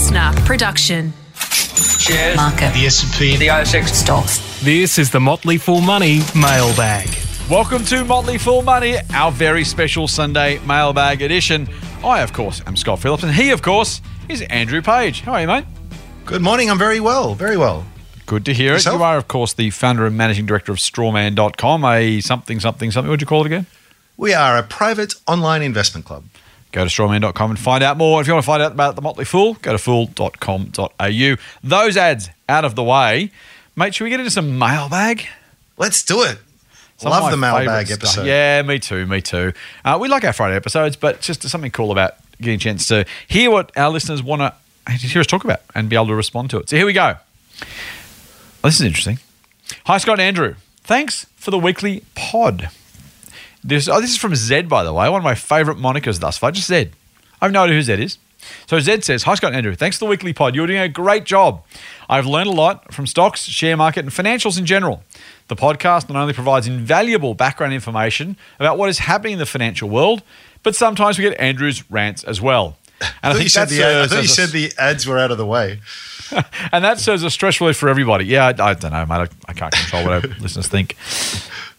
listener 0.00 0.32
production. 0.46 1.12
Shares. 1.98 2.34
Market. 2.34 2.72
The 2.72 2.86
S&P. 2.86 3.36
The 3.36 3.48
ASX. 3.48 3.88
Stocks. 3.88 4.62
This 4.62 4.98
is 4.98 5.10
the 5.10 5.20
Motley 5.20 5.58
Fool 5.58 5.82
Money 5.82 6.20
mailbag. 6.34 7.06
Welcome 7.50 7.84
to 7.84 8.02
Motley 8.06 8.38
Fool 8.38 8.62
Money, 8.62 8.96
our 9.12 9.30
very 9.30 9.62
special 9.62 10.08
Sunday 10.08 10.58
mailbag 10.60 11.20
edition. 11.20 11.68
I, 12.02 12.22
of 12.22 12.32
course, 12.32 12.62
am 12.66 12.76
Scott 12.76 13.00
Phillips, 13.00 13.24
and 13.24 13.34
he, 13.34 13.50
of 13.50 13.60
course, 13.60 14.00
is 14.30 14.40
Andrew 14.48 14.80
Page. 14.80 15.20
How 15.20 15.34
are 15.34 15.42
you, 15.42 15.46
mate? 15.46 15.66
Good 16.24 16.40
morning. 16.40 16.70
I'm 16.70 16.78
very 16.78 17.00
well. 17.00 17.34
Very 17.34 17.58
well. 17.58 17.84
Good 18.24 18.46
to 18.46 18.54
hear 18.54 18.72
Yourself? 18.72 18.94
it. 18.94 18.98
You 19.00 19.04
are, 19.04 19.18
of 19.18 19.28
course, 19.28 19.52
the 19.52 19.68
founder 19.68 20.06
and 20.06 20.16
managing 20.16 20.46
director 20.46 20.72
of 20.72 20.78
strawman.com, 20.78 21.84
a 21.84 22.22
something, 22.22 22.58
something, 22.58 22.90
something. 22.90 23.06
What 23.06 23.12
would 23.12 23.20
you 23.20 23.26
call 23.26 23.42
it 23.42 23.46
again? 23.48 23.66
We 24.16 24.32
are 24.32 24.56
a 24.56 24.62
private 24.62 25.12
online 25.26 25.60
investment 25.60 26.06
club. 26.06 26.24
Go 26.72 26.84
to 26.84 26.90
strawman.com 26.90 27.50
and 27.50 27.58
find 27.58 27.82
out 27.82 27.96
more. 27.96 28.20
If 28.20 28.26
you 28.26 28.32
want 28.32 28.44
to 28.44 28.46
find 28.46 28.62
out 28.62 28.72
about 28.72 28.96
the 28.96 29.02
Motley 29.02 29.24
Fool, 29.24 29.54
go 29.54 29.72
to 29.72 29.78
fool.com.au. 29.78 31.36
Those 31.64 31.96
ads 31.96 32.30
out 32.48 32.64
of 32.64 32.74
the 32.76 32.84
way. 32.84 33.30
Mate, 33.76 33.94
should 33.94 34.04
we 34.04 34.10
get 34.10 34.20
into 34.20 34.30
some 34.30 34.58
mailbag? 34.58 35.26
Let's 35.76 36.02
do 36.04 36.22
it. 36.22 36.38
Some 36.98 37.10
Love 37.10 37.30
the 37.30 37.36
mailbag 37.36 37.90
episode. 37.90 38.06
stuff. 38.08 38.26
Yeah, 38.26 38.60
me 38.62 38.78
too, 38.78 39.06
me 39.06 39.22
too. 39.22 39.52
Uh, 39.84 39.96
we 40.00 40.08
like 40.08 40.22
our 40.24 40.34
Friday 40.34 40.54
episodes, 40.54 40.96
but 40.96 41.20
just 41.22 41.42
something 41.48 41.70
cool 41.70 41.90
about 41.92 42.14
getting 42.38 42.56
a 42.56 42.58
chance 42.58 42.86
to 42.88 43.06
hear 43.26 43.50
what 43.50 43.72
our 43.76 43.88
listeners 43.90 44.22
want 44.22 44.42
to 44.42 44.92
hear 44.92 45.20
us 45.20 45.26
talk 45.26 45.44
about 45.44 45.60
and 45.74 45.88
be 45.88 45.96
able 45.96 46.08
to 46.08 46.14
respond 46.14 46.50
to 46.50 46.58
it. 46.58 46.68
So 46.68 46.76
here 46.76 46.84
we 46.86 46.92
go. 46.92 47.16
This 48.62 48.74
is 48.74 48.82
interesting. 48.82 49.18
Hi, 49.86 49.98
Scott 49.98 50.20
and 50.20 50.22
Andrew. 50.22 50.56
Thanks 50.82 51.24
for 51.36 51.50
the 51.50 51.58
weekly 51.58 52.02
pod. 52.14 52.68
This, 53.62 53.88
oh, 53.88 54.00
this 54.00 54.10
is 54.10 54.16
from 54.16 54.34
Zed, 54.34 54.68
by 54.68 54.84
the 54.84 54.92
way, 54.92 55.08
one 55.08 55.20
of 55.20 55.24
my 55.24 55.34
favourite 55.34 55.78
monikers 55.78 56.20
thus 56.20 56.38
far. 56.38 56.50
Just 56.50 56.68
Zed. 56.68 56.92
I 57.40 57.44
have 57.46 57.52
no 57.52 57.62
idea 57.62 57.76
who 57.76 57.82
Zed 57.82 58.00
is. 58.00 58.18
So 58.66 58.80
Zed 58.80 59.04
says, 59.04 59.24
Hi, 59.24 59.34
Scott 59.34 59.48
and 59.48 59.56
Andrew. 59.56 59.74
Thanks 59.74 59.98
for 59.98 60.06
the 60.06 60.10
weekly 60.10 60.32
pod. 60.32 60.54
You're 60.54 60.66
doing 60.66 60.80
a 60.80 60.88
great 60.88 61.24
job. 61.24 61.62
I've 62.08 62.26
learned 62.26 62.48
a 62.48 62.52
lot 62.52 62.92
from 62.92 63.06
stocks, 63.06 63.44
share 63.44 63.76
market, 63.76 64.00
and 64.04 64.10
financials 64.10 64.58
in 64.58 64.66
general. 64.66 65.02
The 65.48 65.56
podcast 65.56 66.08
not 66.08 66.20
only 66.20 66.32
provides 66.32 66.66
invaluable 66.66 67.34
background 67.34 67.74
information 67.74 68.36
about 68.58 68.78
what 68.78 68.88
is 68.88 69.00
happening 69.00 69.34
in 69.34 69.38
the 69.38 69.46
financial 69.46 69.88
world, 69.88 70.22
but 70.62 70.74
sometimes 70.74 71.18
we 71.18 71.24
get 71.24 71.38
Andrew's 71.38 71.88
rants 71.90 72.24
as 72.24 72.40
well. 72.40 72.76
And 73.22 73.32
I 73.32 73.32
thought, 73.32 73.42
you 73.42 73.48
said, 73.48 73.68
the, 73.70 73.82
I 73.82 74.06
serves 74.06 74.12
thought 74.12 74.22
you 74.22 74.28
said 74.28 74.48
the 74.50 74.72
ads 74.78 75.06
were 75.06 75.18
out 75.18 75.30
of 75.30 75.38
the 75.38 75.46
way. 75.46 75.80
and 76.72 76.84
that 76.84 77.00
serves 77.00 77.22
a 77.22 77.30
stress 77.30 77.58
relief 77.58 77.78
for 77.78 77.88
everybody. 77.88 78.26
Yeah, 78.26 78.46
I, 78.46 78.48
I 78.50 78.74
don't 78.74 78.92
know, 78.92 79.06
mate. 79.06 79.14
I, 79.14 79.28
I 79.48 79.52
can't 79.54 79.72
control 79.72 80.04
what 80.04 80.12
our 80.12 80.20
listeners 80.40 80.68
think. 80.68 80.96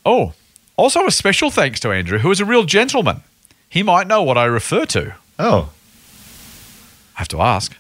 Oh, 0.04 0.34
also 0.78 1.06
a 1.06 1.12
special 1.12 1.52
thanks 1.52 1.80
to 1.82 1.92
Andrew, 1.92 2.20
who 2.20 2.32
is 2.32 2.40
a 2.40 2.46
real 2.46 2.64
gentleman. 2.64 3.22
He 3.70 3.84
might 3.84 4.08
know 4.08 4.24
what 4.24 4.38
I 4.38 4.46
refer 4.46 4.86
to. 4.88 5.16
Oh, 5.40 5.70
I 7.16 7.20
have 7.20 7.28
to 7.30 7.42
ask. 7.42 7.76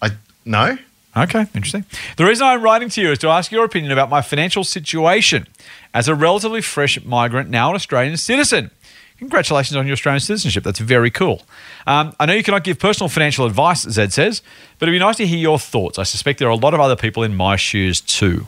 I 0.00 0.10
no. 0.44 0.78
Okay, 1.16 1.46
interesting. 1.54 1.84
The 2.18 2.26
reason 2.26 2.46
I'm 2.46 2.62
writing 2.62 2.90
to 2.90 3.00
you 3.00 3.10
is 3.10 3.18
to 3.20 3.28
ask 3.28 3.50
your 3.50 3.64
opinion 3.64 3.90
about 3.90 4.10
my 4.10 4.20
financial 4.20 4.64
situation 4.64 5.46
as 5.94 6.08
a 6.08 6.14
relatively 6.14 6.60
fresh 6.60 7.02
migrant, 7.04 7.48
now 7.48 7.70
an 7.70 7.74
Australian 7.74 8.18
citizen. 8.18 8.70
Congratulations 9.18 9.76
on 9.76 9.86
your 9.86 9.94
Australian 9.94 10.20
citizenship. 10.20 10.62
That's 10.62 10.78
very 10.78 11.10
cool. 11.10 11.42
Um, 11.86 12.14
I 12.20 12.26
know 12.26 12.34
you 12.34 12.42
cannot 12.42 12.64
give 12.64 12.78
personal 12.78 13.08
financial 13.08 13.46
advice, 13.46 13.82
Zed 13.82 14.12
says, 14.12 14.42
but 14.78 14.88
it'd 14.88 14.94
be 14.94 15.02
nice 15.02 15.16
to 15.16 15.26
hear 15.26 15.38
your 15.38 15.58
thoughts. 15.58 15.98
I 15.98 16.02
suspect 16.02 16.38
there 16.38 16.48
are 16.48 16.50
a 16.50 16.56
lot 16.56 16.74
of 16.74 16.80
other 16.80 16.96
people 16.96 17.22
in 17.22 17.34
my 17.34 17.56
shoes 17.56 18.02
too. 18.02 18.46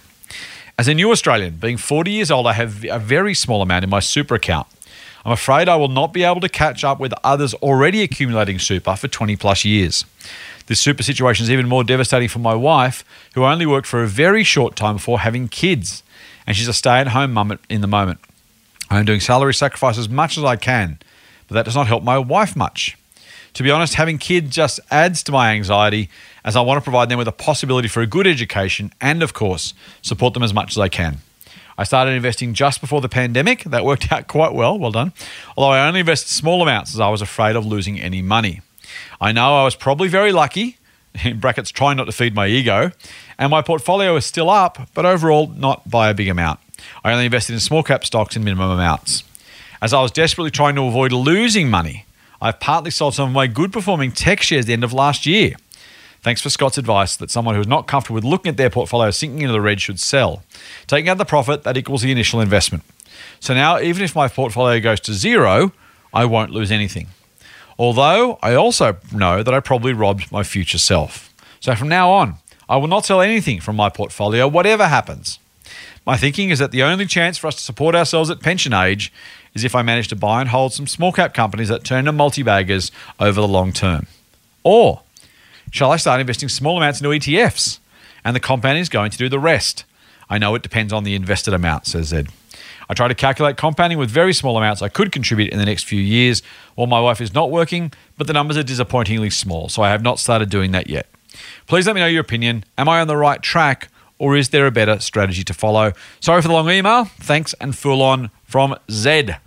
As 0.79 0.87
a 0.87 0.95
new 0.95 1.11
Australian, 1.11 1.57
being 1.57 1.77
40 1.77 2.13
years 2.13 2.31
old, 2.31 2.47
I 2.47 2.53
have 2.53 2.85
a 2.85 3.01
very 3.01 3.35
small 3.35 3.63
amount 3.63 3.83
in 3.83 3.91
my 3.91 3.99
super 3.99 4.37
account. 4.37 4.69
I'm 5.25 5.33
afraid 5.33 5.69
I 5.69 5.75
will 5.75 5.89
not 5.89 6.13
be 6.13 6.23
able 6.23 6.41
to 6.41 6.49
catch 6.49 6.85
up 6.85 7.01
with 7.01 7.13
others 7.25 7.53
already 7.55 8.01
accumulating 8.05 8.61
super 8.61 8.95
for 8.95 9.09
20 9.09 9.35
plus 9.35 9.65
years. 9.65 10.05
This 10.67 10.79
super 10.79 11.03
situation 11.03 11.43
is 11.43 11.51
even 11.51 11.67
more 11.67 11.83
devastating 11.83 12.29
for 12.29 12.39
my 12.39 12.55
wife, 12.55 13.05
who 13.35 13.45
only 13.45 13.67
worked 13.67 13.89
for 13.89 14.05
a 14.05 14.07
very 14.07 14.45
short 14.45 14.77
time 14.77 14.95
before 14.95 15.19
having 15.19 15.49
kids, 15.49 16.05
and 16.47 16.57
she's 16.57 16.69
a 16.69 16.73
stay 16.73 17.01
at 17.01 17.09
home 17.09 17.33
mum 17.33 17.59
in 17.69 17.81
the 17.81 17.89
moment. 17.89 18.21
I 18.89 19.01
am 19.01 19.05
doing 19.05 19.19
salary 19.19 19.55
sacrifice 19.55 19.99
as 19.99 20.09
much 20.09 20.39
as 20.39 20.45
I 20.45 20.55
can, 20.55 21.01
but 21.49 21.57
that 21.57 21.65
does 21.65 21.75
not 21.75 21.89
help 21.89 22.05
my 22.05 22.19
wife 22.19 22.55
much. 22.55 22.97
To 23.59 23.65
be 23.65 23.73
honest, 23.73 23.95
having 23.95 24.19
kids 24.19 24.55
just 24.55 24.79
adds 24.89 25.25
to 25.25 25.33
my 25.33 25.51
anxiety 25.51 26.11
as 26.45 26.55
I 26.55 26.61
want 26.61 26.79
to 26.79 26.81
provide 26.81 27.09
them 27.09 27.19
with 27.19 27.27
a 27.27 27.33
possibility 27.33 27.89
for 27.89 28.01
a 28.01 28.07
good 28.07 28.25
education 28.25 28.93
and, 29.01 29.21
of 29.21 29.35
course, 29.35 29.75
support 30.01 30.35
them 30.35 30.45
as 30.45 30.55
much 30.55 30.75
as 30.75 30.79
I 30.79 30.89
can. 30.89 31.19
I 31.77 31.83
started 31.83 32.13
investing 32.13 32.55
just 32.55 32.81
before 32.81 33.01
the 33.01 33.09
pandemic. 33.09 33.65
That 33.65 33.85
worked 33.85 34.13
out 34.13 34.29
quite 34.29 34.55
well. 34.55 34.79
Well 34.79 34.93
done. 34.93 35.13
Although 35.57 35.73
I 35.73 35.89
only 35.89 35.99
invested 35.99 36.29
small 36.29 36.63
amounts 36.63 36.95
as 36.95 37.01
I 37.01 37.09
was 37.09 37.21
afraid 37.21 37.57
of 37.57 37.67
losing 37.67 38.01
any 38.01 38.23
money. 38.23 38.61
I 39.21 39.33
know 39.33 39.57
I 39.57 39.65
was 39.65 39.75
probably 39.75 40.07
very 40.07 40.31
lucky, 40.31 40.79
in 41.25 41.41
brackets, 41.41 41.73
trying 41.73 41.97
not 41.97 42.05
to 42.05 42.13
feed 42.13 42.37
my 42.37 42.47
ego, 42.47 42.93
and 43.41 43.51
my 43.51 43.61
portfolio 43.61 44.15
is 44.15 44.25
still 44.25 44.51
up, 44.51 44.89
but 44.95 45.05
overall 45.05 45.49
not 45.49 45.91
by 45.91 46.11
a 46.11 46.15
big 46.15 46.29
amount. 46.29 46.61
I 47.03 47.11
only 47.11 47.25
invested 47.25 47.55
in 47.55 47.59
small 47.59 47.83
cap 47.83 48.05
stocks 48.05 48.37
in 48.37 48.45
minimum 48.45 48.71
amounts. 48.71 49.25
As 49.83 49.93
I 49.93 50.01
was 50.01 50.13
desperately 50.13 50.53
trying 50.53 50.77
to 50.77 50.85
avoid 50.85 51.11
losing 51.11 51.69
money, 51.69 52.05
I've 52.41 52.61
partly 52.61 52.91
sold 52.91 53.15
some 53.15 53.29
of 53.29 53.35
my 53.35 53.47
good 53.47 53.73
performing 53.73 54.13
tech 54.13 54.43
shares 54.43 54.65
at 54.65 54.67
the 54.67 54.73
end 54.73 54.85
of 54.85 54.93
last 54.93 55.27
year. 55.27 55.57
Thanks 56.21 56.41
for 56.41 56.51
Scott's 56.51 56.79
advice 56.79 57.17
that 57.17 57.31
someone 57.31 57.55
who 57.55 57.61
is 57.61 57.67
not 57.67 57.87
comfortable 57.87 58.17
with 58.17 58.25
looking 58.25 58.51
at 58.51 58.57
their 58.57 58.71
portfolio 58.71 59.11
sinking 59.11 59.43
into 59.43 59.53
the 59.53 59.61
red 59.61 59.81
should 59.81 60.01
sell. 60.01 60.43
Taking 60.87 61.09
out 61.09 61.19
the 61.19 61.25
profit, 61.25 61.63
that 61.63 61.77
equals 61.77 62.03
the 62.03 62.11
initial 62.11 62.41
investment. 62.41 62.85
So 63.41 63.55
now, 63.55 63.81
even 63.81 64.03
if 64.03 64.15
my 64.15 64.29
portfolio 64.29 64.81
goes 64.81 65.01
to 65.01 65.15
zero, 65.15 65.73
I 66.13 66.25
won't 66.25 66.51
lose 66.51 66.73
anything. 66.73 67.09
Although 67.79 68.39
I 68.43 68.55
also 68.55 68.97
know 69.13 69.43
that 69.43 69.55
I 69.55 69.61
probably 69.61 69.93
robbed 69.93 70.33
my 70.33 70.43
future 70.43 70.79
self. 70.79 71.33
So 71.61 71.75
from 71.75 71.89
now 71.89 72.11
on, 72.11 72.35
I 72.69 72.77
will 72.77 72.89
not 72.89 73.05
sell 73.05 73.21
anything 73.21 73.61
from 73.61 73.77
my 73.77 73.89
portfolio, 73.89 74.49
whatever 74.49 74.89
happens. 74.89 75.39
My 76.05 76.17
thinking 76.17 76.51
is 76.51 76.59
that 76.59 76.71
the 76.71 76.83
only 76.83 77.07
chance 77.07 77.39
for 77.39 77.47
us 77.47 77.57
to 77.57 77.63
support 77.63 77.95
ourselves 77.95 78.31
at 78.31 78.41
pension 78.41 78.73
age 78.73 79.13
is 79.59 79.65
if 79.65 79.75
I 79.75 79.83
manage 79.83 80.09
to 80.09 80.17
buy 80.17 80.41
and 80.41 80.49
hold 80.51 80.73
some 80.73 80.87
small 80.87 81.13
cap 81.13 81.35
companies 81.35 81.69
that 81.69 81.85
turn 81.85 82.07
to 82.07 82.13
multi 82.13 82.43
baggers 82.43 82.91
over 83.21 83.41
the 83.41 83.49
long 83.49 83.73
term. 83.73 84.07
Or 84.65 85.03
shall 85.71 85.93
I 85.93 85.97
start 85.97 86.21
investing 86.21 86.49
small 86.49 86.77
amounts 86.77 87.01
into 87.01 87.11
ETFs 87.11 87.79
and 88.25 88.35
the 88.35 88.41
compounding 88.41 88.83
is 88.83 88.89
going 88.89 89.11
to 89.11 89.19
do 89.19 89.29
the 89.29 89.39
rest? 89.39 89.85
I 90.31 90.39
know 90.39 90.55
it 90.55 90.63
depends 90.63 90.93
on 90.93 91.05
the 91.05 91.15
invested 91.15 91.55
amount, 91.55 91.87
says 91.87 92.09
Zed. 92.09 92.29
I 92.91 92.95
try 92.95 93.09
to 93.09 93.15
calculate 93.15 93.57
compounding 93.57 93.99
with 93.99 94.11
very 94.11 94.33
small 94.33 94.57
amounts 94.57 94.81
I 94.81 94.89
could 94.89 95.13
contribute 95.13 95.53
in 95.53 95.59
the 95.59 95.67
next 95.67 95.85
few 95.85 96.01
years 96.01 96.43
while 96.75 96.87
my 96.87 97.01
wife 97.01 97.21
is 97.21 97.35
not 97.35 97.51
working, 97.51 97.93
but 98.17 98.27
the 98.27 98.33
numbers 98.33 98.57
are 98.57 98.63
disappointingly 98.63 99.31
small, 99.31 99.69
so 99.69 99.83
I 99.83 99.91
have 99.91 100.03
not 100.03 100.19
started 100.19 100.49
doing 100.49 100.73
that 100.73 100.89
yet. 100.89 101.07
Please 101.67 101.87
let 101.87 101.95
me 101.95 102.01
know 102.01 102.07
your 102.07 102.23
opinion. 102.23 102.65
Am 102.79 102.89
I 102.89 103.01
on 103.01 103.09
the 103.09 103.17
right 103.17 103.43
track 103.43 103.89
or 104.19 104.37
is 104.37 104.49
there 104.49 104.67
a 104.67 104.71
better 104.71 104.99
strategy 105.01 105.45
to 105.45 105.55
follow? 105.55 105.93
Sorry 106.21 106.43
for 106.43 106.49
the 106.49 106.55
long 106.55 106.69
email. 106.71 107.05
Thanks 107.05 107.55
and 107.61 107.77
full 107.77 108.03
on 108.03 108.31
from 108.45 108.75
Zed. 108.91 109.39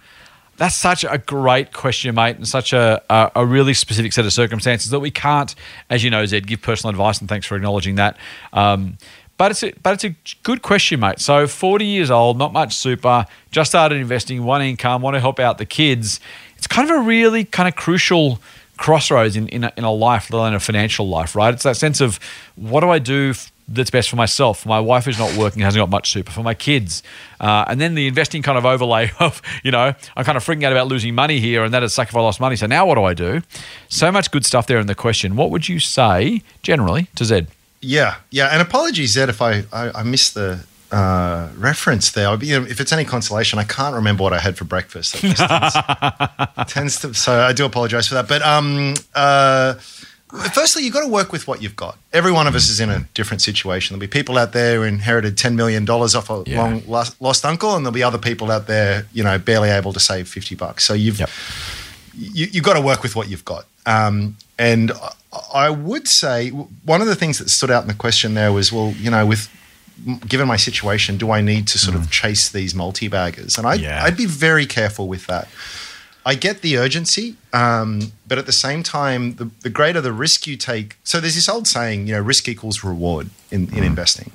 That's 0.61 0.75
such 0.75 1.03
a 1.03 1.17
great 1.17 1.73
question, 1.73 2.13
mate, 2.13 2.35
and 2.35 2.47
such 2.47 2.71
a, 2.71 3.01
a, 3.09 3.31
a 3.37 3.45
really 3.47 3.73
specific 3.73 4.13
set 4.13 4.25
of 4.25 4.31
circumstances 4.31 4.91
that 4.91 4.99
we 4.99 5.09
can't, 5.09 5.55
as 5.89 6.03
you 6.03 6.11
know, 6.11 6.23
Zed, 6.27 6.45
give 6.45 6.61
personal 6.61 6.91
advice, 6.91 7.19
and 7.19 7.27
thanks 7.27 7.47
for 7.47 7.55
acknowledging 7.55 7.95
that. 7.95 8.15
Um, 8.53 8.99
but 9.37 9.49
it's 9.49 9.63
a, 9.63 9.73
but 9.81 9.93
it's 9.95 10.03
a 10.03 10.15
good 10.43 10.61
question, 10.61 10.99
mate. 10.99 11.17
So, 11.17 11.47
40 11.47 11.83
years 11.83 12.11
old, 12.11 12.37
not 12.37 12.53
much 12.53 12.75
super, 12.75 13.25
just 13.49 13.71
started 13.71 13.95
investing, 13.95 14.43
one 14.43 14.61
income, 14.61 15.01
want 15.01 15.15
to 15.15 15.19
help 15.19 15.39
out 15.39 15.57
the 15.57 15.65
kids. 15.65 16.19
It's 16.59 16.67
kind 16.67 16.87
of 16.87 16.95
a 16.95 16.99
really 16.99 17.43
kind 17.43 17.67
of 17.67 17.75
crucial 17.75 18.39
crossroads 18.77 19.35
in, 19.35 19.47
in, 19.47 19.63
a, 19.63 19.73
in 19.77 19.83
a 19.83 19.91
life, 19.91 20.29
let 20.29 20.37
alone 20.37 20.53
a 20.53 20.59
financial 20.59 21.09
life, 21.09 21.35
right? 21.35 21.55
It's 21.55 21.63
that 21.63 21.75
sense 21.75 22.01
of 22.01 22.19
what 22.55 22.81
do 22.81 22.91
I 22.91 22.99
do 22.99 23.33
that's 23.73 23.89
best 23.89 24.09
for 24.09 24.15
myself, 24.15 24.61
for 24.61 24.69
my 24.69 24.79
wife 24.79 25.05
who's 25.05 25.19
not 25.19 25.35
working, 25.37 25.61
hasn't 25.61 25.81
got 25.81 25.89
much 25.89 26.11
super, 26.11 26.31
for 26.31 26.43
my 26.43 26.53
kids. 26.53 27.03
Uh, 27.39 27.65
and 27.67 27.79
then 27.79 27.95
the 27.95 28.07
investing 28.07 28.41
kind 28.41 28.57
of 28.57 28.65
overlay 28.65 29.11
of, 29.19 29.41
you 29.63 29.71
know, 29.71 29.93
I'm 30.15 30.25
kind 30.25 30.37
of 30.37 30.45
freaking 30.45 30.63
out 30.63 30.71
about 30.71 30.87
losing 30.87 31.15
money 31.15 31.39
here 31.39 31.63
and 31.63 31.73
that 31.73 31.83
is 31.83 31.93
suck 31.93 32.09
if 32.09 32.15
I 32.15 32.21
lost 32.21 32.39
money. 32.39 32.55
So 32.55 32.67
now 32.67 32.85
what 32.85 32.95
do 32.95 33.03
I 33.03 33.13
do? 33.13 33.41
So 33.89 34.11
much 34.11 34.31
good 34.31 34.45
stuff 34.45 34.67
there 34.67 34.79
in 34.79 34.87
the 34.87 34.95
question. 34.95 35.35
What 35.35 35.51
would 35.51 35.69
you 35.69 35.79
say 35.79 36.41
generally 36.63 37.07
to 37.15 37.25
Zed? 37.25 37.47
Yeah, 37.81 38.17
yeah. 38.29 38.47
And 38.47 38.61
apologies, 38.61 39.13
Zed, 39.13 39.29
if 39.29 39.41
I 39.41 39.63
I, 39.73 39.91
I 39.91 40.03
missed 40.03 40.35
the 40.35 40.63
uh, 40.91 41.49
reference 41.57 42.11
there. 42.11 42.35
You 42.43 42.59
know, 42.59 42.65
if 42.67 42.81
it's 42.81 42.91
any 42.91 43.05
consolation, 43.05 43.59
I 43.59 43.63
can't 43.63 43.95
remember 43.95 44.23
what 44.23 44.33
I 44.33 44.39
had 44.39 44.57
for 44.57 44.65
breakfast. 44.65 45.15
Tends, 45.15 45.39
tends 46.67 46.99
to. 46.99 47.13
So 47.13 47.39
I 47.39 47.53
do 47.53 47.65
apologize 47.65 48.07
for 48.07 48.15
that. 48.15 48.27
But 48.27 48.41
um, 48.41 48.93
uh, 49.15 49.75
firstly, 50.53 50.83
you've 50.83 50.93
got 50.93 51.01
to 51.01 51.07
work 51.07 51.31
with 51.31 51.47
what 51.47 51.61
you've 51.61 51.75
got. 51.75 51.97
Every 52.13 52.31
one 52.31 52.47
of 52.47 52.55
us 52.55 52.69
is 52.69 52.79
in 52.79 52.89
a 52.89 53.01
different 53.13 53.41
situation. 53.41 53.93
There'll 53.93 54.01
be 54.01 54.07
people 54.07 54.37
out 54.37 54.53
there 54.53 54.75
who 54.77 54.83
inherited 54.83 55.37
ten 55.37 55.55
million 55.55 55.85
dollars 55.85 56.15
off 56.15 56.29
a 56.29 56.43
Yeah. 56.45 56.61
long 56.61 56.83
lost, 56.87 57.21
lost 57.21 57.45
uncle, 57.45 57.75
and 57.75 57.85
there'll 57.85 57.93
be 57.93 58.03
other 58.03 58.17
people 58.17 58.51
out 58.51 58.67
there, 58.67 59.05
you 59.13 59.23
know, 59.23 59.37
barely 59.37 59.69
able 59.69 59.93
to 59.93 59.99
save 59.99 60.27
fifty 60.27 60.55
bucks. 60.55 60.83
So 60.83 60.93
you've 60.93 61.19
Yep. 61.19 61.29
you, 62.17 62.47
you've 62.51 62.63
got 62.63 62.73
to 62.73 62.81
work 62.81 63.03
with 63.03 63.15
what 63.15 63.29
you've 63.29 63.45
got. 63.45 63.65
Um, 63.85 64.37
and 64.59 64.91
I- 64.91 65.11
I 65.53 65.69
would 65.69 66.07
say 66.09 66.49
one 66.49 66.99
of 67.01 67.07
the 67.07 67.15
things 67.15 67.39
that 67.39 67.49
stood 67.49 67.71
out 67.71 67.83
in 67.83 67.87
the 67.87 67.93
question 67.93 68.33
there 68.33 68.51
was, 68.51 68.69
well, 68.71 68.93
you 68.99 69.09
know, 69.09 69.25
with 69.25 69.47
given 70.27 70.45
my 70.47 70.57
situation, 70.57 71.15
do 71.17 71.31
I 71.31 71.41
need 71.41 71.67
to 71.67 71.77
sort 71.77 71.95
of 71.95 72.09
chase 72.11 72.49
these 72.49 72.73
multi 72.75 73.07
baggers? 73.07 73.57
And 73.57 73.65
I, 73.65 73.75
Yeah. 73.75 74.03
I'd 74.03 74.17
be 74.17 74.25
very 74.25 74.65
careful 74.65 75.07
with 75.07 75.27
that. 75.27 75.47
I 76.25 76.35
get 76.35 76.61
the 76.61 76.77
urgency, 76.77 77.35
um, 77.51 78.11
but 78.27 78.37
at 78.37 78.45
the 78.45 78.51
same 78.51 78.83
time, 78.83 79.35
the, 79.35 79.49
the 79.61 79.69
greater 79.69 80.01
the 80.01 80.13
risk 80.13 80.45
you 80.45 80.55
take. 80.55 80.97
So 81.03 81.19
there's 81.19 81.35
this 81.35 81.49
old 81.49 81.67
saying, 81.67 82.07
you 82.07 82.13
know, 82.13 82.21
risk 82.21 82.47
equals 82.47 82.83
reward 82.83 83.29
in, 83.49 83.75
in 83.75 83.83
investing. 83.83 84.31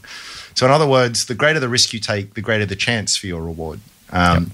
So 0.55 0.67
in 0.67 0.73
other 0.73 0.87
words, 0.87 1.27
the 1.27 1.35
greater 1.35 1.61
the 1.61 1.69
risk 1.69 1.93
you 1.93 2.01
take, 2.01 2.35
the 2.35 2.41
greater 2.41 2.67
the 2.67 2.77
chance 2.77 3.17
for 3.17 3.27
your 3.27 3.43
reward. 3.43 3.81
Um, 4.11 4.51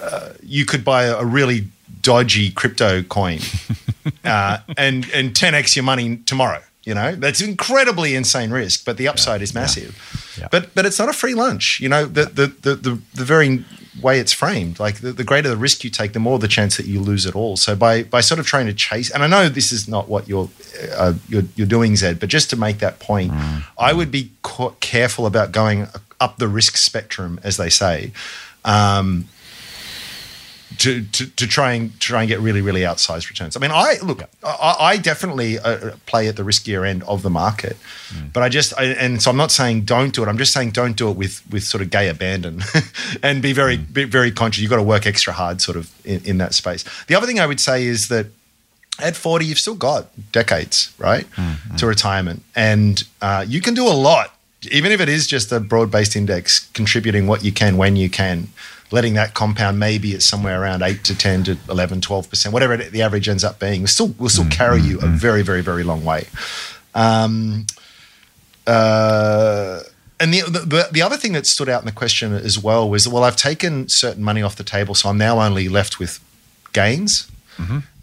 uh, 0.00 0.32
you 0.42 0.66
could 0.66 0.84
buy 0.84 1.04
a, 1.04 1.18
a 1.18 1.24
really 1.24 1.68
dodgy 2.00 2.50
crypto 2.50 3.02
coin 3.02 3.38
uh, 4.24 4.58
and 4.76 5.08
and 5.14 5.32
10x 5.32 5.76
your 5.76 5.84
money 5.84 6.16
tomorrow. 6.16 6.62
You 6.84 6.94
know 6.94 7.14
that's 7.14 7.40
incredibly 7.40 8.14
insane 8.16 8.50
risk, 8.50 8.84
but 8.84 8.96
the 8.96 9.06
upside 9.06 9.40
is 9.40 9.54
massive. 9.54 9.96
Yeah. 10.38 10.48
But 10.50 10.74
but 10.74 10.84
it's 10.84 10.98
not 10.98 11.08
a 11.08 11.12
free 11.12 11.34
lunch. 11.34 11.78
You 11.80 11.88
know 11.88 12.06
the 12.06 12.24
the 12.24 12.46
the, 12.46 12.74
the, 12.74 13.00
the 13.14 13.24
very 13.24 13.64
way 14.00 14.18
it's 14.18 14.32
framed, 14.32 14.80
like 14.80 15.00
the, 15.00 15.12
the 15.12 15.22
greater 15.22 15.48
the 15.48 15.56
risk 15.56 15.84
you 15.84 15.90
take, 15.90 16.12
the 16.12 16.18
more 16.18 16.38
the 16.38 16.48
chance 16.48 16.76
that 16.78 16.86
you 16.86 16.98
lose 17.00 17.26
it 17.26 17.36
all. 17.36 17.56
So 17.56 17.76
by 17.76 18.02
by 18.02 18.20
sort 18.20 18.40
of 18.40 18.46
trying 18.46 18.66
to 18.66 18.72
chase, 18.72 19.10
and 19.10 19.22
I 19.22 19.26
know 19.26 19.48
this 19.48 19.70
is 19.70 19.86
not 19.86 20.08
what 20.08 20.28
you're 20.28 20.48
uh, 20.96 21.14
you're, 21.28 21.44
you're 21.54 21.66
doing, 21.66 21.94
Zed, 21.96 22.18
but 22.18 22.28
just 22.28 22.50
to 22.50 22.56
make 22.56 22.78
that 22.78 22.98
point, 22.98 23.32
I 23.78 23.92
would 23.92 24.10
be 24.10 24.32
careful 24.80 25.26
about 25.26 25.52
going 25.52 25.88
up 26.20 26.38
the 26.38 26.48
risk 26.48 26.76
spectrum, 26.76 27.38
as 27.42 27.56
they 27.56 27.68
say. 27.68 28.12
Um, 28.64 29.28
to, 30.78 31.04
to, 31.04 31.26
to 31.26 31.46
try 31.46 31.72
and 31.72 31.98
try 32.00 32.22
and 32.22 32.28
get 32.28 32.40
really 32.40 32.60
really 32.60 32.82
outsized 32.82 33.28
returns. 33.28 33.56
I 33.56 33.60
mean, 33.60 33.70
I 33.70 33.96
look, 34.02 34.22
I, 34.44 34.76
I 34.78 34.96
definitely 34.96 35.58
uh, 35.58 35.92
play 36.06 36.28
at 36.28 36.36
the 36.36 36.42
riskier 36.42 36.86
end 36.86 37.02
of 37.04 37.22
the 37.22 37.30
market, 37.30 37.76
but 38.32 38.42
I 38.42 38.48
just 38.48 38.72
I, 38.78 38.84
and 38.84 39.22
so 39.22 39.30
I'm 39.30 39.36
not 39.36 39.50
saying 39.50 39.82
don't 39.82 40.14
do 40.14 40.22
it. 40.22 40.28
I'm 40.28 40.38
just 40.38 40.52
saying 40.52 40.70
don't 40.70 40.96
do 40.96 41.10
it 41.10 41.16
with 41.16 41.42
with 41.50 41.64
sort 41.64 41.82
of 41.82 41.90
gay 41.90 42.08
abandon, 42.08 42.62
and 43.22 43.42
be 43.42 43.52
very 43.52 43.76
be 43.76 44.04
very 44.04 44.30
conscious. 44.30 44.60
You've 44.60 44.70
got 44.70 44.76
to 44.76 44.82
work 44.82 45.06
extra 45.06 45.32
hard, 45.32 45.60
sort 45.60 45.76
of 45.76 45.90
in, 46.04 46.24
in 46.24 46.38
that 46.38 46.54
space. 46.54 46.84
The 47.06 47.14
other 47.14 47.26
thing 47.26 47.40
I 47.40 47.46
would 47.46 47.60
say 47.60 47.84
is 47.84 48.08
that 48.08 48.26
at 48.98 49.16
40, 49.16 49.46
you've 49.46 49.58
still 49.58 49.74
got 49.74 50.08
decades, 50.32 50.92
right, 50.98 51.26
to 51.78 51.86
retirement, 51.86 52.42
and 52.54 53.02
uh, 53.20 53.44
you 53.46 53.60
can 53.60 53.74
do 53.74 53.86
a 53.86 53.90
lot, 53.90 54.34
even 54.70 54.92
if 54.92 55.00
it 55.00 55.08
is 55.08 55.26
just 55.26 55.50
a 55.50 55.60
broad-based 55.60 56.14
index, 56.14 56.60
contributing 56.74 57.26
what 57.26 57.42
you 57.42 57.52
can 57.52 57.76
when 57.76 57.96
you 57.96 58.10
can, 58.10 58.48
letting 58.92 59.14
that 59.14 59.34
compound 59.34 59.78
maybe 59.78 60.12
it's 60.12 60.26
somewhere 60.26 60.60
around 60.60 60.82
eight 60.82 61.02
to 61.04 61.16
10 61.16 61.44
to 61.44 61.56
11, 61.68 62.00
12 62.00 62.30
percent, 62.30 62.52
whatever 62.52 62.74
it, 62.74 62.92
the 62.92 63.02
average 63.02 63.28
ends 63.28 63.44
up 63.44 63.58
being, 63.58 63.80
will 63.80 63.88
still 63.88 64.08
will 64.18 64.28
still 64.28 64.48
carry 64.50 64.80
you 64.80 64.98
a 65.00 65.06
very, 65.06 65.42
very, 65.42 65.62
very 65.62 65.82
long 65.82 66.04
way. 66.04 66.26
Um, 66.94 67.66
uh, 68.66 69.80
and 70.20 70.32
the, 70.32 70.42
the 70.42 70.88
the 70.92 71.02
other 71.02 71.16
thing 71.16 71.32
that 71.32 71.46
stood 71.46 71.68
out 71.68 71.82
in 71.82 71.86
the 71.86 71.92
question 71.92 72.32
as 72.32 72.58
well 72.58 72.88
was, 72.88 73.08
well, 73.08 73.24
I've 73.24 73.36
taken 73.36 73.88
certain 73.88 74.22
money 74.22 74.42
off 74.42 74.56
the 74.56 74.64
table, 74.64 74.94
so 74.94 75.08
I'm 75.08 75.18
now 75.18 75.40
only 75.40 75.68
left 75.68 75.98
with 75.98 76.20
gains. 76.72 77.28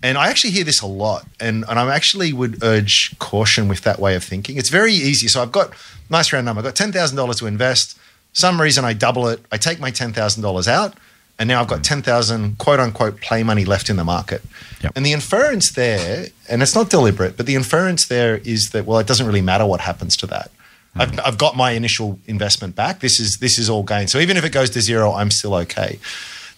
And 0.01 0.17
I 0.17 0.29
actually 0.29 0.51
hear 0.51 0.63
this 0.63 0.79
a 0.81 0.87
lot, 0.87 1.25
and, 1.41 1.65
and 1.67 1.77
I 1.77 1.93
actually 1.93 2.31
would 2.31 2.63
urge 2.63 3.17
caution 3.19 3.67
with 3.67 3.81
that 3.81 3.99
way 3.99 4.15
of 4.15 4.23
thinking. 4.23 4.55
It's 4.57 4.69
very 4.69 4.93
easy. 4.93 5.27
So 5.27 5.41
I've 5.41 5.51
got 5.51 5.73
nice 6.09 6.31
round 6.31 6.45
number. 6.45 6.59
I've 6.59 6.65
got 6.65 6.75
ten 6.75 6.93
thousand 6.93 7.17
dollars 7.17 7.37
to 7.39 7.47
invest. 7.47 7.98
Some 8.33 8.61
reason 8.61 8.85
I 8.85 8.93
double 8.93 9.27
it. 9.27 9.39
I 9.51 9.57
take 9.57 9.79
my 9.79 9.91
ten 9.91 10.13
thousand 10.13 10.43
dollars 10.43 10.67
out, 10.67 10.95
and 11.37 11.47
now 11.47 11.61
I've 11.61 11.67
got 11.67 11.79
mm. 11.79 11.83
ten 11.83 12.01
thousand 12.01 12.57
quote 12.57 12.79
unquote 12.79 13.21
play 13.21 13.43
money 13.43 13.65
left 13.65 13.89
in 13.89 13.95
the 13.95 14.03
market. 14.03 14.41
Yep. 14.81 14.93
And 14.95 15.05
the 15.05 15.13
inference 15.13 15.71
there, 15.71 16.27
and 16.47 16.61
it's 16.61 16.75
not 16.75 16.89
deliberate, 16.89 17.37
but 17.37 17.45
the 17.45 17.55
inference 17.55 18.07
there 18.07 18.37
is 18.37 18.69
that 18.71 18.85
well, 18.85 18.99
it 18.99 19.07
doesn't 19.07 19.25
really 19.25 19.41
matter 19.41 19.65
what 19.65 19.81
happens 19.81 20.15
to 20.17 20.27
that. 20.27 20.51
Mm. 20.95 21.01
I've, 21.01 21.19
I've 21.19 21.37
got 21.37 21.55
my 21.55 21.71
initial 21.71 22.19
investment 22.27 22.75
back. 22.75 22.99
This 22.99 23.19
is 23.19 23.37
this 23.37 23.57
is 23.57 23.69
all 23.69 23.83
gain. 23.83 24.07
So 24.07 24.19
even 24.19 24.37
if 24.37 24.45
it 24.45 24.51
goes 24.51 24.69
to 24.71 24.81
zero, 24.81 25.11
I'm 25.13 25.31
still 25.31 25.55
okay. 25.55 25.99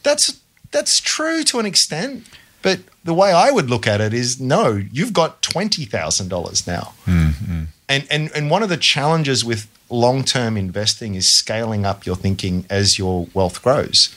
That's 0.04 0.40
that's 0.72 1.00
true 1.00 1.44
to 1.44 1.60
an 1.60 1.66
extent, 1.66 2.28
but 2.62 2.80
the 3.04 3.14
way 3.14 3.32
I 3.32 3.52
would 3.52 3.70
look 3.70 3.88
at 3.88 4.02
it 4.02 4.14
is 4.14 4.40
no, 4.40 4.82
you've 4.92 5.14
got 5.14 5.42
twenty 5.42 5.86
thousand 5.86 6.30
dollars 6.30 6.68
now, 6.68 6.94
mm, 7.06 7.68
and 7.92 8.08
and 8.10 8.32
and 8.34 8.50
one 8.50 8.64
of 8.64 8.70
the 8.70 8.78
challenges 8.78 9.44
with 9.44 9.68
long 9.90 10.24
term 10.24 10.58
investing 10.58 11.16
is 11.16 11.38
scaling 11.38 11.86
up 11.86 12.06
your 12.06 12.16
thinking 12.16 12.66
as 12.70 12.98
your 12.98 13.28
wealth 13.34 13.62
grows. 13.62 14.16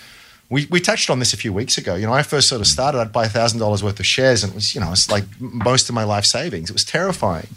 We, 0.50 0.67
we 0.67 0.79
touched 0.79 1.11
on 1.11 1.19
this 1.19 1.32
a 1.32 1.37
few 1.37 1.53
weeks 1.53 1.79
ago. 1.79 1.94
You 1.97 2.06
know, 2.06 2.12
I 2.12 2.23
first 2.23 2.49
sort 2.49 2.61
of 2.61 2.67
started, 2.67 3.00
I'd 3.00 3.12
buy 3.12 3.26
thousand 3.26 3.59
dollars 3.59 3.82
worth 3.82 3.99
of 3.99 4.06
shares, 4.06 4.44
and 4.44 4.53
it 4.53 4.55
was, 4.55 4.75
you 4.75 4.81
know, 4.81 4.93
it's 4.93 5.11
like 5.11 5.25
most 5.41 5.88
of 5.88 5.94
my 5.94 6.05
life 6.05 6.25
savings. 6.25 6.71
It 6.71 6.75
was 6.75 6.85
terrifying. 6.85 7.49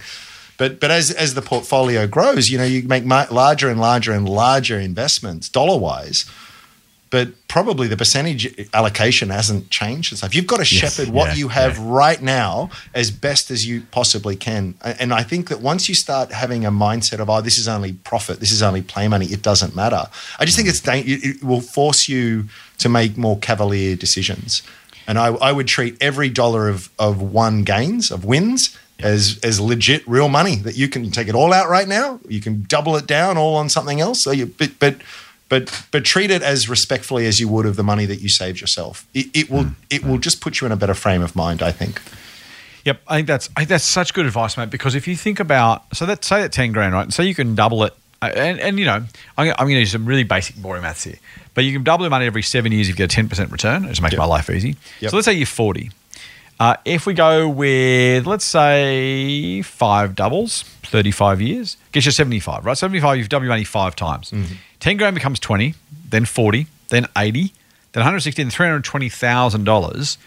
But 0.58 0.80
but 0.80 0.90
as 0.90 1.12
as 1.12 1.36
the 1.36 1.42
portfolio 1.44 2.08
grows, 2.08 2.50
you 2.50 2.58
know, 2.58 2.64
you 2.64 2.81
make 2.88 3.06
larger 3.06 3.69
and 3.69 3.80
larger 3.80 4.12
and 4.14 4.28
larger 4.28 4.80
investments 4.80 5.50
dollar 5.50 5.78
wise. 5.78 6.25
But 7.09 7.30
probably 7.48 7.88
the 7.88 7.95
percentage 7.95 8.69
allocation 8.74 9.30
hasn't 9.30 9.69
changed 9.69 10.12
and 10.12 10.18
stuff. 10.18 10.36
You've 10.36 10.48
got 10.48 10.57
to 10.57 10.62
Yes, 10.63 10.95
shepherd 10.95 11.13
what 11.13 11.30
yeah, 11.30 11.36
you 11.36 11.48
have 11.48 11.77
yeah. 11.77 11.86
right 11.88 12.21
now 12.21 12.69
as 12.94 13.12
best 13.12 13.50
as 13.50 13.65
you 13.65 13.83
possibly 13.92 14.36
can. 14.36 14.75
And 14.81 15.13
I 15.13 15.24
think 15.24 15.48
that 15.50 15.62
once 15.62 15.88
you 15.88 15.95
start 15.95 16.31
having 16.31 16.65
a 16.65 16.71
mindset 16.71 17.19
of, 17.19 17.30
oh, 17.30 17.42
this 17.42 17.57
is 17.57 17.68
only 17.68 17.94
profit, 17.94 18.39
this 18.39 18.51
is 18.51 18.62
only 18.62 18.81
play 18.81 19.07
money, 19.07 19.27
it 19.27 19.42
doesn't 19.42 19.75
matter. 19.75 20.04
I 20.39 20.45
just 20.45 20.57
think 20.57 20.68
it's 20.68 20.86
it 20.86 21.24
it 21.24 21.44
will 21.44 21.62
force 21.62 22.09
you 22.09 22.45
to 22.80 22.89
make 22.89 23.18
more 23.18 23.38
cavalier 23.39 23.95
decisions. 23.95 24.62
And 25.07 25.18
I, 25.18 25.27
I 25.27 25.54
would 25.54 25.68
treat 25.68 25.95
every 26.01 26.30
dollar 26.30 26.68
of, 26.68 26.89
of 27.00 27.21
one 27.21 27.63
gains, 27.63 28.12
of 28.12 28.25
wins, 28.25 28.77
as 29.00 29.39
as 29.44 29.59
legit 29.59 30.07
real 30.07 30.27
money 30.27 30.56
that 30.57 30.75
you 30.75 30.89
can 30.89 31.12
take 31.12 31.27
it 31.27 31.36
all 31.36 31.54
out 31.54 31.69
right 31.69 31.88
now. 31.88 32.19
You 32.27 32.42
can 32.42 32.63
double 32.63 32.95
it 32.95 33.06
down 33.07 33.38
all 33.38 33.56
on 33.56 33.69
something 33.69 34.01
else. 34.01 34.21
So 34.21 34.31
you, 34.31 34.48
but 34.48 34.71
but 34.80 34.98
but 35.49 35.88
but 35.91 36.03
treat 36.05 36.31
it 36.31 36.41
as 36.44 36.67
respectfully 36.69 37.25
as 37.25 37.39
you 37.39 37.47
would 37.47 37.65
of 37.65 37.75
the 37.75 37.83
money 37.83 38.05
that 38.05 38.21
you 38.21 38.29
saved 38.29 38.59
yourself. 38.61 39.05
It, 39.13 39.27
it 39.33 39.49
will 39.49 39.67
it 39.89 40.03
will 40.03 40.17
just 40.17 40.41
put 40.41 40.59
you 40.61 40.65
in 40.65 40.71
a 40.71 40.75
better 40.77 40.94
frame 40.94 41.21
of 41.21 41.35
mind. 41.35 41.61
I 41.61 41.71
think. 41.71 42.01
Yep, 42.85 43.01
I 43.07 43.15
think 43.17 43.27
that's 43.27 43.49
I 43.55 43.61
think 43.61 43.69
that's 43.69 43.83
such 43.83 44.13
good 44.13 44.25
advice, 44.25 44.55
mate. 44.57 44.69
Because 44.69 44.95
if 44.95 45.07
you 45.07 45.15
think 45.15 45.39
about 45.39 45.83
so 45.95 46.05
that 46.05 46.23
say 46.23 46.41
that 46.41 46.51
ten 46.51 46.71
grand, 46.71 46.94
right? 46.94 47.03
And 47.03 47.13
so 47.13 47.21
you 47.21 47.35
can 47.35 47.53
double 47.55 47.83
it, 47.83 47.94
uh, 48.21 48.31
and, 48.33 48.59
and 48.59 48.79
you 48.79 48.85
know 48.85 49.03
I'm, 49.38 49.49
I'm 49.49 49.55
going 49.65 49.75
to 49.75 49.79
use 49.79 49.91
some 49.91 50.05
really 50.05 50.23
basic, 50.23 50.55
boring 50.55 50.83
maths 50.83 51.03
here. 51.03 51.17
But 51.53 51.63
you 51.65 51.73
can 51.73 51.83
double 51.83 52.05
your 52.05 52.11
money 52.11 52.25
every 52.27 52.44
seven 52.44 52.71
years 52.71 52.88
if 52.88 52.94
you 52.94 52.97
get 52.97 53.11
a 53.11 53.15
ten 53.15 53.27
percent 53.27 53.51
return. 53.51 53.83
It 53.85 53.89
just 53.89 54.01
makes 54.01 54.13
Yep. 54.13 54.19
my 54.19 54.25
life 54.25 54.49
easy. 54.49 54.75
Yep. 55.01 55.11
So 55.11 55.17
let's 55.17 55.25
say 55.25 55.33
you're 55.33 55.45
forty. 55.47 55.91
Uh, 56.59 56.75
if 56.85 57.05
we 57.05 57.13
go 57.13 57.47
with 57.49 58.25
let's 58.25 58.45
say 58.45 59.61
five 59.63 60.15
doubles, 60.15 60.63
thirty-five 60.83 61.41
years, 61.41 61.77
gets 61.91 62.05
you 62.05 62.11
seventy-five, 62.11 62.65
right? 62.65 62.77
Seventy-five, 62.77 63.17
you've 63.17 63.29
doubled 63.29 63.45
your 63.45 63.53
money 63.53 63.63
five 63.63 63.95
times. 63.95 64.31
Ten 64.79 64.97
grand 64.97 65.15
becomes 65.15 65.39
twenty, 65.39 65.75
then 66.09 66.25
forty, 66.25 66.68
then 66.89 67.07
eighty, 67.18 67.53
then 67.91 68.01
one 68.01 68.06
hundred 68.06 68.21
sixty, 68.21 68.44
then 68.44 68.51
three 68.51 68.68
hundred 68.68 68.83
twenty 68.83 69.09
thousand 69.09 69.63
dollars. 69.63 70.18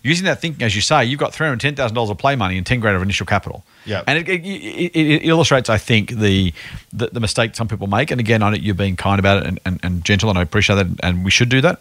Using 0.00 0.26
that 0.26 0.40
thinking, 0.40 0.62
as 0.62 0.76
you 0.76 0.80
say, 0.80 1.04
you've 1.04 1.18
got 1.18 1.34
three 1.34 1.46
hundred 1.46 1.60
ten 1.60 1.74
thousand 1.74 1.94
dollars 1.94 2.10
of 2.10 2.18
play 2.18 2.36
money 2.36 2.56
and 2.56 2.64
ten 2.64 2.78
grand 2.80 2.96
of 2.96 3.02
initial 3.02 3.26
capital. 3.26 3.64
Yeah. 3.84 4.04
and 4.06 4.18
it, 4.18 4.28
it, 4.28 4.44
it, 4.44 4.96
it 4.96 5.24
illustrates, 5.24 5.68
I 5.68 5.78
think, 5.78 6.10
the, 6.10 6.52
the 6.92 7.08
the 7.08 7.20
mistake 7.20 7.56
some 7.56 7.68
people 7.68 7.86
make. 7.86 8.10
And 8.10 8.20
again, 8.20 8.42
I 8.42 8.50
know 8.50 8.56
you're 8.56 8.74
being 8.74 8.96
kind 8.96 9.18
about 9.18 9.38
it 9.42 9.46
and, 9.46 9.58
and, 9.64 9.80
and 9.82 10.04
gentle, 10.04 10.30
and 10.30 10.38
I 10.38 10.42
appreciate 10.42 10.76
that, 10.76 10.86
and 11.02 11.24
we 11.24 11.30
should 11.30 11.48
do 11.48 11.60
that. 11.62 11.80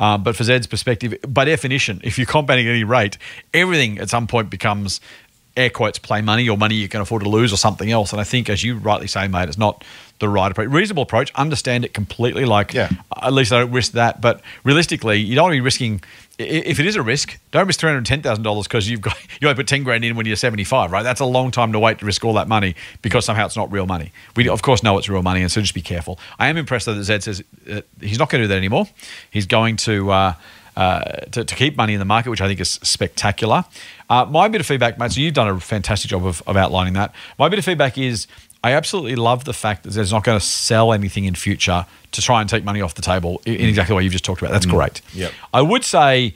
Um, 0.00 0.22
but 0.22 0.36
for 0.36 0.44
Zed's 0.44 0.66
perspective, 0.66 1.16
by 1.28 1.44
definition, 1.44 2.00
if 2.04 2.18
you're 2.18 2.26
compounding 2.26 2.66
at 2.66 2.70
any 2.70 2.84
rate, 2.84 3.18
everything 3.52 3.98
at 3.98 4.08
some 4.08 4.26
point 4.26 4.48
becomes 4.48 5.00
air 5.56 5.70
quotes 5.70 5.98
play 5.98 6.22
money 6.22 6.48
or 6.48 6.56
money 6.56 6.76
you 6.76 6.88
can 6.88 7.00
afford 7.00 7.24
to 7.24 7.28
lose 7.28 7.52
or 7.52 7.56
something 7.56 7.90
else. 7.90 8.12
And 8.12 8.20
I 8.20 8.24
think, 8.24 8.48
as 8.48 8.62
you 8.62 8.76
rightly 8.76 9.08
say, 9.08 9.26
mate, 9.28 9.48
it's 9.48 9.58
not 9.58 9.84
the 10.18 10.28
right 10.28 10.50
approach. 10.50 10.68
Reasonable 10.68 11.02
approach, 11.04 11.32
understand 11.34 11.84
it 11.84 11.94
completely. 11.94 12.44
Like, 12.44 12.74
Yeah. 12.74 12.88
at 13.22 13.32
least 13.32 13.52
I 13.52 13.60
don't 13.60 13.70
risk 13.72 13.92
that. 13.92 14.20
But 14.20 14.40
realistically, 14.64 15.18
you 15.18 15.34
don't 15.34 15.44
want 15.44 15.52
to 15.52 15.56
be 15.56 15.60
risking. 15.60 16.00
If 16.38 16.78
it 16.78 16.86
is 16.86 16.94
a 16.94 17.02
risk, 17.02 17.36
don't 17.50 17.66
risk 17.66 17.80
three 17.80 17.88
hundred 17.90 18.06
ten 18.06 18.22
thousand 18.22 18.44
dollars 18.44 18.68
because 18.68 18.88
you've 18.88 19.00
got 19.00 19.16
you 19.40 19.48
only 19.48 19.56
put 19.56 19.66
ten 19.66 19.82
grand 19.82 20.04
in 20.04 20.14
when 20.16 20.24
you're 20.26 20.36
seventy 20.36 20.62
five, 20.64 20.92
right? 20.92 21.02
That's 21.02 21.20
a 21.20 21.24
long 21.24 21.50
time 21.50 21.72
to 21.72 21.78
wait 21.80 21.98
to 21.98 22.06
risk 22.06 22.24
all 22.24 22.34
that 22.34 22.46
money 22.46 22.76
because 23.02 23.24
somehow 23.24 23.46
it's 23.46 23.56
not 23.56 23.72
real 23.72 23.86
money. 23.86 24.12
We 24.36 24.48
of 24.48 24.62
course 24.62 24.82
know 24.84 24.96
it's 24.98 25.08
real 25.08 25.22
money, 25.22 25.40
and 25.42 25.50
so 25.50 25.60
just 25.60 25.74
be 25.74 25.82
careful. 25.82 26.18
I 26.38 26.46
am 26.48 26.56
impressed 26.56 26.86
though 26.86 26.94
that 26.94 27.02
Zed 27.04 27.24
says 27.24 27.42
uh, 27.70 27.80
he's 28.00 28.18
not 28.20 28.30
going 28.30 28.40
to 28.42 28.44
do 28.44 28.48
that 28.48 28.56
anymore. 28.58 28.86
He's 29.30 29.46
going 29.46 29.76
to. 29.78 30.10
Uh, 30.10 30.32
uh, 30.76 31.00
to, 31.32 31.44
to 31.44 31.56
keep 31.56 31.76
money 31.76 31.92
in 31.92 31.98
the 31.98 32.04
market, 32.04 32.30
which 32.30 32.40
I 32.40 32.46
think 32.46 32.60
is 32.60 32.78
spectacular. 32.84 33.64
Uh, 34.08 34.24
my 34.26 34.46
bit 34.46 34.60
of 34.60 34.66
feedback, 34.68 34.96
mate, 34.96 35.10
so 35.10 35.20
you've 35.20 35.34
done 35.34 35.48
a 35.48 35.58
fantastic 35.58 36.08
job 36.08 36.24
of, 36.24 36.40
of 36.46 36.56
outlining 36.56 36.92
that. 36.92 37.12
My 37.36 37.48
bit 37.48 37.58
of 37.58 37.64
feedback 37.64 37.98
is 37.98 38.28
I 38.64 38.72
absolutely 38.72 39.14
love 39.16 39.44
the 39.44 39.52
fact 39.52 39.84
that 39.84 39.90
there's 39.90 40.12
not 40.12 40.24
going 40.24 40.38
to 40.38 40.44
sell 40.44 40.92
anything 40.92 41.24
in 41.24 41.34
future 41.34 41.86
to 42.12 42.20
try 42.22 42.40
and 42.40 42.50
take 42.50 42.64
money 42.64 42.80
off 42.80 42.94
the 42.94 43.02
table 43.02 43.40
in, 43.46 43.54
in 43.54 43.68
exactly 43.68 43.94
what 43.94 44.02
you've 44.02 44.12
just 44.12 44.24
talked 44.24 44.42
about. 44.42 44.50
That's 44.52 44.66
great. 44.66 45.00
Yep. 45.14 45.32
I 45.54 45.62
would 45.62 45.84
say, 45.84 46.34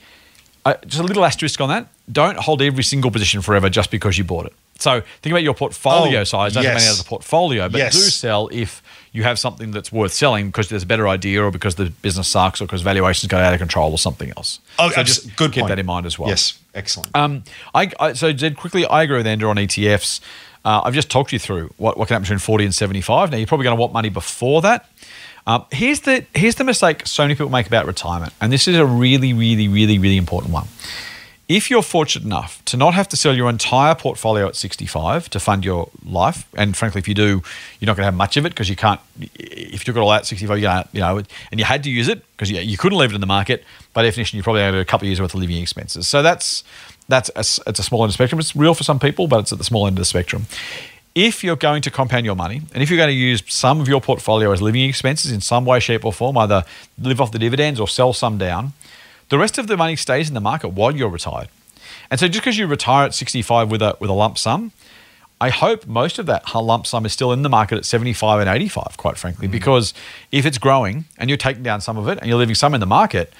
uh, 0.65 0.75
just 0.85 1.01
a 1.01 1.03
little 1.03 1.25
asterisk 1.25 1.59
on 1.59 1.69
that, 1.69 1.87
don't 2.11 2.37
hold 2.37 2.61
every 2.61 2.83
single 2.83 3.11
position 3.11 3.41
forever 3.41 3.69
just 3.69 3.91
because 3.91 4.17
you 4.17 4.23
bought 4.23 4.45
it. 4.45 4.53
So 4.79 5.01
think 5.21 5.31
about 5.31 5.43
your 5.43 5.53
portfolio 5.53 6.21
Oh, 6.21 6.23
size, 6.23 6.53
doesn't 6.53 6.63
yes. 6.71 6.87
out 6.87 6.93
of 6.93 7.03
the 7.03 7.07
portfolio, 7.07 7.69
but 7.69 7.77
Yes. 7.77 7.93
do 7.93 7.99
sell 8.01 8.49
if 8.51 8.81
you 9.11 9.23
have 9.23 9.37
something 9.37 9.71
that's 9.71 9.91
worth 9.91 10.11
selling 10.13 10.47
because 10.47 10.69
there's 10.69 10.83
a 10.83 10.85
better 10.87 11.07
idea 11.07 11.43
or 11.43 11.51
because 11.51 11.75
the 11.75 11.85
business 12.01 12.27
sucks 12.27 12.59
or 12.61 12.65
because 12.65 12.81
valuations 12.81 13.29
got 13.29 13.41
out 13.41 13.53
of 13.53 13.59
control 13.59 13.91
or 13.91 13.97
something 13.97 14.31
else. 14.35 14.59
Oh, 14.79 14.89
so 14.89 15.03
just 15.03 15.35
good 15.35 15.51
keep 15.51 15.61
point. 15.61 15.69
that 15.69 15.79
in 15.79 15.85
mind 15.85 16.05
as 16.05 16.17
well. 16.17 16.29
Yes, 16.29 16.57
excellent. 16.73 17.15
Um, 17.15 17.43
I, 17.75 17.91
I, 17.99 18.13
so 18.13 18.35
Zed, 18.35 18.57
quickly, 18.57 18.85
I 18.85 19.03
agree 19.03 19.17
with 19.17 19.27
Andrew 19.27 19.49
on 19.49 19.57
ETFs. 19.57 20.19
Uh, 20.65 20.81
I've 20.83 20.93
just 20.93 21.09
talked 21.09 21.33
you 21.33 21.39
through 21.39 21.73
what, 21.77 21.97
what 21.97 22.07
can 22.07 22.15
happen 22.15 22.23
between 22.23 22.39
40 22.39 22.65
and 22.65 22.75
75. 22.75 23.31
Now, 23.31 23.37
you're 23.37 23.47
probably 23.47 23.65
going 23.65 23.75
to 23.75 23.81
want 23.81 23.93
money 23.93 24.09
before 24.09 24.61
that. 24.61 24.89
Um, 25.45 25.65
here's 25.71 26.01
the 26.01 26.25
here's 26.33 26.55
the 26.55 26.63
mistake 26.63 27.05
so 27.05 27.23
many 27.23 27.33
people 27.35 27.49
make 27.49 27.67
about 27.67 27.85
retirement, 27.85 28.31
and 28.39 28.51
this 28.51 28.67
is 28.67 28.77
a 28.77 28.85
really, 28.85 29.33
really, 29.33 29.67
really, 29.67 29.99
really 29.99 30.17
important 30.17 30.53
one. 30.53 30.67
If 31.49 31.69
you're 31.69 31.83
fortunate 31.83 32.25
enough 32.25 32.63
to 32.65 32.77
not 32.77 32.93
have 32.93 33.09
to 33.09 33.17
sell 33.17 33.35
your 33.35 33.49
entire 33.49 33.93
portfolio 33.93 34.47
at 34.47 34.55
65 34.55 35.29
to 35.29 35.39
fund 35.41 35.65
your 35.65 35.89
life, 36.05 36.47
and 36.55 36.75
frankly, 36.75 36.99
if 36.99 37.07
you 37.09 37.13
do, 37.13 37.43
you're 37.79 37.87
not 37.87 37.97
going 37.97 38.03
to 38.03 38.05
have 38.05 38.15
much 38.15 38.37
of 38.37 38.45
it 38.45 38.49
because 38.49 38.69
you 38.69 38.77
can't. 38.77 39.01
If 39.19 39.85
you 39.85 39.93
it 39.93 39.99
all 39.99 40.09
out 40.09 40.21
at 40.21 40.25
65, 40.25 40.59
you, 40.59 40.69
you 40.93 41.01
know, 41.01 41.17
and 41.17 41.59
you 41.59 41.65
had 41.65 41.83
to 41.83 41.89
use 41.89 42.07
it 42.07 42.23
because 42.31 42.49
you, 42.49 42.61
you 42.61 42.77
couldn't 42.77 42.97
leave 42.97 43.11
it 43.11 43.15
in 43.15 43.21
the 43.21 43.27
market. 43.27 43.65
By 43.91 44.03
definition, 44.03 44.37
you 44.37 44.43
probably 44.43 44.61
had 44.61 44.73
a 44.73 44.85
couple 44.85 45.05
of 45.05 45.09
years 45.09 45.19
worth 45.19 45.33
of 45.33 45.41
living 45.41 45.61
expenses. 45.61 46.07
So 46.07 46.23
that's 46.23 46.63
that's 47.07 47.29
a, 47.35 47.69
it's 47.69 47.79
a 47.79 47.83
small 47.83 48.03
end 48.03 48.09
of 48.09 48.11
the 48.11 48.13
spectrum. 48.13 48.39
It's 48.39 48.55
real 48.55 48.73
for 48.73 48.83
some 48.83 48.99
people, 48.99 49.27
but 49.27 49.39
it's 49.41 49.51
at 49.51 49.57
the 49.57 49.63
small 49.63 49.87
end 49.87 49.97
of 49.97 50.01
the 50.01 50.05
spectrum 50.05 50.45
if 51.15 51.43
you're 51.43 51.55
going 51.55 51.81
to 51.81 51.91
compound 51.91 52.25
your 52.25 52.35
money 52.35 52.61
and 52.73 52.81
if 52.81 52.89
you're 52.89 52.97
going 52.97 53.09
to 53.09 53.13
use 53.13 53.43
some 53.47 53.79
of 53.79 53.87
your 53.87 54.01
portfolio 54.01 54.51
as 54.51 54.61
living 54.61 54.81
expenses 54.89 55.31
in 55.31 55.41
some 55.41 55.65
way, 55.65 55.79
shape, 55.79 56.05
or 56.05 56.11
form, 56.11 56.37
either 56.37 56.65
live 56.99 57.21
off 57.21 57.31
the 57.31 57.39
dividends 57.39 57.79
or 57.79 57.87
sell 57.87 58.13
some 58.13 58.37
down, 58.37 58.73
the 59.29 59.37
rest 59.37 59.57
of 59.57 59.67
the 59.67 59.77
money 59.77 59.95
stays 59.95 60.27
in 60.27 60.33
the 60.33 60.41
market 60.41 60.69
while 60.69 60.95
you're 60.95 61.09
retired. 61.09 61.49
And 62.09 62.19
so 62.19 62.27
just 62.27 62.41
because 62.41 62.57
you 62.57 62.67
retire 62.67 63.05
at 63.05 63.13
65 63.13 63.69
with 63.69 63.81
a 63.81 63.95
with 63.99 64.09
a 64.09 64.13
lump 64.13 64.37
sum, 64.37 64.71
I 65.39 65.49
hope 65.49 65.85
most 65.87 66.19
of 66.19 66.25
that 66.27 66.53
lump 66.53 66.87
sum 66.87 67.05
is 67.05 67.13
still 67.13 67.31
in 67.31 67.41
the 67.41 67.49
market 67.49 67.77
at 67.77 67.85
75 67.85 68.39
and 68.41 68.49
85, 68.49 68.97
quite 68.97 69.17
frankly, 69.17 69.47
mm-hmm. 69.47 69.51
because 69.51 69.93
if 70.31 70.45
it's 70.45 70.57
growing 70.57 71.05
and 71.17 71.29
you're 71.29 71.37
taking 71.37 71.63
down 71.63 71.81
some 71.81 71.97
of 71.97 72.07
it 72.07 72.17
and 72.19 72.27
you're 72.27 72.39
leaving 72.39 72.55
some 72.55 72.73
in 72.73 72.79
the 72.79 72.85
market, 72.85 73.33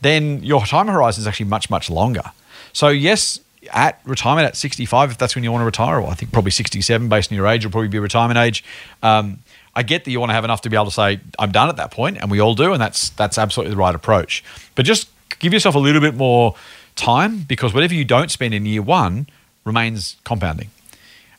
then 0.00 0.42
your 0.42 0.64
time 0.64 0.88
horizon 0.88 1.22
is 1.22 1.26
actually 1.26 1.46
much, 1.46 1.70
much 1.70 1.90
longer. 1.90 2.32
So 2.72 2.88
yes, 2.88 3.40
at 3.72 4.00
retirement 4.04 4.46
at 4.46 4.56
65, 4.56 5.12
if 5.12 5.18
that's 5.18 5.34
when 5.34 5.44
you 5.44 5.52
want 5.52 5.62
to 5.62 5.66
retire, 5.66 6.00
or 6.00 6.08
I 6.08 6.14
think 6.14 6.32
probably 6.32 6.50
67 6.50 7.08
based 7.08 7.30
on 7.30 7.36
your 7.36 7.46
age 7.46 7.64
will 7.64 7.72
probably 7.72 7.88
be 7.88 7.98
retirement 7.98 8.38
age. 8.38 8.64
Um, 9.02 9.38
I 9.74 9.82
get 9.82 10.04
that 10.04 10.10
you 10.10 10.18
want 10.18 10.30
to 10.30 10.34
have 10.34 10.44
enough 10.44 10.62
to 10.62 10.70
be 10.70 10.76
able 10.76 10.86
to 10.86 10.90
say 10.90 11.20
I'm 11.38 11.52
done 11.52 11.68
at 11.68 11.76
that 11.76 11.90
point, 11.90 12.18
and 12.18 12.30
we 12.30 12.40
all 12.40 12.54
do, 12.54 12.72
and 12.72 12.80
that's 12.80 13.10
that's 13.10 13.38
absolutely 13.38 13.74
the 13.74 13.78
right 13.78 13.94
approach. 13.94 14.42
But 14.74 14.84
just 14.84 15.10
give 15.38 15.52
yourself 15.52 15.74
a 15.74 15.78
little 15.78 16.00
bit 16.00 16.14
more 16.14 16.54
time 16.96 17.44
because 17.48 17.72
whatever 17.72 17.94
you 17.94 18.04
don't 18.04 18.30
spend 18.30 18.52
in 18.54 18.66
year 18.66 18.82
one 18.82 19.28
remains 19.64 20.16
compounding. 20.24 20.70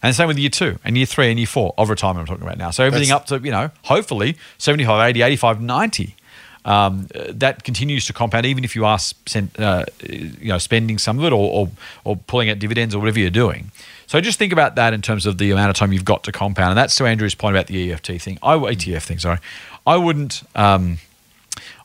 And 0.03 0.09
the 0.09 0.15
same 0.15 0.27
with 0.27 0.39
year 0.39 0.49
two 0.49 0.79
and 0.83 0.97
year 0.97 1.05
three 1.05 1.29
and 1.29 1.39
year 1.39 1.47
four 1.47 1.73
of 1.77 1.89
retirement 1.89 2.21
I'm 2.21 2.25
talking 2.35 2.47
about 2.47 2.57
now. 2.57 2.71
So 2.71 2.83
everything 2.83 3.09
that's, 3.09 3.31
up 3.31 3.39
to, 3.41 3.45
you 3.45 3.51
know, 3.51 3.69
hopefully 3.83 4.35
75, 4.57 5.09
80, 5.09 5.21
85, 5.21 5.61
90 5.61 6.15
um, 6.65 7.07
that 7.29 7.63
continues 7.63 8.05
to 8.05 8.13
compound 8.13 8.45
even 8.45 8.63
if 8.63 8.75
you 8.75 8.85
are 8.85 8.99
uh, 9.57 9.85
you 10.07 10.49
know 10.49 10.57
spending 10.57 10.97
some 10.97 11.17
of 11.17 11.25
it 11.25 11.33
or, 11.33 11.49
or, 11.49 11.69
or 12.03 12.15
pulling 12.15 12.49
out 12.49 12.59
dividends 12.59 12.93
or 12.93 12.99
whatever 12.99 13.19
you're 13.19 13.29
doing. 13.29 13.71
So 14.07 14.19
just 14.19 14.37
think 14.37 14.51
about 14.51 14.75
that 14.75 14.93
in 14.93 15.01
terms 15.01 15.25
of 15.25 15.37
the 15.37 15.51
amount 15.51 15.69
of 15.69 15.75
time 15.75 15.93
you've 15.93 16.05
got 16.05 16.23
to 16.25 16.31
compound, 16.31 16.69
and 16.69 16.77
that's 16.77 16.95
to 16.97 17.05
Andrew's 17.05 17.33
point 17.33 17.55
about 17.55 17.67
the 17.67 17.91
EFT 17.91 18.21
thing. 18.21 18.37
I 18.43 18.55
ETF 18.55 19.03
thing, 19.03 19.19
sorry. 19.19 19.39
I 19.87 19.97
wouldn't. 19.97 20.43
Um, 20.55 20.97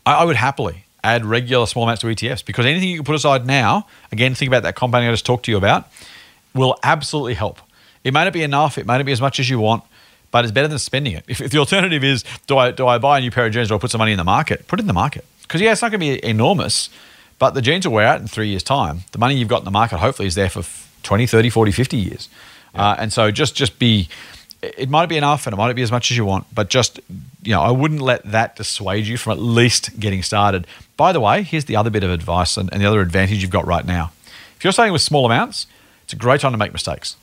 I, 0.05 0.15
I 0.15 0.25
would 0.25 0.37
happily 0.37 0.85
add 1.05 1.25
regular 1.25 1.67
small 1.67 1.85
amounts 1.85 2.01
to 2.01 2.09
ETFs 2.09 2.45
because 2.45 2.67
anything 2.67 2.89
you 2.89 2.97
can 2.97 3.05
put 3.05 3.15
aside 3.15 3.47
now, 3.47 3.87
again, 4.11 4.35
think 4.35 4.49
about 4.49 4.65
that 4.65 4.75
compounding 4.75 5.09
I 5.09 5.13
just 5.13 5.25
talked 5.25 5.45
to 5.45 5.53
you 5.53 5.57
about, 5.57 5.89
will 6.53 6.77
absolutely 6.83 7.35
help. 7.35 7.61
It 8.03 8.13
may 8.13 8.25
not 8.25 8.33
be 8.33 8.43
enough, 8.43 8.77
it 8.77 8.87
may 8.87 8.97
not 8.97 9.07
be 9.07 9.13
as 9.13 9.21
much 9.21 9.39
as 9.39 9.49
you 9.49 9.61
want, 9.61 9.85
but 10.31 10.45
it's 10.45 10.53
better 10.53 10.69
than 10.69 10.79
spending 10.79 11.15
it. 11.15 11.25
If, 11.29 11.41
if, 11.41 11.51
the 11.51 11.59
alternative 11.59 12.05
is, 12.05 12.25
do 12.47 12.59
I 12.59 12.71
do 12.71 12.87
I 12.87 12.99
buy 12.99 13.19
a 13.19 13.21
new 13.21 13.31
pair 13.31 13.47
of 13.47 13.53
jeans 13.53 13.71
or 13.71 13.79
put 13.79 13.91
some 13.91 13.99
money 13.99 14.13
in 14.13 14.19
the 14.19 14.25
market? 14.25 14.67
Put 14.69 14.79
it 14.79 14.83
in 14.83 14.87
the 14.87 14.93
market 14.93 15.25
because 15.43 15.61
yeah, 15.61 15.73
it's 15.73 15.83
not 15.83 15.91
going 15.91 16.01
to 16.01 16.21
be 16.21 16.25
enormous, 16.25 16.91
but 17.39 17.55
the 17.55 17.63
jeans 17.63 17.87
will 17.87 17.95
wear 17.95 18.07
out 18.07 18.21
in 18.21 18.27
three 18.27 18.49
years' 18.49 18.63
time. 18.63 19.05
The 19.13 19.19
money 19.19 19.37
you've 19.37 19.49
got 19.49 19.61
in 19.61 19.65
the 19.65 19.71
market 19.71 19.99
hopefully 19.99 20.27
is 20.27 20.35
there 20.35 20.51
for 20.51 20.63
20, 21.03 21.27
30, 21.27 21.51
40, 21.51 21.73
50 21.73 21.97
years. 21.97 22.29
Yeah. 22.75 22.91
Uh, 22.91 22.97
and 22.99 23.13
so 23.13 23.31
just 23.31 23.55
just 23.55 23.79
be, 23.79 24.09
it 24.63 24.89
might 24.89 25.07
be 25.07 25.17
enough 25.17 25.47
and 25.47 25.55
it 25.55 25.57
might 25.57 25.73
be 25.75 25.83
as 25.83 25.93
much 25.93 26.11
as 26.11 26.17
you 26.17 26.25
want, 26.25 26.47
but 26.55 26.69
just 26.69 27.01
you 27.43 27.53
know, 27.53 27.63
I 27.63 27.71
wouldn't 27.71 28.01
let 28.01 28.25
that 28.25 28.57
dissuade 28.57 29.07
you 29.07 29.17
from 29.17 29.33
at 29.33 29.39
least 29.39 29.99
getting 30.01 30.23
started. 30.23 30.67
By 30.97 31.13
the 31.13 31.21
way, 31.21 31.43
here's 31.43 31.67
the 31.67 31.77
other 31.77 31.91
bit 31.91 32.03
of 32.03 32.11
advice 32.11 32.57
and, 32.57 32.73
and 32.73 32.83
the 32.83 32.87
other 32.87 33.01
advantage 33.01 33.41
you've 33.41 33.53
got 33.53 33.67
right 33.67 33.87
now. 33.87 34.11
If 34.57 34.65
you're 34.65 34.73
starting 34.73 34.93
with 34.93 35.03
small 35.03 35.27
amounts, 35.27 35.67
it's 36.03 36.13
a 36.13 36.17
great 36.17 36.41
time 36.41 36.53
to 36.53 36.59
make 36.59 36.73
mistakes. 36.73 37.17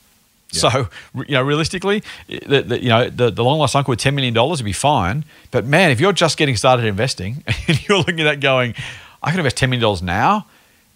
So, 0.53 0.89
you 1.15 1.33
know, 1.33 1.41
realistically, 1.41 2.03
the, 2.27 2.61
the, 2.61 2.81
you 2.81 2.89
know, 2.89 3.09
the, 3.09 3.31
the 3.31 3.43
long 3.43 3.59
lost 3.59 3.75
uncle 3.75 3.91
with 3.91 3.99
$10 3.99 4.13
million 4.13 4.33
would 4.33 4.63
be 4.63 4.73
fine. 4.73 5.25
But 5.51 5.65
man, 5.65 5.91
if 5.91 5.99
you're 5.99 6.13
just 6.13 6.37
getting 6.37 6.55
started 6.55 6.85
investing 6.85 7.43
and 7.67 7.87
you're 7.87 7.97
looking 7.97 8.19
at 8.21 8.23
that 8.25 8.39
going, 8.39 8.75
I 9.21 9.31
can 9.31 9.39
invest 9.39 9.57
$10 9.57 9.69
million 9.69 10.05
now 10.05 10.47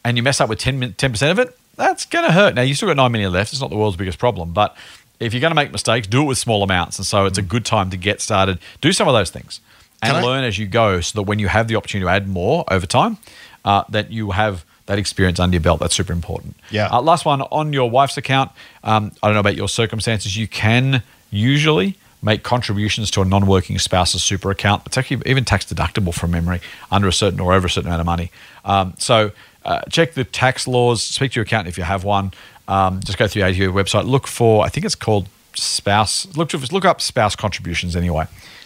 and 0.05 0.17
you 0.17 0.23
mess 0.23 0.39
up 0.39 0.49
with 0.49 0.59
10, 0.59 0.93
10% 0.93 1.31
of 1.31 1.39
it, 1.39 1.57
that's 1.75 2.05
going 2.05 2.25
to 2.25 2.31
hurt. 2.31 2.55
Now, 2.55 2.61
you 2.61 2.73
still 2.73 2.87
got 2.87 2.97
9 2.97 3.11
million 3.11 3.31
left. 3.31 3.51
It's 3.51 3.61
not 3.61 3.69
the 3.69 3.77
world's 3.77 3.97
biggest 3.97 4.19
problem. 4.19 4.53
But 4.53 4.75
if 5.19 5.33
you're 5.33 5.41
going 5.41 5.51
to 5.51 5.55
make 5.55 5.71
mistakes, 5.71 6.07
do 6.07 6.23
it 6.23 6.25
with 6.25 6.37
small 6.37 6.63
amounts. 6.63 6.97
And 6.97 7.05
so 7.05 7.25
it's 7.25 7.37
a 7.37 7.43
good 7.43 7.65
time 7.65 7.89
to 7.91 7.97
get 7.97 8.21
started. 8.21 8.59
Do 8.81 8.91
some 8.91 9.07
of 9.07 9.13
those 9.13 9.29
things 9.29 9.59
and 10.01 10.25
learn 10.25 10.43
as 10.43 10.59
you 10.59 10.67
go 10.67 11.01
so 11.01 11.19
that 11.19 11.23
when 11.23 11.39
you 11.39 11.47
have 11.47 11.67
the 11.67 11.75
opportunity 11.75 12.05
to 12.05 12.11
add 12.11 12.27
more 12.27 12.63
over 12.69 12.85
time, 12.85 13.17
uh, 13.65 13.83
that 13.89 14.11
you 14.11 14.31
have– 14.31 14.65
that 14.87 14.97
experience 14.97 15.39
under 15.39 15.55
your 15.55 15.61
belt. 15.61 15.79
That's 15.79 15.95
super 15.95 16.13
important. 16.13 16.57
Yeah. 16.71 16.89
Uh, 16.91 17.01
last 17.01 17.25
one 17.25 17.41
on 17.43 17.71
your 17.71 17.89
wife's 17.89 18.17
account. 18.17 18.51
Um, 18.83 19.11
I 19.21 19.27
don't 19.27 19.35
know 19.35 19.41
about 19.41 19.55
your 19.55 19.69
circumstances. 19.69 20.35
You 20.35 20.47
can 20.47 21.03
usually 21.29 21.97
make 22.21 22.43
contributions 22.43 23.11
to 23.11 23.21
a 23.21 23.25
non-working 23.25 23.77
spouse's 23.77 24.23
super 24.23 24.49
account. 24.49 24.83
It's 24.87 24.97
actually 24.97 25.21
even 25.25 25.45
tax 25.45 25.65
deductible 25.65 26.13
from 26.13 26.31
memory 26.31 26.61
under 26.91 27.07
a 27.07 27.13
certain 27.13 27.39
or 27.39 27.53
over 27.53 27.67
a 27.67 27.69
certain 27.69 27.89
amount 27.89 28.01
of 28.01 28.05
money. 28.05 28.31
Um, 28.65 28.95
so 28.97 29.31
uh, 29.63 29.81
check 29.89 30.13
the 30.13 30.23
tax 30.23 30.67
laws. 30.67 31.03
Speak 31.03 31.33
to 31.33 31.35
your 31.35 31.43
accountant 31.43 31.69
if 31.69 31.77
you 31.77 31.83
have 31.83 32.03
one. 32.03 32.31
Um, 32.67 33.01
just 33.01 33.17
go 33.17 33.27
through 33.27 33.43
the 33.43 33.49
ATO 33.49 33.71
website. 33.71 34.05
Look 34.05 34.25
for 34.27 34.65
I 34.65 34.69
think 34.69 34.85
it's 34.85 34.95
called 34.95 35.29
spouse. 35.53 36.27
Look 36.35 36.49
to, 36.49 36.57
look 36.71 36.85
up 36.85 37.01
spouse 37.01 37.35
contributions 37.35 37.95
anyway. 37.95 38.25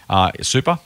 Uh, 0.10 0.32
super 0.42 0.80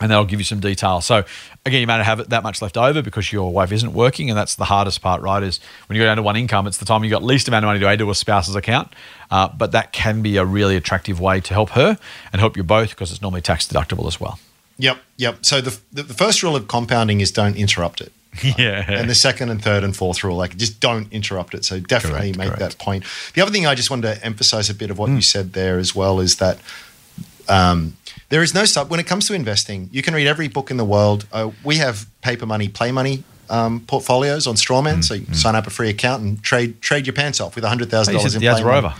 and 0.00 0.10
that'll 0.10 0.24
give 0.24 0.40
you 0.40 0.44
some 0.44 0.60
detail. 0.60 1.00
So 1.00 1.24
again, 1.64 1.80
you 1.80 1.86
may 1.86 1.96
not 1.96 2.04
have 2.04 2.28
that 2.28 2.42
much 2.42 2.60
left 2.60 2.76
over 2.76 3.02
because 3.02 3.32
your 3.32 3.52
wife 3.52 3.72
isn't 3.72 3.92
working, 3.92 4.30
and 4.30 4.38
that's 4.38 4.54
the 4.54 4.64
hardest 4.64 5.00
part, 5.00 5.22
right? 5.22 5.42
Is 5.42 5.60
when 5.86 5.96
you 5.96 6.02
go 6.02 6.06
down 6.06 6.16
to 6.16 6.22
one 6.22 6.36
income, 6.36 6.66
it's 6.66 6.78
the 6.78 6.84
time 6.84 7.04
you 7.04 7.10
got 7.10 7.22
least 7.22 7.48
amount 7.48 7.64
of 7.64 7.68
money 7.68 7.80
to 7.80 7.86
add 7.86 7.98
to 8.00 8.10
a 8.10 8.14
spouse's 8.14 8.54
account. 8.54 8.92
Uh, 9.30 9.48
but 9.48 9.72
that 9.72 9.92
can 9.92 10.22
be 10.22 10.36
a 10.36 10.44
really 10.44 10.76
attractive 10.76 11.20
way 11.20 11.40
to 11.40 11.54
help 11.54 11.70
her 11.70 11.98
and 12.32 12.40
help 12.40 12.56
you 12.56 12.62
both 12.62 12.90
because 12.90 13.10
it's 13.10 13.22
normally 13.22 13.40
tax 13.40 13.66
deductible 13.66 14.06
as 14.06 14.20
well. 14.20 14.38
Yep, 14.78 14.98
yep. 15.16 15.38
So 15.42 15.60
the 15.60 15.78
the, 15.92 16.02
the 16.02 16.14
first 16.14 16.42
rule 16.42 16.54
of 16.54 16.68
compounding 16.68 17.20
is 17.20 17.30
don't 17.30 17.56
interrupt 17.56 18.00
it. 18.00 18.12
Yeah. 18.58 18.84
And 18.88 19.08
the 19.08 19.14
second 19.14 19.48
and 19.48 19.62
third 19.62 19.82
and 19.82 19.96
fourth 19.96 20.22
rule, 20.22 20.36
like 20.36 20.56
just 20.56 20.78
don't 20.78 21.10
interrupt 21.12 21.54
it. 21.54 21.64
So 21.64 21.80
definitely 21.80 22.32
correct, 22.32 22.38
make 22.38 22.48
correct. 22.48 22.78
that 22.78 22.78
point. 22.78 23.04
The 23.34 23.40
other 23.40 23.50
thing 23.50 23.66
I 23.66 23.74
just 23.74 23.90
wanted 23.90 24.14
to 24.14 24.24
emphasize 24.24 24.68
a 24.68 24.74
bit 24.74 24.90
of 24.90 24.98
what 24.98 25.08
mm. 25.08 25.16
you 25.16 25.22
said 25.22 25.54
there 25.54 25.78
as 25.78 25.94
well 25.94 26.20
is 26.20 26.36
that 26.36 26.58
um, 27.48 27.96
there 28.28 28.42
is 28.42 28.54
no 28.54 28.64
sub 28.64 28.90
when 28.90 29.00
it 29.00 29.06
comes 29.06 29.26
to 29.28 29.34
investing. 29.34 29.88
You 29.92 30.02
can 30.02 30.14
read 30.14 30.26
every 30.26 30.48
book 30.48 30.70
in 30.70 30.76
the 30.76 30.84
world. 30.84 31.26
Uh, 31.32 31.50
we 31.64 31.76
have 31.76 32.06
paper 32.22 32.46
money, 32.46 32.68
play 32.68 32.92
money 32.92 33.24
um, 33.50 33.80
portfolios 33.80 34.46
on 34.46 34.54
Strawman. 34.54 34.96
Mm, 34.96 35.04
so 35.04 35.14
you 35.14 35.26
mm. 35.26 35.34
sign 35.34 35.54
up 35.54 35.66
a 35.66 35.70
free 35.70 35.88
account 35.88 36.22
and 36.22 36.42
trade 36.42 36.80
trade 36.80 37.06
your 37.06 37.14
pants 37.14 37.40
off 37.40 37.54
with 37.54 37.64
hundred 37.64 37.90
thousand 37.90 38.14
dollars 38.14 38.34
in 38.34 38.40
play 38.40 38.62
money. 38.62 38.94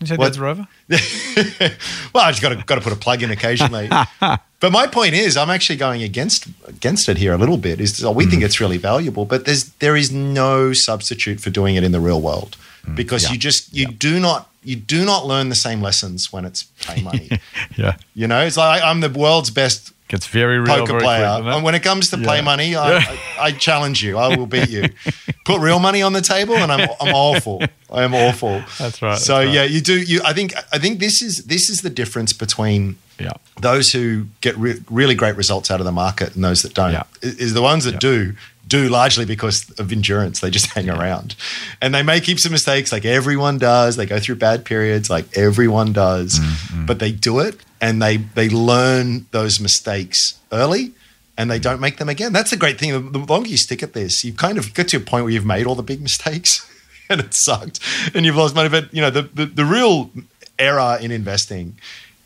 You 0.00 0.06
said 0.06 0.20
that's 0.20 0.38
Rover? 0.38 0.68
well, 0.88 2.24
I 2.24 2.30
just 2.30 2.40
got 2.40 2.50
to 2.50 2.56
got 2.64 2.76
to 2.76 2.80
put 2.80 2.92
a 2.92 2.96
plug 2.96 3.22
in 3.22 3.30
occasionally. 3.30 3.88
but 4.20 4.72
my 4.72 4.86
point 4.86 5.14
is, 5.14 5.36
I'm 5.36 5.50
actually 5.50 5.76
going 5.76 6.02
against 6.02 6.46
against 6.66 7.08
it 7.08 7.16
here 7.16 7.32
a 7.32 7.36
little 7.36 7.56
bit. 7.56 7.80
Is 7.80 8.04
we 8.04 8.24
mm. 8.24 8.30
think 8.30 8.42
it's 8.42 8.60
really 8.60 8.78
valuable, 8.78 9.24
but 9.24 9.44
there's 9.44 9.64
there 9.80 9.96
is 9.96 10.12
no 10.12 10.72
substitute 10.72 11.40
for 11.40 11.50
doing 11.50 11.74
it 11.74 11.82
in 11.82 11.90
the 11.90 12.00
real 12.00 12.20
world 12.20 12.56
mm. 12.86 12.94
because 12.94 13.24
yeah. 13.24 13.32
you 13.32 13.38
just 13.38 13.74
you 13.74 13.86
yeah. 13.86 13.96
do 13.98 14.20
not 14.20 14.48
you 14.62 14.76
do 14.76 15.04
not 15.04 15.26
learn 15.26 15.48
the 15.48 15.56
same 15.56 15.82
lessons 15.82 16.32
when 16.32 16.44
it's 16.44 16.62
play 16.62 17.02
money. 17.02 17.30
yeah, 17.76 17.96
you 18.14 18.28
know, 18.28 18.44
it's 18.44 18.56
like 18.56 18.82
I'm 18.82 19.00
the 19.00 19.10
world's 19.10 19.50
best 19.50 19.92
Gets 20.08 20.26
very 20.26 20.58
real, 20.58 20.74
poker 20.74 20.92
very 20.92 21.02
player. 21.02 21.40
Quick, 21.42 21.54
and 21.54 21.64
when 21.64 21.74
it 21.74 21.82
comes 21.82 22.08
to 22.10 22.18
yeah. 22.18 22.24
play 22.24 22.40
money, 22.40 22.74
I. 22.74 22.96
I, 22.96 23.18
I, 23.38 23.52
challenge 23.52 24.02
you. 24.02 24.16
I 24.16 24.34
will 24.34 24.46
beat 24.46 24.70
you. 24.70 24.84
Put 25.44 25.60
real 25.60 25.78
money 25.78 26.00
on 26.00 26.14
the 26.14 26.22
table, 26.22 26.56
and 26.56 26.72
I'm 26.72 26.88
I'm 26.98 27.14
awful. 27.14 27.62
I 27.90 28.04
am 28.04 28.14
awful. 28.14 28.62
That's 28.78 29.02
right. 29.02 29.18
So 29.18 29.34
that's 29.34 29.46
right. 29.46 29.48
yeah, 29.48 29.64
you 29.64 29.82
do. 29.82 30.00
You 30.00 30.22
I 30.24 30.32
think 30.32 30.54
I 30.72 30.78
think 30.78 30.98
this 30.98 31.20
is 31.20 31.44
this 31.44 31.68
is 31.68 31.82
the 31.82 31.90
difference 31.90 32.32
between 32.32 32.96
yeah. 33.18 33.32
those 33.60 33.92
who 33.92 34.26
get 34.40 34.56
re- 34.56 34.80
really 34.90 35.14
great 35.14 35.36
results 35.36 35.70
out 35.70 35.80
of 35.80 35.84
the 35.84 35.92
market 35.92 36.34
and 36.34 36.42
those 36.42 36.62
that 36.62 36.72
don't. 36.72 36.92
Yeah. 36.92 37.04
Is 37.20 37.52
the 37.52 37.62
ones 37.62 37.84
that 37.84 37.94
yeah. 37.94 37.98
do 37.98 38.32
do 38.66 38.88
largely 38.88 39.24
because 39.24 39.68
of 39.78 39.90
endurance. 39.90 40.40
They 40.40 40.50
just 40.50 40.66
hang 40.72 40.88
around 40.88 41.34
and 41.80 41.94
they 41.94 42.02
make 42.02 42.24
heaps 42.24 42.44
of 42.44 42.52
mistakes 42.52 42.92
like 42.92 43.04
everyone 43.04 43.58
does. 43.58 43.96
They 43.96 44.06
go 44.06 44.20
through 44.20 44.36
bad 44.36 44.64
periods 44.64 45.10
like 45.10 45.36
everyone 45.36 45.92
does, 45.92 46.38
mm-hmm. 46.38 46.86
but 46.86 46.98
they 46.98 47.12
do 47.12 47.40
it 47.40 47.58
and 47.80 48.02
they, 48.02 48.16
they 48.16 48.48
learn 48.48 49.26
those 49.30 49.60
mistakes 49.60 50.38
early 50.52 50.92
and 51.36 51.50
they 51.50 51.58
don't 51.58 51.80
make 51.80 51.98
them 51.98 52.08
again. 52.08 52.32
That's 52.32 52.50
the 52.50 52.56
great 52.56 52.78
thing. 52.78 53.12
The 53.12 53.18
longer 53.18 53.48
you 53.48 53.56
stick 53.56 53.82
at 53.82 53.92
this, 53.92 54.24
you 54.24 54.32
kind 54.32 54.58
of 54.58 54.74
get 54.74 54.88
to 54.88 54.96
a 54.96 55.00
point 55.00 55.24
where 55.24 55.32
you've 55.32 55.46
made 55.46 55.66
all 55.66 55.76
the 55.76 55.82
big 55.82 56.02
mistakes 56.02 56.68
and 57.08 57.20
it 57.20 57.32
sucked 57.32 57.80
and 58.14 58.26
you've 58.26 58.36
lost 58.36 58.54
money. 58.54 58.68
But 58.68 58.92
you 58.92 59.00
know, 59.00 59.10
the, 59.10 59.22
the, 59.22 59.46
the 59.46 59.64
real 59.64 60.10
error 60.58 60.98
in 61.00 61.10
investing 61.10 61.78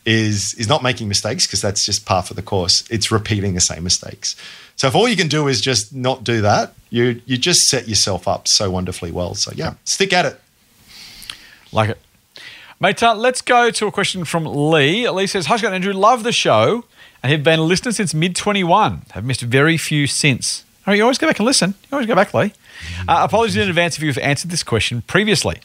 is 0.05 0.53
is 0.55 0.67
not 0.67 0.83
making 0.83 1.07
mistakes 1.07 1.47
because 1.47 1.61
that's 1.61 1.85
just 1.85 2.05
par 2.05 2.23
for 2.23 2.33
the 2.33 2.41
course. 2.41 2.83
It's 2.89 3.11
repeating 3.11 3.53
the 3.53 3.61
same 3.61 3.83
mistakes. 3.83 4.35
So 4.75 4.87
if 4.87 4.95
all 4.95 5.07
you 5.07 5.15
can 5.15 5.27
do 5.27 5.47
is 5.47 5.61
just 5.61 5.93
not 5.93 6.23
do 6.23 6.41
that, 6.41 6.73
you 6.89 7.21
you 7.25 7.37
just 7.37 7.69
set 7.69 7.87
yourself 7.87 8.27
up 8.27 8.47
so 8.47 8.69
wonderfully 8.69 9.11
well. 9.11 9.35
So 9.35 9.51
yeah, 9.55 9.75
stick 9.85 10.11
at 10.11 10.25
it. 10.25 10.41
Like 11.71 11.91
it. 11.91 11.99
Mate, 12.83 13.01
uh, 13.01 13.15
let's 13.15 13.41
go 13.41 13.71
to 13.71 13.87
a 13.87 13.93
question 13.93 14.25
from 14.25 14.43
Lee. 14.43 15.09
Lee 15.09 15.25
says, 15.25 15.45
Hi, 15.45 15.55
Scott 15.55 15.71
Andrew. 15.71 15.93
Love 15.93 16.23
the 16.23 16.33
show. 16.33 16.83
and 17.23 17.31
have 17.31 17.41
been 17.41 17.59
a 17.59 17.63
listener 17.63 17.93
since 17.93 18.13
mid 18.13 18.35
21. 18.35 19.03
Have 19.11 19.23
missed 19.23 19.39
very 19.39 19.77
few 19.77 20.05
since. 20.05 20.65
Oh, 20.85 20.91
you 20.91 21.01
always 21.01 21.17
go 21.17 21.25
back 21.25 21.39
and 21.39 21.45
listen. 21.45 21.75
You 21.83 21.89
always 21.93 22.07
go 22.07 22.15
back, 22.15 22.33
Lee. 22.33 22.51
Uh, 23.07 23.21
apologies 23.23 23.55
in 23.55 23.69
advance 23.69 23.95
if 23.95 24.03
you've 24.03 24.17
answered 24.17 24.51
this 24.51 24.63
question 24.63 25.01
previously. 25.03 25.61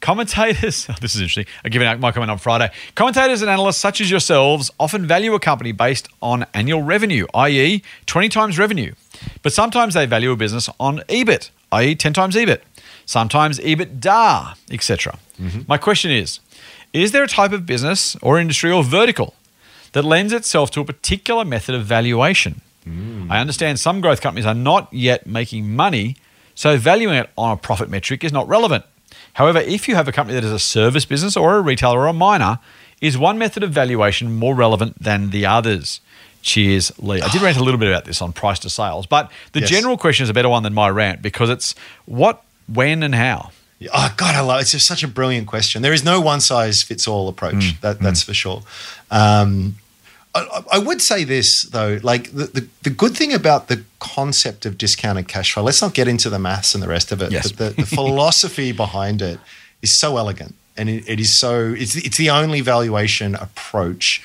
Commentators, 0.00 0.86
oh, 0.88 0.94
this 1.02 1.14
is 1.14 1.20
interesting. 1.20 1.44
I 1.66 1.68
give 1.68 1.82
it 1.82 1.84
out. 1.84 2.00
my 2.00 2.12
comment 2.12 2.30
on 2.30 2.38
Friday. 2.38 2.70
Commentators 2.94 3.42
and 3.42 3.50
analysts 3.50 3.76
such 3.76 4.00
as 4.00 4.10
yourselves 4.10 4.70
often 4.80 5.06
value 5.06 5.34
a 5.34 5.40
company 5.40 5.72
based 5.72 6.08
on 6.22 6.46
annual 6.54 6.82
revenue, 6.82 7.26
i.e., 7.34 7.82
20 8.06 8.30
times 8.30 8.58
revenue. 8.58 8.94
But 9.42 9.52
sometimes 9.52 9.92
they 9.92 10.06
value 10.06 10.30
a 10.30 10.36
business 10.36 10.70
on 10.80 11.00
EBIT, 11.10 11.50
i.e., 11.72 11.94
10 11.94 12.14
times 12.14 12.36
EBIT. 12.36 12.62
Sometimes 13.08 13.58
EBITDA, 13.60 14.54
etc. 14.70 15.18
Mm-hmm. 15.40 15.60
My 15.66 15.78
question 15.78 16.10
is 16.10 16.40
Is 16.92 17.12
there 17.12 17.22
a 17.22 17.26
type 17.28 17.52
of 17.52 17.64
business 17.64 18.16
or 18.20 18.38
industry 18.38 18.70
or 18.70 18.84
vertical 18.84 19.32
that 19.92 20.04
lends 20.04 20.30
itself 20.34 20.70
to 20.72 20.80
a 20.82 20.84
particular 20.84 21.42
method 21.42 21.74
of 21.74 21.86
valuation? 21.86 22.60
Mm. 22.86 23.30
I 23.30 23.40
understand 23.40 23.80
some 23.80 24.02
growth 24.02 24.20
companies 24.20 24.44
are 24.44 24.54
not 24.54 24.92
yet 24.92 25.26
making 25.26 25.74
money, 25.74 26.16
so 26.54 26.76
valuing 26.76 27.14
it 27.14 27.30
on 27.38 27.52
a 27.52 27.56
profit 27.56 27.88
metric 27.88 28.22
is 28.24 28.32
not 28.32 28.46
relevant. 28.46 28.84
However, 29.32 29.58
if 29.60 29.88
you 29.88 29.94
have 29.94 30.06
a 30.06 30.12
company 30.12 30.34
that 30.34 30.44
is 30.44 30.52
a 30.52 30.58
service 30.58 31.06
business 31.06 31.34
or 31.34 31.56
a 31.56 31.62
retailer 31.62 32.00
or 32.00 32.08
a 32.08 32.12
miner, 32.12 32.58
is 33.00 33.16
one 33.16 33.38
method 33.38 33.62
of 33.62 33.70
valuation 33.70 34.34
more 34.36 34.54
relevant 34.54 35.02
than 35.02 35.30
the 35.30 35.46
others? 35.46 36.02
Cheers, 36.42 36.92
Lee. 36.98 37.22
I 37.22 37.28
did 37.28 37.40
rant 37.46 37.56
a 37.56 37.64
little 37.64 37.80
bit 37.80 37.88
about 37.88 38.04
this 38.04 38.20
on 38.20 38.32
price 38.34 38.58
to 38.60 38.68
sales, 38.68 39.06
but 39.06 39.30
the 39.52 39.60
Yes. 39.60 39.70
general 39.70 39.96
question 39.96 40.24
is 40.24 40.30
a 40.30 40.34
better 40.34 40.50
one 40.50 40.62
than 40.62 40.74
my 40.74 40.90
rant 40.90 41.22
because 41.22 41.48
it's 41.48 41.74
what, 42.04 42.42
when, 42.72 43.02
and 43.02 43.14
how. 43.14 43.50
Oh 43.92 44.12
God, 44.16 44.34
I 44.34 44.40
love 44.40 44.58
it. 44.58 44.62
It's 44.62 44.72
just 44.72 44.86
such 44.86 45.02
a 45.02 45.08
brilliant 45.08 45.46
question. 45.46 45.82
There 45.82 45.92
is 45.92 46.04
no 46.04 46.20
one 46.20 46.40
size 46.40 46.82
fits 46.82 47.06
all 47.06 47.28
approach. 47.28 47.54
Mm, 47.54 47.80
that, 47.80 48.00
that's 48.00 48.22
mm. 48.22 48.26
for 48.26 48.34
sure. 48.34 48.62
Um, 49.10 49.76
I, 50.34 50.78
would 50.78 51.00
say 51.00 51.24
this 51.24 51.62
though, 51.64 51.98
like 52.02 52.30
the, 52.32 52.44
the, 52.44 52.68
the 52.82 52.90
good 52.90 53.16
thing 53.16 53.32
about 53.32 53.68
the 53.68 53.84
concept 53.98 54.66
of 54.66 54.78
discounted 54.78 55.28
cash 55.28 55.52
flow. 55.52 55.62
Let's 55.62 55.82
not 55.82 55.94
get 55.94 56.08
into 56.08 56.30
the 56.30 56.38
maths 56.38 56.74
and 56.74 56.82
the 56.82 56.88
rest 56.88 57.12
of 57.12 57.22
it. 57.22 57.32
Yes. 57.32 57.50
But 57.50 57.76
the, 57.76 57.82
the 57.82 57.86
philosophy 57.86 58.72
behind 58.84 59.22
it 59.22 59.40
is 59.82 59.98
so 59.98 60.16
elegant, 60.16 60.54
and 60.76 60.88
it, 60.88 61.08
it 61.08 61.20
is 61.20 61.38
so. 61.38 61.74
It's 61.76 61.96
it's 61.96 62.16
the 62.16 62.30
only 62.30 62.60
valuation 62.60 63.34
approach. 63.34 64.22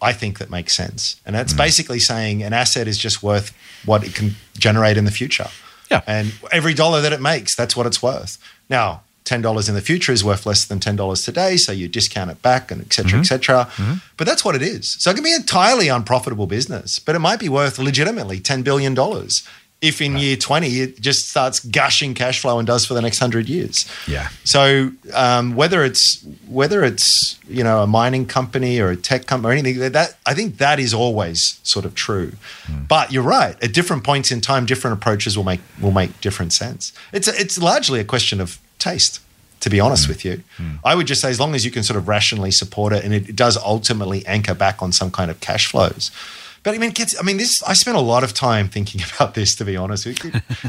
I 0.00 0.12
think 0.12 0.38
that 0.38 0.48
makes 0.48 0.74
sense. 0.74 1.20
And 1.26 1.34
that's 1.34 1.52
mm. 1.52 1.58
basically 1.58 1.98
saying 1.98 2.42
an 2.42 2.52
asset 2.52 2.86
is 2.86 2.98
just 2.98 3.22
worth 3.22 3.52
what 3.84 4.04
it 4.04 4.14
can 4.14 4.36
generate 4.56 4.96
in 4.96 5.04
the 5.04 5.10
future. 5.10 5.48
Yeah. 5.90 6.02
And 6.06 6.32
every 6.52 6.74
dollar 6.74 7.00
that 7.00 7.12
it 7.12 7.20
makes, 7.20 7.54
that's 7.54 7.76
what 7.76 7.86
it's 7.86 8.02
worth. 8.02 8.38
Now, 8.68 9.02
ten 9.24 9.42
dollars 9.42 9.68
in 9.68 9.74
the 9.74 9.80
future 9.80 10.12
is 10.12 10.24
worth 10.24 10.46
less 10.46 10.64
than 10.64 10.80
ten 10.80 10.96
dollars 10.96 11.22
today, 11.24 11.56
so 11.56 11.72
you 11.72 11.88
discount 11.88 12.30
it 12.30 12.40
back 12.42 12.70
and 12.70 12.80
et 12.80 12.92
cetera, 12.92 13.10
et 13.10 13.14
mm-hmm. 13.14 13.24
cetera. 13.24 13.68
Mm-hmm. 13.76 13.94
But 14.16 14.26
that's 14.26 14.44
what 14.44 14.54
it 14.54 14.62
is. 14.62 14.88
So 14.98 15.10
it 15.10 15.14
can 15.14 15.24
be 15.24 15.34
an 15.34 15.40
entirely 15.40 15.88
unprofitable 15.88 16.46
business, 16.46 16.98
but 16.98 17.14
it 17.14 17.20
might 17.20 17.40
be 17.40 17.48
worth 17.48 17.78
legitimately 17.78 18.40
ten 18.40 18.62
billion 18.62 18.94
dollars 18.94 19.46
if 19.80 20.00
in 20.00 20.16
year 20.18 20.36
twenty 20.36 20.80
it 20.80 21.00
just 21.00 21.28
starts 21.28 21.60
gushing 21.60 22.12
cash 22.12 22.40
flow 22.40 22.58
and 22.58 22.66
does 22.66 22.84
for 22.84 22.94
the 22.94 23.02
next 23.02 23.20
hundred 23.20 23.48
years. 23.48 23.86
Yeah. 24.08 24.28
So 24.42 24.90
um, 25.14 25.54
whether 25.54 25.84
it's 25.84 26.24
whether 26.48 26.82
it's 26.82 27.38
you 27.48 27.62
know 27.62 27.82
a 27.82 27.86
mining 27.86 28.26
company 28.26 28.80
or 28.80 28.90
a 28.90 28.96
tech 28.96 29.26
company 29.26 29.48
or 29.48 29.52
anything 29.52 29.78
that- 29.78 29.92
that 29.92 30.18
I 30.26 30.34
think 30.34 30.58
that 30.58 30.80
is 30.80 30.92
always 30.92 31.60
sort 31.62 31.84
of 31.84 31.94
true. 31.94 32.32
Hmm. 32.66 32.84
But 32.88 33.12
you're 33.12 33.22
right. 33.22 33.56
At 33.62 33.72
different 33.72 34.02
points 34.04 34.32
in 34.32 34.40
time, 34.40 34.66
different 34.66 34.98
approaches 34.98 35.36
will 35.36 35.44
make 35.44 35.60
will 35.80 35.92
make 35.92 36.20
different 36.20 36.52
sense. 36.52 36.92
It's 37.12 37.28
a, 37.28 37.40
it's 37.40 37.58
largely 37.58 38.00
a 38.00 38.04
question 38.04 38.40
of 38.40 38.58
taste. 38.78 39.20
To 39.62 39.70
be 39.70 39.80
honest 39.80 40.04
hmm. 40.04 40.12
with 40.12 40.24
you, 40.24 40.42
hmm. 40.56 40.74
I 40.84 40.94
would 40.94 41.08
just 41.08 41.20
say 41.20 41.30
as 41.30 41.40
long 41.40 41.54
as 41.56 41.64
you 41.64 41.72
can 41.72 41.82
sort 41.82 41.96
of 41.96 42.06
rationally 42.06 42.52
support 42.52 42.92
it 42.92 43.04
and 43.04 43.12
it, 43.12 43.28
it 43.30 43.34
does 43.34 43.56
ultimately 43.56 44.24
anchor 44.24 44.54
back 44.54 44.80
on 44.82 44.92
some 44.92 45.10
kind 45.10 45.32
of 45.32 45.40
cash 45.40 45.66
flows. 45.66 46.12
But 46.62 46.74
I 46.74 46.78
mean, 46.78 46.90
gets, 46.90 47.18
I 47.18 47.22
mean, 47.22 47.36
this. 47.36 47.62
I 47.62 47.72
spent 47.72 47.96
a 47.96 48.00
lot 48.00 48.24
of 48.24 48.34
time 48.34 48.68
thinking 48.68 49.00
about 49.14 49.34
this. 49.34 49.54
To 49.56 49.64
be 49.64 49.76
honest, 49.76 50.06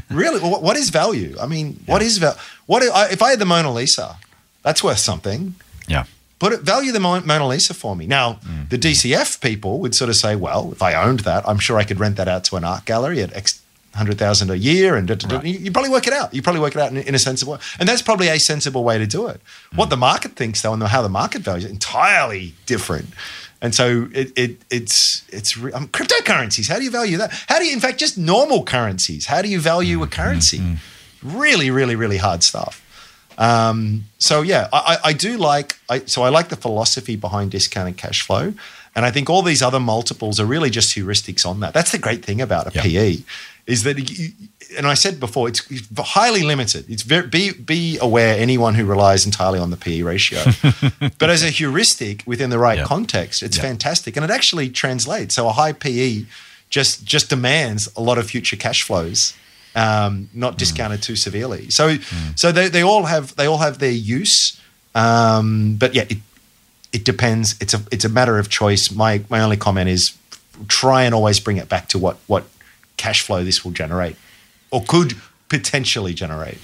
really, 0.10 0.40
what, 0.40 0.62
what 0.62 0.78
is 0.78 0.90
value? 0.90 1.36
I 1.40 1.48
mean, 1.48 1.80
what 1.86 2.02
is 2.02 2.18
value? 2.18 2.38
What 2.66 2.84
I- 2.84 3.10
if 3.12 3.22
I 3.22 3.32
had 3.32 3.40
the 3.40 3.46
Mona 3.46 3.72
Lisa? 3.72 4.18
That's 4.64 4.84
worth 4.84 5.00
something. 5.00 5.56
Yeah. 5.88 6.04
Put 6.38 6.54
it, 6.54 6.62
value 6.62 6.92
the 6.92 7.00
Mo- 7.00 7.22
Mona 7.22 7.48
Lisa 7.48 7.74
for 7.74 7.96
me. 7.96 8.08
Now, 8.08 8.40
mm. 8.46 8.70
the 8.70 8.78
DCF 8.78 9.42
people 9.42 9.80
would 9.80 9.94
sort 9.94 10.10
of 10.10 10.16
say, 10.16 10.36
well, 10.36 10.72
if 10.72 10.82
I 10.82 10.94
owned 10.94 11.22
that, 11.22 11.48
I'm 11.48 11.60
sure 11.60 11.78
I 11.78 11.84
could 11.84 12.00
rent 12.00 12.16
that 12.18 12.28
out 12.28 12.46
to 12.46 12.56
an 12.56 12.64
art 12.64 12.86
gallery 12.86 13.22
at 13.22 13.34
X 13.34 13.62
hundred 13.96 14.18
thousand 14.18 14.50
a 14.50 14.58
year, 14.58 14.96
and 14.96 15.08
da, 15.08 15.16
da, 15.16 15.28
da. 15.28 15.36
Right. 15.38 15.46
You, 15.46 15.60
you 15.60 15.72
probably 15.72 15.90
work 15.90 16.08
it 16.08 16.14
out. 16.14 16.34
You 16.34 16.42
probably 16.42 16.62
work 16.62 16.76
it 16.76 16.82
out 16.82 16.92
in, 16.92 16.98
in 16.98 17.16
a 17.16 17.20
sensible 17.20 17.54
way, 17.54 17.60
and 17.80 17.90
that's 17.90 18.02
probably 18.02 18.28
a 18.28 18.40
sensible 18.40 18.84
way 18.84 18.98
to 18.98 19.08
do 19.08 19.28
it. 19.28 19.42
What 19.76 19.88
mm. 19.88 19.92
the 19.92 19.98
market 19.98 20.34
thinks, 20.34 20.62
though, 20.62 20.74
and 20.74 20.82
how 20.84 21.02
the 21.02 21.10
market 21.10 21.42
values 21.42 21.66
it, 21.66 21.72
entirely 21.72 22.54
different. 22.66 23.10
And 23.62 23.76
so 23.76 24.08
it, 24.14 24.32
it 24.38 24.62
it's 24.70 25.24
it's 25.30 25.58
um, 25.58 25.88
cryptocurrencies. 25.90 26.70
How 26.70 26.78
do 26.78 26.84
you 26.84 26.92
value 26.92 27.18
that? 27.18 27.32
How 27.48 27.60
do 27.60 27.66
you, 27.66 27.74
in 27.74 27.80
fact, 27.82 28.00
just 28.00 28.18
normal 28.18 28.64
currencies? 28.64 29.26
How 29.26 29.42
do 29.42 29.50
you 29.50 29.60
value 29.60 30.02
a 30.02 30.08
currency? 30.08 30.62
Really, 31.22 31.70
really, 31.70 31.96
really 31.96 32.18
hard 32.18 32.42
stuff. 32.44 32.82
Um, 33.38 34.06
so 34.18 34.42
yeah, 34.42 34.68
I, 34.72 34.80
I 35.04 35.10
I 35.10 35.14
do 35.14 35.38
like. 35.38 35.78
I, 35.90 36.00
so 36.00 36.24
I 36.24 36.30
like 36.30 36.50
the 36.50 36.56
philosophy 36.56 37.18
behind 37.18 37.52
discounted 37.52 37.98
cash 37.98 38.22
flow, 38.22 38.54
and 38.96 39.06
I 39.06 39.12
think 39.12 39.30
all 39.30 39.42
these 39.44 39.62
other 39.62 39.80
multiples 39.80 40.40
are 40.40 40.46
really 40.46 40.70
just 40.70 40.96
heuristics 40.96 41.46
on 41.46 41.60
that. 41.62 41.74
That's 41.74 41.92
the 41.92 41.98
great 42.00 42.24
thing 42.26 42.42
about 42.42 42.68
a 42.68 42.72
Yeah. 42.74 42.82
PE, 42.84 43.18
is 43.68 43.84
that. 43.84 43.98
You, 44.00 44.30
and 44.78 44.86
I 44.86 44.94
said 44.94 45.20
before, 45.20 45.48
it's 45.50 45.62
it's 45.72 45.88
highly 46.00 46.44
limited. 46.44 46.86
It's 46.90 47.02
very 47.04 47.28
be 47.28 47.52
be 47.54 47.98
aware 48.00 48.38
anyone 48.40 48.76
who 48.76 48.86
relies 48.86 49.26
entirely 49.26 49.60
on 49.60 49.72
the 49.72 49.78
PE 49.78 50.02
ratio, 50.04 50.44
but 51.18 51.30
as 51.30 51.44
a 51.44 51.50
heuristic 51.50 52.24
within 52.28 52.50
the 52.52 52.60
right 52.60 52.78
Yeah. 52.80 52.86
context, 52.86 53.42
it's 53.42 53.58
Yeah. 53.58 53.64
fantastic, 53.64 54.16
and 54.16 54.24
it 54.24 54.30
actually 54.32 54.70
translates. 54.70 55.34
So 55.36 55.48
a 55.48 55.54
high 55.54 55.74
PE 55.74 56.26
just 56.70 57.04
just 57.04 57.30
demands 57.30 57.90
a 57.96 58.02
lot 58.02 58.18
of 58.20 58.30
future 58.30 58.56
cash 58.56 58.84
flows 58.84 59.34
um, 59.76 60.30
not 60.34 60.58
discounted 60.58 61.02
too 61.02 61.16
severely. 61.16 61.70
So 61.72 61.98
so 62.36 62.52
they, 62.52 62.70
they 62.70 62.84
all 62.84 63.06
have 63.06 63.36
they 63.38 63.48
all 63.48 63.60
have 63.60 63.78
their 63.80 63.92
use, 63.92 64.60
um, 64.96 65.76
but 65.80 65.96
yeah, 65.96 66.06
it 66.10 66.18
it 66.92 67.06
depends. 67.06 67.56
It's 67.60 67.74
a 67.74 67.82
it's 67.92 68.06
a 68.06 68.10
matter 68.10 68.38
of 68.38 68.50
choice. 68.50 68.92
My 68.92 69.24
my 69.30 69.42
only 69.42 69.58
comment 69.58 69.90
is 69.90 70.18
try 70.68 71.04
and 71.04 71.16
always 71.16 71.40
bring 71.40 71.58
it 71.58 71.70
back 71.70 71.88
to 71.90 72.00
what 72.00 72.18
what 72.28 72.46
cash 72.98 73.22
flow 73.22 73.44
this 73.44 73.64
will 73.64 73.72
generate 73.72 74.16
or 74.72 74.84
could 74.84 75.16
potentially 75.48 76.14
generate. 76.14 76.58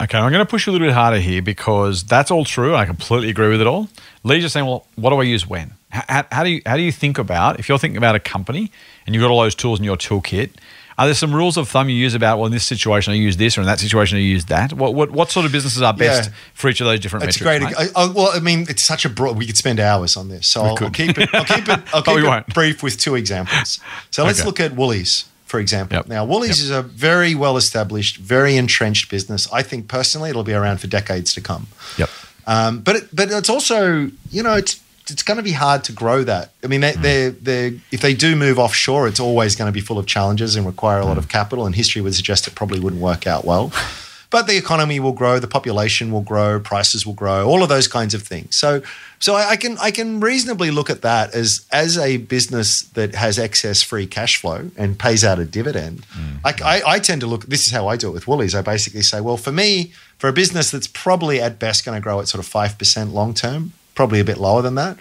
Okay, 0.00 0.18
I'm 0.18 0.30
going 0.30 0.44
to 0.44 0.50
push 0.50 0.66
you 0.66 0.72
a 0.72 0.74
little 0.74 0.88
bit 0.88 0.94
harder 0.94 1.18
here 1.18 1.40
because 1.40 2.04
that's 2.04 2.30
all 2.30 2.44
true. 2.44 2.74
I 2.74 2.84
completely 2.84 3.30
agree 3.30 3.48
with 3.48 3.62
it 3.62 3.66
all. 3.66 3.88
Lee's 4.24 4.42
just 4.42 4.52
saying, 4.52 4.66
well, 4.66 4.86
what 4.96 5.08
do 5.08 5.16
I 5.16 5.22
use 5.22 5.46
when? 5.46 5.72
How, 5.88 6.26
how 6.30 6.44
do 6.44 6.50
you 6.50 6.60
how 6.66 6.76
do 6.76 6.82
you 6.82 6.92
think 6.92 7.16
about 7.16 7.58
if 7.58 7.68
you're 7.68 7.78
thinking 7.78 7.96
about 7.96 8.14
a 8.14 8.20
company 8.20 8.70
and 9.06 9.14
you've 9.14 9.22
got 9.22 9.30
all 9.30 9.40
those 9.40 9.54
tools 9.54 9.78
in 9.78 9.84
your 9.84 9.96
toolkit? 9.96 10.50
Are 10.98 11.04
there 11.06 11.14
some 11.14 11.34
rules 11.34 11.56
of 11.58 11.68
thumb 11.68 11.88
you 11.90 11.96
use 11.96 12.14
about 12.14 12.38
well, 12.38 12.46
in 12.46 12.52
this 12.52 12.64
situation 12.64 13.12
I 13.12 13.16
use 13.16 13.36
this, 13.36 13.58
or 13.58 13.60
in 13.60 13.66
that 13.66 13.78
situation 13.80 14.16
I 14.16 14.22
use 14.22 14.46
that? 14.46 14.72
What 14.72 14.94
what, 14.94 15.10
what 15.10 15.30
sort 15.30 15.44
of 15.44 15.52
businesses 15.52 15.82
are 15.82 15.92
best 15.92 16.30
Yeah. 16.30 16.36
for 16.54 16.68
each 16.70 16.80
of 16.80 16.86
those 16.86 17.00
different 17.00 17.24
It's 17.26 17.40
metrics? 17.40 17.74
great. 17.74 17.90
I, 17.96 18.02
I, 18.02 18.06
well, 18.08 18.30
I 18.34 18.40
mean, 18.40 18.66
it's 18.68 18.84
such 18.84 19.04
a 19.04 19.10
broad. 19.10 19.36
We 19.36 19.46
could 19.46 19.56
spend 19.58 19.78
hours 19.78 20.16
on 20.16 20.28
this, 20.28 20.46
so 20.46 20.62
I'll, 20.62 20.78
I'll 20.84 20.90
keep 20.90 21.18
it. 21.18 21.28
I'll 21.34 21.44
keep 21.44 21.68
it. 21.68 21.80
I'll 21.94 22.02
keep 22.02 22.24
won't. 22.24 22.48
it 22.48 22.54
brief 22.54 22.82
with 22.82 22.98
two 22.98 23.14
examples. 23.14 23.78
So 24.10 24.24
let's 24.24 24.44
look 24.46 24.58
at 24.58 24.72
Woolies, 24.72 25.26
for 25.44 25.60
example. 25.60 25.96
Yep. 25.96 26.08
Now, 26.08 26.24
Woolies 26.24 26.60
is 26.60 26.70
a 26.70 26.80
very 26.82 27.34
well 27.34 27.56
established, 27.58 28.16
very 28.16 28.56
entrenched 28.56 29.10
business. 29.10 29.52
I 29.52 29.62
think 29.62 29.88
personally, 29.88 30.30
it'll 30.30 30.44
be 30.44 30.54
around 30.54 30.78
for 30.80 30.86
decades 30.86 31.34
to 31.34 31.40
come. 31.42 31.66
Yep. 31.98 32.08
Um, 32.46 32.80
but 32.80 32.96
it, 32.96 33.14
but 33.14 33.30
it's 33.30 33.50
also 33.50 34.10
you 34.30 34.42
know 34.42 34.54
it's 34.54 34.80
it's 35.10 35.22
going 35.22 35.36
to 35.36 35.42
be 35.42 35.52
hard 35.52 35.84
to 35.84 35.92
grow 35.92 36.24
that. 36.24 36.50
I 36.64 36.66
mean, 36.66 36.80
they, 36.80 36.92
Mm. 36.94 37.02
they're 37.02 37.30
they 37.30 37.80
if 37.92 38.00
they 38.00 38.14
do 38.14 38.34
move 38.36 38.58
offshore, 38.58 39.06
it's 39.08 39.20
always 39.20 39.54
going 39.56 39.68
to 39.68 39.72
be 39.72 39.80
full 39.80 39.98
of 39.98 40.06
challenges 40.06 40.56
and 40.56 40.66
require 40.66 40.98
a 41.00 41.04
lot 41.06 41.16
Mm. 41.16 41.18
of 41.24 41.28
capital. 41.28 41.66
And 41.66 41.74
history 41.74 42.02
would 42.02 42.14
suggest 42.14 42.46
it 42.48 42.54
probably 42.54 42.80
wouldn't 42.80 43.02
work 43.02 43.26
out 43.26 43.44
well. 43.44 43.72
But 44.28 44.48
the 44.48 44.56
economy 44.56 44.98
will 44.98 45.12
grow, 45.12 45.38
the 45.38 45.46
population 45.46 46.10
will 46.10 46.20
grow, 46.20 46.58
prices 46.58 47.06
will 47.06 47.14
grow, 47.14 47.46
all 47.48 47.62
of 47.62 47.68
those 47.68 47.86
kinds 47.86 48.12
of 48.12 48.22
things. 48.24 48.56
So, 48.56 48.82
so 49.20 49.36
I, 49.36 49.50
I 49.50 49.56
can 49.56 49.78
I 49.78 49.92
can 49.92 50.18
reasonably 50.18 50.72
look 50.72 50.90
at 50.90 51.02
that 51.02 51.32
as 51.32 51.64
as 51.70 51.96
a 51.96 52.16
business 52.16 52.82
that 52.94 53.14
has 53.14 53.38
excess 53.38 53.82
free 53.82 54.04
cash 54.04 54.36
flow 54.40 54.72
and 54.76 54.98
pays 54.98 55.22
out 55.24 55.38
a 55.38 55.44
dividend. 55.44 56.04
I, 56.44 56.52
I, 56.64 56.82
I 56.94 56.98
tend 56.98 57.20
to 57.20 57.28
look. 57.28 57.46
This 57.46 57.66
is 57.66 57.72
how 57.72 57.86
I 57.86 57.96
do 57.96 58.08
it 58.08 58.14
with 58.14 58.26
Woolies. 58.26 58.54
I 58.56 58.62
basically 58.62 59.02
say, 59.02 59.20
well, 59.20 59.36
for 59.36 59.52
me, 59.52 59.92
for 60.18 60.28
a 60.28 60.32
business 60.32 60.72
that's 60.72 60.88
probably 60.88 61.40
at 61.40 61.60
best 61.60 61.84
going 61.84 61.96
to 61.96 62.02
grow 62.02 62.18
at 62.18 62.26
sort 62.26 62.40
of 62.44 62.46
five 62.50 62.76
percent 62.76 63.14
long 63.14 63.32
term, 63.32 63.72
probably 63.96 64.20
a 64.20 64.24
bit 64.24 64.38
lower 64.38 64.62
than 64.62 64.76
that. 64.76 64.96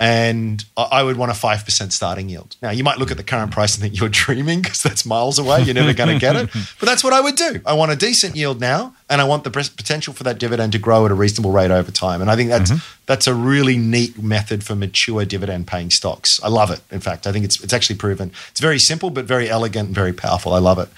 And 0.00 0.64
I 0.76 1.02
would 1.02 1.16
want 1.16 1.32
a 1.32 1.34
5% 1.34 1.92
starting 1.92 2.28
yield. 2.28 2.54
Now, 2.62 2.70
you 2.70 2.84
might 2.84 2.98
look 2.98 3.10
at 3.10 3.16
the 3.16 3.24
current 3.24 3.50
price 3.50 3.74
and 3.74 3.82
think 3.82 3.98
you're 3.98 4.08
dreaming 4.08 4.62
because 4.62 4.80
that's 4.80 5.04
miles 5.04 5.40
away. 5.40 5.62
You're 5.62 5.74
never 5.74 5.92
going 5.92 6.10
to 6.10 6.20
get 6.20 6.36
it. 6.36 6.50
But 6.78 6.86
that's 6.86 7.02
what 7.02 7.12
I 7.12 7.20
would 7.20 7.34
do. 7.34 7.60
I 7.66 7.72
want 7.72 7.90
a 7.90 7.96
decent 7.96 8.36
yield 8.36 8.60
now, 8.60 8.94
and 9.10 9.20
I 9.20 9.24
want 9.24 9.42
the 9.42 9.50
potential 9.50 10.14
for 10.14 10.22
that 10.22 10.38
dividend 10.38 10.72
to 10.72 10.78
grow 10.78 11.04
at 11.04 11.10
a 11.10 11.14
reasonable 11.14 11.50
rate 11.50 11.72
over 11.72 11.90
time. 11.90 12.20
And 12.20 12.30
I 12.30 12.36
think 12.36 12.50
that's 12.50 12.70
mm-hmm. 12.70 13.02
that's 13.06 13.26
a 13.26 13.34
really 13.34 13.76
neat 13.76 14.22
method 14.22 14.62
for 14.62 14.76
mature 14.76 15.24
dividend 15.24 15.66
paying 15.66 15.90
stocks. 15.90 16.40
I 16.42 16.48
love 16.48 16.70
it. 16.70 16.80
In 16.92 17.00
fact, 17.00 17.26
I 17.26 17.32
think 17.32 17.44
it's 17.44 17.62
it's 17.62 17.72
actually 17.72 17.96
proven. 17.96 18.30
It's 18.50 18.60
very 18.60 18.78
simple, 18.78 19.10
but 19.10 19.24
very 19.24 19.48
elegant 19.48 19.88
and 19.88 19.94
very 19.94 20.12
powerful. 20.12 20.52
I 20.52 20.58
love 20.58 20.78
it. 20.78 20.88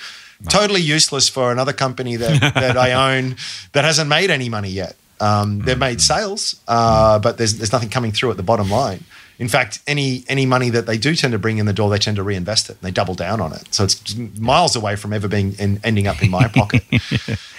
Totally 0.49 0.81
useless 0.81 1.29
for 1.29 1.53
another 1.53 1.73
company 1.73 2.17
that, 2.17 2.55
that 2.55 2.77
I 2.77 3.17
own 3.17 3.37
that 3.73 3.85
hasn't 3.85 4.09
made 4.09 4.31
any 4.31 4.49
money 4.49 4.71
yet. 4.71 4.97
Um, 5.21 5.61
they've 5.61 5.79
made 5.79 6.01
sales, 6.01 6.61
uh, 6.67 7.19
but 7.19 7.39
there's 7.39 7.59
there's 7.59 7.73
nothing 7.73 7.91
coming 7.91 8.13
through 8.13 8.31
at 8.31 8.37
the 8.37 8.43
bottom 8.43 8.71
line. 8.71 9.05
In 9.39 9.49
fact, 9.49 9.81
any 9.87 10.25
any 10.29 10.47
money 10.47 10.71
that 10.71 10.87
they 10.87 10.99
do 10.99 11.15
tend 11.15 11.33
to 11.33 11.39
bring 11.39 11.59
in 11.59 11.67
the 11.67 11.73
door, 11.73 11.89
they 11.91 11.99
tend 11.99 12.17
to 12.17 12.23
reinvest 12.23 12.69
it. 12.69 12.73
And 12.73 12.83
they 12.83 12.91
double 12.91 13.15
down 13.15 13.41
on 13.41 13.53
it. 13.53 13.73
So 13.75 13.85
it's 13.85 14.15
miles 14.39 14.77
away 14.77 14.97
from 14.97 15.13
ever 15.13 15.29
being 15.29 15.55
in, 15.59 15.81
ending 15.83 16.07
up 16.07 16.23
in 16.23 16.31
my 16.31 16.47
pocket. 16.55 16.83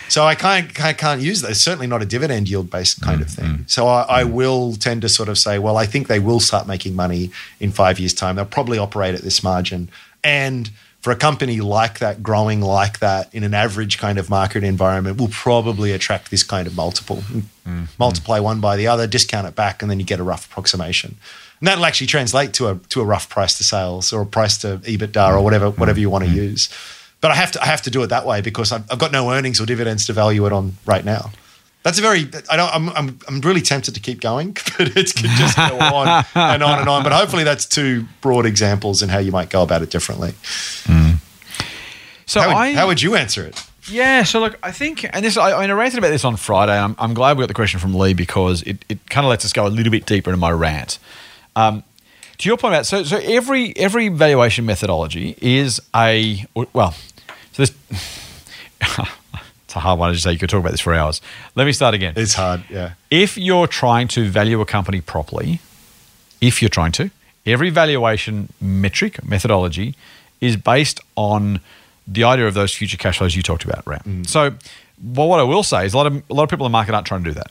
So 0.07 0.25
I 0.25 0.35
can't 0.35 0.79
I 0.83 0.93
can't 0.93 1.21
use 1.21 1.41
that. 1.41 1.51
It's 1.51 1.61
certainly 1.61 1.87
not 1.87 2.01
a 2.01 2.05
dividend 2.05 2.49
yield 2.49 2.69
based 2.69 3.01
kind 3.01 3.21
of 3.21 3.29
thing. 3.29 3.63
So 3.67 3.87
I, 3.87 4.01
I 4.21 4.23
will 4.25 4.73
tend 4.73 5.01
to 5.03 5.09
sort 5.09 5.29
of 5.29 5.37
say, 5.37 5.57
well, 5.57 5.77
I 5.77 5.85
think 5.85 6.07
they 6.07 6.19
will 6.19 6.39
start 6.39 6.67
making 6.67 6.95
money 6.95 7.31
in 7.59 7.71
five 7.71 7.97
years' 7.97 8.13
time. 8.13 8.35
They'll 8.35 8.45
probably 8.45 8.77
operate 8.77 9.15
at 9.15 9.21
this 9.21 9.41
margin. 9.41 9.89
And 10.23 10.69
for 11.01 11.11
a 11.11 11.15
company 11.15 11.61
like 11.61 11.99
that, 11.99 12.21
growing 12.21 12.61
like 12.61 12.99
that 12.99 13.33
in 13.33 13.43
an 13.43 13.53
average 13.53 13.97
kind 13.97 14.19
of 14.19 14.29
market 14.29 14.63
environment, 14.63 15.19
will 15.19 15.29
probably 15.29 15.91
attract 15.91 16.29
this 16.29 16.43
kind 16.43 16.67
of 16.67 16.75
multiple. 16.75 17.17
Mm-hmm. 17.17 17.85
Multiply 17.97 18.39
one 18.39 18.59
by 18.61 18.77
the 18.77 18.87
other, 18.87 19.07
discount 19.07 19.47
it 19.47 19.55
back, 19.55 19.81
and 19.81 19.89
then 19.89 19.99
you 19.99 20.05
get 20.05 20.19
a 20.19 20.23
rough 20.23 20.45
approximation. 20.45 21.17
And 21.59 21.67
that'll 21.67 21.85
actually 21.85 22.07
translate 22.07 22.53
to 22.53 22.67
a 22.69 22.75
to 22.89 23.01
a 23.01 23.05
rough 23.05 23.29
price 23.29 23.57
to 23.57 23.63
sales 23.63 24.13
or 24.13 24.21
a 24.21 24.25
price 24.25 24.57
to 24.59 24.77
EBITDA 24.77 25.35
or 25.35 25.41
whatever 25.41 25.67
mm-hmm. 25.67 25.79
whatever 25.79 25.99
you 25.99 26.09
want 26.09 26.23
to 26.23 26.29
mm-hmm. 26.29 26.39
use. 26.39 26.69
But 27.19 27.31
I 27.31 27.35
have 27.35 27.51
to 27.51 27.61
I 27.61 27.65
have 27.65 27.81
to 27.83 27.89
do 27.89 28.01
it 28.03 28.07
that 28.07 28.25
way 28.25 28.41
because 28.41 28.71
I've, 28.71 28.91
I've 28.91 28.99
got 28.99 29.11
no 29.11 29.31
earnings 29.31 29.59
or 29.59 29.65
dividends 29.65 30.05
to 30.05 30.13
value 30.13 30.45
it 30.45 30.53
on 30.53 30.77
right 30.85 31.05
now. 31.05 31.31
That's 31.83 31.97
a 31.97 32.01
very 32.01 32.29
I 32.49 32.57
don't 32.57 32.73
I'm 32.73 32.89
I'm, 32.89 33.19
I'm 33.27 33.41
really 33.41 33.61
tempted 33.61 33.95
to 33.95 33.99
keep 33.99 34.21
going, 34.21 34.53
but 34.77 34.95
it 34.95 35.15
could 35.15 35.31
just 35.31 35.57
go 35.57 35.79
on 35.79 36.25
and 36.35 36.63
on 36.63 36.79
and 36.79 36.89
on. 36.89 37.03
But 37.03 37.11
hopefully 37.11 37.43
that's 37.43 37.65
two 37.65 38.05
broad 38.21 38.45
examples 38.45 39.01
and 39.01 39.11
how 39.11 39.19
you 39.19 39.31
might 39.31 39.49
go 39.49 39.63
about 39.63 39.81
it 39.81 39.89
differently. 39.89 40.33
So 42.25 42.39
How 42.39 42.47
would, 42.47 42.55
I, 42.55 42.73
how 42.73 42.87
would 42.87 43.01
you 43.01 43.15
answer 43.15 43.43
it? 43.45 43.61
Yeah, 43.89 44.23
so 44.23 44.39
look, 44.39 44.57
I 44.63 44.71
think, 44.71 45.03
and 45.03 45.25
this, 45.25 45.35
I, 45.35 45.51
I 45.51 45.61
mean, 45.61 45.69
I 45.69 45.73
ranted 45.73 45.97
about 45.97 46.11
this 46.11 46.23
on 46.23 46.37
Friday. 46.37 46.71
I'm, 46.71 46.95
I'm 46.97 47.13
glad 47.13 47.35
we 47.35 47.41
got 47.41 47.49
the 47.49 47.53
question 47.53 47.81
from 47.81 47.93
Lee 47.93 48.13
because 48.13 48.61
it, 48.63 48.85
it 48.87 49.09
kind 49.09 49.25
of 49.25 49.29
lets 49.29 49.43
us 49.43 49.51
go 49.51 49.67
a 49.67 49.67
little 49.67 49.91
bit 49.91 50.05
deeper 50.05 50.29
into 50.29 50.39
my 50.39 50.51
rant. 50.51 50.97
Um, 51.57 51.83
to 52.37 52.47
your 52.47 52.57
point 52.57 52.73
about 52.73 52.85
so 52.85 53.03
so 53.03 53.17
every 53.17 53.75
every 53.77 54.07
valuation 54.07 54.65
methodology 54.65 55.35
is 55.41 55.79
a 55.95 56.45
well, 56.73 56.95
so 57.51 57.63
this 57.65 57.73
it's 59.71 59.77
a 59.77 59.79
hard 59.79 59.99
one. 59.99 60.09
I 60.09 60.11
just 60.11 60.25
say 60.25 60.33
you 60.33 60.37
could 60.37 60.49
talk 60.49 60.59
about 60.59 60.71
this 60.71 60.81
for 60.81 60.93
hours. 60.93 61.21
Let 61.55 61.63
me 61.63 61.71
start 61.71 61.93
again. 61.93 62.13
It's 62.17 62.33
hard, 62.33 62.65
yeah. 62.69 62.95
If 63.09 63.37
you're 63.37 63.67
trying 63.67 64.09
to 64.09 64.29
value 64.29 64.59
a 64.59 64.65
company 64.65 64.99
properly, 64.99 65.61
if 66.41 66.61
you're 66.61 66.67
trying 66.67 66.91
to, 66.93 67.09
every 67.45 67.69
valuation 67.69 68.49
metric 68.59 69.23
methodology 69.23 69.95
is 70.41 70.57
based 70.57 70.99
on 71.15 71.61
the 72.05 72.25
idea 72.25 72.47
of 72.47 72.53
those 72.53 72.73
future 72.73 72.97
cash 72.97 73.19
flows 73.19 73.33
you 73.33 73.41
talked 73.41 73.63
about, 73.63 73.87
Ram. 73.87 74.01
Mm. 74.05 74.27
So, 74.27 74.53
well, 75.01 75.29
what 75.29 75.39
I 75.39 75.43
will 75.43 75.63
say 75.63 75.85
is 75.85 75.93
a 75.93 75.97
lot 75.97 76.07
of 76.07 76.21
a 76.29 76.33
lot 76.33 76.43
of 76.43 76.49
people 76.49 76.65
in 76.65 76.71
the 76.71 76.77
market 76.77 76.93
aren't 76.93 77.07
trying 77.07 77.23
to 77.23 77.29
do 77.29 77.33
that. 77.35 77.49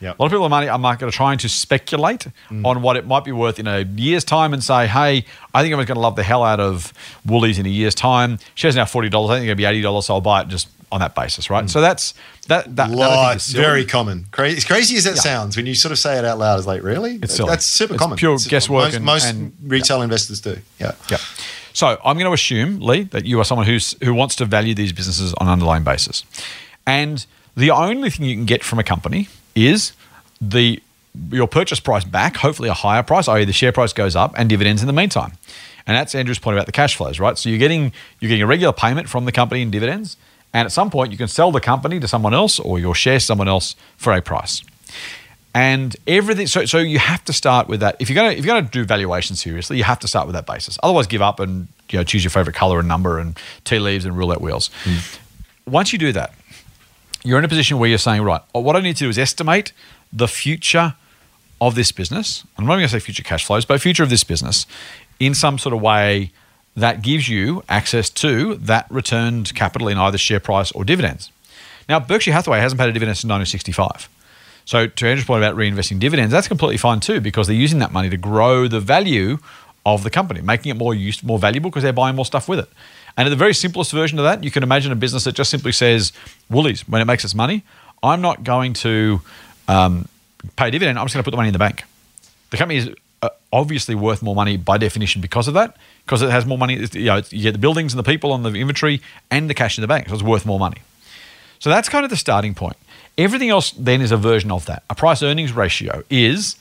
Yep. 0.00 0.18
A 0.18 0.22
lot 0.22 0.26
of 0.26 0.32
people 0.32 0.46
in 0.46 0.66
the 0.66 0.78
market 0.78 1.08
are 1.08 1.10
trying 1.10 1.38
to 1.38 1.48
speculate 1.48 2.28
mm. 2.48 2.64
on 2.64 2.82
what 2.82 2.96
it 2.96 3.06
might 3.06 3.24
be 3.24 3.32
worth 3.32 3.58
in 3.58 3.66
a 3.66 3.80
year's 3.80 4.24
time 4.24 4.52
and 4.52 4.62
say, 4.62 4.86
hey, 4.86 5.24
I 5.52 5.62
think 5.62 5.72
I'm 5.72 5.78
going 5.78 5.86
to 5.86 5.94
love 5.98 6.14
the 6.14 6.22
hell 6.22 6.44
out 6.44 6.60
of 6.60 6.92
Woolies 7.24 7.58
in 7.58 7.66
a 7.66 7.70
year's 7.70 7.94
time. 7.94 8.38
Shares 8.54 8.76
now 8.76 8.84
$40. 8.84 9.06
I 9.06 9.08
think 9.08 9.16
it's 9.16 9.26
going 9.26 9.48
to 9.48 9.54
be 9.56 9.62
$80, 9.62 10.02
so 10.04 10.14
I'll 10.14 10.20
buy 10.20 10.42
it 10.42 10.48
just 10.48 10.68
on 10.92 11.00
that 11.00 11.14
basis, 11.14 11.50
right? 11.50 11.64
Mm. 11.64 11.70
So 11.70 11.80
that's 11.80 12.14
that. 12.48 12.64
that, 12.76 12.90
that 12.90 12.90
Lot, 12.96 13.40
silly. 13.40 13.62
very 13.64 13.84
common. 13.84 14.26
Crazy, 14.30 14.56
as 14.58 14.64
crazy 14.64 14.96
as 14.96 15.04
that 15.04 15.16
sounds, 15.16 15.56
when 15.56 15.66
you 15.66 15.74
sort 15.74 15.92
of 15.92 15.98
say 15.98 16.18
it 16.18 16.24
out 16.24 16.38
loud, 16.38 16.58
it's 16.58 16.66
like, 16.66 16.82
really? 16.82 17.16
It's 17.22 17.34
silly. 17.34 17.50
That's 17.50 17.66
super 17.66 17.94
It's 17.94 18.02
common. 18.02 18.16
pure 18.18 18.34
It's- 18.34 18.46
guesswork 18.46 18.84
Most, 18.84 18.94
and- 18.96 19.04
most 19.04 19.24
and- 19.30 19.52
retail 19.64 20.02
investors 20.02 20.40
do. 20.40 20.58
Yeah. 20.78 20.92
Yeah. 21.10 21.18
So 21.72 21.98
I'm 22.04 22.16
going 22.16 22.26
to 22.26 22.32
assume, 22.32 22.80
Lee, 22.80 23.02
that 23.02 23.26
you 23.26 23.38
are 23.40 23.44
someone 23.44 23.66
who's 23.66 23.94
who 24.02 24.14
wants 24.14 24.34
to 24.36 24.44
value 24.46 24.74
these 24.74 24.92
businesses 24.92 25.34
on 25.34 25.46
an 25.46 25.52
underlying 25.52 25.82
basis, 25.84 26.24
and 26.86 27.26
the 27.56 27.70
only 27.70 28.10
thing 28.10 28.26
you 28.26 28.34
can 28.36 28.46
get 28.46 28.62
from 28.64 28.78
a 28.78 28.84
company 28.84 29.28
is 29.54 29.92
the 30.40 30.80
your 31.30 31.46
purchase 31.48 31.80
price 31.80 32.04
back, 32.04 32.36
hopefully 32.36 32.68
a 32.68 32.74
higher 32.74 33.02
price, 33.02 33.26
i.e., 33.28 33.44
the 33.44 33.52
share 33.52 33.72
price 33.72 33.92
goes 33.92 34.14
up, 34.14 34.34
and 34.36 34.48
dividends 34.48 34.82
in 34.82 34.86
the 34.86 34.92
meantime. 34.92 35.32
And 35.86 35.96
that's 35.96 36.14
Andrew's 36.14 36.38
point 36.38 36.56
about 36.56 36.66
the 36.66 36.72
cash 36.72 36.96
flows, 36.96 37.18
right? 37.20 37.38
So 37.38 37.48
you're 37.48 37.58
getting 37.58 37.92
you're 38.20 38.28
getting 38.28 38.42
a 38.42 38.46
regular 38.46 38.72
payment 38.72 39.08
from 39.08 39.24
the 39.24 39.32
company 39.32 39.62
in 39.62 39.70
dividends, 39.70 40.16
and 40.56 40.64
at 40.64 40.72
some 40.72 40.88
point 40.88 41.12
you 41.12 41.18
can 41.18 41.28
sell 41.28 41.52
the 41.52 41.60
company 41.60 42.00
to 42.00 42.08
someone 42.08 42.32
else 42.32 42.58
or 42.58 42.78
your 42.78 42.94
share 42.94 43.18
to 43.18 43.24
someone 43.24 43.46
else 43.46 43.76
for 43.98 44.14
a 44.14 44.22
price 44.22 44.62
and 45.54 45.96
everything. 46.06 46.46
So, 46.46 46.64
so 46.64 46.78
you 46.78 46.98
have 46.98 47.22
to 47.26 47.34
start 47.34 47.68
with 47.68 47.80
that. 47.80 47.96
If 47.98 48.08
you're 48.08 48.14
gonna 48.14 48.30
if 48.30 48.44
you're 48.44 48.54
gonna 48.54 48.68
do 48.68 48.84
valuation 48.84 49.36
seriously, 49.36 49.76
you 49.76 49.84
have 49.84 49.98
to 50.00 50.08
start 50.08 50.26
with 50.26 50.34
that 50.34 50.46
basis. 50.46 50.78
Otherwise, 50.82 51.06
give 51.06 51.20
up 51.20 51.40
and 51.40 51.68
you 51.90 51.98
know 51.98 52.04
choose 52.04 52.24
your 52.24 52.30
favorite 52.30 52.56
color 52.56 52.78
and 52.78 52.88
number 52.88 53.18
and 53.18 53.38
tea 53.64 53.78
leaves 53.78 54.06
and 54.06 54.16
roulette 54.16 54.40
wheels. 54.40 54.70
Hmm. 54.84 54.98
Once 55.70 55.92
you 55.92 55.98
do 55.98 56.10
that, 56.12 56.32
you're 57.22 57.38
in 57.38 57.44
a 57.44 57.48
position 57.48 57.78
where 57.78 57.90
you're 57.90 57.98
saying, 57.98 58.22
right, 58.22 58.40
uh, 58.54 58.60
what 58.60 58.76
I 58.76 58.80
need 58.80 58.96
to 58.96 59.04
do 59.04 59.10
is 59.10 59.18
estimate 59.18 59.72
the 60.10 60.28
future 60.28 60.94
of 61.60 61.74
this 61.74 61.92
business. 61.92 62.44
I'm 62.56 62.64
not 62.64 62.74
even 62.74 62.80
going 62.80 62.88
to 62.88 63.00
say 63.00 63.00
future 63.00 63.22
cash 63.22 63.44
flows, 63.44 63.66
but 63.66 63.80
future 63.82 64.04
of 64.04 64.10
this 64.10 64.24
business 64.24 64.66
in 65.18 65.34
some 65.34 65.58
sort 65.58 65.74
of 65.74 65.82
way 65.82 66.30
that 66.76 67.02
gives 67.02 67.28
you 67.28 67.64
access 67.68 68.10
to 68.10 68.54
that 68.56 68.86
returned 68.90 69.54
capital 69.54 69.88
in 69.88 69.96
either 69.98 70.18
share 70.18 70.40
price 70.40 70.70
or 70.72 70.84
dividends. 70.84 71.30
Now, 71.88 72.00
Berkshire 72.00 72.32
Hathaway 72.32 72.60
hasn't 72.60 72.78
paid 72.78 72.88
a 72.88 72.92
dividend 72.92 73.16
since 73.16 73.30
1965. 73.30 74.08
So, 74.64 74.86
to 74.86 75.06
Andrew's 75.06 75.24
point 75.24 75.42
about 75.42 75.56
reinvesting 75.56 76.00
dividends, 76.00 76.32
that's 76.32 76.48
completely 76.48 76.76
fine 76.76 77.00
too, 77.00 77.20
because 77.20 77.46
they're 77.46 77.56
using 77.56 77.78
that 77.78 77.92
money 77.92 78.10
to 78.10 78.16
grow 78.16 78.68
the 78.68 78.80
value 78.80 79.38
of 79.86 80.02
the 80.02 80.10
company, 80.10 80.40
making 80.40 80.70
it 80.70 80.76
more 80.76 80.94
more 81.22 81.38
valuable 81.38 81.70
because 81.70 81.84
they're 81.84 81.92
buying 81.92 82.16
more 82.16 82.24
stuff 82.24 82.48
with 82.48 82.58
it. 82.58 82.68
And 83.16 83.26
at 83.26 83.30
the 83.30 83.36
very 83.36 83.54
simplest 83.54 83.92
version 83.92 84.18
of 84.18 84.24
that, 84.24 84.44
you 84.44 84.50
can 84.50 84.62
imagine 84.62 84.92
a 84.92 84.96
business 84.96 85.24
that 85.24 85.34
just 85.34 85.50
simply 85.50 85.72
says, 85.72 86.12
Woolies, 86.50 86.86
when 86.88 87.00
it 87.00 87.06
makes 87.06 87.24
its 87.24 87.34
money, 87.34 87.62
I'm 88.02 88.20
not 88.20 88.44
going 88.44 88.74
to 88.74 89.20
um, 89.68 90.08
pay 90.56 90.68
a 90.68 90.70
dividend, 90.70 90.98
I'm 90.98 91.06
just 91.06 91.14
going 91.14 91.22
to 91.22 91.24
put 91.24 91.30
the 91.30 91.36
money 91.36 91.48
in 91.48 91.52
the 91.52 91.58
bank. 91.58 91.84
The 92.50 92.56
company 92.56 92.78
is 92.78 92.90
obviously 93.56 93.94
worth 93.94 94.22
more 94.22 94.34
money 94.34 94.56
by 94.56 94.76
definition 94.78 95.20
because 95.22 95.48
of 95.48 95.54
that, 95.54 95.76
because 96.04 96.22
it 96.22 96.30
has 96.30 96.44
more 96.44 96.58
money. 96.58 96.74
You 96.92 97.04
know, 97.06 97.22
you 97.30 97.42
get 97.42 97.52
the 97.52 97.58
buildings 97.58 97.92
and 97.92 97.98
the 97.98 98.08
people 98.12 98.32
on 98.32 98.42
the 98.42 98.50
inventory 98.50 99.00
and 99.30 99.48
the 99.50 99.54
cash 99.54 99.78
in 99.78 99.82
the 99.82 99.88
bank, 99.88 100.08
so 100.08 100.14
it's 100.14 100.22
worth 100.22 100.44
more 100.44 100.58
money. 100.58 100.82
So 101.58 101.70
that's 101.70 101.88
kind 101.88 102.04
of 102.04 102.10
the 102.10 102.16
starting 102.16 102.54
point. 102.54 102.76
Everything 103.16 103.48
else 103.48 103.70
then 103.72 104.02
is 104.02 104.12
a 104.12 104.16
version 104.16 104.50
of 104.52 104.66
that. 104.66 104.82
A 104.90 104.94
price 104.94 105.22
earnings 105.22 105.52
ratio 105.52 106.02
is 106.10 106.56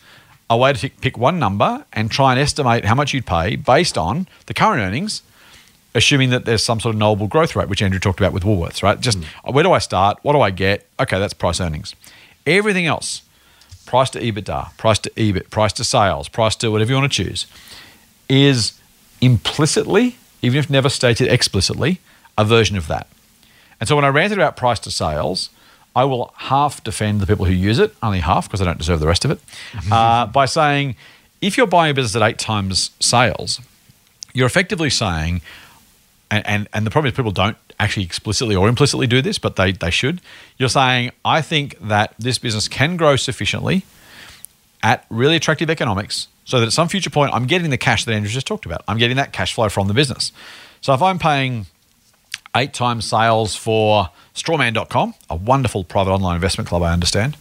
a 0.49 0.58
way 0.58 0.71
to 0.73 0.89
pick- 0.89 1.17
one 1.17 1.38
number 1.38 1.86
and 1.91 2.10
try 2.10 2.31
and 2.31 2.39
estimate 2.39 2.86
how 2.86 2.95
much 2.95 3.13
you'd 3.13 3.25
pay 3.25 3.55
based 3.58 3.97
on 3.97 4.27
the 4.45 4.53
current 4.53 4.81
earnings, 4.81 5.21
assuming 5.93 6.29
that 6.29 6.45
there's 6.45 6.63
some 6.63 6.79
sort 6.79 6.95
of 6.95 6.99
knowable 6.99 7.27
growth 7.27 7.55
rate, 7.55 7.67
which 7.67 7.81
Andrew 7.81 7.99
talked 7.99 8.19
about 8.19 8.31
with 8.31 8.43
Woolworths, 8.43 8.81
right? 8.84 8.99
Just 8.99 9.17
uh, 9.43 9.51
where 9.51 9.63
do 9.63 9.71
I 9.73 9.79
start? 9.79 10.19
What 10.23 10.34
do 10.34 10.41
I 10.41 10.51
get? 10.51 10.86
Okay, 10.99 11.19
that's 11.19 11.34
price 11.34 11.60
earnings. 11.60 11.93
Everything 12.45 12.86
else, 12.86 13.21
price 13.86 14.10
to 14.12 14.19
EBITDA, 14.19 14.76
price 14.78 15.00
to 15.00 15.10
EBIT, 15.12 15.50
price 15.50 15.74
to 15.74 15.84
sales, 15.84 16.28
price 16.28 16.56
to 16.58 16.69
whatever 16.69 16.91
you 16.91 16.98
want 16.98 17.12
to 17.12 17.24
choose, 17.24 17.48
is 18.30 18.80
implicitly, 19.21 20.17
even 20.41 20.60
if 20.60 20.69
never 20.69 20.89
stated 20.89 21.28
explicitly, 21.28 22.00
a 22.38 22.45
version 22.45 22.78
of 22.78 22.88
that. 22.88 23.08
And 23.80 23.88
so 23.88 23.95
when 23.95 24.06
I 24.06 24.10
ranted 24.10 24.38
about 24.38 24.58
price 24.58 24.80
to 24.80 24.91
sales, 24.91 25.50
I 25.95 26.04
will 26.04 26.34
half 26.36 26.84
defend 26.84 27.21
the 27.21 27.28
people 27.28 27.45
who 27.45 27.54
use 27.54 27.80
it, 27.80 27.95
only 28.04 28.19
half 28.19 28.48
because 28.48 28.62
I 28.62 28.65
don't 28.65 28.78
deserve 28.78 29.00
the 29.00 29.08
rest 29.08 29.26
of 29.26 29.32
it, 29.32 29.39
uh, 29.91 30.26
by 30.26 30.45
saying 30.45 30.95
if 31.41 31.58
you're 31.58 31.67
buying 31.67 31.91
a 31.91 31.93
business 31.93 32.15
at 32.21 32.28
eight 32.28 32.39
times 32.39 32.91
sales, 33.00 33.62
you're 34.34 34.48
effectively 34.48 34.89
saying, 34.89 35.41
and, 36.32 36.46
and, 36.48 36.68
and 36.74 36.86
the 36.86 36.92
problem 36.92 37.12
is 37.12 37.16
people 37.16 37.32
don't 37.32 37.58
actually 37.80 38.06
explicitly 38.06 38.56
or 38.56 38.68
implicitly 38.68 39.08
do 39.08 39.22
this, 39.22 39.38
but 39.38 39.56
they, 39.56 39.72
they 39.72 39.90
should. 39.90 40.22
You're 40.58 40.70
saying, 40.70 41.12
I 41.24 41.42
think 41.42 41.78
that 41.80 42.14
this 42.18 42.38
business 42.38 42.68
can 42.68 42.98
grow 42.98 43.16
sufficiently 43.16 43.84
at 44.82 45.06
really 45.10 45.36
attractive 45.36 45.70
economics 45.70 46.28
so 46.46 46.60
that 46.60 46.68
at 46.68 46.74
some 46.74 46.88
future 46.88 47.10
point 47.10 47.34
I'm 47.34 47.48
getting 47.48 47.70
the 47.70 47.78
cash 47.78 48.06
that 48.06 48.14
Andrew 48.14 48.30
just 48.30 48.48
talked 48.48 48.66
about. 48.66 48.84
I'm 48.88 48.98
getting 48.98 49.18
that 49.18 49.34
cash 49.34 49.54
flow 49.54 49.70
from 49.70 49.88
the 49.88 49.94
business. 49.94 50.32
So 50.82 50.94
if 50.94 51.02
I'm 51.02 51.20
paying 51.20 51.66
eight 52.56 52.74
times 52.74 53.06
sales 53.06 53.56
for 53.56 54.10
strawman.com, 54.34 55.14
a 55.30 55.36
wonderful 55.36 55.84
private 55.84 56.12
online 56.12 56.36
investment 56.36 56.68
club, 56.68 56.84
I 56.84 56.94
understand. 56.94 57.36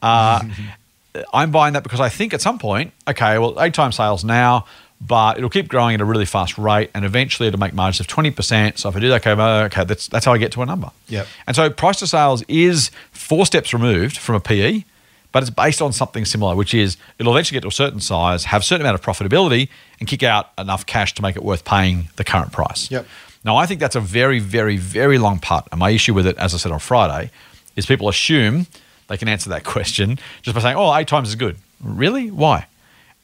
Uh, 0.00 0.40
I'm 1.32 1.50
buying 1.50 1.74
that 1.74 1.82
because 1.82 2.00
I 2.00 2.08
think 2.08 2.34
at 2.34 2.40
some 2.40 2.58
point, 2.58 2.92
okay, 3.06 3.38
well, 3.38 3.60
eight 3.62 3.74
times 3.74 3.96
sales 3.96 4.24
now, 4.24 4.66
but 5.06 5.36
it'll 5.36 5.50
keep 5.50 5.68
growing 5.68 5.94
at 5.94 6.00
a 6.00 6.04
really 6.04 6.24
fast 6.24 6.56
rate 6.56 6.90
and 6.94 7.04
eventually 7.04 7.48
it'll 7.48 7.60
make 7.60 7.74
margins 7.74 8.00
of 8.00 8.06
20%. 8.06 8.78
So 8.78 8.88
if 8.88 8.96
I 8.96 9.00
do 9.00 9.08
that, 9.10 9.26
okay, 9.26 9.40
okay 9.40 9.84
that's, 9.84 10.08
that's 10.08 10.24
how 10.24 10.32
I 10.32 10.38
get 10.38 10.52
to 10.52 10.62
a 10.62 10.66
number. 10.66 10.90
Yep. 11.08 11.26
And 11.46 11.54
so 11.54 11.68
price 11.70 11.98
to 11.98 12.06
sales 12.06 12.42
is 12.48 12.90
four 13.12 13.44
steps 13.44 13.72
removed 13.72 14.16
from 14.16 14.34
a 14.34 14.40
PE, 14.40 14.84
but 15.32 15.42
it's 15.42 15.50
based 15.50 15.82
on 15.82 15.92
something 15.92 16.24
similar, 16.24 16.54
which 16.54 16.72
is 16.72 16.96
it'll 17.18 17.32
eventually 17.32 17.56
get 17.56 17.62
to 17.62 17.68
a 17.68 17.72
certain 17.72 18.00
size, 18.00 18.44
have 18.44 18.62
a 18.62 18.64
certain 18.64 18.86
amount 18.86 18.94
of 18.94 19.04
profitability, 19.04 19.68
and 19.98 20.08
kick 20.08 20.22
out 20.22 20.50
enough 20.56 20.86
cash 20.86 21.12
to 21.14 21.22
make 21.22 21.36
it 21.36 21.42
worth 21.42 21.64
paying 21.64 22.08
the 22.16 22.24
current 22.24 22.52
price. 22.52 22.90
Yep. 22.90 23.06
Now, 23.44 23.56
I 23.56 23.66
think 23.66 23.80
that's 23.80 23.96
a 23.96 24.00
very, 24.00 24.38
very, 24.38 24.78
very 24.78 25.18
long 25.18 25.38
putt. 25.38 25.68
And 25.70 25.78
my 25.78 25.90
issue 25.90 26.14
with 26.14 26.26
it, 26.26 26.38
as 26.38 26.54
I 26.54 26.56
said 26.56 26.72
on 26.72 26.78
Friday, 26.78 27.30
is 27.76 27.84
people 27.84 28.08
assume 28.08 28.66
they 29.08 29.18
can 29.18 29.28
answer 29.28 29.50
that 29.50 29.64
question 29.74 30.18
just 30.42 30.54
by 30.54 30.62
saying, 30.62 30.76
oh, 30.76 30.94
eight 30.94 31.08
times 31.08 31.28
is 31.28 31.34
good. 31.34 31.58
Really? 31.82 32.30
Why? 32.30 32.66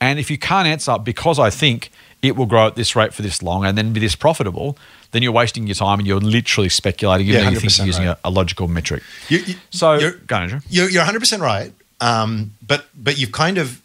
And 0.01 0.19
if 0.19 0.31
you 0.31 0.39
can't 0.39 0.67
answer 0.67 0.97
because 0.99 1.39
I 1.39 1.51
think 1.51 1.91
it 2.23 2.37
will 2.37 2.47
grow 2.47 2.67
at 2.67 2.75
this 2.77 2.95
rate 2.97 3.13
for 3.15 3.23
this 3.23 3.43
long 3.43 3.65
and 3.65 3.77
then 3.79 3.93
be 3.93 4.01
this 4.01 4.15
profitable, 4.17 4.77
then 5.13 5.23
you're 5.23 5.33
wasting 5.33 5.67
your 5.67 5.75
time 5.75 5.99
and 5.99 6.07
you're 6.09 6.21
literally 6.21 6.69
speculating, 6.69 7.27
even 7.29 7.43
Yeah, 7.45 7.51
you 7.51 7.59
think 7.61 7.73
100% 7.73 7.79
you're 7.79 7.87
using 7.87 8.07
right. 8.07 8.17
a, 8.25 8.29
a 8.29 8.31
logical 8.31 8.69
metric. 8.69 9.03
You- 9.29 9.39
you- 9.47 9.55
so, 9.71 9.95
you're- 9.95 10.19
go 10.27 10.37
Andrew. 10.37 10.61
You're, 10.71 10.89
you're 10.91 11.05
100% 11.05 11.41
right. 11.41 11.73
Um, 12.01 12.53
but 12.67 12.87
but 12.95 13.19
you've 13.19 13.33
kind 13.33 13.59
of 13.59 13.81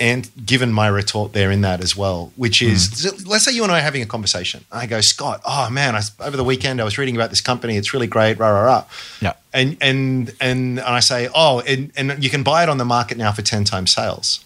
and 0.00 0.28
given 0.44 0.72
my 0.72 0.86
retort 0.88 1.32
there 1.32 1.50
in 1.50 1.60
that 1.62 1.80
as 1.82 1.96
well, 1.96 2.32
which 2.36 2.60
is 2.60 2.88
Mm. 2.90 3.26
let's 3.28 3.44
say 3.44 3.52
you 3.52 3.62
and 3.62 3.72
I 3.72 3.78
are 3.78 3.82
having 3.82 4.02
a 4.02 4.06
conversation. 4.06 4.64
I 4.70 4.86
go, 4.86 5.00
Scott, 5.00 5.40
oh 5.44 5.70
man, 5.70 5.94
I, 5.96 6.02
over 6.20 6.36
the 6.36 6.44
weekend 6.44 6.80
I 6.80 6.84
was 6.84 6.98
reading 6.98 7.16
about 7.16 7.30
this 7.30 7.40
company. 7.40 7.76
It's 7.76 7.94
really 7.94 8.06
great, 8.06 8.38
rah, 8.38 8.48
rah, 8.50 8.60
rah. 8.62 8.84
Yeah. 9.20 9.32
And, 9.54 9.76
and, 9.80 10.30
and, 10.40 10.78
and 10.78 10.80
I 10.80 11.00
say, 11.00 11.28
oh, 11.34 11.60
and, 11.60 11.90
and 11.96 12.22
you 12.22 12.28
can 12.30 12.42
buy 12.42 12.62
it 12.62 12.68
on 12.68 12.78
the 12.78 12.84
market 12.84 13.16
now 13.18 13.32
for 13.32 13.42
10 13.42 13.64
times 13.64 13.92
sales. 13.94 14.44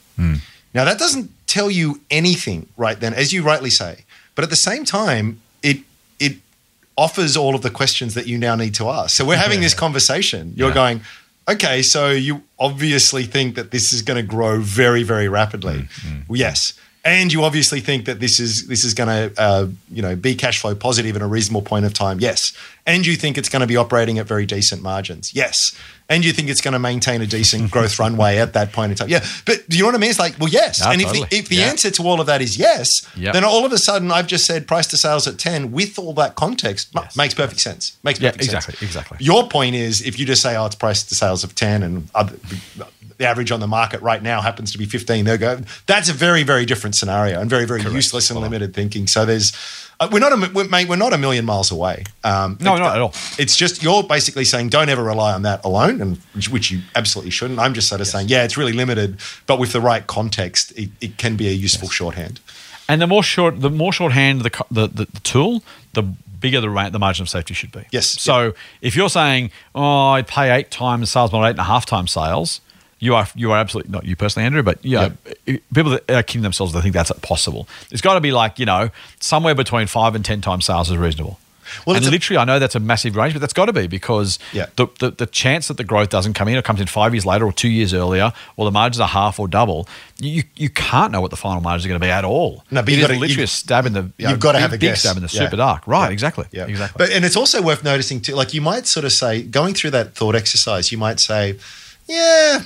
Now, 0.74 0.84
that 0.84 0.98
doesn't 0.98 1.30
tell 1.46 1.70
you 1.70 2.00
anything 2.10 2.68
right 2.76 2.98
then, 2.98 3.12
as 3.14 3.32
you 3.32 3.42
rightly 3.42 3.70
say. 3.70 4.04
But 4.34 4.44
at 4.44 4.50
the 4.50 4.56
same 4.56 4.84
time, 4.84 5.40
it, 5.62 5.78
it 6.18 6.36
offers 6.96 7.36
all 7.36 7.54
of 7.54 7.62
the 7.62 7.70
questions 7.70 8.14
that 8.14 8.26
you 8.26 8.38
now 8.38 8.54
need 8.54 8.74
to 8.76 8.88
ask. 8.88 9.16
So 9.16 9.24
we're 9.24 9.36
having 9.36 9.60
this 9.60 9.74
conversation. 9.74 10.54
You're 10.56 10.68
Yeah. 10.68 10.74
going, 10.74 11.00
okay, 11.48 11.82
so 11.82 12.10
you 12.10 12.42
obviously 12.58 13.24
think 13.24 13.54
that 13.56 13.70
this 13.70 13.92
is 13.92 14.00
going 14.02 14.16
to 14.16 14.22
grow 14.22 14.60
very, 14.60 15.02
very 15.02 15.28
rapidly. 15.28 15.88
Well, 16.28 16.38
yes. 16.38 16.72
And 17.04 17.32
you 17.32 17.42
obviously 17.42 17.80
think 17.80 18.04
that 18.04 18.20
this 18.20 18.38
is 18.38 18.68
this 18.68 18.84
is 18.84 18.94
going 18.94 19.08
to 19.08 19.40
uh, 19.40 19.66
you 19.90 20.02
know 20.02 20.14
be 20.14 20.36
cash 20.36 20.60
flow 20.60 20.74
positive 20.76 21.16
in 21.16 21.22
a 21.22 21.26
reasonable 21.26 21.62
point 21.62 21.84
of 21.84 21.92
time. 21.92 22.20
Yes. 22.20 22.52
And 22.86 23.04
you 23.06 23.16
think 23.16 23.36
it's 23.38 23.48
going 23.48 23.60
to 23.60 23.66
be 23.66 23.76
operating 23.76 24.18
at 24.18 24.26
very 24.26 24.46
decent 24.46 24.82
margins. 24.82 25.34
Yes. 25.34 25.76
And 26.08 26.24
you 26.24 26.32
think 26.32 26.48
it's 26.48 26.60
going 26.60 26.72
to 26.72 26.78
maintain 26.80 27.20
a 27.22 27.26
decent 27.26 27.70
growth 27.74 27.98
runway 27.98 28.38
at 28.38 28.52
that 28.52 28.72
point 28.72 28.92
in 28.92 28.96
time. 28.98 29.08
Yeah. 29.08 29.24
But 29.46 29.68
do 29.68 29.76
you 29.76 29.82
know 29.82 29.88
what 29.88 29.94
I 29.96 29.98
mean? 29.98 30.10
It's 30.10 30.18
like, 30.18 30.36
well, 30.38 30.48
yes. 30.48 30.80
Yeah, 30.80 30.92
and 30.92 31.00
if 31.00 31.06
totally. 31.08 31.26
the, 31.30 31.36
if 31.38 31.48
the 31.48 31.56
Yeah. 31.56 31.66
answer 31.66 31.90
to 31.90 32.02
all 32.04 32.20
of 32.20 32.26
that 32.26 32.40
is 32.42 32.56
yes, 32.56 33.04
Yeah. 33.16 33.32
then 33.32 33.44
all 33.44 33.64
of 33.64 33.72
a 33.72 33.78
sudden 33.78 34.10
I've 34.12 34.26
just 34.28 34.44
said 34.46 34.66
price 34.68 34.86
to 34.88 34.96
sales 34.96 35.26
at 35.26 35.38
10 35.38 35.72
with 35.72 35.98
all 35.98 36.12
that 36.14 36.34
context 36.36 36.88
Yes. 36.94 37.16
makes 37.16 37.34
perfect 37.34 37.60
sense. 37.60 37.96
Makes 38.04 38.20
Yeah, 38.20 38.30
perfect 38.30 38.44
sense. 38.50 38.64
exactly, 38.68 38.86
exactly. 38.86 39.18
Your 39.20 39.48
point 39.48 39.74
is 39.76 40.02
if 40.02 40.18
you 40.20 40.26
just 40.26 40.42
say, 40.42 40.54
oh, 40.56 40.66
it's 40.66 40.74
price 40.76 41.02
to 41.04 41.14
sales 41.14 41.42
of 41.44 41.54
10 41.54 41.82
and 41.84 42.08
other, 42.14 42.34
the 43.18 43.26
average 43.26 43.50
on 43.52 43.60
the 43.60 43.66
market 43.66 44.00
right 44.02 44.22
now 44.22 44.40
happens 44.40 44.72
to 44.72 44.78
be 44.78 44.84
15, 44.86 45.24
they'll 45.24 45.38
go, 45.38 45.60
that's 45.86 46.08
a 46.08 46.12
very, 46.12 46.42
very 46.42 46.64
different 46.64 46.94
scenario 46.94 47.40
and 47.40 47.48
very, 47.50 47.64
very 47.66 47.82
useless 47.82 48.30
and 48.30 48.40
limited 48.40 48.74
thinking. 48.74 49.06
So 49.06 49.24
there's, 49.24 49.52
uh, 50.00 50.08
we're 50.10 50.18
not 50.18 50.32
a, 50.32 50.50
we're, 50.52 50.68
mate, 50.68 50.88
we're 50.88 50.96
not 50.96 51.12
a 51.12 51.18
million 51.18 51.44
miles 51.44 51.70
away. 51.70 52.04
Um, 52.24 52.56
No, 52.60 52.74
it- 52.76 52.78
not 52.80 52.94
at 52.96 53.00
all. 53.02 53.14
It's 53.38 53.56
just, 53.56 53.82
you're 53.82 54.02
basically 54.02 54.44
saying 54.44 54.68
don't 54.70 54.88
ever 54.88 55.02
rely 55.02 55.32
on 55.32 55.42
that 55.42 55.64
alone, 55.64 56.00
and 56.00 56.16
which, 56.34 56.48
which 56.48 56.70
you 56.70 56.80
absolutely 56.94 57.30
shouldn't. 57.30 57.58
I'm 57.58 57.74
just 57.74 57.88
sort 57.88 58.00
of 58.00 58.06
saying, 58.06 58.28
yeah, 58.28 58.44
it's 58.44 58.56
really 58.56 58.72
limited, 58.72 59.18
but 59.46 59.58
with 59.58 59.72
the 59.72 59.80
right 59.80 60.06
context, 60.06 60.72
it, 60.78 60.90
it 61.00 61.18
can 61.18 61.36
be 61.36 61.48
a 61.48 61.52
useful 61.52 61.88
shorthand. 61.88 62.40
And 62.88 63.00
the 63.00 63.06
more 63.06 63.22
short, 63.22 63.60
the 63.60 63.70
more 63.70 63.92
shorthand 63.92 64.42
the, 64.42 64.64
the, 64.70 64.86
the, 64.88 65.04
the 65.06 65.20
tool, 65.20 65.62
the 65.94 66.02
bigger 66.02 66.60
the, 66.60 66.68
ra- 66.68 66.90
the 66.90 66.98
margin 66.98 67.22
of 67.22 67.28
safety 67.28 67.54
should 67.54 67.70
be. 67.70 67.84
Yes. 67.92 68.20
So 68.20 68.54
if 68.80 68.96
you're 68.96 69.08
saying, 69.08 69.52
oh, 69.76 70.08
I'd 70.08 70.26
pay 70.26 70.50
eight 70.50 70.72
times 70.72 71.10
sales, 71.12 71.32
not 71.32 71.44
eight 71.46 71.50
and 71.50 71.60
a 71.60 71.64
half 71.64 71.86
times 71.86 72.10
sales, 72.10 72.60
you 73.02 73.14
are 73.16 73.26
you 73.34 73.50
are 73.52 73.58
absolutely 73.58 73.90
not 73.92 74.04
you 74.04 74.14
personally, 74.16 74.46
Andrew, 74.46 74.62
but 74.62 74.78
yeah, 74.84 75.10
people 75.74 75.90
that 75.90 76.08
are 76.10 76.22
kidding 76.22 76.42
themselves, 76.42 76.72
they 76.72 76.80
think 76.80 76.94
that's 76.94 77.10
possible. 77.20 77.66
It's 77.90 78.00
got 78.00 78.14
to 78.14 78.20
be 78.20 78.30
like 78.32 78.58
you 78.60 78.66
know 78.66 78.90
somewhere 79.18 79.54
between 79.56 79.88
five 79.88 80.14
and 80.14 80.24
ten 80.24 80.40
times 80.40 80.64
sales 80.66 80.88
is 80.90 80.96
reasonable. 80.96 81.38
Well, 81.86 81.96
and 81.96 82.04
it's 82.04 82.12
literally, 82.12 82.36
I 82.38 82.44
know 82.44 82.58
that's 82.58 82.74
a 82.74 82.80
massive 82.80 83.16
range, 83.16 83.32
but 83.32 83.40
that's 83.40 83.54
got 83.54 83.64
to 83.66 83.72
be 83.72 83.86
because 83.86 84.38
Yeah. 84.52 84.66
the, 84.76 84.88
the 85.00 85.10
the 85.10 85.26
chance 85.26 85.68
that 85.68 85.78
the 85.78 85.84
growth 85.84 86.10
doesn't 86.10 86.34
come 86.34 86.46
in 86.48 86.56
or 86.56 86.62
comes 86.62 86.80
in 86.82 86.86
five 86.86 87.14
years 87.14 87.24
later 87.24 87.46
or 87.46 87.52
two 87.52 87.68
years 87.70 87.94
earlier, 87.94 88.32
or 88.56 88.66
the 88.66 88.70
margins 88.70 89.00
are 89.00 89.08
half 89.08 89.40
or 89.40 89.48
double, 89.48 89.88
you 90.18 90.42
you 90.54 90.68
can't 90.68 91.10
know 91.12 91.20
what 91.22 91.30
the 91.30 91.36
final 91.36 91.62
margins 91.62 91.86
are 91.86 91.88
going 91.88 92.00
to 92.00 92.06
be 92.06 92.10
at 92.10 92.24
all. 92.26 92.62
No, 92.70 92.82
but 92.82 92.92
you've 92.92 93.00
gotta- 93.00 93.14
literally 93.18 93.34
you- 93.38 93.44
a 93.44 93.46
stab 93.46 93.86
in 93.86 93.94
the 93.94 94.02
you 94.18 94.24
know, 94.26 94.30
You've 94.32 94.40
got 94.40 94.52
to 94.52 94.58
big, 94.58 94.62
have 94.62 94.70
a 94.72 94.74
big 94.74 94.80
guess. 94.80 95.00
stab 95.00 95.16
in 95.16 95.22
the 95.22 95.30
Yeah. 95.32 95.44
super 95.44 95.56
dark. 95.56 95.86
Right, 95.86 96.06
Yeah. 96.08 96.12
exactly. 96.12 96.44
Yeah. 96.52 96.66
Exactly. 96.66 97.06
But 97.06 97.14
and 97.16 97.24
it's 97.24 97.36
also 97.36 97.62
worth 97.62 97.82
noticing 97.82 98.20
too. 98.20 98.34
Like 98.34 98.52
you 98.54 98.60
might 98.60 98.86
sort 98.86 99.04
of 99.06 99.12
say, 99.12 99.42
going 99.42 99.72
through 99.74 99.92
that 99.92 100.14
thought 100.14 100.34
exercise, 100.36 100.92
you 100.92 100.98
might 100.98 101.20
say, 101.20 101.56
yeah, 102.06 102.64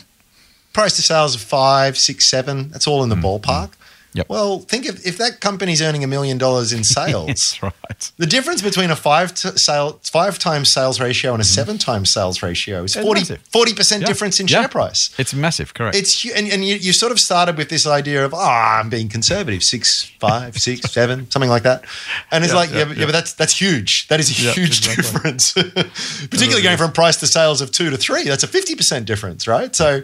price 0.76 0.94
to 0.94 1.00
sales 1.00 1.34
of 1.34 1.40
five, 1.40 1.96
six, 1.96 2.28
seven. 2.28 2.68
That's 2.68 2.86
all 2.86 3.02
in 3.02 3.08
the 3.08 3.16
mm, 3.16 3.22
mm. 3.22 3.40
ballpark. 3.40 3.70
Yep. 4.16 4.28
Well, 4.30 4.60
think 4.60 4.88
of 4.88 5.04
if 5.06 5.18
that 5.18 5.40
company's 5.40 5.82
earning 5.82 6.02
a 6.02 6.06
million 6.06 6.38
dollars 6.38 6.72
in 6.72 6.84
sales. 6.98 7.26
That's 7.26 7.62
right. 7.62 8.12
The 8.16 8.26
difference 8.26 8.62
between 8.62 8.90
a 8.90 8.96
five 8.96 9.34
to 9.34 9.58
sale, 9.58 10.00
five 10.02 10.38
times 10.38 10.72
sales 10.72 11.00
ratio 11.00 11.32
and 11.32 11.40
a 11.42 11.44
mm-hmm. 11.44 11.54
seven 11.54 11.78
times 11.78 12.10
sales 12.10 12.42
ratio 12.42 12.84
is 12.84 12.96
It's 12.96 13.04
40 13.04 13.20
massive. 13.20 13.76
percent 13.76 14.00
Yeah. 14.02 14.06
difference 14.08 14.40
in 14.40 14.48
Yeah. 14.48 14.60
share 14.62 14.68
price. 14.68 15.10
It's 15.18 15.34
massive, 15.34 15.74
correct. 15.74 15.96
It's 15.96 16.24
and, 16.24 16.48
and 16.48 16.64
you, 16.64 16.76
you 16.76 16.92
sort 16.92 17.12
of 17.12 17.20
started 17.20 17.56
with 17.58 17.68
this 17.68 17.86
idea 17.86 18.24
of 18.24 18.32
oh 18.32 18.38
I'm 18.38 18.88
being 18.88 19.08
conservative 19.08 19.62
six 19.62 20.10
five 20.18 20.56
six 20.56 20.90
seven 20.98 21.30
something 21.30 21.50
like 21.50 21.64
that 21.64 21.84
and 22.30 22.42
it's 22.44 22.52
Yeah, 22.52 22.58
like 22.58 22.70
yeah, 22.72 22.84
but, 22.86 22.96
but 22.96 23.12
that's 23.12 23.34
that's 23.34 23.60
huge 23.60 24.08
that 24.08 24.18
is 24.20 24.30
a 24.30 24.32
huge 24.32 24.78
exactly. 24.86 25.02
difference 25.02 25.52
particularly 26.30 26.62
going 26.62 26.78
from 26.78 26.92
price 26.92 27.16
to 27.18 27.26
sales 27.26 27.60
of 27.60 27.70
two 27.70 27.90
to 27.90 27.96
three 27.96 28.24
that's 28.24 28.42
a 28.42 28.46
fifty 28.48 28.74
percent 28.74 29.06
difference 29.06 29.46
right 29.46 29.74
so 29.76 30.02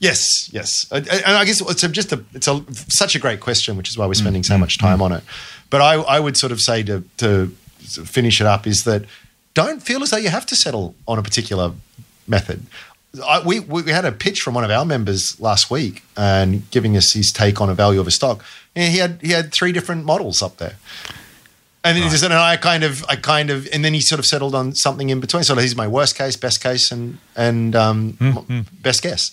yes 0.00 0.50
yes 0.52 0.86
and, 0.90 1.08
and 1.08 1.24
I 1.36 1.44
guess 1.44 1.60
it's 1.60 1.82
just 1.88 2.12
a 2.12 2.22
it's 2.34 2.48
a 2.48 2.62
such 2.88 3.14
a 3.14 3.18
great 3.18 3.40
question 3.40 3.53
which 3.76 3.88
is 3.88 3.96
why 3.98 4.06
we're 4.06 4.14
spending 4.14 4.42
Mm, 4.42 4.46
so 4.46 4.58
much 4.58 4.78
time 4.78 5.00
on 5.02 5.12
it 5.12 5.22
but 5.70 5.80
I 5.80 5.94
I 6.16 6.20
would 6.20 6.36
sort 6.36 6.52
of 6.52 6.60
say 6.60 6.82
to 6.84 7.02
to 7.18 7.50
finish 8.04 8.40
it 8.40 8.46
up 8.46 8.66
is 8.66 8.84
that 8.84 9.04
don't 9.54 9.82
feel 9.82 10.02
as 10.02 10.10
though 10.10 10.16
you 10.16 10.30
have 10.30 10.46
to 10.46 10.56
settle 10.56 10.94
on 11.06 11.18
a 11.18 11.22
particular 11.22 11.72
method. 12.26 12.66
I, 13.24 13.40
we, 13.46 13.60
we 13.60 13.92
had 13.92 14.04
a 14.04 14.10
pitch 14.10 14.40
from 14.42 14.54
one 14.54 14.64
of 14.64 14.70
our 14.70 14.84
members 14.84 15.38
last 15.38 15.70
week 15.70 16.02
and 16.16 16.68
giving 16.72 16.96
us 16.96 17.12
his 17.12 17.30
take 17.30 17.60
on 17.60 17.68
a 17.70 17.74
value 17.74 18.00
of 18.00 18.08
a 18.08 18.10
stock. 18.10 18.42
And 18.74 18.90
he 18.92 18.98
had 18.98 19.18
he 19.22 19.30
had 19.30 19.52
three 19.52 19.70
different 19.70 20.04
models 20.04 20.42
up 20.42 20.56
there. 20.56 20.74
And 21.84 21.96
then 21.96 22.02
he 22.02 22.08
just, 22.08 22.24
and 22.24 22.32
I 22.34 22.56
kind 22.56 22.82
of, 22.82 23.04
I 23.08 23.14
kind 23.16 23.50
of, 23.50 23.68
and 23.72 23.84
then 23.84 23.92
he 23.94 24.00
sort 24.00 24.18
of 24.18 24.26
settled 24.26 24.54
on 24.54 24.74
something 24.74 25.10
in 25.10 25.20
between. 25.20 25.44
So 25.44 25.54
he's 25.54 25.76
my 25.76 25.86
worst 25.86 26.16
case, 26.16 26.34
best 26.36 26.60
case, 26.62 26.90
and 26.90 27.18
and 27.36 27.76
um, 27.76 28.16
m- 28.20 28.66
best 28.82 29.02
guess. 29.02 29.30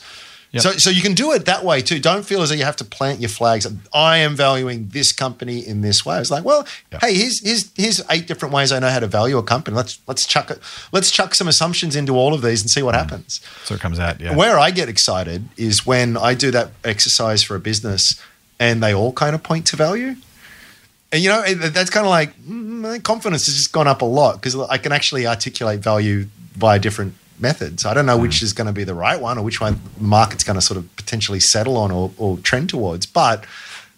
Yep. 0.52 0.64
So, 0.64 0.72
so 0.72 0.90
you 0.90 1.02
can 1.02 1.14
do 1.14 1.32
it 1.32 1.46
that 1.46 1.64
way 1.64 1.82
too. 1.82 1.98
Don't 1.98 2.26
feel 2.26 2.42
as 2.42 2.50
though 2.50 2.56
you 2.56 2.66
have 2.66 2.76
to 2.78 2.84
plant 2.84 3.22
your 3.22 3.30
flags. 3.30 3.66
I 3.94 4.18
am 4.18 4.36
valuing 4.36 4.90
this 4.90 5.14
company 5.14 5.66
in 5.66 5.80
this 5.80 6.06
way. 6.06 6.20
It's 6.20 6.30
like, 6.30 6.44
well, 6.44 6.68
hey, 7.00 7.14
here's 7.14 7.40
here's 7.40 7.72
here's 7.78 8.02
eight 8.10 8.28
different 8.28 8.54
ways 8.54 8.74
I 8.74 8.80
know 8.80 8.90
how 8.90 9.00
to 9.00 9.08
value 9.08 9.38
a 9.38 9.44
company. 9.44 9.78
Let's 9.78 10.00
let's 10.08 10.26
chuck 10.26 10.52
it. 10.52 10.60
Let's 10.92 11.10
chuck 11.10 11.36
some 11.36 11.48
assumptions 11.48 11.96
into 11.96 12.18
all 12.18 12.34
of 12.34 12.42
these 12.42 12.62
and 12.62 12.70
see 12.70 12.84
what 12.84 12.96
happens. 12.96 13.40
so 13.64 13.76
it 13.76 13.80
comes 13.80 13.98
out. 13.98 14.20
Yeah. 14.20 14.36
Where 14.36 14.60
I 14.60 14.72
get 14.72 14.90
excited 14.90 15.48
is 15.56 15.86
when 15.86 16.18
I 16.18 16.34
do 16.34 16.52
that 16.52 16.72
exercise 16.84 17.42
for 17.42 17.56
a 17.56 17.60
business 17.60 18.22
and 18.60 18.84
they 18.84 18.94
all 18.94 19.14
kind 19.14 19.36
of 19.36 19.44
point 19.44 19.68
to 19.68 19.78
value. 19.78 20.16
And 21.14 21.24
you 21.24 21.30
know, 21.30 21.44
that's 21.54 21.90
kind 21.90 22.06
of 22.06 22.10
like 22.10 22.38
mm, 22.42 23.02
confidence 23.04 23.46
has 23.46 23.56
just 23.56 23.72
gone 23.72 23.88
up 23.88 24.02
a 24.02 24.06
lot 24.06 24.36
because 24.36 24.56
I 24.56 24.78
can 24.78 24.92
actually 24.92 25.26
articulate 25.28 25.80
value 25.80 26.28
via 26.56 26.78
different 26.78 27.14
methods. 27.42 27.86
I 27.86 27.94
don't 27.94 28.06
know 28.06 28.18
which 28.18 28.42
is 28.42 28.54
going 28.54 28.68
to 28.68 28.74
be 28.74 28.84
the 28.84 28.94
right 28.94 29.20
one 29.20 29.38
or 29.38 29.44
which 29.44 29.62
one 29.62 29.80
the 29.98 30.04
market's 30.04 30.44
going 30.44 30.56
to 30.56 30.62
sort 30.62 30.78
of 30.78 30.96
potentially 30.96 31.40
settle 31.40 31.78
on 31.78 31.92
or, 31.92 32.12
or 32.18 32.38
trend 32.38 32.70
towards, 32.70 33.06
but 33.06 33.46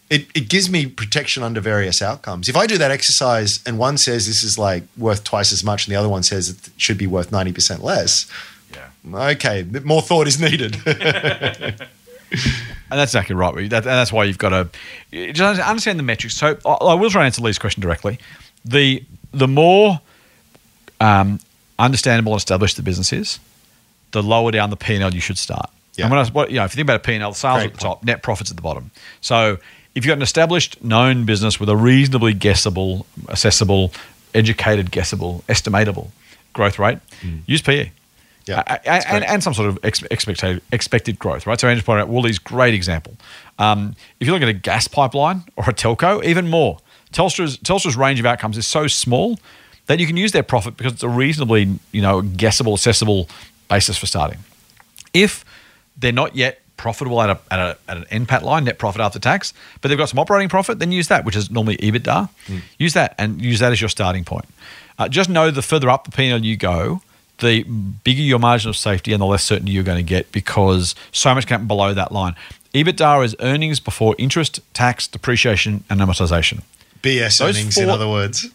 it, 0.09 0.27
it 0.35 0.49
gives 0.49 0.69
me 0.69 0.85
protection 0.85 1.43
under 1.43 1.59
various 1.59 2.01
outcomes. 2.01 2.49
If 2.49 2.55
I 2.55 2.67
do 2.67 2.77
that 2.77 2.91
exercise 2.91 3.59
and 3.65 3.77
one 3.77 3.97
says 3.97 4.27
this 4.27 4.43
is 4.43 4.57
like 4.57 4.83
worth 4.97 5.23
twice 5.23 5.51
as 5.51 5.63
much 5.63 5.87
and 5.87 5.95
the 5.95 5.99
other 5.99 6.09
one 6.09 6.23
says 6.23 6.49
it 6.49 6.69
should 6.77 6.97
be 6.97 7.07
worth 7.07 7.31
90% 7.31 7.81
less, 7.81 8.29
yeah. 8.71 9.29
okay, 9.31 9.63
more 9.83 10.01
thought 10.01 10.27
is 10.27 10.39
needed. 10.39 10.77
And 12.93 12.99
that's 12.99 13.11
exactly 13.11 13.35
right. 13.35 13.55
That, 13.71 13.77
and 13.77 13.85
that's 13.85 14.11
why 14.11 14.25
you've 14.25 14.37
got 14.37 14.49
to 14.49 14.69
just 15.33 15.59
understand 15.59 15.97
the 15.97 16.03
metrics. 16.03 16.35
So 16.35 16.57
I, 16.63 16.69
I 16.69 16.93
will 16.93 17.09
try 17.09 17.21
and 17.21 17.25
answer 17.25 17.41
Lee's 17.41 17.57
question 17.57 17.81
directly. 17.81 18.19
The 18.65 19.03
the 19.31 19.47
more 19.47 19.99
um, 21.01 21.39
understandable 21.79 22.33
and 22.33 22.39
established 22.39 22.77
the 22.77 22.83
business 22.83 23.13
is, 23.13 23.39
the 24.11 24.23
lower 24.23 24.51
down 24.51 24.69
the 24.69 24.77
P 24.77 24.95
and 24.95 25.03
L 25.03 25.13
you 25.13 25.21
should 25.21 25.37
start. 25.37 25.69
Yeah. 25.95 26.05
And 26.05 26.11
when 26.11 26.19
I, 26.19 26.29
what, 26.29 26.49
you 26.49 26.57
know, 26.57 26.65
if 26.65 26.73
you 26.73 26.77
think 26.77 26.85
about 26.85 26.97
a 26.97 27.03
P 27.03 27.13
and 27.13 27.23
L, 27.23 27.33
sales 27.33 27.57
Great 27.57 27.67
at 27.67 27.73
the 27.73 27.79
top, 27.79 28.03
net 28.03 28.23
profits 28.23 28.49
at 28.49 28.55
the 28.55 28.63
bottom. 28.63 28.91
So 29.21 29.57
if 29.95 30.05
you've 30.05 30.07
got 30.07 30.17
an 30.17 30.23
established, 30.23 30.83
known 30.83 31.25
business 31.25 31.59
with 31.59 31.69
a 31.69 31.75
reasonably 31.75 32.33
guessable, 32.33 33.05
accessible, 33.29 33.91
educated, 34.33 34.91
guessable, 34.91 35.43
estimatable 35.47 36.09
growth 36.53 36.79
rate, 36.79 36.99
use 37.45 37.61
PE. 37.61 37.85
Mm. 37.85 37.91
Yeah, 38.45 38.61
that's 38.83 39.05
and, 39.05 39.23
and 39.23 39.41
some 39.41 39.53
sort 39.53 39.69
of 39.69 39.79
ex- 39.83 40.03
expected 40.11 40.61
expected 40.73 41.17
growth, 41.17 41.47
right? 41.47 41.57
So 41.57 41.69
Andrew 41.69 41.81
pointed 41.81 42.01
out 42.01 42.09
Woolies, 42.09 42.39
great 42.39 42.73
example. 42.73 43.15
Um, 43.57 43.95
if 44.19 44.27
you 44.27 44.33
look 44.33 44.41
at 44.41 44.49
a 44.49 44.53
gas 44.53 44.85
pipeline 44.87 45.43
or 45.55 45.63
a 45.65 45.73
telco, 45.73 46.23
even 46.25 46.49
more. 46.49 46.79
Telstra's 47.13 47.57
Telstra's 47.59 47.95
range 47.95 48.19
of 48.19 48.25
outcomes 48.25 48.57
is 48.57 48.67
so 48.67 48.87
small 48.87 49.39
that 49.87 49.99
you 49.99 50.07
can 50.07 50.17
use 50.17 50.31
their 50.31 50.43
profit 50.43 50.77
because 50.77 50.93
it's 50.93 51.03
a 51.03 51.09
reasonably 51.09 51.79
you 51.91 52.01
know 52.01 52.21
guessable, 52.21 52.73
accessible 52.73 53.29
basis 53.69 53.97
for 53.97 54.05
starting. 54.05 54.39
If 55.13 55.45
they're 55.97 56.11
not 56.11 56.35
yet 56.35 56.61
profitable 56.77 57.21
at, 57.21 57.29
a, 57.29 57.39
at, 57.51 57.59
a, 57.59 57.77
at 57.87 57.97
an 57.97 58.25
NPAT 58.25 58.41
line, 58.41 58.65
net 58.65 58.77
profit 58.77 58.99
after 59.01 59.19
tax, 59.19 59.53
but 59.81 59.87
they've 59.87 59.97
got 59.97 60.09
some 60.09 60.19
operating 60.19 60.49
profit, 60.49 60.79
then 60.79 60.91
use 60.91 61.07
that, 61.07 61.23
which 61.23 61.35
is 61.35 61.49
normally 61.51 61.77
EBITDA. 61.77 62.29
Use 62.77 62.93
that 62.93 63.15
and 63.17 63.41
use 63.41 63.59
that 63.59 63.71
as 63.71 63.79
your 63.79 63.89
starting 63.89 64.25
point. 64.25 64.45
Uh, 64.97 65.07
just 65.07 65.29
know 65.29 65.49
the 65.51 65.61
further 65.61 65.89
up 65.89 66.05
the 66.05 66.11
P&L 66.11 66.43
you 66.43 66.57
go, 66.57 67.01
the 67.39 67.63
bigger 67.63 68.21
your 68.21 68.39
margin 68.39 68.69
of 68.69 68.75
safety 68.75 69.13
and 69.13 69.21
the 69.21 69.25
less 69.25 69.43
certainty 69.43 69.71
you're 69.71 69.83
going 69.83 69.97
to 69.97 70.03
get 70.03 70.31
because 70.31 70.95
so 71.11 71.33
much 71.33 71.47
can 71.47 71.55
happen 71.55 71.67
below 71.67 71.93
that 71.93 72.11
line. 72.11 72.35
EBITDA 72.73 73.23
is 73.23 73.35
earnings 73.39 73.79
before 73.79 74.15
interest, 74.17 74.59
tax, 74.73 75.07
depreciation, 75.07 75.83
and 75.89 75.99
amortization. 75.99 76.63
BS 77.03 77.37
Those 77.39 77.41
earnings, 77.57 77.77
in 77.77 77.89
other 77.89 78.07
words. 78.09 78.47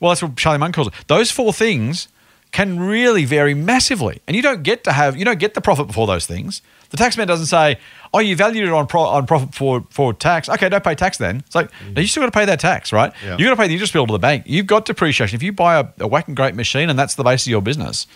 Well, 0.00 0.10
that's 0.10 0.22
what 0.22 0.36
Charlie 0.36 0.58
Munger 0.58 0.76
calls 0.76 0.88
it. 0.88 0.94
Those 1.08 1.30
four 1.30 1.52
things 1.52 2.08
can 2.52 2.80
really 2.80 3.26
vary 3.26 3.52
massively, 3.52 4.22
and 4.26 4.34
you 4.34 4.42
don't 4.42 4.62
get 4.62 4.84
to 4.84 4.92
have 4.92 5.16
you 5.18 5.24
don't 5.26 5.38
get 5.38 5.52
the 5.54 5.60
profit 5.60 5.86
before 5.86 6.06
those 6.06 6.24
things. 6.24 6.62
The 6.90 6.96
taxman 6.96 7.26
doesn't 7.26 7.46
say, 7.46 7.76
"Oh, 8.14 8.20
you 8.20 8.34
valued 8.36 8.64
it 8.66 8.72
on 8.72 8.86
pro- 8.86 9.02
on 9.02 9.26
profit 9.26 9.54
for 9.54 9.84
for 9.90 10.14
tax. 10.14 10.48
Okay, 10.48 10.68
don't 10.70 10.82
pay 10.82 10.94
tax 10.94 11.18
then." 11.18 11.38
It's 11.44 11.54
like 11.54 11.68
no, 11.94 12.00
you 12.00 12.06
still 12.06 12.22
got 12.22 12.32
to 12.32 12.38
pay 12.38 12.46
that 12.46 12.60
tax, 12.60 12.92
right? 12.92 13.12
Yeah. 13.22 13.36
You 13.36 13.44
got 13.44 13.50
to 13.50 13.56
pay 13.56 13.66
the 13.66 13.74
interest 13.74 13.92
bill 13.92 14.06
to 14.06 14.12
the 14.12 14.18
bank. 14.18 14.44
You've 14.46 14.66
got 14.66 14.86
depreciation. 14.86 15.36
If 15.36 15.42
you 15.42 15.52
buy 15.52 15.80
a, 15.80 15.86
a 15.98 16.06
whack 16.06 16.28
and 16.28 16.36
great 16.36 16.54
machine 16.54 16.88
and 16.88 16.98
that's 16.98 17.14
the 17.16 17.24
base 17.24 17.44
of 17.44 17.50
your 17.50 17.60
business, 17.60 18.06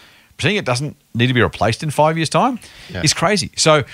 saying 0.40 0.56
it 0.56 0.64
doesn't 0.64 0.96
need 1.14 1.26
to 1.26 1.34
be 1.34 1.42
replaced 1.42 1.82
in 1.82 1.90
five 1.90 2.16
years' 2.16 2.30
time 2.30 2.58
Yeah. 2.88 3.02
is 3.02 3.12
crazy. 3.12 3.50
So 3.56 3.84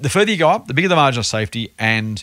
the 0.00 0.08
further 0.08 0.30
you 0.30 0.36
go 0.36 0.48
up, 0.50 0.68
the 0.68 0.74
bigger 0.74 0.88
the 0.88 0.94
margin 0.96 1.18
of 1.18 1.26
safety, 1.26 1.72
and 1.80 2.22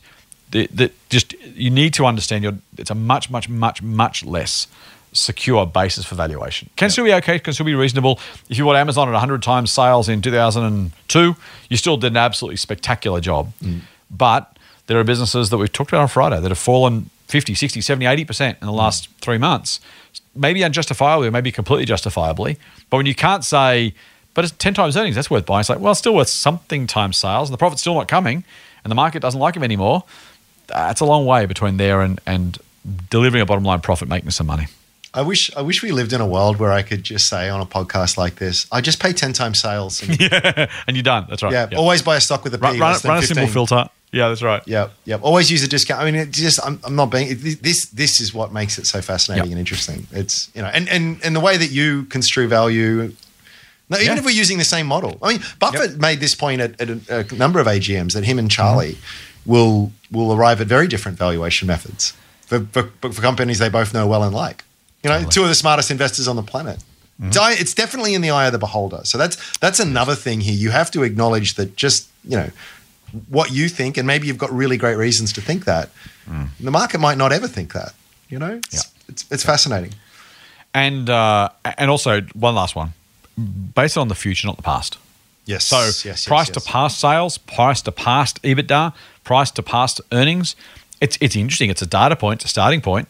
the 0.64 0.92
just 1.10 1.34
you 1.44 1.70
need 1.70 1.94
to 1.94 2.06
understand 2.06 2.44
your 2.44 2.54
it's 2.78 2.90
a 2.90 2.96
much 2.96 3.30
much 3.30 3.50
much 3.50 3.82
much 3.82 4.24
less 4.24 4.68
secure 5.12 5.66
basis 5.66 6.06
for 6.06 6.16
valuation. 6.16 6.70
Can 6.76 6.90
still 6.90 7.06
be 7.06 7.14
okay, 7.14 7.40
can 7.40 7.54
still 7.54 7.66
be 7.66 7.76
reasonable. 7.76 8.20
If 8.50 8.58
you 8.58 8.66
bought 8.66 8.76
Amazon 8.76 9.08
at 9.08 9.12
100 9.12 9.42
times 9.42 9.72
sales 9.72 10.10
in 10.10 10.22
2002, 10.22 11.36
you 11.70 11.78
still 11.78 11.98
did 11.98 12.12
an 12.12 12.18
absolutely 12.18 12.58
spectacular 12.58 13.22
job. 13.22 13.54
Mm. 13.64 13.82
But 14.12 14.58
there 14.88 15.00
are 15.00 15.04
businesses 15.04 15.50
that 15.50 15.58
we've 15.58 15.72
talked 15.72 15.92
about 15.92 16.02
on 16.02 16.08
Friday 16.10 16.40
that 16.42 16.52
have 16.52 16.58
fallen 16.58 17.10
50, 17.28 17.56
60, 17.56 17.80
70, 17.80 18.06
80% 18.06 18.16
in 18.16 18.56
the 18.60 18.68
mm. 18.68 18.76
last 18.76 19.10
three 19.22 19.38
months. 19.38 19.80
Maybe 20.36 20.64
unjustifiably 20.64 21.30
or 21.30 21.32
maybe 21.32 21.52
completely 21.52 21.86
justifiably. 21.86 22.58
But 22.90 22.98
when 22.98 23.06
you 23.06 23.16
can't 23.16 23.46
say, 23.46 23.94
but 24.34 24.44
it's 24.44 24.54
10 24.58 24.74
times 24.74 24.98
earnings, 24.98 25.16
that's 25.16 25.32
worth 25.32 25.46
buying. 25.46 25.62
It's 25.62 25.70
like, 25.70 25.80
well, 25.80 25.92
it's 25.92 26.00
still 26.00 26.16
worth 26.16 26.28
something 26.28 26.88
times 26.88 27.16
sales 27.16 27.50
and 27.50 27.54
the 27.54 27.58
profit's 27.58 27.82
still 27.82 27.96
not 27.96 28.10
coming 28.10 28.44
and 28.86 28.92
the 28.92 28.96
market 28.96 29.22
doesn't 29.22 29.40
like 29.40 29.56
them 29.56 29.64
anymore. 29.64 30.04
That's 30.68 31.02
a 31.02 31.06
long 31.06 31.26
way 31.26 31.46
between 31.46 31.78
there 31.78 32.02
and, 32.02 32.20
and 32.26 32.58
delivering 33.10 33.42
a 33.42 33.46
bottom 33.46 33.64
line 33.64 33.82
profit, 33.82 34.08
making 34.08 34.32
some 34.32 34.48
money. 34.48 34.68
I 35.14 35.22
wish 35.22 35.56
I 35.56 35.62
wish 35.62 35.82
we 35.82 35.92
lived 35.92 36.12
in 36.12 36.20
a 36.20 36.28
world 36.28 36.58
where 36.58 36.74
I 36.74 36.82
could 36.82 37.04
just 37.04 37.30
say 37.30 37.48
on 37.48 37.62
a 37.62 37.66
podcast 37.66 38.18
like 38.18 38.36
this, 38.36 38.68
I 38.72 38.82
just 38.82 39.02
pay 39.02 39.14
ten 39.14 39.32
times 39.32 39.62
sales. 39.62 40.04
And, 40.04 40.20
yeah, 40.20 40.68
And 40.88 40.98
you're 40.98 41.04
done. 41.04 41.26
That's 41.30 41.42
right. 41.42 41.54
Yeah, 41.54 41.78
always 41.78 42.02
buy 42.02 42.18
a 42.18 42.22
stock 42.22 42.44
with 42.44 42.54
a 42.54 42.58
P 42.58 42.64
Run, 42.64 42.80
run, 42.80 43.00
run 43.06 43.18
a 43.18 43.22
simple 43.22 43.48
filter. 43.48 43.86
Yeah, 44.12 44.28
that's 44.30 44.42
right. 44.42 44.62
Yeah, 44.66 44.90
yeah. 45.06 45.16
Always 45.18 45.50
use 45.52 45.64
a 45.64 45.68
discount. 45.68 46.02
I 46.02 46.06
mean, 46.06 46.16
it 46.16 46.32
just 46.32 46.60
I'm, 46.66 46.80
I'm 46.84 46.96
not 46.96 47.12
being 47.12 47.30
this. 47.40 47.86
This 47.88 48.20
is 48.20 48.34
what 48.34 48.52
makes 48.52 48.78
it 48.78 48.86
so 48.88 49.02
fascinating 49.02 49.46
Yep. 49.46 49.52
and 49.52 49.60
interesting. 49.60 50.08
It's 50.12 50.50
you 50.54 50.62
know, 50.62 50.68
and 50.68 50.88
and 50.90 51.20
and 51.24 51.34
the 51.36 51.40
way 51.40 51.56
that 51.58 51.72
you 51.72 52.04
construe 52.06 52.48
value. 52.50 53.14
No, 53.90 53.98
even 53.98 54.14
Yeah. 54.14 54.20
if 54.20 54.26
we're 54.26 54.32
using 54.32 54.58
the 54.58 54.64
same 54.66 54.88
model. 54.88 55.18
I 55.22 55.34
mean, 55.34 55.42
Buffett 55.60 56.00
made 56.00 56.20
this 56.20 56.34
point 56.34 56.60
at, 56.60 56.82
at 56.82 56.90
a, 56.90 57.26
a 57.32 57.36
number 57.36 57.60
of 57.60 57.68
AGMs 57.68 58.14
that 58.14 58.24
him 58.26 58.38
and 58.40 58.50
Charlie 58.52 58.94
Mm-hmm. 58.94 59.35
Will 59.46 59.92
will 60.12 60.34
arrive 60.34 60.62
at 60.62 60.68
very 60.68 60.88
different 60.88 61.18
valuation 61.18 61.68
methods 61.68 62.14
for, 62.46 62.62
for, 62.72 62.84
for 63.12 63.22
companies 63.22 63.60
they 63.60 63.70
both 63.70 63.94
know 63.94 64.08
well 64.08 64.24
and 64.24 64.34
like. 64.34 64.64
You 65.04 65.10
know, 65.12 65.24
two 65.30 65.44
of 65.44 65.50
the 65.50 65.56
smartest 65.56 65.92
investors 65.92 66.28
on 66.28 66.36
the 66.36 66.42
planet. 66.42 66.84
Mm-hmm. 67.22 67.62
It's 67.62 67.76
definitely 67.76 68.16
in 68.16 68.22
the 68.22 68.32
eye 68.32 68.48
of 68.48 68.54
the 68.54 68.58
beholder. 68.58 69.02
So 69.04 69.18
that's 69.18 69.38
that's 69.60 69.80
another 69.80 70.16
thing 70.16 70.42
here. 70.42 70.56
You 70.56 70.72
have 70.72 70.90
to 70.92 71.04
acknowledge 71.04 71.54
that 71.56 71.76
just 71.76 72.10
you 72.24 72.38
know 72.38 72.50
what 73.30 73.52
you 73.52 73.70
think, 73.70 73.98
and 73.98 74.08
maybe 74.08 74.28
you've 74.28 74.40
got 74.40 74.52
really 74.52 74.78
great 74.78 74.98
reasons 74.98 75.32
to 75.34 75.42
think 75.42 75.66
that. 75.66 75.90
The 76.60 76.72
market 76.72 77.00
might 77.00 77.18
not 77.20 77.32
ever 77.32 77.48
think 77.48 77.74
that. 77.74 77.94
You 78.30 78.40
know, 78.40 78.56
it's, 78.56 78.68
Mm. 78.68 78.74
Yeah. 78.74 79.10
it's, 79.10 79.26
it's 79.32 79.44
fascinating. 79.44 79.94
And 80.74 81.10
uh, 81.10 81.50
and 81.78 81.90
also 81.90 82.22
one 82.34 82.56
last 82.56 82.76
one, 82.76 82.94
based 83.76 83.98
on 83.98 84.08
the 84.08 84.16
future, 84.16 84.48
not 84.48 84.58
the 84.58 84.64
past. 84.64 84.98
Yes. 85.46 85.66
So 85.66 85.78
yes, 85.78 86.04
yes, 86.04 86.26
price 86.26 86.50
yes. 86.50 86.64
to 86.64 86.70
past 86.72 87.00
sales, 87.00 87.38
price 87.38 87.82
to 87.84 87.92
past 87.92 88.42
EBITDA, 88.42 88.94
price 89.26 89.52
to 89.52 89.64
past 89.64 90.00
earnings. 90.14 90.56
It's 91.02 91.18
it's 91.20 91.36
interesting. 91.36 91.70
It's 91.70 91.82
a 91.82 91.86
data 91.86 92.16
point, 92.16 92.42
it's 92.42 92.46
a 92.46 92.50
starting 92.50 92.80
point. 92.80 93.10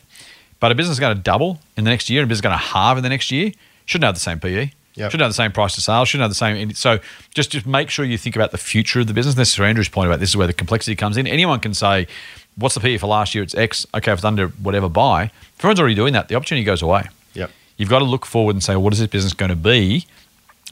But 0.60 0.72
a 0.72 0.76
business 0.76 0.96
is 0.96 1.00
going 1.00 1.16
to 1.16 1.22
double 1.22 1.60
in 1.78 1.84
the 1.84 1.92
next 1.92 2.10
year, 2.10 2.22
and 2.22 2.28
a 2.28 2.30
business 2.30 2.40
is 2.40 2.50
going 2.50 2.58
to 2.58 2.66
halve 2.66 2.98
in 2.98 3.04
the 3.04 3.10
next 3.10 3.32
year. 3.32 3.52
Shouldn't 3.86 4.06
have 4.06 4.16
the 4.16 4.22
same 4.22 4.40
PE. 4.40 4.72
Yep. 4.96 5.12
Shouldn't 5.12 5.22
have 5.22 5.30
the 5.30 5.36
same 5.36 5.52
price 5.52 5.76
to 5.76 5.82
sales. 5.82 6.08
Shouldn't 6.08 6.24
have 6.24 6.32
the 6.32 6.36
same. 6.36 6.74
So 6.74 7.00
just 7.36 7.52
just 7.52 7.68
make 7.68 7.90
sure 7.90 8.06
you 8.06 8.18
think 8.18 8.36
about 8.36 8.52
the 8.52 8.58
future 8.58 9.02
of 9.02 9.08
the 9.08 9.14
business. 9.14 9.36
This 9.36 9.54
is 9.54 9.60
Andrew's 9.60 9.90
point 9.90 10.08
about 10.08 10.20
this 10.20 10.30
is 10.30 10.38
where 10.38 10.48
the 10.48 10.54
complexity 10.54 10.96
comes 10.96 11.18
in. 11.18 11.28
Anyone 11.28 11.60
can 11.60 11.74
say, 11.74 12.08
"What's 12.56 12.76
the 12.76 12.82
PE 12.82 12.98
for 12.98 13.08
last 13.08 13.36
year? 13.36 13.44
It's 13.44 13.54
X." 13.54 13.86
Okay, 13.94 14.12
if 14.12 14.20
it's 14.20 14.26
under 14.26 14.48
whatever, 14.48 14.90
buy. 14.90 15.26
If 15.26 15.60
everyone's 15.60 15.80
already 15.80 15.96
doing 15.96 16.14
that, 16.14 16.30
the 16.30 16.36
opportunity 16.36 16.64
goes 16.64 16.82
away. 16.82 17.04
Yep. 17.34 17.52
You've 17.78 17.90
got 17.90 18.00
to 18.00 18.06
look 18.06 18.26
forward 18.26 18.56
and 18.56 18.64
say, 18.64 18.76
what 18.76 18.94
is 18.94 19.00
this 19.00 19.10
business 19.10 19.34
going 19.34 19.50
to 19.50 19.56
be? 19.56 20.06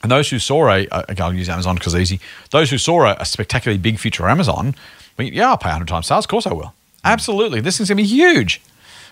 And 0.01 0.11
those 0.11 0.29
who 0.29 0.39
saw 0.39 0.69
a, 0.69 0.87
okay, 0.91 1.23
I'll 1.23 1.33
use 1.33 1.49
Amazon 1.49 1.75
because 1.75 1.93
it's 1.93 2.11
easy. 2.11 2.19
Those 2.51 2.69
who 2.69 2.77
saw 2.77 3.05
a, 3.05 3.15
a 3.19 3.25
spectacularly 3.25 3.77
big 3.77 3.99
future 3.99 4.27
Amazon, 4.27 4.75
I 5.17 5.23
mean, 5.23 5.33
yeah, 5.33 5.49
I'll 5.49 5.57
pay 5.57 5.69
100 5.69 5.87
times 5.87 6.07
sales. 6.07 6.25
Of 6.25 6.29
course 6.29 6.47
I 6.47 6.53
will. 6.53 6.73
Absolutely. 7.03 7.61
This 7.61 7.77
thing's 7.77 7.89
going 7.89 7.97
to 7.97 8.03
be 8.03 8.07
huge. 8.09 8.61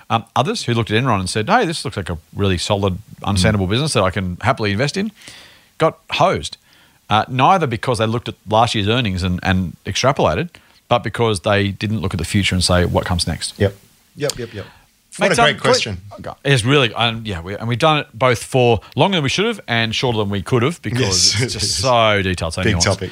Um, 0.10 0.26
others 0.36 0.64
who 0.66 0.74
looked 0.74 0.92
at 0.92 1.02
Enron 1.02 1.20
and 1.20 1.30
said, 1.30 1.48
hey, 1.50 1.66
this 1.66 1.86
looks 1.86 1.96
like 1.98 2.10
a 2.10 2.18
really 2.36 2.58
solid, 2.58 2.98
understandable 3.24 3.68
business 3.68 3.94
that 3.94 4.04
I 4.04 4.10
can 4.12 4.38
happily 4.42 4.72
invest 4.72 4.98
in, 4.98 5.12
got 5.78 6.00
hosed. 6.12 6.58
Uh, 7.10 7.26
neither 7.30 7.68
because 7.68 7.98
they 8.00 8.06
looked 8.06 8.28
at 8.28 8.36
last 8.48 8.74
year's 8.76 8.88
earnings 8.88 9.24
and, 9.24 9.40
and 9.44 9.76
extrapolated, 9.86 10.50
but 10.88 11.00
because 11.00 11.42
they 11.42 11.70
didn't 11.72 12.00
look 12.02 12.14
at 12.14 12.18
the 12.18 12.26
future 12.26 12.56
and 12.56 12.64
say, 12.64 12.86
what 12.86 13.06
comes 13.06 13.28
next? 13.28 13.58
Yep. 13.60 13.76
Yep. 14.16 14.38
Yep. 14.38 14.54
Yep. 14.54 14.66
Mate, 14.66 15.26
What 15.26 15.32
a 15.32 15.36
some- 15.36 15.46
great 15.46 15.60
question. 15.62 15.98
It's 16.46 16.64
really, 16.66 16.94
um, 16.94 17.24
yeah, 17.26 17.42
we, 17.42 17.56
and 17.58 17.68
we've 17.68 17.80
done 17.80 18.00
it 18.00 18.08
both 18.14 18.42
for 18.44 18.80
longer 18.96 19.18
than 19.18 19.24
we 19.24 19.30
should 19.30 19.46
have 19.46 19.60
and 19.68 19.94
shorter 19.94 20.18
than 20.20 20.30
we 20.30 20.42
could 20.42 20.64
have 20.64 20.82
because 20.82 21.34
Yes. 21.34 21.42
it's 21.42 21.54
just 21.54 21.78
so 21.82 22.22
detailed. 22.22 22.54
So 22.54 22.64
Big 22.64 22.76
nuanced. 22.78 22.84
topic. 22.84 23.12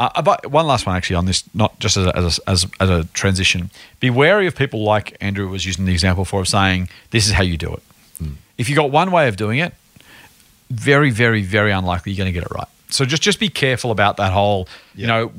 Uh, 0.00 0.22
but 0.22 0.46
one 0.50 0.66
last 0.66 0.86
one 0.86 0.96
actually 0.96 1.16
on 1.16 1.26
this, 1.26 1.44
not 1.52 1.78
just 1.78 1.98
as 1.98 2.06
a, 2.06 2.16
as, 2.16 2.38
a, 2.38 2.50
as, 2.50 2.66
as 2.80 2.88
a 2.88 3.04
transition. 3.12 3.70
Be 4.00 4.08
wary 4.08 4.46
of 4.46 4.56
people 4.56 4.82
like 4.82 5.14
Andrew 5.20 5.46
was 5.46 5.66
using 5.66 5.84
the 5.84 5.92
example 5.92 6.24
for 6.24 6.40
of 6.40 6.48
saying 6.48 6.88
this 7.10 7.26
is 7.26 7.32
how 7.32 7.42
you 7.42 7.58
do 7.58 7.74
it. 7.74 7.82
Hmm. 8.16 8.32
If 8.56 8.70
you 8.70 8.74
got 8.74 8.90
one 8.90 9.10
way 9.10 9.28
of 9.28 9.36
doing 9.36 9.58
it, 9.58 9.74
very, 10.70 11.10
very, 11.10 11.42
very 11.42 11.70
unlikely 11.70 12.12
you're 12.12 12.24
going 12.24 12.32
to 12.32 12.40
get 12.40 12.50
it 12.50 12.54
right. 12.54 12.68
So 12.88 13.04
just 13.04 13.22
just 13.22 13.38
be 13.38 13.50
careful 13.50 13.90
about 13.90 14.16
that 14.16 14.32
whole. 14.32 14.68
You 14.94 15.06
know, 15.06 15.32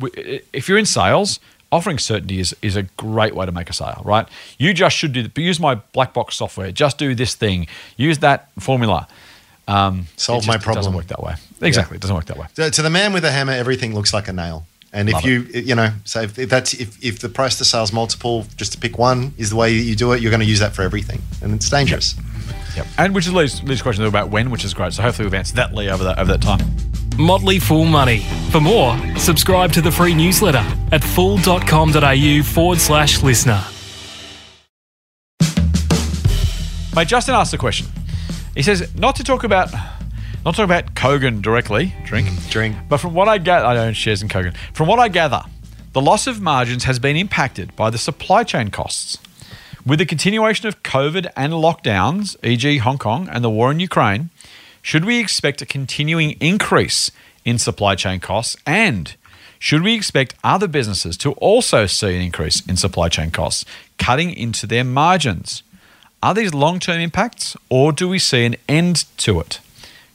if 0.54 0.69
you're 0.69 0.78
in 0.78 0.86
sales, 0.86 1.39
offering 1.71 1.97
certainty 1.97 2.39
is 2.39 2.56
is 2.62 2.76
a 2.76 2.84
great 2.97 3.34
way 3.34 3.47
to 3.47 3.52
make 3.52 3.69
a 3.69 3.74
sale, 3.74 4.04
right? 4.06 4.28
You 4.60 4.76
just 4.76 4.95
should 4.95 5.13
do. 5.13 5.24
That, 5.24 5.34
but 5.34 5.43
use 5.43 5.60
my 5.60 5.76
black 5.76 6.13
box 6.13 6.36
software. 6.36 6.71
Just 6.71 7.00
do 7.00 7.15
this 7.15 7.34
thing. 7.34 7.65
Use 7.97 8.19
that 8.19 8.52
formula. 8.60 9.08
Um, 9.67 10.08
Solve 10.17 10.45
my 10.47 10.58
problem. 10.58 10.74
It 10.74 10.76
doesn't 10.76 10.93
work 10.93 11.08
that 11.08 11.24
way. 11.24 11.36
Exactly, 11.62 11.95
it 11.95 12.02
doesn't 12.02 12.15
work 12.15 12.26
that 12.26 12.38
way. 12.38 12.47
To, 12.56 12.71
to 12.71 12.82
the 12.82 12.89
man 12.89 13.13
with 13.13 13.24
a 13.24 13.32
hammer, 13.32 13.54
everything 13.54 13.93
looks 13.93 14.13
like 14.13 14.28
a 14.28 14.34
nail. 14.34 14.65
And 14.93 15.08
if 15.08 15.15
Love 15.15 15.26
you, 15.26 15.41
you 15.54 15.76
know, 15.76 15.91
so 16.04 16.21
if, 16.21 16.38
if 16.38 16.50
that's 16.50 16.74
if, 16.74 17.02
if 17.04 17.19
the 17.19 17.30
price 17.30 17.58
to 17.60 17.65
sales 17.65 17.93
multiple, 17.93 18.45
just 18.58 18.74
to 18.74 18.78
pick 18.78 18.97
one, 18.97 19.34
is 19.38 19.50
the 19.50 19.56
way 19.56 19.78
that 19.78 19.84
you 19.84 19.95
do 19.95 20.12
it, 20.12 20.21
you're 20.21 20.32
going 20.32 20.41
to 20.41 20.45
use 20.45 20.60
that 20.60 20.74
for 20.74 20.82
everything, 20.82 21.21
and 21.41 21.54
it's 21.54 21.69
dangerous. 21.69 22.15
Yep. 22.76 22.88
And 22.97 23.15
which 23.15 23.28
is 23.28 23.34
Lee's, 23.34 23.63
Lee's 23.63 23.82
question 23.82 24.04
though 24.04 24.10
about 24.10 24.30
when, 24.30 24.50
which 24.50 24.65
is 24.65 24.74
great. 24.74 24.93
So 24.93 25.02
hopefully 25.02 25.28
we've 25.28 25.34
answered 25.34 25.58
that, 25.58 25.74
Lee, 25.74 25.89
over 25.89 26.04
that 26.04 26.19
over 26.19 26.32
that 26.32 26.41
time. 26.41 26.60
Motley 27.17 27.60
Fool 27.60 27.86
Money. 27.86 28.26
For 28.52 28.60
more, 28.60 28.97
subscribe 29.17 29.71
to 29.74 29.82
the 29.82 29.91
free 29.91 30.13
newsletter 30.13 30.65
at 30.91 31.04
fool.com.au 31.04 32.43
forward 32.43 32.80
slash 32.80 33.21
listener. 33.21 33.63
Mate, 36.93 37.08
Justin 37.08 37.36
asked 37.36 37.52
the 37.52 37.58
question. 37.58 37.88
He 38.55 38.61
says 38.61 38.93
not 38.95 39.15
to 39.15 39.23
talk 39.23 39.43
about 39.43 39.71
not 40.43 40.55
talk 40.55 40.65
about 40.65 40.95
Kogan 40.95 41.41
directly, 41.41 41.93
drink, 42.03 42.27
mm, 42.27 42.49
drink. 42.49 42.75
But 42.89 42.97
from 42.97 43.13
what 43.13 43.27
I 43.27 43.37
gather, 43.37 43.65
I 43.65 43.77
own 43.77 43.93
shares 43.93 44.21
in 44.21 44.27
Kogan. 44.27 44.55
From 44.73 44.87
what 44.87 44.99
I 44.99 45.07
gather, 45.07 45.43
the 45.93 46.01
loss 46.01 46.25
of 46.25 46.41
margins 46.41 46.85
has 46.85 46.99
been 46.99 47.15
impacted 47.15 47.75
by 47.75 47.89
the 47.89 47.97
supply 47.97 48.43
chain 48.43 48.71
costs. 48.71 49.17
With 49.85 49.99
the 49.99 50.05
continuation 50.05 50.67
of 50.67 50.83
COVID 50.83 51.31
and 51.35 51.53
lockdowns, 51.53 52.35
e.g., 52.43 52.77
Hong 52.77 52.97
Kong 52.97 53.27
and 53.29 53.43
the 53.43 53.49
war 53.49 53.71
in 53.71 53.79
Ukraine, 53.79 54.29
should 54.81 55.05
we 55.05 55.19
expect 55.19 55.61
a 55.61 55.65
continuing 55.65 56.31
increase 56.39 57.11
in 57.45 57.57
supply 57.57 57.95
chain 57.95 58.19
costs? 58.19 58.55
And 58.65 59.15
should 59.59 59.83
we 59.83 59.93
expect 59.93 60.35
other 60.43 60.67
businesses 60.67 61.17
to 61.17 61.33
also 61.33 61.85
see 61.85 62.15
an 62.15 62.21
increase 62.21 62.65
in 62.65 62.77
supply 62.77 63.09
chain 63.09 63.31
costs, 63.31 63.63
cutting 63.97 64.33
into 64.33 64.65
their 64.65 64.83
margins? 64.83 65.61
Are 66.23 66.34
these 66.36 66.53
long 66.53 66.79
term 66.79 66.99
impacts 66.99 67.57
or 67.69 67.91
do 67.91 68.07
we 68.07 68.19
see 68.19 68.45
an 68.45 68.55
end 68.69 69.05
to 69.17 69.39
it? 69.39 69.60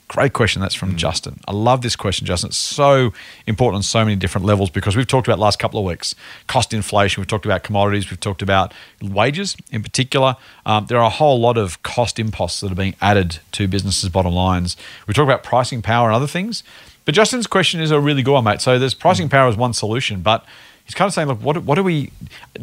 Great 0.08 0.32
question. 0.32 0.62
That's 0.62 0.74
from 0.74 0.94
Justin. 0.94 1.40
I 1.48 1.52
love 1.52 1.82
this 1.82 1.96
question, 1.96 2.28
Justin. 2.28 2.48
It's 2.48 2.56
so 2.56 3.12
important 3.44 3.78
on 3.78 3.82
so 3.82 4.04
many 4.04 4.14
different 4.14 4.46
levels 4.46 4.70
because 4.70 4.94
we've 4.94 5.06
talked 5.06 5.26
about 5.26 5.40
last 5.40 5.58
couple 5.58 5.80
of 5.80 5.84
weeks 5.84 6.14
cost 6.46 6.72
inflation. 6.72 7.20
We've 7.20 7.26
talked 7.26 7.44
about 7.44 7.64
commodities. 7.64 8.08
We've 8.08 8.20
talked 8.20 8.40
about 8.40 8.72
wages 9.02 9.56
in 9.72 9.82
particular. 9.82 10.36
Um, 10.64 10.86
there 10.86 10.98
are 10.98 11.06
a 11.06 11.10
whole 11.10 11.40
lot 11.40 11.58
of 11.58 11.82
cost 11.82 12.20
imposts 12.20 12.60
that 12.60 12.70
are 12.70 12.76
being 12.76 12.94
added 13.00 13.40
to 13.52 13.66
businesses' 13.66 14.08
bottom 14.08 14.32
lines. 14.32 14.76
We 15.08 15.14
talk 15.14 15.24
about 15.24 15.42
pricing 15.42 15.82
power 15.82 16.06
and 16.08 16.14
other 16.14 16.28
things. 16.28 16.62
But 17.04 17.16
Justin's 17.16 17.48
question 17.48 17.80
is 17.80 17.90
a 17.90 17.98
really 17.98 18.22
good 18.22 18.34
one, 18.34 18.44
mate. 18.44 18.60
So 18.60 18.78
there's 18.78 18.94
pricing 18.94 19.28
power 19.28 19.48
as 19.48 19.56
one 19.56 19.72
solution, 19.72 20.20
but 20.20 20.44
he's 20.86 20.94
kind 20.94 21.06
of 21.06 21.12
saying, 21.12 21.28
look, 21.28 21.42
what, 21.42 21.62
what 21.64 21.74
do 21.74 21.82
we, 21.82 22.10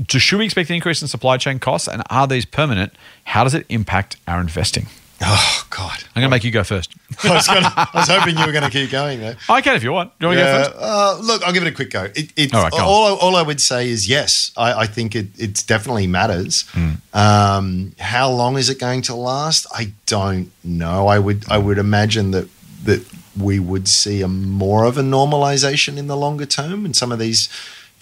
should 0.07 0.39
we 0.39 0.45
expect 0.45 0.69
an 0.69 0.75
increase 0.75 1.01
in 1.01 1.07
supply 1.07 1.37
chain 1.37 1.59
costs 1.59 1.87
and 1.87 2.01
are 2.09 2.25
these 2.27 2.45
permanent? 2.45 2.93
How 3.25 3.43
does 3.43 3.53
it 3.53 3.65
impact 3.69 4.17
our 4.27 4.41
investing? 4.41 4.87
Oh 5.25 5.65
God! 5.69 6.03
I'm 6.15 6.21
going 6.21 6.29
to 6.29 6.35
make 6.35 6.43
you 6.43 6.51
go 6.51 6.63
first. 6.63 6.93
I 7.23 7.33
was, 7.33 7.47
gonna, 7.47 7.71
I 7.75 7.89
was 7.93 8.09
hoping 8.09 8.37
you 8.37 8.45
were 8.45 8.51
going 8.51 8.65
to 8.65 8.69
keep 8.69 8.89
going 8.89 9.19
there. 9.19 9.37
I 9.47 9.61
can 9.61 9.75
if 9.75 9.83
you 9.83 9.93
want. 9.93 10.11
Do 10.19 10.25
you 10.25 10.35
want 10.35 10.39
to 10.39 10.43
go 10.43 10.63
first? 10.63 10.75
uh, 10.77 11.17
look, 11.21 11.43
I'll 11.43 11.53
give 11.53 11.63
it 11.63 11.69
a 11.69 11.71
quick 11.71 11.91
go. 11.91 12.07
It, 12.13 12.53
All 12.53 12.63
right, 12.63 12.71
go 12.71 12.79
all, 12.79 13.05
I, 13.05 13.19
all 13.19 13.35
I 13.37 13.41
would 13.41 13.61
say 13.61 13.89
is 13.89 14.09
yes. 14.09 14.51
I, 14.57 14.73
I 14.73 14.85
think 14.85 15.15
it 15.15 15.27
it's 15.37 15.63
definitely 15.63 16.07
matters. 16.07 16.65
Hmm. 16.71 16.89
Um, 17.13 17.95
how 17.99 18.31
long 18.31 18.57
is 18.57 18.69
it 18.69 18.79
going 18.79 19.01
to 19.03 19.15
last? 19.15 19.65
I 19.73 19.93
don't 20.07 20.51
know. 20.63 21.07
I 21.07 21.19
would 21.19 21.49
I 21.49 21.57
would 21.57 21.77
imagine 21.77 22.31
that 22.31 22.49
that 22.83 23.05
we 23.39 23.59
would 23.59 23.87
see 23.87 24.21
a 24.21 24.27
more 24.27 24.83
of 24.83 24.97
a 24.97 25.01
normalization 25.03 25.97
in 25.97 26.07
the 26.07 26.17
longer 26.17 26.45
term, 26.45 26.85
and 26.85 26.95
some 26.95 27.11
of 27.11 27.19
these 27.19 27.47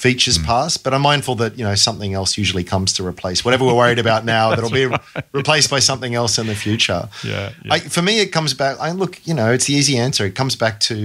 features 0.02 0.38
Hmm. 0.38 0.46
pass. 0.46 0.78
But 0.78 0.94
I'm 0.94 1.02
mindful 1.02 1.36
that 1.36 1.52
you 1.58 1.64
know 1.68 1.76
something 1.76 2.14
else 2.14 2.38
usually 2.44 2.64
comes 2.64 2.94
to 2.94 3.06
replace 3.06 3.46
whatever 3.46 3.64
we're 3.66 3.80
worried 3.84 4.00
about 4.00 4.26
now. 4.26 4.50
that'll 4.56 4.70
be 4.84 4.88
replaced 5.34 5.70
by 5.70 5.80
something 5.80 6.14
else 6.22 6.38
in 6.42 6.48
the 6.48 6.56
future. 6.56 7.08
Yeah, 7.24 7.52
yeah. 7.66 7.74
I, 7.74 7.80
for 7.80 8.02
me, 8.02 8.14
it 8.20 8.32
comes 8.32 8.54
back. 8.54 8.78
I 8.80 8.92
look, 8.92 9.14
you 9.28 9.34
know, 9.34 9.52
it's 9.56 9.66
the 9.66 9.74
easy 9.74 9.98
answer. 9.98 10.26
It 10.26 10.36
comes 10.36 10.56
back 10.56 10.80
to 10.90 10.96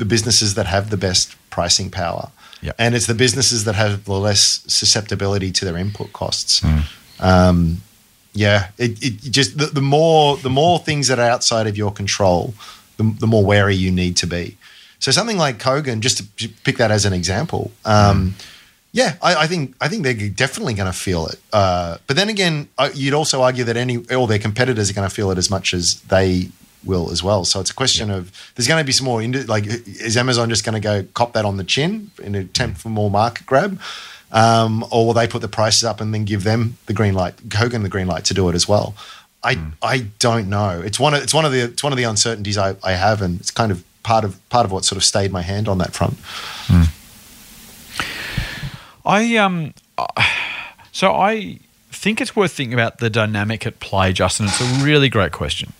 the 0.00 0.04
businesses 0.04 0.54
that 0.54 0.66
have 0.66 0.90
the 0.90 0.96
best 0.96 1.34
pricing 1.50 1.90
power, 1.90 2.30
Yep. 2.62 2.74
and 2.78 2.94
it's 2.94 3.06
the 3.06 3.14
businesses 3.14 3.64
that 3.64 3.74
have 3.74 4.04
the 4.04 4.12
less 4.12 4.60
susceptibility 4.66 5.50
to 5.52 5.64
their 5.64 5.76
input 5.76 6.12
costs. 6.12 6.60
Hmm. 6.60 6.78
Um, 7.20 7.82
yeah, 8.32 8.68
it, 8.78 9.02
it 9.02 9.12
just 9.32 9.58
the, 9.58 9.66
the 9.66 9.80
more 9.82 10.36
the 10.36 10.50
more 10.50 10.78
things 10.78 11.08
that 11.08 11.18
are 11.18 11.28
outside 11.34 11.66
of 11.66 11.76
your 11.76 11.92
control, 11.92 12.54
the, 12.96 13.04
the 13.18 13.26
more 13.26 13.44
wary 13.44 13.74
you 13.74 13.90
need 13.90 14.16
to 14.18 14.26
be. 14.26 14.56
So 15.00 15.10
something 15.10 15.38
like 15.38 15.58
Kogan, 15.58 16.00
just 16.00 16.18
to 16.18 16.48
pick 16.62 16.76
that 16.76 16.90
as 16.90 17.04
an 17.04 17.12
example. 17.12 17.72
Um, 17.84 18.34
yeah, 18.92 19.16
I, 19.22 19.34
I 19.34 19.46
think 19.46 19.74
I 19.80 19.88
think 19.88 20.02
they're 20.02 20.28
definitely 20.28 20.74
going 20.74 20.90
to 20.92 20.96
feel 20.96 21.26
it. 21.26 21.40
Uh, 21.52 21.98
but 22.06 22.16
then 22.16 22.28
again, 22.28 22.68
you'd 22.94 23.14
also 23.14 23.42
argue 23.42 23.64
that 23.64 23.76
any 23.76 23.98
all 24.14 24.26
their 24.26 24.38
competitors 24.38 24.90
are 24.90 24.94
going 24.94 25.08
to 25.08 25.14
feel 25.14 25.30
it 25.30 25.38
as 25.38 25.50
much 25.50 25.74
as 25.74 26.00
they 26.02 26.50
will 26.84 27.10
as 27.10 27.22
well. 27.22 27.44
So 27.44 27.60
it's 27.60 27.70
a 27.70 27.74
question 27.74 28.10
of 28.10 28.52
there's 28.54 28.66
going 28.66 28.80
to 28.80 28.86
be 28.86 28.92
some 28.92 29.06
more. 29.06 29.22
Like, 29.22 29.66
is 29.66 30.16
Amazon 30.16 30.48
just 30.48 30.64
going 30.64 30.74
to 30.74 30.80
go 30.80 31.04
cop 31.14 31.32
that 31.34 31.44
on 31.44 31.56
the 31.56 31.64
chin 31.64 32.10
in 32.18 32.34
an 32.34 32.42
attempt 32.42 32.78
for 32.78 32.88
more 32.88 33.10
market 33.10 33.46
grab, 33.46 33.80
um, 34.32 34.84
or 34.90 35.06
will 35.06 35.14
they 35.14 35.28
put 35.28 35.40
the 35.40 35.48
prices 35.48 35.84
up 35.84 36.00
and 36.00 36.12
then 36.12 36.24
give 36.24 36.44
them 36.44 36.76
the 36.86 36.92
green 36.92 37.14
light, 37.14 37.36
Kogan 37.48 37.82
the 37.82 37.88
green 37.88 38.06
light 38.06 38.24
to 38.26 38.34
do 38.34 38.48
it 38.48 38.54
as 38.54 38.68
well? 38.68 38.94
I 39.42 39.58
I 39.82 40.06
don't 40.18 40.48
know. 40.50 40.82
It's 40.84 41.00
one 41.00 41.14
of 41.14 41.22
it's 41.22 41.32
one 41.32 41.44
of 41.44 41.52
the 41.52 41.62
it's 41.64 41.82
one 41.82 41.92
of 41.92 41.96
the 41.96 42.04
uncertainties 42.04 42.58
I, 42.58 42.74
I 42.82 42.92
have, 42.92 43.22
and 43.22 43.40
it's 43.40 43.50
kind 43.50 43.72
of 43.72 43.84
part 44.02 44.24
of 44.24 44.48
part 44.48 44.64
of 44.66 44.72
what 44.72 44.84
sort 44.84 44.96
of 44.96 45.04
stayed 45.04 45.32
my 45.32 45.42
hand 45.42 45.68
on 45.68 45.78
that 45.78 45.92
front. 45.92 46.16
I 49.04 49.36
um, 49.36 49.74
so 50.92 51.14
I 51.14 51.58
think 51.90 52.20
it's 52.20 52.34
worth 52.36 52.52
thinking 52.52 52.74
about 52.74 52.98
the 52.98 53.10
dynamic 53.10 53.66
at 53.66 53.80
play, 53.80 54.12
Justin. 54.12 54.46
It's 54.46 54.60
a 54.60 54.84
really 54.84 55.08
great 55.08 55.32
question. 55.32 55.72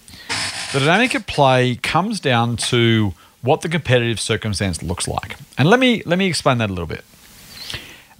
The 0.72 0.80
dynamic 0.80 1.14
at 1.14 1.26
play 1.26 1.76
comes 1.76 2.20
down 2.20 2.56
to 2.56 3.14
what 3.42 3.62
the 3.62 3.68
competitive 3.68 4.20
circumstance 4.20 4.82
looks 4.82 5.08
like, 5.08 5.36
and 5.58 5.68
let 5.68 5.80
me 5.80 6.02
let 6.06 6.18
me 6.18 6.26
explain 6.26 6.58
that 6.58 6.70
a 6.70 6.72
little 6.72 6.86
bit. 6.86 7.04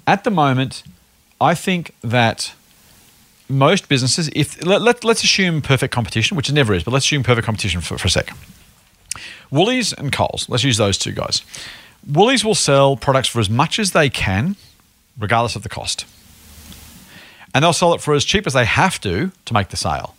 At 0.07 0.25
the 0.25 0.31
moment, 0.31 0.83
I 1.41 1.55
think 1.55 1.95
that 2.03 2.53
most 3.49 3.89
businesses, 3.89 4.31
if 4.35 4.65
let, 4.65 4.81
let, 4.83 5.05
let's 5.05 5.23
assume 5.23 5.61
perfect 5.63 5.93
competition, 5.93 6.37
which 6.37 6.49
it 6.49 6.53
never 6.53 6.73
is, 6.75 6.85
but 6.85 6.93
let's 6.93 7.05
assume 7.05 7.23
perfect 7.23 7.45
competition 7.45 7.81
for, 7.81 7.99
for 7.99 8.07
a 8.07 8.11
second. 8.11 8.37
Woolies 9.51 9.93
and 9.93 10.13
Coles, 10.13 10.49
let's 10.49 10.65
use 10.65 10.77
those 10.77 10.99
two 10.99 11.13
guys. 11.13 11.43
Woolies 12.07 12.45
will 12.45 12.55
sell 12.55 12.97
products 12.97 13.29
for 13.29 13.41
as 13.41 13.51
much 13.51 13.79
as 13.79 13.93
they 13.93 14.09
can, 14.09 14.57
regardless 15.19 15.57
of 15.57 15.63
the 15.63 15.69
cost. 15.69 16.07
And 17.55 17.65
they'll 17.65 17.73
sell 17.73 17.93
it 17.95 18.01
for 18.01 18.15
as 18.15 18.25
cheap 18.25 18.47
as 18.47 18.53
they 18.53 18.65
have 18.65 19.01
to 19.01 19.33
to 19.45 19.55
make 19.55 19.69
the 19.69 19.77
sale. 19.77 20.15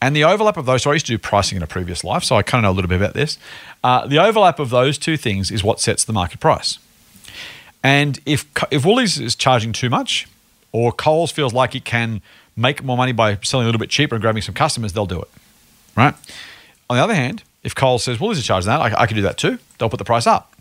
And 0.00 0.14
the 0.14 0.24
overlap 0.24 0.56
of 0.56 0.66
those, 0.66 0.82
so 0.82 0.90
I 0.90 0.94
used 0.94 1.06
to 1.06 1.12
do 1.12 1.18
pricing 1.18 1.56
in 1.56 1.62
a 1.62 1.66
previous 1.66 2.04
life, 2.04 2.22
so 2.22 2.36
I 2.36 2.42
kind 2.42 2.64
of 2.64 2.68
know 2.68 2.72
a 2.72 2.76
little 2.76 2.88
bit 2.88 2.96
about 2.96 3.14
this. 3.14 3.38
Uh, 3.82 4.06
the 4.06 4.18
overlap 4.18 4.58
of 4.58 4.70
those 4.70 4.98
two 4.98 5.16
things 5.16 5.50
is 5.50 5.64
what 5.64 5.80
sets 5.80 6.04
the 6.04 6.12
market 6.12 6.40
price. 6.40 6.78
And 7.82 8.18
if 8.26 8.46
if 8.70 8.84
Woolies 8.84 9.18
is 9.18 9.34
charging 9.34 9.72
too 9.72 9.88
much, 9.88 10.26
or 10.72 10.92
Coles 10.92 11.30
feels 11.30 11.54
like 11.54 11.74
it 11.74 11.84
can 11.84 12.20
make 12.56 12.82
more 12.82 12.96
money 12.96 13.12
by 13.12 13.38
selling 13.42 13.64
a 13.64 13.68
little 13.68 13.78
bit 13.78 13.90
cheaper 13.90 14.14
and 14.14 14.22
grabbing 14.22 14.42
some 14.42 14.54
customers, 14.54 14.92
they'll 14.92 15.06
do 15.06 15.20
it, 15.20 15.28
right? 15.96 16.14
On 16.90 16.96
the 16.96 17.02
other 17.02 17.14
hand, 17.14 17.42
if 17.66 17.74
Coles 17.74 18.04
says 18.04 18.20
"Well, 18.20 18.28
Woolies 18.28 18.38
is 18.38 18.46
charging 18.46 18.68
that, 18.68 18.80
I, 18.80 19.02
I 19.02 19.06
can 19.06 19.16
do 19.16 19.22
that 19.22 19.36
too. 19.36 19.58
They'll 19.76 19.90
put 19.90 19.98
the 19.98 20.04
price 20.04 20.26
up, 20.26 20.54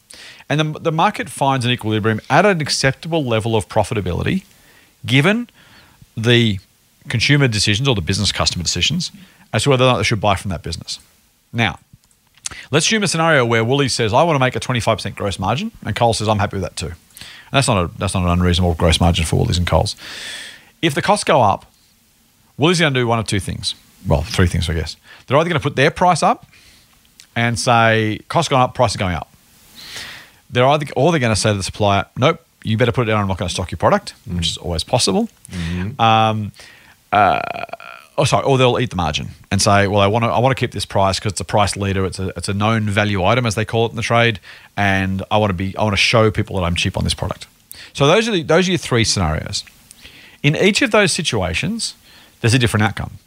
and 0.50 0.60
the, 0.60 0.80
the 0.80 0.92
market 0.92 1.30
finds 1.30 1.64
an 1.64 1.72
equilibrium 1.72 2.20
at 2.32 2.48
an 2.48 2.62
acceptable 2.62 3.24
level 3.24 3.56
of 3.56 3.70
profitability, 3.70 4.44
given 5.06 5.48
the 6.18 6.60
consumer 7.08 7.48
decisions 7.48 7.88
or 7.88 7.94
the 7.94 8.02
business 8.02 8.32
customer 8.32 8.64
decisions 8.64 9.12
as 9.54 9.64
to 9.64 9.70
whether 9.70 9.84
or 9.84 9.88
not 9.88 9.98
they 9.98 10.04
should 10.04 10.20
buy 10.20 10.36
from 10.36 10.50
that 10.50 10.64
business. 10.64 11.00
Now, 11.54 11.78
let's 12.72 12.88
assume 12.88 13.04
a 13.04 13.08
scenario 13.08 13.46
where 13.46 13.64
Woolies 13.64 13.94
says, 13.94 14.12
I 14.12 14.24
want 14.24 14.36
to 14.36 14.40
make 14.40 14.56
a 14.56 14.60
25% 14.60 15.16
gross 15.16 15.38
margin, 15.38 15.72
and 15.86 15.96
Coles 15.96 16.18
says, 16.18 16.28
I'm 16.28 16.40
happy 16.40 16.56
with 16.56 16.64
that 16.64 16.76
too. 16.76 16.88
And 16.88 17.52
that's 17.52 17.68
not, 17.68 17.86
a, 17.86 17.98
that's 18.00 18.16
not 18.16 18.24
an 18.24 18.30
unreasonable 18.30 18.74
gross 18.74 19.00
margin 19.00 19.26
for 19.26 19.36
Woolies 19.36 19.60
and 19.60 19.68
Coles. 19.68 19.96
If 20.82 20.96
the 20.96 21.04
costs 21.04 21.24
go 21.24 21.42
up, 21.42 21.72
Woolies 22.58 22.82
are 22.82 22.86
going 22.86 22.96
to 22.96 23.00
do 23.02 23.08
one 23.08 23.20
of 23.20 23.28
two 23.28 23.40
things. 23.40 23.76
Well, 24.08 24.24
three 24.24 24.48
things, 24.48 24.70
I 24.70 24.74
guess. 24.74 24.98
They're 25.28 25.38
either 25.38 25.50
going 25.50 25.60
to 25.60 25.64
put 25.64 25.76
their 25.76 25.92
price 25.92 26.24
up 26.24 26.48
and 27.36 27.60
say, 27.60 28.20
costs 28.30 28.50
gone 28.50 28.62
up, 28.62 28.74
price 28.76 28.92
is 28.92 28.98
going 28.98 29.16
up. 29.16 29.32
They're 30.50 30.66
either, 30.68 30.86
or 30.96 31.12
they're 31.12 31.20
going 31.20 31.34
to 31.34 31.40
say 31.40 31.52
to 31.52 31.58
the 31.58 31.64
supplier, 31.64 32.06
nope, 32.16 32.40
you 32.64 32.78
better 32.78 32.92
put 32.92 33.08
it 33.08 33.12
down. 33.12 33.22
I'm 33.22 33.28
not 33.28 33.38
going 33.38 33.50
to 33.50 33.54
stock 33.54 33.72
your 33.72 33.78
product, 33.78 34.14
which 34.26 34.48
is 34.52 34.58
always 34.58 34.84
possible. 34.84 35.30
Um, 36.00 36.52
uh, 37.12 37.42
oh, 38.18 38.24
sorry, 38.24 38.46
or 38.46 38.58
they'll 38.58 38.80
eat 38.80 38.90
the 38.90 38.96
margin 38.96 39.30
and 39.52 39.62
say, 39.62 39.88
well, 39.88 40.02
I 40.02 40.08
want 40.08 40.24
to, 40.24 40.30
I 40.30 40.40
want 40.40 40.56
to 40.56 40.60
keep 40.60 40.72
this 40.72 40.86
price 40.86 41.20
because 41.20 41.34
it's 41.34 41.42
a 41.42 41.46
price 41.46 41.76
leader. 41.76 42.06
It's 42.06 42.20
a, 42.20 42.30
it's 42.38 42.50
a 42.50 42.54
known 42.54 42.90
value 42.90 43.24
item, 43.24 43.46
as 43.46 43.56
they 43.56 43.66
call 43.66 43.86
it 43.86 43.90
in 43.90 43.96
the 43.96 44.02
trade, 44.02 44.40
and 44.78 45.24
I 45.30 45.38
want 45.38 45.50
to 45.50 45.56
be, 45.56 45.76
I 45.78 45.84
want 45.84 45.94
to 45.94 46.02
show 46.02 46.32
people 46.32 46.56
that 46.58 46.64
I'm 46.64 46.76
cheap 46.76 46.98
on 46.98 47.04
this 47.04 47.14
product. 47.14 47.48
So 47.94 48.08
those 48.08 48.28
are 48.28 48.32
the, 48.32 48.44
those 48.44 48.68
are 48.68 48.72
your 48.72 48.78
three 48.78 49.04
scenarios. 49.04 49.64
In 50.44 50.56
each 50.56 50.82
of 50.82 50.92
those 50.92 51.12
situations, 51.12 51.96
there's 52.42 52.54
a 52.54 52.60
different 52.60 52.84
outcome. 52.84 53.18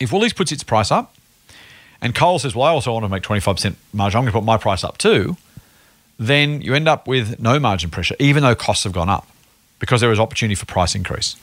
If 0.00 0.12
Woolies 0.12 0.32
puts 0.32 0.52
its 0.52 0.62
price 0.62 0.90
up, 0.90 1.14
and 2.00 2.14
Cole 2.14 2.38
says, 2.38 2.54
well, 2.54 2.66
I 2.66 2.70
also 2.70 2.92
want 2.92 3.04
to 3.04 3.08
make 3.08 3.22
25% 3.22 3.74
margin, 3.92 4.18
I'm 4.18 4.24
going 4.24 4.32
to 4.32 4.38
put 4.38 4.44
my 4.44 4.56
price 4.56 4.84
up 4.84 4.98
too, 4.98 5.36
then 6.18 6.60
you 6.60 6.74
end 6.74 6.88
up 6.88 7.06
with 7.06 7.40
no 7.40 7.58
margin 7.58 7.90
pressure, 7.90 8.16
even 8.18 8.42
though 8.42 8.54
costs 8.54 8.84
have 8.84 8.92
gone 8.92 9.08
up, 9.08 9.26
because 9.78 10.00
there 10.00 10.12
is 10.12 10.20
opportunity 10.20 10.54
for 10.54 10.66
price 10.66 10.94
increase. 10.94 11.36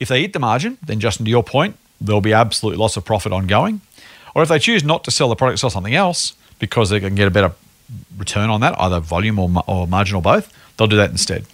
If 0.00 0.08
they 0.08 0.20
eat 0.20 0.32
the 0.32 0.38
margin, 0.38 0.78
then 0.84 1.00
Justin, 1.00 1.24
to 1.24 1.30
your 1.30 1.44
point, 1.44 1.76
there'll 2.00 2.20
be 2.20 2.32
absolute 2.32 2.76
loss 2.76 2.96
of 2.96 3.04
profit 3.04 3.32
ongoing. 3.32 3.80
Or 4.34 4.42
if 4.42 4.48
they 4.48 4.58
choose 4.58 4.82
not 4.82 5.04
to 5.04 5.10
sell 5.10 5.28
the 5.28 5.36
product, 5.36 5.60
sell 5.60 5.70
something 5.70 5.94
else 5.94 6.34
because 6.58 6.90
they 6.90 6.98
can 6.98 7.14
get 7.14 7.28
a 7.28 7.30
better 7.30 7.52
return 8.16 8.50
on 8.50 8.60
that, 8.60 8.78
either 8.80 8.98
volume 8.98 9.38
or, 9.38 9.50
or 9.66 9.86
margin 9.86 10.16
or 10.16 10.22
both, 10.22 10.52
they'll 10.76 10.88
do 10.88 10.96
that 10.96 11.10
instead. 11.10 11.46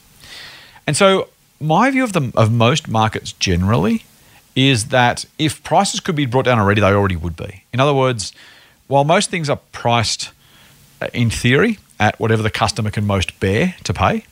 And 0.87 0.97
so, 0.97 1.29
my 1.61 1.91
view 1.91 2.05
of 2.05 2.15
the 2.15 2.33
of 2.37 2.51
most 2.51 2.89
markets 2.89 3.33
generally 3.33 4.05
is 4.57 4.87
that 4.89 5.25
if 5.39 5.63
prices 5.63 6.01
could 6.01 6.17
be 6.17 6.27
brought 6.27 6.45
down 6.45 6.59
already, 6.59 6.81
they 6.81 6.89
already 6.89 7.17
would 7.17 7.37
be. 7.37 7.65
In 7.73 7.81
other 7.81 7.95
words, 7.95 8.33
while 8.89 9.05
most 9.05 9.31
things 9.31 9.49
are 9.49 9.61
priced 9.73 10.31
uh, 11.01 11.09
in 11.13 11.31
theory 11.31 11.79
at 11.99 12.19
whatever 12.19 12.43
the 12.43 12.51
customer 12.51 12.91
can 12.91 13.07
most 13.07 13.39
bear 13.41 13.77
to 13.85 13.95
pay, 13.95 14.25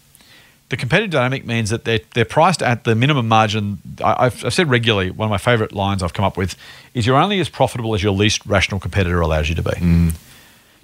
the 0.68 0.76
competitive 0.76 1.10
dynamic 1.10 1.46
means 1.46 1.70
that 1.70 1.84
they're, 1.84 2.00
they're 2.14 2.24
priced 2.24 2.62
at 2.62 2.84
the 2.84 2.94
minimum 2.94 3.28
margin. 3.28 3.78
I, 4.04 4.26
I've, 4.26 4.44
I've 4.44 4.52
said 4.52 4.68
regularly, 4.68 5.10
one 5.10 5.26
of 5.26 5.30
my 5.30 5.38
favorite 5.38 5.72
lines 5.72 6.02
I've 6.02 6.12
come 6.12 6.24
up 6.24 6.36
with 6.36 6.56
is 6.92 7.06
you're 7.06 7.16
only 7.16 7.40
as 7.40 7.48
profitable 7.48 7.94
as 7.94 8.02
your 8.02 8.12
least 8.12 8.44
rational 8.44 8.80
competitor 8.80 9.20
allows 9.20 9.48
you 9.48 9.54
to 9.54 9.62
be. 9.62 10.12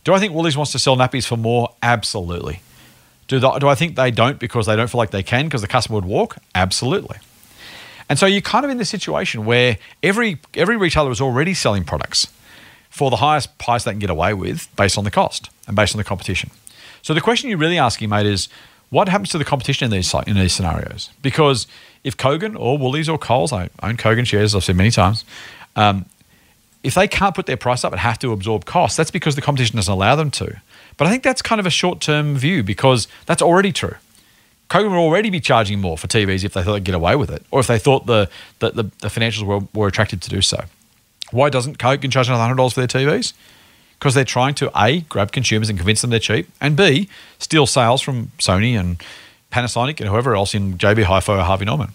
Do 0.05 0.15
I 0.15 0.19
think 0.19 0.33
Woolies 0.35 0.57
wants 0.57 0.73
to 0.73 0.79
sell 0.79 0.97
nappies 0.97 1.27
for 1.27 1.37
more? 1.37 1.71
Absolutely. 1.83 2.61
Do, 3.27 3.39
the, 3.39 3.51
do 3.59 3.69
I 3.69 3.75
think 3.75 3.97
they 3.97 4.11
don't 4.11 4.39
because 4.39 4.67
they 4.67 4.77
don't 4.77 4.89
feel 4.89 4.99
like 4.99 5.11
they 5.11 5.23
can 5.23 5.47
because 5.47 5.63
the 5.63 5.69
customer 5.69 5.97
would 5.97 6.05
walk? 6.05 6.37
Absolutely. 6.55 7.19
And 8.15 8.19
so 8.21 8.27
you're 8.27 8.43
kind 8.43 8.65
of 8.65 8.71
in 8.71 8.79
this 8.79 8.91
situation 8.91 9.45
where 9.45 9.77
every 10.01 10.39
every 10.55 10.77
retailer 10.77 11.11
is 11.11 11.21
already 11.21 11.53
selling 11.53 11.83
products 11.83 12.29
for 12.89 13.11
the 13.11 13.17
highest 13.17 13.59
price 13.59 13.83
they 13.83 13.91
can 13.91 13.99
get 13.99 14.09
away 14.09 14.33
with 14.35 14.69
based 14.77 14.97
on 14.97 15.03
the 15.03 15.11
cost 15.11 15.51
and 15.67 15.75
based 15.75 15.97
on 15.97 15.99
the 15.99 16.05
competition. 16.05 16.51
So 17.03 17.13
the 17.13 17.21
question 17.21 17.51
you're 17.51 17.59
really 17.59 17.77
asking, 17.77 18.11
mate, 18.11 18.27
is 18.27 18.49
what 18.91 19.09
happens 19.09 19.31
to 19.31 19.39
the 19.39 19.45
competition 19.45 19.87
in 19.87 19.91
these 19.91 20.15
in 20.29 20.37
these 20.37 20.53
scenarios? 20.53 21.11
Because 21.23 21.67
if 22.05 22.17
Kogan 22.17 22.57
or 22.57 22.79
Woolies 22.79 23.09
or 23.09 23.19
Coles, 23.19 23.53
I 23.53 23.69
own 23.83 23.97
Kogan 23.97 24.25
shares, 24.25 24.55
I've 24.55 24.63
said 24.63 24.77
many 24.77 24.93
times, 24.93 25.25
um, 25.75 26.05
if 26.85 26.95
they 26.95 27.09
can't 27.09 27.35
put 27.35 27.47
their 27.47 27.57
price 27.57 27.83
up 27.83 27.91
and 27.91 27.99
have 28.01 28.21
to 28.21 28.31
absorb 28.31 28.65
costs, 28.65 28.97
that's 28.97 29.11
because 29.11 29.35
the 29.35 29.43
competition 29.43 29.75
doesn't 29.75 29.93
allow 29.93 30.15
them 30.15 30.31
to. 30.31 30.61
But 30.99 31.09
I 31.09 31.11
think 31.11 31.25
that's 31.25 31.43
kind 31.43 31.59
of 31.59 31.67
a 31.67 31.71
short 31.71 32.01
term 32.01 32.37
view 32.37 32.63
because 32.63 33.09
that's 33.27 33.43
already 33.43 33.73
true. 33.73 33.97
Kogan 34.71 34.91
would 34.91 34.97
already 34.97 35.31
be 35.31 35.41
charging 35.41 35.81
more 35.81 35.97
for 35.99 36.07
TVs 36.07 36.45
if 36.45 36.55
they 36.55 36.63
thought 36.63 36.75
they'd 36.75 36.85
get 36.85 36.95
away 36.95 37.17
with 37.17 37.31
it, 37.31 37.45
or 37.51 37.61
if 37.61 37.67
they 37.67 37.79
thought 37.79 38.07
the 38.07 38.29
the, 38.59 38.71
the, 38.71 38.83
the 39.01 39.09
financials 39.09 39.43
were, 39.45 39.67
were 39.75 39.89
attracted 39.89 40.23
to 40.23 40.31
do 40.31 40.41
so. 40.41 40.65
Why 41.31 41.51
doesn't 41.51 41.79
Kogan 41.79 42.11
charge 42.11 42.29
another 42.29 42.43
hundred 42.43 42.57
dollars 42.57 42.73
for 42.75 42.85
their 42.85 42.89
TVs? 42.89 43.33
Because 43.99 44.15
they're 44.15 44.25
trying 44.25 44.55
to 44.57 44.71
a 44.77 45.01
grab 45.03 45.33
consumers 45.33 45.69
and 45.69 45.79
convince 45.79 46.01
them 46.01 46.11
they're 46.11 46.19
cheap, 46.21 46.49
and 46.61 46.77
b 46.77 47.09
steal 47.39 47.67
sales 47.67 48.03
from 48.03 48.33
Sony 48.39 48.79
and 48.79 49.03
Panasonic 49.53 50.01
and 50.01 50.09
whoever 50.09 50.35
else 50.35 50.55
in 50.55 50.79
JB 50.79 51.05
Hi-Fi 51.05 51.39
or 51.39 51.45
Harvey 51.45 51.65
Norman, 51.65 51.93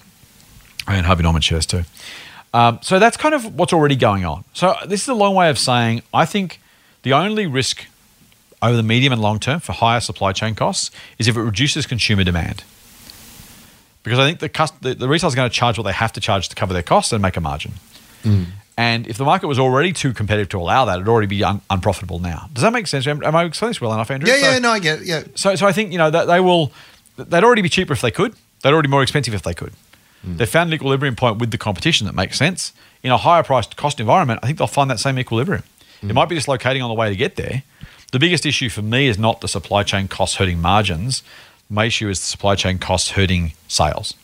and 0.87 1.05
Harvey 1.05 1.23
Norman 1.23 1.41
shares 1.41 1.65
too. 1.65 1.83
Um, 2.53 2.79
so 2.81 2.97
that's 2.99 3.17
kind 3.17 3.35
of 3.35 3.55
what's 3.55 3.73
already 3.73 3.95
going 3.95 4.25
on. 4.25 4.43
So 4.53 4.75
this 4.87 5.01
is 5.01 5.07
a 5.07 5.13
long 5.13 5.35
way 5.35 5.49
of 5.49 5.59
saying 5.59 6.01
I 6.13 6.25
think 6.25 6.59
the 7.03 7.13
only 7.13 7.45
risk 7.45 7.85
over 8.61 8.75
the 8.75 8.83
medium 8.83 9.13
and 9.13 9.21
long 9.21 9.39
term 9.39 9.59
for 9.59 9.73
higher 9.73 9.99
supply 9.99 10.33
chain 10.33 10.55
costs 10.55 10.91
is 11.17 11.27
if 11.27 11.37
it 11.37 11.41
reduces 11.41 11.85
consumer 11.85 12.23
demand. 12.23 12.63
Because 14.03 14.19
I 14.19 14.27
think 14.27 14.39
the, 14.39 14.49
cust- 14.49 14.81
the, 14.81 14.95
the 14.95 15.07
retailer's 15.07 15.35
going 15.35 15.49
to 15.49 15.55
charge 15.55 15.77
what 15.77 15.83
they 15.83 15.91
have 15.93 16.13
to 16.13 16.21
charge 16.21 16.49
to 16.49 16.55
cover 16.55 16.73
their 16.73 16.83
costs 16.83 17.11
and 17.11 17.21
make 17.21 17.37
a 17.37 17.41
margin. 17.41 17.73
Mm. 18.23 18.45
And 18.77 19.07
if 19.07 19.17
the 19.17 19.25
market 19.25 19.47
was 19.47 19.59
already 19.59 19.91
too 19.91 20.13
competitive 20.13 20.49
to 20.49 20.57
allow 20.57 20.85
that, 20.85 20.95
it'd 20.95 21.07
already 21.07 21.27
be 21.27 21.43
un- 21.43 21.61
unprofitable 21.69 22.19
now. 22.19 22.49
Does 22.53 22.61
that 22.61 22.71
make 22.71 22.87
sense? 22.87 23.05
Am, 23.07 23.21
am 23.23 23.35
I 23.35 23.43
explaining 23.43 23.71
this 23.71 23.81
well 23.81 23.93
enough, 23.93 24.09
Andrew? 24.09 24.29
Yeah, 24.29 24.37
So- 24.37 24.51
yeah, 24.51 24.59
no, 24.59 24.69
I 24.71 24.79
get 24.79 25.01
it. 25.01 25.05
Yeah. 25.05 25.23
so, 25.35 25.53
so 25.55 25.67
I 25.67 25.73
think 25.73 25.91
you 25.91 25.97
know 25.97 26.09
that 26.09 26.25
they 26.25 26.39
will. 26.39 26.71
They'd 27.17 27.43
already 27.43 27.61
be 27.61 27.69
cheaper 27.69 27.91
if 27.91 27.99
they 27.99 28.11
could. 28.11 28.33
They'd 28.63 28.71
already 28.71 28.87
be 28.87 28.91
more 28.91 29.03
expensive 29.03 29.33
if 29.33 29.41
they 29.41 29.53
could. 29.53 29.73
Mm. 30.25 30.37
They 30.37 30.45
found 30.45 30.69
an 30.69 30.73
equilibrium 30.73 31.15
point 31.17 31.39
with 31.39 31.51
the 31.51 31.57
competition 31.57 32.07
that 32.07 32.15
makes 32.15 32.37
sense 32.37 32.71
in 33.03 33.11
a 33.11 33.17
higher 33.17 33.43
priced 33.43 33.75
cost 33.75 33.99
environment. 33.99 34.39
I 34.41 34.47
think 34.47 34.57
they'll 34.57 34.67
find 34.67 34.89
that 34.89 34.99
same 34.99 35.19
equilibrium. 35.19 35.63
It 36.01 36.07
mm. 36.07 36.13
might 36.13 36.29
be 36.29 36.35
dislocating 36.35 36.81
on 36.81 36.89
the 36.89 36.95
way 36.95 37.09
to 37.09 37.15
get 37.15 37.35
there. 37.35 37.63
The 38.11 38.19
biggest 38.19 38.45
issue 38.45 38.69
for 38.69 38.81
me 38.81 39.07
is 39.07 39.17
not 39.17 39.41
the 39.41 39.47
supply 39.47 39.83
chain 39.83 40.07
costs 40.07 40.37
hurting 40.37 40.59
margins. 40.61 41.23
My 41.69 41.85
issue 41.85 42.09
is 42.09 42.19
the 42.19 42.25
supply 42.25 42.55
chain 42.55 42.79
costs 42.79 43.11
hurting 43.11 43.53
sales. 43.67 44.15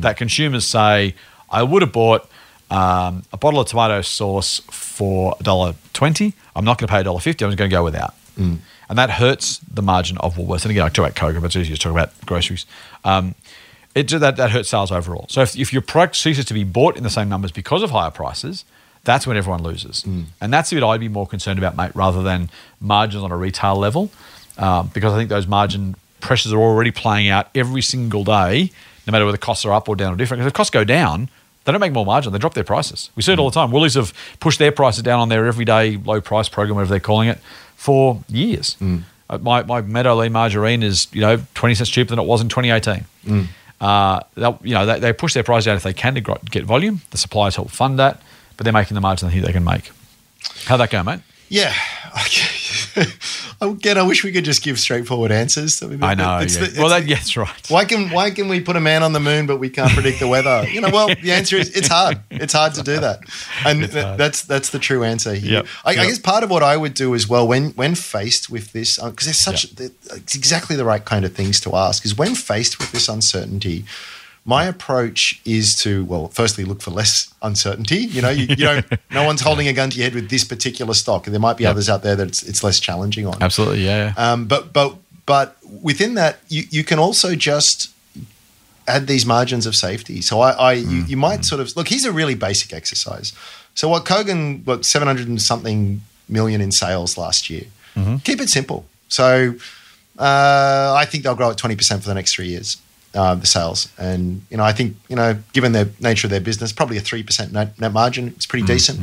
That 0.00 0.16
consumers 0.16 0.66
say, 0.66 1.14
"I 1.50 1.62
would 1.62 1.82
have 1.82 1.92
bought." 1.92 2.28
Um, 2.70 3.22
a 3.32 3.38
bottle 3.38 3.60
of 3.60 3.66
tomato 3.66 4.02
sauce 4.02 4.60
for 4.70 5.34
$1.20. 5.42 6.34
I'm 6.54 6.66
not 6.66 6.76
going 6.76 6.86
to 6.86 6.92
pay 6.92 7.02
$1.50. 7.02 7.42
I'm 7.42 7.50
just 7.50 7.56
going 7.56 7.70
to 7.70 7.74
go 7.74 7.82
without. 7.82 8.14
And 8.90 8.98
that 8.98 9.08
hurts 9.08 9.56
the 9.72 9.80
margin 9.80 10.18
of 10.18 10.36
Woolworths. 10.36 10.64
And 10.64 10.72
again, 10.72 10.84
I 10.84 10.90
talk 10.90 10.98
about 10.98 11.14
Coke, 11.16 11.34
but 11.36 11.44
it's 11.44 11.56
easier 11.56 11.76
to 11.76 11.80
talk 11.82 11.92
about 11.92 12.10
groceries. 12.26 12.66
Um, 13.04 13.34
it, 13.94 14.08
that, 14.08 14.36
that 14.36 14.50
hurts 14.50 14.68
sales 14.68 14.92
overall. 14.92 15.24
So 15.30 15.40
if, 15.40 15.56
if 15.56 15.72
your 15.72 15.80
product 15.80 16.16
ceases 16.16 16.44
to 16.44 16.52
be 16.52 16.62
bought 16.62 16.98
in 16.98 17.04
the 17.04 17.10
same 17.10 17.30
numbers 17.30 17.52
because 17.52 17.82
of 17.82 17.90
higher 17.90 18.10
prices, 18.10 18.66
that's 19.08 19.26
when 19.26 19.36
everyone 19.36 19.62
loses. 19.62 20.04
And 20.40 20.52
that's 20.52 20.68
the 20.70 20.76
bit 20.76 20.84
I'd 20.84 21.00
be 21.00 21.08
more 21.08 21.26
concerned 21.26 21.58
about, 21.58 21.76
mate, 21.76 21.92
rather 21.94 22.22
than 22.22 22.50
margins 22.80 23.22
on 23.24 23.32
a 23.32 23.36
retail 23.36 23.76
level, 23.76 24.10
um, 24.58 24.90
because 24.94 25.12
I 25.12 25.16
think 25.16 25.30
those 25.30 25.46
margin 25.46 25.94
pressures 26.20 26.52
are 26.52 26.58
already 26.60 26.90
playing 26.90 27.28
out 27.28 27.48
every 27.54 27.82
single 27.82 28.24
day, 28.24 28.70
no 29.06 29.12
matter 29.12 29.24
whether 29.24 29.38
costs 29.38 29.64
are 29.64 29.72
up 29.72 29.88
or 29.88 29.96
down 29.96 30.12
or 30.12 30.16
different. 30.16 30.38
Because 30.40 30.48
if 30.50 30.54
costs 30.54 30.70
go 30.70 30.84
down, 30.84 31.28
they 31.64 31.72
don't 31.72 31.80
make 31.80 31.92
more 31.92 32.04
margin. 32.06 32.32
They 32.32 32.38
drop 32.38 32.54
their 32.54 32.64
prices. 32.64 33.10
We 33.16 33.22
see 33.22 33.32
it 33.32 33.38
all 33.38 33.50
the 33.50 33.54
time. 33.60 33.70
Woolies 33.70 33.94
have 33.94 34.12
pushed 34.40 34.58
their 34.58 34.72
prices 34.72 35.02
down 35.02 35.20
on 35.20 35.28
their 35.28 35.46
everyday 35.46 35.96
low 35.96 36.20
price 36.20 36.48
program, 36.48 36.76
whatever 36.76 36.90
they're 36.90 37.00
calling 37.12 37.28
it, 37.28 37.38
for 37.76 38.22
years. 38.28 38.76
Uh, 39.30 39.38
my, 39.38 39.62
my 39.62 39.82
Meadowlea 39.82 40.30
margarine 40.30 40.82
is 40.82 41.06
you 41.12 41.20
know 41.20 41.40
twenty 41.54 41.74
cents 41.74 41.90
cheaper 41.90 42.10
than 42.10 42.18
it 42.18 42.26
was 42.26 42.40
in 42.40 42.48
2018. 42.48 43.04
Uh, 43.80 44.20
they'll- 44.34 44.58
you 44.64 44.74
know 44.74 44.84
they, 44.86 44.98
they 44.98 45.12
push 45.12 45.34
their 45.34 45.42
price 45.44 45.64
down 45.66 45.76
if 45.76 45.82
they 45.82 45.92
can 45.92 46.14
to 46.14 46.20
get 46.50 46.64
volume. 46.64 47.00
The 47.10 47.18
suppliers 47.18 47.56
help 47.56 47.70
fund 47.70 47.98
that, 47.98 48.20
but 48.58 48.64
they're 48.64 48.72
making 48.72 48.96
the 48.96 49.00
margin 49.00 49.28
they 49.28 49.34
think 49.34 49.46
they 49.46 49.52
can 49.52 49.64
make. 49.64 49.90
How'd 50.66 50.80
that 50.80 50.90
go, 50.90 51.02
mate? 51.02 51.20
Yeah. 51.48 51.72
Again, 53.60 53.98
I 53.98 54.02
wish 54.02 54.22
we 54.22 54.32
could 54.32 54.44
just 54.44 54.62
give 54.62 54.78
straightforward 54.78 55.32
answers. 55.32 55.82
I 55.82 56.14
know. 56.14 56.38
it's 56.38 56.56
yeah. 56.56 56.66
the- 56.66 56.80
well, 56.80 56.88
that, 56.90 57.06
yeah, 57.06 57.16
that's 57.16 57.36
right. 57.36 57.66
Why 57.68 57.84
can 57.84 58.10
why 58.10 58.30
can 58.30 58.48
we 58.48 58.60
put 58.60 58.76
a 58.76 58.80
man 58.80 59.02
on 59.02 59.12
the 59.12 59.20
moon 59.20 59.46
but 59.46 59.56
we 59.58 59.70
can't 59.70 59.90
predict 59.92 60.20
the 60.20 60.28
weather? 60.28 60.66
You 60.68 60.80
know, 60.80 60.90
well, 60.92 61.08
the 61.08 61.32
answer 61.32 61.56
is 61.56 61.74
it's 61.76 61.88
hard. 61.88 62.20
It's 62.30 62.52
hard 62.52 62.74
to 62.74 62.82
do 62.82 63.00
that, 63.00 63.20
and 63.64 63.84
that's 63.84 64.42
that's 64.42 64.70
the 64.70 64.78
true 64.78 65.02
answer 65.02 65.34
here. 65.34 65.52
Yep. 65.52 65.66
I, 65.84 65.90
I 65.90 65.94
guess 65.94 66.18
part 66.18 66.44
of 66.44 66.50
what 66.50 66.62
I 66.62 66.76
would 66.76 66.94
do 66.94 67.14
as 67.14 67.28
well 67.28 67.48
when 67.48 67.70
when 67.70 67.94
faced 67.94 68.50
with 68.50 68.72
this, 68.72 69.00
uh, 69.00 69.10
because 69.10 69.26
there's 69.26 69.38
such 69.38 69.72
it's 69.80 70.34
exactly 70.34 70.76
the 70.76 70.84
right 70.84 71.04
kind 71.04 71.24
of 71.24 71.32
things 71.32 71.60
to 71.60 71.74
ask. 71.74 72.04
Is 72.04 72.16
when 72.16 72.34
faced 72.34 72.78
with 72.78 72.92
this 72.92 73.08
uncertainty. 73.08 73.84
My 74.48 74.64
approach 74.64 75.42
is 75.44 75.74
to 75.82 76.06
well, 76.06 76.28
firstly 76.28 76.64
look 76.64 76.80
for 76.80 76.90
less 76.90 77.32
uncertainty. 77.42 77.98
You 77.98 78.22
know, 78.22 78.30
you, 78.30 78.46
you 78.48 78.56
don't. 78.56 78.86
No 79.10 79.24
one's 79.24 79.42
holding 79.42 79.68
a 79.68 79.74
gun 79.74 79.90
to 79.90 79.96
your 79.98 80.04
head 80.04 80.14
with 80.14 80.30
this 80.30 80.44
particular 80.44 80.94
stock. 80.94 81.26
There 81.26 81.38
might 81.38 81.58
be 81.58 81.64
Yep. 81.64 81.70
others 81.72 81.88
out 81.90 82.02
there 82.02 82.16
that 82.16 82.28
it's, 82.28 82.42
it's 82.42 82.64
less 82.64 82.80
challenging 82.80 83.26
on. 83.26 83.42
Absolutely. 83.42 83.84
Yeah. 83.84 84.14
yeah. 84.16 84.32
Um, 84.32 84.46
but 84.46 84.72
but 84.72 84.96
but 85.26 85.56
within 85.82 86.14
that, 86.14 86.38
you, 86.48 86.62
you 86.70 86.82
can 86.82 86.98
also 86.98 87.34
just 87.34 87.90
add 88.86 89.06
these 89.06 89.26
margins 89.26 89.66
of 89.66 89.76
safety. 89.76 90.22
So 90.22 90.40
I, 90.40 90.50
I 90.52 90.72
you, 90.72 91.04
you 91.04 91.16
might 91.18 91.44
sort 91.44 91.60
of 91.60 91.76
look. 91.76 91.88
Here's 91.88 92.06
a 92.06 92.12
really 92.12 92.34
basic 92.34 92.72
exercise. 92.72 93.34
So 93.74 93.86
what 93.88 94.06
Kogan 94.06 94.64
what 94.64 94.86
seven 94.86 95.06
hundred 95.08 95.28
and 95.28 95.40
something 95.42 96.00
million 96.26 96.60
in 96.62 96.72
sales 96.72 97.18
last 97.18 97.50
year. 97.50 97.64
Keep 98.24 98.40
it 98.40 98.48
simple. 98.48 98.86
So 99.08 99.54
uh, 100.18 100.94
I 100.96 101.04
think 101.04 101.24
they'll 101.24 101.34
grow 101.34 101.50
at 101.50 101.58
twenty 101.58 101.76
percent 101.76 102.02
for 102.02 102.08
the 102.08 102.14
next 102.14 102.32
three 102.34 102.48
years. 102.48 102.78
Uh, 103.14 103.34
the 103.34 103.46
sales, 103.46 103.88
and 103.96 104.42
you 104.50 104.56
know, 104.58 104.62
I 104.62 104.72
think 104.72 104.96
you 105.08 105.16
know, 105.16 105.38
given 105.54 105.72
the 105.72 105.88
nature 105.98 106.26
of 106.26 106.30
their 106.30 106.42
business, 106.42 106.72
probably 106.72 106.98
a 106.98 107.00
three 107.00 107.22
percent 107.22 107.52
net, 107.52 107.78
net 107.80 107.92
margin. 107.92 108.34
is 108.38 108.44
pretty 108.46 108.66
decent. 108.66 109.00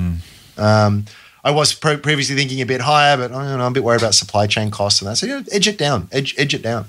Um, 0.58 1.06
I 1.44 1.52
was 1.52 1.74
pre- 1.74 1.98
previously 1.98 2.36
thinking 2.36 2.62
a 2.62 2.66
bit 2.66 2.82
higher, 2.82 3.18
but 3.18 3.32
I 3.32 3.34
don't 3.34 3.58
know, 3.58 3.66
I'm 3.66 3.72
a 3.72 3.74
bit 3.74 3.84
worried 3.84 4.02
about 4.02 4.14
supply 4.16 4.48
chain 4.48 4.72
costs 4.72 5.02
and 5.02 5.10
that. 5.10 5.18
So 5.18 5.26
you 5.26 5.40
know, 5.40 5.44
edge 5.52 5.68
it 5.68 5.78
down, 5.78 6.08
edge, 6.12 6.34
edge 6.38 6.54
it 6.54 6.62
down. 6.62 6.86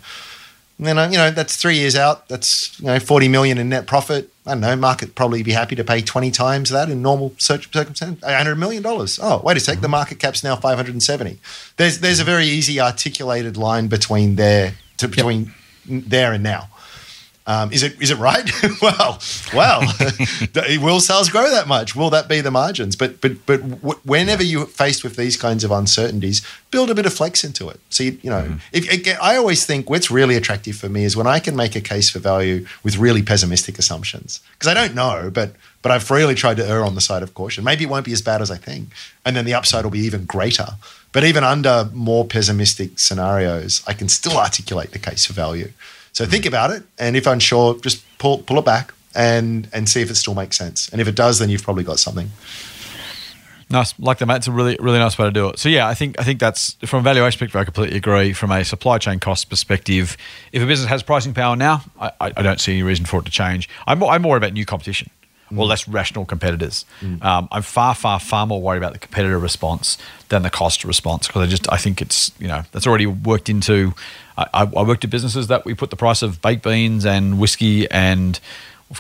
And 0.79 0.87
then 0.87 0.99
uh, 0.99 1.09
you 1.09 1.17
know 1.17 1.31
that's 1.31 1.57
three 1.57 1.77
years 1.77 1.97
out. 1.97 2.29
That's 2.29 2.79
you 2.81 2.87
know 2.87 2.99
40 2.99 3.29
million 3.29 3.57
in 3.59 3.71
net 3.71 3.87
profit. 3.87 4.31
I 4.47 4.51
don't 4.51 4.61
know. 4.61 4.77
Market 4.77 5.15
probably 5.15 5.43
be 5.43 5.53
happy 5.53 5.75
to 5.75 5.85
pay 5.85 6.03
20 6.03 6.31
times 6.31 6.69
that 6.71 6.91
in 6.91 7.01
normal 7.03 7.33
search 7.39 7.73
circumstances. 7.73 8.23
100 8.23 8.57
million 8.57 8.83
dollars. 8.83 9.19
Oh, 9.23 9.41
wait 9.43 9.57
a 9.57 9.61
sec. 9.61 9.81
The 9.81 9.89
market 9.89 10.19
cap's 10.19 10.45
now 10.45 10.55
570. 10.55 11.39
There's 11.79 12.01
there's 12.01 12.21
a 12.21 12.25
very 12.25 12.45
easy 12.45 12.79
articulated 12.79 13.57
line 13.57 13.89
between 13.89 14.37
there 14.37 14.75
to 14.99 15.09
between 15.09 15.55
there 15.87 16.33
and 16.33 16.43
now. 16.43 16.69
Um, 17.49 17.73
is 17.73 17.85
it 17.85 18.01
is 18.03 18.11
it 18.11 18.19
right? 18.19 18.51
well, 18.83 19.21
well, 19.55 19.83
will 20.81 21.01
sales 21.01 21.29
grow 21.29 21.49
that 21.49 21.69
much? 21.69 21.95
Will 21.95 22.11
that 22.11 22.29
be 22.29 22.41
the 22.41 22.51
margins? 22.51 22.97
But 22.97 23.21
but 23.21 23.47
but 23.47 23.61
whenever 24.05 24.43
you're 24.43 24.67
faced 24.67 25.05
with 25.05 25.17
these 25.17 25.37
kinds 25.37 25.63
of 25.63 25.71
uncertainties, 25.71 26.45
build 26.73 26.91
a 26.91 26.95
bit 26.95 27.07
of 27.07 27.15
flex 27.15 27.45
into 27.45 27.69
it. 27.69 27.79
So 27.89 28.03
you, 28.03 28.19
you 28.23 28.31
know, 28.31 28.57
if 28.73 28.91
again, 28.93 29.19
I 29.23 29.37
always 29.37 29.65
think 29.65 29.89
what's 29.89 30.11
really 30.11 30.35
attractive 30.35 30.77
for 30.77 30.89
me 30.89 31.05
is 31.05 31.17
when 31.17 31.29
I 31.29 31.39
can 31.39 31.55
make 31.55 31.77
a 31.77 31.81
case 31.81 32.11
for 32.11 32.19
value 32.19 32.67
with 32.83 32.97
really 32.97 33.23
pessimistic 33.23 33.79
assumptions 33.79 34.41
because 34.55 34.69
I 34.69 34.75
don't 34.75 34.95
know, 34.95 35.31
but 35.33 35.53
but 35.83 35.93
I've 35.93 36.11
really 36.11 36.35
tried 36.35 36.57
to 36.57 36.69
err 36.69 36.85
on 36.85 36.97
the 36.97 37.01
side 37.01 37.23
of 37.23 37.35
caution. 37.35 37.63
Maybe 37.63 37.85
it 37.85 37.91
won't 37.91 38.05
be 38.05 38.13
as 38.13 38.23
bad 38.23 38.43
as 38.43 38.51
I 38.51 38.57
think, 38.57 38.89
and 39.25 39.37
then 39.37 39.45
the 39.45 39.55
upside 39.55 39.85
will 39.85 39.93
be 39.93 40.01
even 40.01 40.25
greater. 40.25 40.71
But 41.13 41.23
even 41.23 41.45
under 41.45 41.89
more 41.95 42.27
pessimistic 42.27 42.99
scenarios, 42.99 43.85
I 43.87 43.93
can 43.93 44.09
still 44.09 44.37
articulate 44.37 44.91
the 44.91 44.99
case 44.99 45.25
for 45.27 45.33
value. 45.33 45.73
So 46.17 46.25
think 46.25 46.45
mm. 46.45 46.49
about 46.49 46.71
it, 46.71 46.83
and 46.99 47.15
if 47.15 47.27
unsure, 47.27 47.79
just 47.81 48.03
pull 48.17 48.39
pull 48.39 48.59
it 48.59 48.65
back 48.65 48.95
and 49.15 49.69
and 49.71 49.87
see 49.87 50.01
if 50.01 50.11
it 50.11 50.15
still 50.15 50.35
makes 50.35 50.57
sense. 50.57 50.89
And 50.89 50.99
if 50.99 51.09
it 51.09 51.15
does, 51.15 51.39
then 51.39 51.51
you've 51.51 51.63
probably 51.63 51.85
got 51.85 51.99
something. 51.99 52.31
Nice, 53.69 53.99
like 53.99 54.17
that, 54.19 54.27
mate. 54.27 54.37
It's 54.37 54.47
a 54.47 54.53
really, 54.53 54.79
really 54.81 54.99
nice 54.99 55.19
way 55.19 55.27
to 55.27 55.31
do 55.31 55.51
it. 55.51 55.59
So 55.59 55.69
yeah, 55.69 55.87
I 55.87 55.93
think 55.93 56.19
I 56.19 56.23
think 56.23 56.41
that's 56.41 56.73
from 56.87 57.01
a 57.01 57.03
valuation 57.03 57.39
perspective. 57.39 57.61
I 57.61 57.65
completely 57.65 57.99
agree. 57.99 58.33
From 58.33 58.51
a 58.51 58.65
supply 58.65 58.97
chain 58.97 59.21
cost 59.21 59.51
perspective, 59.51 60.17
if 60.53 60.63
a 60.63 60.67
business 60.67 60.89
has 60.89 61.03
pricing 61.03 61.35
power 61.35 61.55
now, 61.55 61.85
I, 62.01 62.11
I 62.19 62.33
I 62.39 62.43
don't 62.43 62.61
see 62.61 62.73
any 62.73 62.83
reason 62.83 63.05
for 63.05 63.21
it 63.21 63.27
to 63.27 63.31
change. 63.31 63.69
I'm 63.87 63.99
more, 63.99 64.11
I'm 64.11 64.23
more 64.23 64.39
about 64.39 64.55
new 64.55 64.65
competition 64.65 65.11
or 65.55 65.67
less 65.67 65.87
rational 65.87 66.25
competitors. 66.25 66.85
Um, 67.23 67.49
I'm 67.53 67.63
far, 67.63 67.95
far, 67.95 68.19
far 68.19 68.47
more 68.47 68.61
worried 68.61 68.79
about 68.79 68.93
the 68.93 68.99
competitor 68.99 69.39
response 69.39 69.99
than 70.29 70.43
the 70.43 70.51
cost 70.51 70.85
response 70.85 71.27
because 71.27 71.43
I 71.43 71.47
just 71.47 71.73
I 71.73 71.77
think 71.77 72.01
it's 72.03 72.33
you 72.39 72.49
know 72.49 72.63
that's 72.73 72.87
already 72.87 73.07
worked 73.07 73.49
into. 73.49 73.95
I, 74.39 74.49
I 74.55 74.83
worked 74.83 75.05
at 75.05 75.11
businesses 75.11 75.47
that 75.47 75.65
we 75.65 75.75
put 75.75 75.91
the 75.91 75.97
price 75.97 76.23
of 76.23 76.43
baked 76.43 76.63
beans 76.63 77.07
and 77.07 77.39
whiskey 77.39 77.91
and 77.91 78.39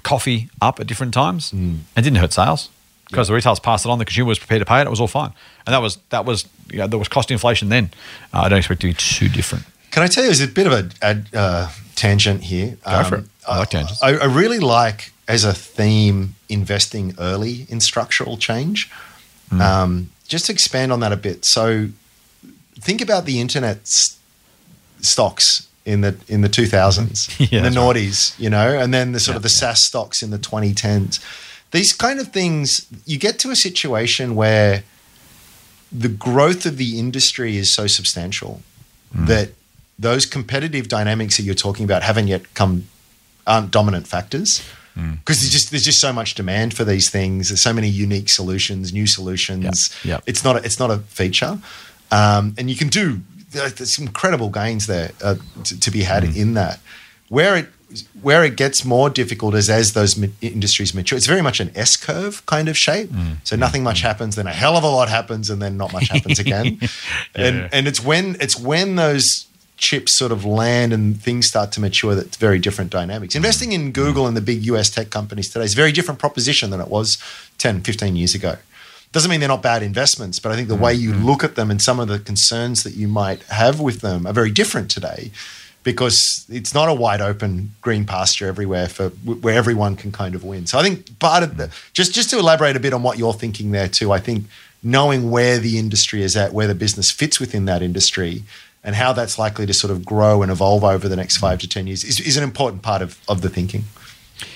coffee 0.02 0.48
up 0.60 0.80
at 0.80 0.86
different 0.86 1.14
times 1.14 1.52
and 1.52 1.84
didn't 1.94 2.16
hurt 2.16 2.32
sales 2.32 2.70
because 3.08 3.28
the 3.28 3.34
retailers 3.34 3.60
passed 3.60 3.84
it 3.84 3.90
on. 3.90 3.98
The 3.98 4.04
consumer 4.04 4.28
was 4.28 4.38
prepared 4.38 4.60
to 4.60 4.66
pay 4.66 4.80
it. 4.80 4.86
It 4.86 4.90
was 4.90 5.00
all 5.00 5.08
fine, 5.08 5.32
and 5.66 5.74
that 5.74 5.82
was 5.82 5.96
that 6.10 6.24
was 6.24 6.46
you 6.70 6.78
know, 6.78 6.86
there 6.86 6.98
was 6.98 7.08
cost 7.08 7.30
inflation 7.30 7.68
then. 7.68 7.90
Uh, 8.32 8.40
I 8.40 8.48
don't 8.48 8.58
expect 8.58 8.80
to 8.82 8.88
be 8.88 8.94
too 8.94 9.28
different. 9.28 9.64
Can 9.90 10.02
I 10.02 10.08
tell 10.08 10.24
you, 10.24 10.30
it's 10.30 10.40
a 10.42 10.48
bit 10.48 10.66
of 10.66 10.72
a, 10.72 10.90
a 11.02 11.38
uh, 11.38 11.70
tangent 11.94 12.42
here. 12.44 12.76
Go 12.84 13.04
for 13.04 13.14
it. 13.16 13.24
I 13.48 13.58
like 13.58 13.70
tangents. 13.70 14.02
I, 14.02 14.10
I 14.10 14.24
really 14.26 14.58
like, 14.58 15.12
as 15.28 15.44
a 15.44 15.52
theme, 15.52 16.34
investing 16.48 17.14
early 17.18 17.66
in 17.68 17.80
structural 17.80 18.36
change. 18.36 18.90
Mm. 19.50 19.60
Um, 19.60 20.10
just 20.28 20.48
expand 20.50 20.92
on 20.92 21.00
that 21.00 21.12
a 21.12 21.16
bit. 21.16 21.44
So, 21.44 21.88
think 22.80 23.00
about 23.00 23.24
the 23.24 23.40
internet 23.40 23.78
stocks 25.00 25.68
in 25.84 26.00
the 26.00 26.16
in 26.28 26.40
the 26.40 26.48
2000s, 26.48 27.28
Yeah, 27.52 27.58
in 27.58 27.64
the 27.64 27.70
that's 27.70 27.76
right. 27.76 27.96
noughties, 27.96 28.38
you 28.38 28.50
know, 28.50 28.76
and 28.78 28.92
then 28.92 29.12
the 29.12 29.20
sort 29.20 29.34
Yeah, 29.34 29.36
of 29.36 29.42
the 29.42 29.48
yeah. 29.48 29.72
SaaS 29.72 29.84
stocks 29.86 30.22
in 30.22 30.30
the 30.30 30.38
2010s. 30.38 31.20
These 31.70 31.92
kind 31.92 32.20
of 32.20 32.28
things, 32.32 32.86
you 33.04 33.18
get 33.18 33.38
to 33.40 33.50
a 33.50 33.56
situation 33.56 34.34
where 34.34 34.84
the 35.92 36.08
growth 36.08 36.66
of 36.66 36.76
the 36.76 36.98
industry 36.98 37.56
is 37.56 37.72
so 37.74 37.86
substantial 37.86 38.60
that 39.14 39.50
those 39.98 40.26
competitive 40.26 40.88
dynamics 40.88 41.36
that 41.38 41.44
you're 41.44 41.54
talking 41.54 41.84
about 41.84 42.02
haven't 42.02 42.26
yet 42.26 42.52
come 42.54 42.86
aren't 43.46 43.70
dominant 43.70 44.06
factors 44.06 44.60
because 44.96 45.40
there's 45.40 45.50
just 45.50 45.70
there's 45.70 45.84
just 45.84 46.00
so 46.00 46.12
much 46.12 46.34
demand 46.34 46.74
for 46.74 46.84
these 46.84 47.10
things. 47.10 47.50
There's 47.50 47.62
so 47.62 47.72
many 47.72 47.88
unique 47.88 48.28
solutions, 48.28 48.92
new 48.92 49.06
solutions. 49.06 49.94
Yep, 50.04 50.10
yep. 50.10 50.22
It's 50.26 50.42
not 50.42 50.56
a, 50.56 50.64
it's 50.64 50.78
not 50.78 50.90
a 50.90 50.98
feature, 50.98 51.58
um, 52.10 52.54
and 52.58 52.70
you 52.70 52.76
can 52.76 52.88
do 52.88 53.20
there's 53.50 53.98
incredible 53.98 54.50
gains 54.50 54.86
there 54.86 55.12
uh, 55.22 55.36
to, 55.64 55.80
to 55.80 55.90
be 55.90 56.02
had 56.02 56.24
in 56.24 56.54
that. 56.54 56.80
Where 57.28 57.56
it 57.56 57.68
where 58.20 58.44
it 58.44 58.56
gets 58.56 58.84
more 58.84 59.08
difficult 59.08 59.54
is 59.54 59.70
as 59.70 59.92
those 59.92 60.16
ma- 60.16 60.26
industries 60.40 60.92
mature. 60.92 61.16
It's 61.16 61.26
very 61.26 61.42
much 61.42 61.60
an 61.60 61.70
S 61.74 61.96
curve 61.96 62.44
kind 62.46 62.68
of 62.68 62.76
shape. 62.76 63.10
Mm. 63.10 63.36
So 63.44 63.56
nothing 63.56 63.82
much 63.84 64.00
happens, 64.00 64.34
then 64.34 64.46
a 64.46 64.52
hell 64.52 64.76
of 64.76 64.82
a 64.82 64.88
lot 64.88 65.08
happens, 65.08 65.50
and 65.50 65.62
then 65.62 65.76
not 65.76 65.92
much 65.92 66.08
happens 66.08 66.38
again. 66.38 66.80
And 67.34 67.68
and 67.72 67.86
it's 67.86 68.02
when 68.02 68.36
it's 68.40 68.58
when 68.58 68.96
those 68.96 69.45
chips 69.76 70.16
sort 70.16 70.32
of 70.32 70.44
land 70.44 70.92
and 70.92 71.20
things 71.20 71.46
start 71.46 71.72
to 71.72 71.80
mature 71.80 72.14
that's 72.14 72.36
very 72.36 72.58
different 72.58 72.90
dynamics. 72.90 73.34
Investing 73.34 73.72
in 73.72 73.92
Google 73.92 74.26
and 74.26 74.36
the 74.36 74.40
big 74.40 74.64
US 74.66 74.90
tech 74.90 75.10
companies 75.10 75.50
today 75.50 75.64
is 75.64 75.74
a 75.74 75.76
very 75.76 75.92
different 75.92 76.18
proposition 76.18 76.70
than 76.70 76.80
it 76.80 76.88
was 76.88 77.18
10, 77.58 77.82
15 77.82 78.16
years 78.16 78.34
ago. 78.34 78.56
Doesn't 79.12 79.30
mean 79.30 79.40
they're 79.40 79.48
not 79.48 79.62
bad 79.62 79.82
investments, 79.82 80.38
but 80.38 80.52
I 80.52 80.56
think 80.56 80.68
the 80.68 80.74
way 80.74 80.92
you 80.92 81.12
mm-hmm. 81.12 81.24
look 81.24 81.44
at 81.44 81.54
them 81.54 81.70
and 81.70 81.80
some 81.80 82.00
of 82.00 82.08
the 82.08 82.18
concerns 82.18 82.82
that 82.82 82.94
you 82.94 83.08
might 83.08 83.42
have 83.44 83.80
with 83.80 84.00
them 84.00 84.26
are 84.26 84.32
very 84.32 84.50
different 84.50 84.90
today 84.90 85.30
because 85.84 86.44
it's 86.48 86.74
not 86.74 86.88
a 86.88 86.94
wide 86.94 87.20
open 87.20 87.70
green 87.80 88.04
pasture 88.04 88.48
everywhere 88.48 88.88
for 88.88 89.10
where 89.10 89.56
everyone 89.56 89.94
can 89.94 90.10
kind 90.10 90.34
of 90.34 90.42
win. 90.42 90.66
So 90.66 90.78
I 90.78 90.82
think 90.82 91.18
part 91.20 91.44
of 91.44 91.56
the 91.56 91.70
just 91.92 92.12
just 92.12 92.28
to 92.30 92.38
elaborate 92.38 92.76
a 92.76 92.80
bit 92.80 92.92
on 92.92 93.04
what 93.04 93.18
you're 93.18 93.32
thinking 93.32 93.70
there 93.70 93.88
too. 93.88 94.10
I 94.10 94.18
think 94.18 94.46
knowing 94.82 95.30
where 95.30 95.58
the 95.58 95.78
industry 95.78 96.22
is 96.22 96.36
at, 96.36 96.52
where 96.52 96.66
the 96.66 96.74
business 96.74 97.10
fits 97.10 97.38
within 97.38 97.66
that 97.66 97.82
industry, 97.82 98.42
and 98.86 98.94
how 98.94 99.12
that's 99.12 99.38
likely 99.38 99.66
to 99.66 99.74
sort 99.74 99.90
of 99.90 100.04
grow 100.06 100.40
and 100.42 100.50
evolve 100.50 100.82
over 100.84 101.06
the 101.08 101.16
next 101.16 101.36
five 101.36 101.58
to 101.58 101.68
ten 101.68 101.86
years 101.86 102.02
is, 102.04 102.18
is 102.20 102.38
an 102.38 102.44
important 102.44 102.80
part 102.82 103.02
of, 103.02 103.18
of 103.28 103.42
the 103.42 103.50
thinking. 103.50 103.84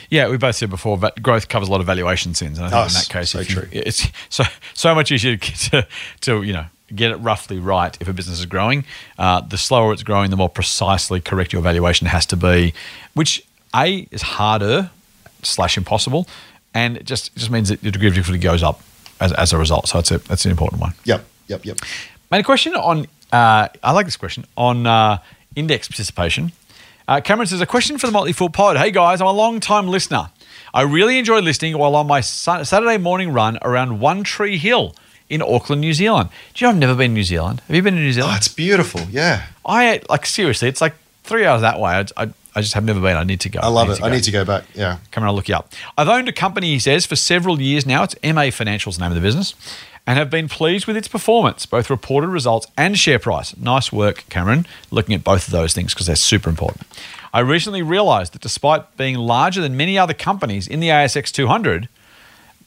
Yeah, 0.09 0.29
we 0.29 0.37
both 0.39 0.57
said 0.57 0.71
before 0.71 0.97
that 0.99 1.23
growth 1.23 1.49
covers 1.49 1.69
a 1.69 1.71
lot 1.71 1.81
of 1.81 1.87
valuation 1.87 2.35
sins, 2.35 2.59
and 2.59 2.67
I 2.67 2.71
think 2.71 2.81
Oh, 2.81 2.87
in 2.87 2.93
that 2.95 3.09
case, 3.09 3.31
so 3.31 3.41
you- 3.41 3.45
true. 3.45 3.69
it's 3.73 4.09
so 4.31 4.45
so 4.73 4.95
much 4.95 5.13
easier 5.13 5.37
to, 5.37 5.71
to 5.71 5.87
to 6.23 6.43
you 6.43 6.53
know 6.55 6.65
get 6.95 7.13
it 7.13 7.17
roughly 7.17 7.59
right 7.61 7.97
if 8.01 8.09
a 8.09 8.13
business 8.13 8.41
is 8.41 8.47
growing. 8.47 8.85
Uh, 9.19 9.41
the 9.41 9.57
slower 9.59 9.93
it's 9.93 10.03
growing, 10.03 10.31
the 10.31 10.37
more 10.37 10.49
precisely 10.49 11.21
correct 11.21 11.53
your 11.53 11.63
valuation 11.63 12.07
has 12.09 12.25
to 12.27 12.37
be, 12.37 12.73
which 13.15 13.43
a 13.75 14.07
is 14.11 14.23
harder 14.23 14.91
slash 15.43 15.77
impossible, 15.77 16.27
and 16.75 16.97
it 16.97 17.05
just 17.07 17.29
it 17.29 17.39
just 17.39 17.51
means 17.51 17.69
that 17.69 17.83
your 17.83 17.93
degree 17.93 18.09
of 18.09 18.15
difficulty 18.15 18.41
goes 18.43 18.63
up 18.63 18.81
as, 19.21 19.33
as 19.35 19.53
a 19.53 19.59
result. 19.59 19.89
So 19.89 20.01
it's 20.01 20.11
a 20.11 20.19
that's 20.19 20.45
an 20.45 20.51
important 20.51 20.81
one. 20.83 20.93
Yep, 21.05 21.25
yep, 21.47 21.65
yep. 21.65 21.79
Mate, 22.31 22.41
a 22.41 22.43
question 22.45 22.75
on, 22.75 23.07
uh, 23.33 23.69
I 23.83 23.93
like 23.93 24.07
this 24.07 24.17
question, 24.17 24.45
on 24.57 24.87
uh, 24.87 25.19
index 25.57 25.89
participation. 25.89 26.53
Uh, 27.09 27.21
Cameron 27.21 27.47
says, 27.49 27.61
a 27.61 27.67
question 27.67 27.99
for 27.99 28.07
the 28.07 28.13
Motley 28.13 28.33
Fool 28.33 28.51
pod. 28.51 28.77
Hey 28.77 28.91
guys, 28.91 29.21
I'm 29.21 29.27
a 29.27 29.33
long 29.33 29.59
time 29.61 29.89
listener. 29.89 30.31
I 30.73 30.83
really 30.83 31.19
enjoy 31.19 31.41
listening 31.41 31.77
while 31.77 31.97
on 31.97 32.07
my 32.07 32.21
Sun- 32.21 32.65
Saturday 32.65 32.99
morning 32.99 33.33
run 33.33 33.59
around 33.63 33.99
One 33.99 34.23
Tree 34.23 34.57
Hill 34.59 34.95
in 35.29 35.43
Auckland, 35.43 35.81
New 35.81 35.93
Zealand. 35.93 36.29
Do 36.55 36.65
you 36.65 36.67
know 36.67 36.73
I've 36.75 36.79
never 36.79 36.95
been 36.95 37.11
to 37.11 37.15
New 37.15 37.25
Zealand? 37.25 37.61
Have 37.67 37.75
you 37.75 37.83
been 37.83 37.95
to 37.95 38.01
New 38.01 38.13
Zealand? 38.13 38.35
Oh, 38.35 38.37
it's 38.37 38.49
beautiful. 38.49 39.01
Yeah, 39.11 39.47
I, 39.65 40.01
like, 40.09 40.27
seriously, 40.27 40.69
it's 40.69 40.81
like 40.81 40.95
three 41.25 41.45
hours 41.45 41.63
that 41.63 41.81
way. 41.81 41.93
I, 41.93 42.01
I, 42.17 42.31
I 42.55 42.61
just 42.61 42.75
have 42.75 42.85
never 42.85 43.01
been. 43.01 43.17
I 43.17 43.25
need 43.25 43.41
to 43.41 43.49
go. 43.49 43.61
I 43.61 43.69
love 43.69 43.91
it. 43.91 43.97
to 43.97 44.05
I 44.05 44.11
need 44.11 44.25
to 44.25 44.31
go 44.31 44.45
back. 44.45 44.65
Yeah. 44.75 44.99
Come 45.11 45.23
on, 45.25 45.29
I'll 45.29 45.35
look 45.35 45.49
you 45.49 45.55
up. 45.55 45.73
I've 45.99 46.09
owned 46.09 46.29
a 46.29 46.33
company, 46.33 46.69
he 46.73 46.79
says, 46.79 47.07
for 47.07 47.17
several 47.17 47.61
years 47.61 47.87
now. 47.87 48.05
It's 48.05 48.15
MA 48.25 48.51
Financial's 48.51 48.99
the 48.99 49.03
name 49.03 49.13
of 49.13 49.17
the 49.17 49.21
business, 49.21 49.55
and 50.11 50.19
have 50.19 50.29
been 50.29 50.49
pleased 50.49 50.89
with 50.89 50.97
its 50.97 51.07
performance, 51.07 51.67
both 51.67 51.89
reported 51.89 52.27
results 52.31 52.67
and 52.77 52.99
share 52.99 53.21
price. 53.21 53.57
Nice 53.57 53.93
work, 53.93 54.25
Cameron, 54.29 54.67
looking 54.91 55.15
at 55.15 55.23
both 55.23 55.47
of 55.47 55.53
those 55.53 55.73
things 55.73 55.95
because 55.95 56.09
they're 56.09 56.17
super 56.17 56.51
important. 56.51 56.85
I 57.33 57.39
recently 57.39 57.81
realized 57.81 58.33
that 58.33 58.43
despite 58.43 58.97
being 58.97 59.15
larger 59.15 59.61
than 59.61 59.77
many 59.77 59.97
other 59.97 60.13
companies 60.13 60.67
in 60.67 60.81
the 60.81 60.89
ASX 60.89 61.31
200, 61.31 61.89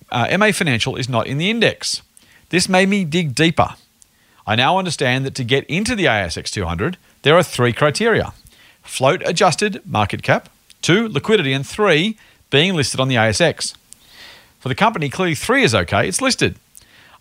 uh, 0.09 0.37
MA 0.37 0.53
Financial 0.53 0.95
is 0.95 1.09
not 1.09 1.27
in 1.27 1.37
the 1.37 1.49
index. 1.49 2.01
This 2.47 2.69
made 2.69 2.87
me 2.87 3.03
dig 3.03 3.35
deeper. 3.35 3.75
I 4.47 4.55
now 4.55 4.77
understand 4.77 5.25
that 5.25 5.35
to 5.35 5.43
get 5.43 5.65
into 5.65 5.97
the 5.97 6.05
ASX 6.05 6.49
200, 6.49 6.95
there 7.23 7.35
are 7.35 7.43
three 7.43 7.73
criteria 7.73 8.31
float 8.83 9.21
adjusted 9.25 9.81
market 9.85 10.23
cap, 10.23 10.47
two, 10.81 11.09
liquidity, 11.09 11.51
and 11.51 11.67
three, 11.67 12.17
being 12.49 12.73
listed 12.73 13.01
on 13.01 13.09
the 13.09 13.15
ASX. 13.15 13.75
For 14.61 14.69
the 14.69 14.75
company, 14.75 15.09
clearly 15.09 15.35
three 15.35 15.63
is 15.63 15.75
okay, 15.75 16.07
it's 16.07 16.21
listed. 16.21 16.55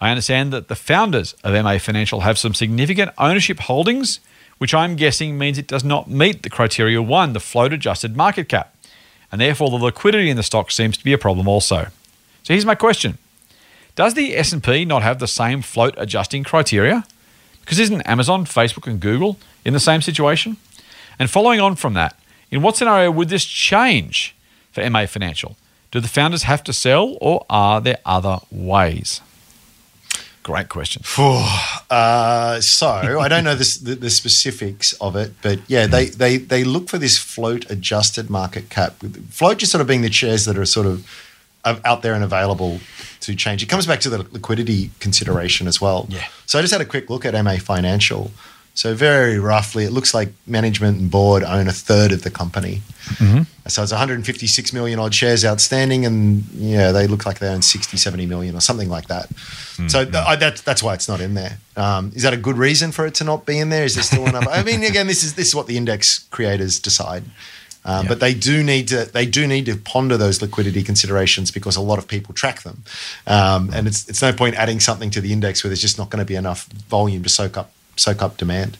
I 0.02 0.10
understand 0.10 0.52
that 0.52 0.66
the 0.66 0.74
founders 0.74 1.36
of 1.44 1.54
MA 1.54 1.78
Financial 1.78 2.22
have 2.22 2.36
some 2.36 2.54
significant 2.54 3.12
ownership 3.18 3.60
holdings, 3.60 4.18
which 4.58 4.74
I'm 4.74 4.96
guessing 4.96 5.38
means 5.38 5.58
it 5.58 5.68
does 5.68 5.84
not 5.84 6.10
meet 6.10 6.42
the 6.42 6.50
criteria 6.50 7.00
one, 7.00 7.34
the 7.34 7.38
float 7.38 7.72
adjusted 7.72 8.16
market 8.16 8.48
cap. 8.48 8.74
And 9.30 9.40
therefore 9.40 9.70
the 9.70 9.76
liquidity 9.76 10.28
in 10.28 10.36
the 10.36 10.42
stock 10.42 10.72
seems 10.72 10.96
to 10.98 11.04
be 11.04 11.12
a 11.12 11.18
problem 11.18 11.46
also. 11.46 11.86
So 12.42 12.52
here's 12.52 12.66
my 12.66 12.74
question. 12.74 13.16
Does 13.94 14.14
the 14.14 14.36
S&P 14.36 14.84
not 14.84 15.04
have 15.04 15.20
the 15.20 15.28
same 15.28 15.62
float 15.62 15.94
adjusting 15.96 16.42
criteria? 16.42 17.04
Because 17.60 17.78
isn't 17.78 18.02
Amazon, 18.02 18.44
Facebook 18.44 18.88
and 18.88 18.98
Google 18.98 19.38
in 19.64 19.72
the 19.72 19.78
same 19.78 20.02
situation? 20.02 20.56
And 21.16 21.30
following 21.30 21.60
on 21.60 21.76
from 21.76 21.94
that, 21.94 22.18
in 22.50 22.60
what 22.60 22.76
scenario 22.76 23.12
would 23.12 23.28
this 23.28 23.44
change 23.44 24.34
for 24.72 24.90
MA 24.90 25.06
Financial? 25.06 25.56
Do 25.92 26.00
the 26.00 26.08
founders 26.08 26.42
have 26.42 26.64
to 26.64 26.72
sell 26.72 27.16
or 27.20 27.46
are 27.48 27.80
there 27.80 27.98
other 28.04 28.40
ways? 28.50 29.20
Great 30.42 30.68
question. 30.68 31.02
Uh, 31.88 32.60
so 32.60 32.88
I 33.20 33.28
don't 33.28 33.44
know 33.44 33.54
this, 33.54 33.76
the, 33.76 33.94
the 33.94 34.10
specifics 34.10 34.92
of 34.94 35.14
it, 35.14 35.32
but 35.40 35.60
yeah, 35.68 35.86
they, 35.86 36.06
they 36.06 36.36
they 36.36 36.64
look 36.64 36.88
for 36.88 36.98
this 36.98 37.16
float 37.16 37.70
adjusted 37.70 38.28
market 38.28 38.68
cap. 38.68 38.96
Float 39.30 39.58
just 39.58 39.70
sort 39.70 39.80
of 39.80 39.86
being 39.86 40.02
the 40.02 40.10
shares 40.10 40.44
that 40.46 40.58
are 40.58 40.64
sort 40.64 40.86
of 40.86 41.06
of- 41.64 41.80
out 41.84 42.02
there 42.02 42.14
and 42.14 42.24
available 42.24 42.80
to 43.20 43.36
change. 43.36 43.62
It 43.62 43.66
comes 43.66 43.86
back 43.86 44.00
to 44.00 44.10
the 44.10 44.18
liquidity 44.18 44.90
consideration 44.98 45.68
as 45.68 45.80
well. 45.80 46.06
Yeah. 46.08 46.24
So 46.46 46.58
I 46.58 46.62
just 46.62 46.72
had 46.72 46.80
a 46.80 46.84
quick 46.86 47.08
look 47.08 47.24
at 47.24 47.34
MA 47.44 47.56
Financial. 47.58 48.32
So 48.74 48.94
very 48.94 49.38
roughly, 49.38 49.84
it 49.84 49.92
looks 49.92 50.14
like 50.14 50.30
management 50.46 50.98
and 50.98 51.10
board 51.10 51.42
own 51.44 51.68
a 51.68 51.72
third 51.72 52.10
of 52.10 52.22
the 52.22 52.30
company. 52.30 52.80
So 53.68 53.82
it's 53.82 53.92
156 53.92 54.72
million 54.72 54.98
odd 54.98 55.14
shares 55.14 55.44
outstanding, 55.44 56.06
and 56.06 56.44
yeah, 56.54 56.90
they 56.90 57.06
look 57.06 57.26
like 57.26 57.38
they 57.38 57.48
own 57.48 57.62
60, 57.62 57.96
70 57.96 58.26
million 58.26 58.56
or 58.56 58.60
something 58.60 58.88
like 58.88 59.08
that. 59.08 59.28
So 59.88 60.04
th- 60.04 60.14
I, 60.14 60.36
that's 60.36 60.62
that's 60.62 60.82
why 60.82 60.94
it's 60.94 61.08
not 61.08 61.20
in 61.20 61.34
there. 61.34 61.58
Um, 61.76 62.12
is 62.14 62.22
that 62.22 62.32
a 62.32 62.36
good 62.36 62.56
reason 62.56 62.92
for 62.92 63.04
it 63.06 63.14
to 63.16 63.24
not 63.24 63.44
be 63.46 63.58
in 63.58 63.68
there? 63.68 63.84
Is 63.84 63.94
there 63.94 64.04
still 64.04 64.26
enough? 64.26 64.46
I 64.50 64.62
mean, 64.62 64.82
again, 64.84 65.06
this 65.06 65.22
is 65.22 65.34
this 65.34 65.48
is 65.48 65.54
what 65.54 65.66
the 65.66 65.76
index 65.76 66.20
creators 66.30 66.78
decide. 66.80 67.24
Um, 67.84 68.04
Yeah. 68.04 68.08
But 68.08 68.20
they 68.20 68.32
do 68.34 68.62
need 68.62 68.88
to 68.88 69.04
they 69.04 69.26
do 69.26 69.46
need 69.46 69.66
to 69.66 69.76
ponder 69.76 70.16
those 70.16 70.40
liquidity 70.40 70.82
considerations 70.82 71.50
because 71.50 71.76
a 71.76 71.80
lot 71.82 71.98
of 71.98 72.06
people 72.08 72.32
track 72.34 72.62
them, 72.62 72.84
um, 73.26 73.70
and 73.74 73.86
it's 73.86 74.08
it's 74.08 74.22
no 74.22 74.32
point 74.32 74.54
adding 74.56 74.80
something 74.80 75.10
to 75.10 75.20
the 75.20 75.32
index 75.32 75.62
where 75.62 75.68
there's 75.68 75.80
just 75.80 75.98
not 75.98 76.08
going 76.08 76.20
to 76.20 76.24
be 76.26 76.36
enough 76.36 76.66
volume 76.88 77.22
to 77.24 77.28
soak 77.28 77.56
up 77.56 77.70
soak 77.96 78.22
up 78.22 78.36
demand. 78.36 78.78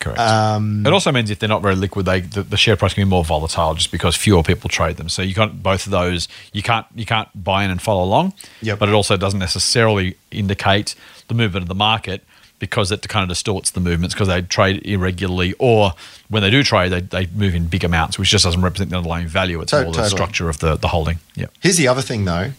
Correct. 0.00 0.18
Um, 0.18 0.84
it 0.86 0.92
also 0.92 1.12
means 1.12 1.30
if 1.30 1.38
they're 1.38 1.48
not 1.48 1.62
very 1.62 1.76
liquid, 1.76 2.06
they 2.06 2.20
the, 2.20 2.42
the 2.42 2.56
share 2.56 2.76
price 2.76 2.94
can 2.94 3.04
be 3.04 3.08
more 3.08 3.24
volatile 3.24 3.74
just 3.74 3.90
because 3.92 4.16
fewer 4.16 4.42
people 4.42 4.68
trade 4.68 4.96
them. 4.96 5.08
So 5.08 5.22
you 5.22 5.34
can't 5.34 5.62
both 5.62 5.86
of 5.86 5.92
those. 5.92 6.28
You 6.52 6.62
can't 6.62 6.86
you 6.94 7.06
can't 7.06 7.28
buy 7.42 7.64
in 7.64 7.70
and 7.70 7.80
follow 7.80 8.02
along. 8.04 8.34
Yep. 8.62 8.78
But 8.78 8.88
it 8.88 8.94
also 8.94 9.16
doesn't 9.16 9.38
necessarily 9.40 10.16
indicate 10.30 10.94
the 11.28 11.34
movement 11.34 11.62
of 11.62 11.68
the 11.68 11.74
market 11.74 12.22
because 12.58 12.90
it 12.92 13.06
kind 13.08 13.22
of 13.22 13.28
distorts 13.28 13.70
the 13.70 13.80
movements 13.80 14.14
because 14.14 14.28
they 14.28 14.40
trade 14.42 14.84
irregularly 14.86 15.54
or 15.58 15.92
when 16.28 16.42
they 16.42 16.50
do 16.50 16.62
trade 16.62 16.90
they, 16.90 17.00
they 17.00 17.26
move 17.34 17.54
in 17.54 17.66
big 17.66 17.82
amounts 17.84 18.18
which 18.18 18.30
just 18.30 18.44
doesn't 18.44 18.62
represent 18.62 18.90
the 18.90 18.96
underlying 18.96 19.26
value 19.26 19.60
it's 19.60 19.70
To- 19.70 19.84
more 19.84 19.92
the 19.92 20.08
structure 20.08 20.48
of 20.48 20.60
the, 20.60 20.76
the 20.76 20.88
holding 20.88 21.18
yeah 21.34 21.46
Here's 21.60 21.76
the 21.76 21.88
other 21.88 22.00
thing, 22.00 22.24
though. 22.24 22.52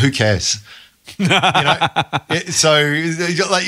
Who 0.00 0.10
cares? 0.10 0.58
you 1.18 1.26
know, 1.28 1.78
so 2.50 2.80
like, 3.50 3.66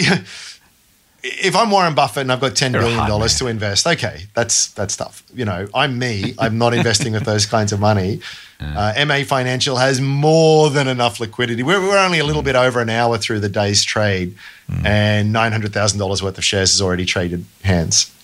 if 1.24 1.56
I'm 1.56 1.70
Warren 1.70 1.94
Buffett 1.94 2.20
and 2.20 2.32
I've 2.32 2.40
got 2.40 2.54
ten 2.54 2.72
You're 2.72 2.82
billion 2.82 3.08
dollars 3.08 3.38
to 3.38 3.46
invest, 3.46 3.86
okay, 3.86 4.24
that's 4.34 4.68
that's 4.68 4.96
tough. 4.96 5.22
You 5.34 5.46
know, 5.46 5.66
I'm 5.74 5.98
me. 5.98 6.34
I'm 6.38 6.58
not 6.58 6.74
investing 6.74 7.14
with 7.14 7.24
those 7.24 7.46
kinds 7.46 7.72
of 7.72 7.80
money. 7.80 8.20
Uh, 8.60 9.04
MA 9.06 9.24
Financial 9.24 9.76
has 9.76 10.00
more 10.00 10.70
than 10.70 10.88
enough 10.88 11.20
liquidity. 11.20 11.62
We're, 11.62 11.80
we're 11.82 11.98
only 11.98 12.18
a 12.18 12.24
little 12.24 12.42
bit 12.42 12.56
over 12.56 12.80
an 12.80 12.88
hour 12.88 13.18
through 13.18 13.40
the 13.40 13.48
day's 13.48 13.82
trade, 13.84 14.36
and 14.84 15.32
nine 15.32 15.52
hundred 15.52 15.72
thousand 15.72 15.98
dollars 15.98 16.22
worth 16.22 16.38
of 16.38 16.44
shares 16.44 16.72
has 16.72 16.80
already 16.80 17.04
traded 17.04 17.44
hands. 17.62 18.14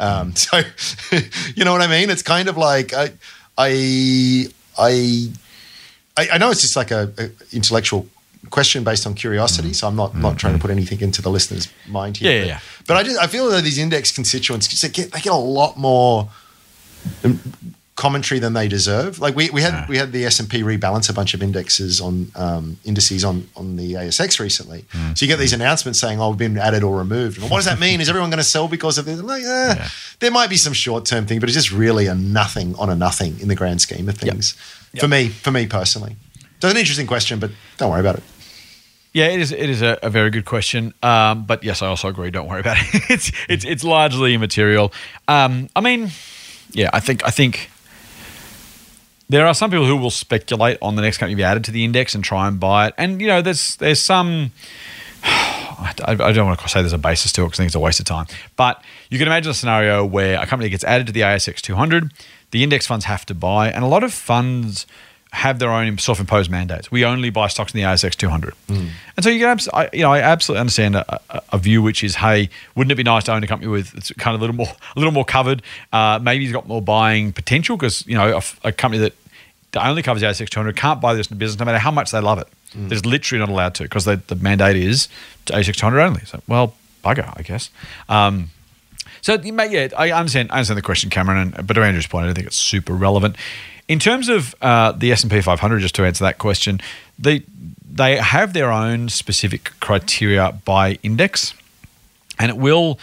Um, 0.00 0.36
so, 0.36 0.60
you 1.54 1.64
know 1.64 1.72
what 1.72 1.80
I 1.80 1.86
mean? 1.86 2.10
It's 2.10 2.22
kind 2.22 2.48
of 2.48 2.56
like 2.56 2.92
I, 2.92 3.12
I, 3.56 4.46
I, 4.78 5.28
I 6.16 6.28
I 6.32 6.38
know 6.38 6.50
it's 6.50 6.60
just 6.60 6.76
like 6.76 6.90
a, 6.90 7.12
a 7.18 7.30
intellectual 7.54 8.06
question 8.52 8.84
based 8.84 9.06
on 9.06 9.14
curiosity. 9.14 9.72
So 9.72 9.88
I'm 9.88 9.96
not 9.96 10.14
not 10.14 10.38
trying 10.38 10.54
to 10.54 10.60
put 10.60 10.70
anything 10.70 11.00
into 11.00 11.20
the 11.20 11.30
listener's 11.30 11.68
mind 11.88 12.18
here. 12.18 12.30
Yeah, 12.30 12.36
yeah, 12.36 12.42
but, 12.42 12.48
yeah. 12.48 12.60
but 12.86 12.96
I 12.98 13.02
just 13.02 13.20
I 13.20 13.26
feel 13.26 13.48
that 13.50 13.64
these 13.64 13.78
index 13.78 14.12
constituents 14.12 14.80
they 14.80 14.88
get 14.88 15.10
they 15.10 15.20
get 15.20 15.32
a 15.32 15.36
lot 15.36 15.76
more 15.76 16.30
um, 17.24 17.40
commentary 17.96 18.38
than 18.38 18.52
they 18.52 18.68
deserve. 18.68 19.18
Like 19.20 19.34
we, 19.36 19.50
we 19.50 19.62
had 19.62 19.88
we 19.88 19.96
had 19.96 20.12
the 20.12 20.24
S 20.24 20.40
and 20.40 20.48
P 20.48 20.62
rebalance 20.62 21.08
a 21.10 21.12
bunch 21.12 21.34
of 21.34 21.42
indexes 21.42 22.00
on 22.00 22.30
um, 22.34 22.78
indices 22.84 23.24
on 23.24 23.48
on 23.56 23.76
the 23.76 23.94
ASX 23.94 24.38
recently. 24.38 24.84
So 25.14 25.24
you 25.24 25.28
get 25.28 25.38
these 25.38 25.52
announcements 25.52 25.98
saying, 26.00 26.20
"Oh, 26.20 26.30
we've 26.30 26.38
been 26.38 26.58
added 26.58 26.82
or 26.82 26.96
removed." 26.98 27.40
And 27.40 27.50
what 27.50 27.58
does 27.58 27.66
that 27.66 27.80
mean? 27.80 28.00
Is 28.00 28.08
everyone 28.08 28.30
going 28.30 28.38
to 28.38 28.44
sell 28.44 28.68
because 28.68 28.98
of 28.98 29.04
this? 29.06 29.18
I'm 29.18 29.26
like, 29.26 29.44
eh, 29.44 29.88
there 30.20 30.30
might 30.30 30.50
be 30.50 30.56
some 30.56 30.72
short 30.72 31.04
term 31.04 31.26
thing, 31.26 31.40
but 31.40 31.48
it's 31.48 31.56
just 31.56 31.72
really 31.72 32.06
a 32.06 32.14
nothing 32.14 32.74
on 32.76 32.90
a 32.90 32.94
nothing 32.94 33.40
in 33.40 33.48
the 33.48 33.56
grand 33.56 33.80
scheme 33.80 34.08
of 34.08 34.16
things. 34.16 34.54
For 34.98 35.08
me, 35.08 35.28
for 35.28 35.50
me 35.50 35.66
personally, 35.66 36.16
so 36.62 36.68
it's 36.68 36.74
an 36.74 36.78
interesting 36.78 37.08
question, 37.08 37.40
but 37.40 37.50
don't 37.76 37.90
worry 37.90 38.00
about 38.00 38.18
it. 38.18 38.22
Yeah, 39.12 39.26
it 39.26 39.40
is. 39.40 39.52
It 39.52 39.68
is 39.68 39.82
a, 39.82 39.98
a 40.02 40.08
very 40.08 40.30
good 40.30 40.44
question. 40.46 40.94
Um, 41.02 41.44
but 41.44 41.62
yes, 41.62 41.82
I 41.82 41.86
also 41.88 42.08
agree. 42.08 42.30
Don't 42.30 42.48
worry 42.48 42.60
about 42.60 42.78
it. 42.80 43.02
it's 43.10 43.30
it's 43.48 43.64
it's 43.64 43.84
largely 43.84 44.34
immaterial. 44.34 44.92
Um, 45.28 45.68
I 45.76 45.80
mean, 45.80 46.10
yeah, 46.72 46.88
I 46.92 47.00
think 47.00 47.24
I 47.26 47.30
think 47.30 47.70
There 49.28 49.46
are 49.46 49.54
some 49.54 49.70
people 49.70 49.86
who 49.86 49.96
will 49.96 50.10
speculate 50.10 50.76
on 50.82 50.94
the 50.96 51.00
next 51.02 51.16
company 51.16 51.32
to 51.32 51.36
be 51.36 51.44
added 51.44 51.64
to 51.64 51.70
the 51.70 51.84
index 51.84 52.14
and 52.14 52.22
try 52.22 52.46
and 52.46 52.60
buy 52.60 52.88
it. 52.88 52.94
And 52.98 53.20
you 53.20 53.28
know, 53.28 53.40
there's 53.40 53.76
there's 53.76 54.00
some. 54.02 54.52
I 55.24 56.14
don't 56.14 56.46
want 56.46 56.60
to 56.60 56.68
say 56.68 56.80
there's 56.80 56.92
a 56.92 56.98
basis 56.98 57.32
to 57.32 57.42
it 57.42 57.46
because 57.46 57.58
I 57.58 57.62
think 57.62 57.68
it's 57.68 57.74
a 57.74 57.80
waste 57.80 57.98
of 57.98 58.06
time. 58.06 58.26
But 58.56 58.82
you 59.10 59.18
can 59.18 59.26
imagine 59.26 59.50
a 59.50 59.54
scenario 59.54 60.04
where 60.04 60.40
a 60.40 60.46
company 60.46 60.68
gets 60.70 60.84
added 60.84 61.06
to 61.08 61.12
the 61.12 61.20
ASX 61.20 61.60
200, 61.60 62.12
the 62.50 62.62
index 62.62 62.86
funds 62.86 63.06
have 63.06 63.24
to 63.26 63.34
buy, 63.34 63.70
and 63.70 63.82
a 63.84 63.88
lot 63.88 64.04
of 64.04 64.12
funds 64.12 64.86
have 65.32 65.58
their 65.58 65.70
own 65.70 65.96
self-imposed 65.98 66.50
mandates. 66.50 66.90
We 66.92 67.04
only 67.04 67.30
buy 67.30 67.48
stocks 67.48 67.72
in 67.74 67.80
the 67.80 67.86
ASX 67.86 68.14
200, 68.14 68.54
and 68.68 68.90
so 69.20 69.30
you 69.30 69.40
can, 69.40 69.48
abs- 69.48 69.68
I, 69.72 69.88
you 69.92 70.02
know, 70.02 70.12
I 70.12 70.20
absolutely 70.20 70.60
understand 70.60 70.94
a, 70.96 71.20
a, 71.30 71.42
a 71.54 71.58
view 71.58 71.80
which 71.82 72.04
is, 72.04 72.16
hey, 72.16 72.50
wouldn't 72.74 72.92
it 72.92 72.96
be 72.96 73.02
nice 73.02 73.24
to 73.24 73.32
own 73.32 73.42
a 73.42 73.46
company 73.46 73.70
with 73.70 73.94
it's 73.94 74.12
kind 74.12 74.34
of 74.34 74.40
a 74.40 74.44
little 74.44 74.56
more, 74.56 74.68
a 74.94 74.98
little 74.98 75.12
more 75.12 75.24
covered? 75.24 75.62
Uh, 75.92 76.18
maybe 76.22 76.44
it's 76.44 76.52
got 76.52 76.68
more 76.68 76.82
buying 76.82 77.32
potential 77.32 77.76
because 77.76 78.06
you 78.06 78.14
know 78.14 78.36
a, 78.38 78.68
a 78.68 78.72
company 78.72 78.98
that 79.00 79.14
only 79.76 80.02
covers 80.02 80.20
the 80.20 80.26
ASX 80.26 80.50
200 80.50 80.76
can't 80.76 81.00
buy 81.00 81.14
this 81.14 81.30
in 81.30 81.38
business 81.38 81.58
no 81.58 81.64
matter 81.64 81.78
how 81.78 81.90
much 81.90 82.10
they 82.10 82.20
love 82.20 82.38
it. 82.38 82.46
They're 82.74 82.88
just 82.90 83.06
literally 83.06 83.40
not 83.40 83.48
allowed 83.50 83.74
to 83.76 83.82
because 83.84 84.04
the 84.06 84.38
mandate 84.40 84.76
is 84.76 85.08
to 85.46 85.54
ASX 85.54 85.76
200 85.76 86.00
only. 86.00 86.24
So, 86.26 86.42
well, 86.46 86.74
bugger, 87.04 87.32
I 87.36 87.42
guess. 87.42 87.70
Um, 88.08 88.50
so, 89.22 89.34
yeah, 89.42 89.88
I 89.96 90.10
understand. 90.10 90.50
I 90.50 90.56
understand 90.56 90.78
the 90.78 90.82
question, 90.82 91.08
Cameron. 91.10 91.54
And, 91.56 91.66
but 91.66 91.74
to 91.74 91.82
Andrew's 91.82 92.06
point, 92.06 92.24
I 92.24 92.26
don't 92.26 92.34
think 92.34 92.46
it's 92.48 92.56
super 92.56 92.94
relevant. 92.94 93.36
In 93.88 93.98
terms 93.98 94.28
of 94.28 94.54
uh, 94.62 94.92
the 94.92 95.12
S 95.12 95.22
and 95.22 95.30
P 95.30 95.40
500, 95.40 95.80
just 95.80 95.94
to 95.96 96.04
answer 96.04 96.24
that 96.24 96.38
question, 96.38 96.80
they 97.18 97.42
they 97.90 98.16
have 98.16 98.52
their 98.52 98.72
own 98.72 99.08
specific 99.08 99.72
criteria 99.80 100.52
by 100.64 100.98
index, 101.02 101.54
and 102.38 102.50
it 102.50 102.56
will 102.56 102.98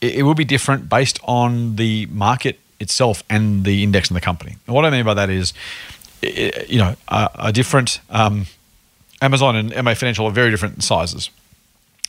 it 0.00 0.24
will 0.24 0.34
be 0.34 0.44
different 0.44 0.88
based 0.88 1.18
on 1.24 1.76
the 1.76 2.06
market 2.06 2.58
itself 2.80 3.22
and 3.30 3.64
the 3.64 3.82
index 3.82 4.08
and 4.08 4.16
the 4.16 4.20
company. 4.20 4.56
And 4.66 4.74
what 4.74 4.84
I 4.84 4.90
mean 4.90 5.04
by 5.04 5.14
that 5.14 5.30
is, 5.30 5.52
you 6.22 6.78
know, 6.78 6.96
a, 7.08 7.30
a 7.34 7.52
different 7.52 8.00
um, 8.10 8.46
Amazon 9.22 9.56
and 9.56 9.84
MA 9.84 9.94
Financial 9.94 10.26
are 10.26 10.32
very 10.32 10.50
different 10.50 10.82
sizes. 10.82 11.30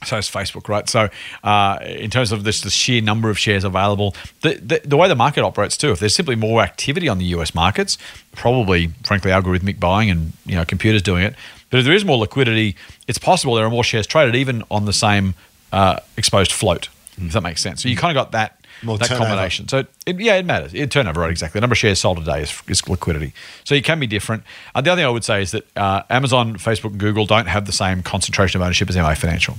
So 0.04 0.18
is 0.18 0.30
Facebook, 0.30 0.68
right? 0.68 0.88
So, 0.88 1.10
uh, 1.44 1.80
in 1.82 2.12
terms 2.12 2.32
of 2.32 2.44
this, 2.44 2.62
the 2.62 2.70
sheer 2.70 3.02
number 3.02 3.30
of 3.30 3.40
shares 3.40 3.64
available, 3.64 4.14
the, 4.42 4.56
the 4.56 4.82
the 4.84 4.98
way 4.98 5.08
the 5.08 5.16
market 5.16 5.42
operates 5.44 5.78
too. 5.78 5.92
If 5.92 6.00
there's 6.00 6.14
simply 6.16 6.36
more 6.36 6.62
activity 6.62 7.08
on 7.08 7.18
the 7.18 7.26
US 7.38 7.56
markets, 7.56 7.98
probably, 8.34 8.88
frankly, 9.04 9.32
algorithmic 9.32 9.80
buying 9.80 10.10
and 10.12 10.34
you 10.46 10.56
know 10.56 10.66
computers 10.66 11.02
doing 11.02 11.24
it. 11.24 11.34
But 11.72 11.80
if 11.80 11.86
there 11.86 11.96
is 11.96 12.06
more 12.06 12.18
liquidity, 12.18 12.76
it's 13.08 13.18
possible 13.18 13.56
there 13.56 13.66
are 13.66 13.72
more 13.72 13.84
shares 13.84 14.06
traded 14.06 14.36
even 14.36 14.64
on 14.70 14.86
the 14.86 14.94
same 14.94 15.34
uh, 15.72 16.00
exposed 16.18 16.52
float. 16.52 16.90
If 17.18 17.32
that 17.34 17.42
makes 17.42 17.62
sense. 17.62 17.82
So 17.82 17.90
you 17.90 17.96
kind 17.96 18.16
of 18.16 18.22
got 18.22 18.32
that 18.34 18.60
More 18.84 18.98
that 18.98 19.08
turnover. 19.08 19.28
combination. 19.28 19.68
So 19.70 19.86
it, 20.06 20.20
yeah, 20.20 20.36
it 20.36 20.46
matters. 20.46 20.74
It 20.74 20.92
turnover, 20.92 21.22
right? 21.22 21.32
Exactly. 21.32 21.58
The 21.60 21.62
number 21.62 21.74
of 21.74 21.78
shares 21.78 22.00
sold 22.00 22.20
a 22.20 22.24
day 22.26 22.42
is, 22.42 22.62
is 22.68 22.88
liquidity. 22.88 23.34
So 23.64 23.74
it 23.74 23.86
can 23.86 24.00
be 24.00 24.06
different. 24.08 24.44
Uh, 24.76 24.82
the 24.82 24.92
other 24.92 25.00
thing 25.00 25.06
I 25.08 25.10
would 25.10 25.24
say 25.24 25.42
is 25.42 25.52
that 25.52 25.66
uh, 25.78 26.04
Amazon, 26.10 26.56
Facebook, 26.58 26.92
and 26.92 27.00
Google 27.00 27.26
don't 27.26 27.48
have 27.48 27.66
the 27.66 27.72
same 27.72 28.04
concentration 28.04 28.60
of 28.62 28.66
ownership 28.66 28.90
as 28.90 28.98
MA 28.98 29.14
Financial, 29.16 29.56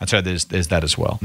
and 0.00 0.08
so 0.10 0.20
there's 0.20 0.44
there's 0.46 0.68
that 0.68 0.84
as 0.84 0.96
well. 0.98 1.18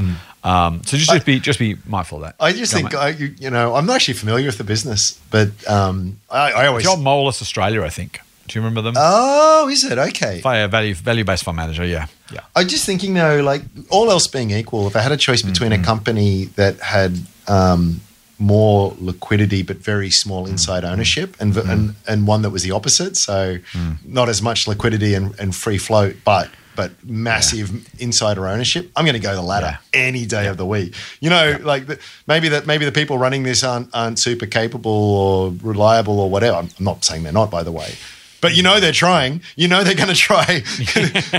Um, 0.44 0.82
so 0.84 0.96
just, 0.96 1.10
just 1.10 1.26
be 1.26 1.40
just 1.40 1.58
be 1.58 1.76
mindful 1.86 2.18
of 2.18 2.24
that. 2.24 2.34
I 2.40 2.52
just 2.52 2.72
Go, 2.72 2.78
think. 2.78 2.94
I, 2.94 3.08
you, 3.10 3.34
you 3.38 3.50
know 3.50 3.74
I'm 3.74 3.86
not 3.86 3.96
actually 3.96 4.14
familiar 4.14 4.46
with 4.46 4.58
the 4.58 4.64
business, 4.64 5.20
but 5.30 5.48
um, 5.68 6.18
I, 6.30 6.52
I 6.52 6.66
always. 6.66 6.84
John 6.84 7.00
Moelis 7.02 7.40
Australia, 7.42 7.82
I 7.82 7.90
think. 7.90 8.20
Do 8.48 8.58
you 8.58 8.62
remember 8.64 8.82
them? 8.82 8.94
Oh, 8.98 9.68
is 9.68 9.84
it 9.84 9.98
okay? 9.98 10.40
Value 10.40 10.66
value 10.68 10.94
value 10.94 11.24
based 11.24 11.44
fund 11.44 11.56
manager. 11.56 11.84
Yeah, 11.86 12.06
yeah. 12.32 12.40
I'm 12.56 12.66
just 12.66 12.84
thinking 12.84 13.14
though, 13.14 13.40
like 13.40 13.62
all 13.88 14.10
else 14.10 14.26
being 14.26 14.50
equal, 14.50 14.86
if 14.88 14.96
I 14.96 15.00
had 15.00 15.12
a 15.12 15.16
choice 15.16 15.42
between 15.42 15.70
Mm-hmm. 15.70 15.82
a 15.82 15.86
company 15.86 16.44
that 16.56 16.80
had 16.80 17.18
um, 17.48 18.00
more 18.38 18.94
liquidity 18.98 19.62
but 19.62 19.76
very 19.76 20.10
small 20.10 20.42
Mm-hmm. 20.42 20.52
inside 20.52 20.84
ownership, 20.84 21.36
and 21.40 21.56
and 21.56 21.94
and 22.08 22.26
one 22.26 22.42
that 22.42 22.50
was 22.50 22.62
the 22.64 22.72
opposite, 22.72 23.16
so 23.16 23.58
Mm. 23.74 23.98
not 24.04 24.28
as 24.28 24.42
much 24.42 24.66
liquidity 24.66 25.14
and, 25.14 25.38
and 25.38 25.54
free 25.54 25.78
float, 25.78 26.16
but 26.24 26.50
but 26.74 26.92
massive 27.04 27.70
insider 28.00 28.46
ownership, 28.46 28.90
I'm 28.96 29.04
going 29.04 29.14
to 29.14 29.20
go 29.20 29.34
the 29.34 29.42
latter 29.42 29.78
any 29.92 30.26
day 30.26 30.46
of 30.48 30.56
the 30.56 30.66
week. 30.66 30.94
You 31.20 31.30
know, 31.30 31.58
like 31.62 31.86
the, 31.86 31.98
maybe 32.26 32.48
that 32.50 32.66
maybe 32.66 32.84
the 32.84 32.92
people 32.92 33.18
running 33.18 33.42
this 33.42 33.62
aren't 33.64 33.88
aren't 33.94 34.18
super 34.18 34.46
capable 34.46 34.90
or 34.92 35.52
reliable 35.62 36.18
or 36.20 36.30
whatever. 36.30 36.56
I'm 36.56 36.68
not 36.80 37.04
saying 37.04 37.22
they're 37.24 37.32
not, 37.32 37.50
by 37.50 37.62
the 37.62 37.72
way. 37.72 37.94
But 38.40 38.56
you 38.56 38.64
know 38.64 38.80
they're 38.80 38.90
trying. 38.90 39.40
You 39.54 39.68
know 39.68 39.84
they're 39.84 39.94
going 39.94 40.08
to 40.08 40.16
try. 40.16 40.44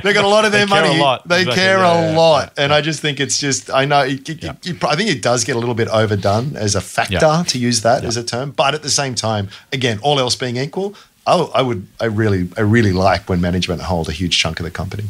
they 0.03 0.13
got 0.13 0.23
a 0.23 0.27
lot 0.27 0.45
of 0.45 0.53
their 0.53 0.65
They 0.65 0.71
care 0.71 0.83
a 0.85 0.87
money. 0.87 0.99
lot. 1.01 1.27
They 1.27 1.39
Exactly. 1.41 1.61
care 1.61 1.77
Yeah, 1.79 1.99
a 2.07 2.11
yeah, 2.11 2.17
lot, 2.17 2.53
and 2.57 2.73
I 2.73 2.79
just 2.79 3.01
think 3.01 3.19
it's 3.19 3.39
just. 3.39 3.69
I 3.69 3.83
know. 3.83 4.01
It, 4.01 4.29
it- 4.29 4.41
Yeah. 4.43 4.53
it- 4.63 4.81
I 4.85 4.95
think 4.95 5.09
it 5.09 5.21
does 5.21 5.43
get 5.43 5.57
a 5.57 5.59
little 5.59 5.75
bit 5.75 5.89
overdone 5.89 6.55
as 6.55 6.75
a 6.75 6.81
factor 6.81 7.15
Yeah. 7.21 7.43
to 7.47 7.57
use 7.57 7.81
that 7.81 8.05
as 8.05 8.15
a 8.15 8.23
term. 8.23 8.51
But 8.51 8.73
at 8.73 8.83
the 8.83 8.89
same 8.89 9.15
time, 9.15 9.49
again, 9.73 9.99
all 10.01 10.17
else 10.17 10.37
being 10.37 10.55
equal, 10.55 10.95
I, 11.25 11.35
I 11.55 11.61
would. 11.61 11.87
I 11.99 12.05
really, 12.05 12.49
I 12.57 12.61
really 12.61 12.91
like 12.93 13.29
when 13.29 13.39
management 13.41 13.81
hold 13.81 14.09
a 14.09 14.11
huge 14.11 14.37
chunk 14.37 14.59
of 14.59 14.63
the 14.65 14.71
company. 14.71 15.05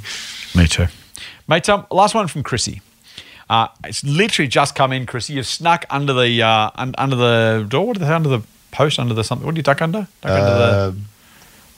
Me 0.55 0.67
too. 0.67 0.87
Mate, 1.47 1.67
um, 1.69 1.85
last 1.91 2.13
one 2.15 2.27
from 2.27 2.43
Chrissy. 2.43 2.81
Uh, 3.49 3.67
it's 3.83 4.03
literally 4.03 4.47
just 4.47 4.75
come 4.75 4.91
in, 4.93 5.05
Chrissy. 5.05 5.33
You've 5.33 5.45
snuck 5.47 5.85
under 5.89 6.13
the 6.13 6.41
uh, 6.41 6.69
un- 6.75 6.95
under 6.97 7.15
the 7.15 7.65
door. 7.67 7.87
What? 7.87 8.01
Under 8.01 8.29
the 8.29 8.41
post, 8.71 8.99
under 8.99 9.13
the 9.13 9.23
something. 9.23 9.45
What 9.45 9.55
do 9.55 9.59
you 9.59 9.63
duck 9.63 9.81
under? 9.81 10.07
Duck 10.21 10.31
under 10.31 10.41
the 10.55 10.63
Uh, 10.63 10.91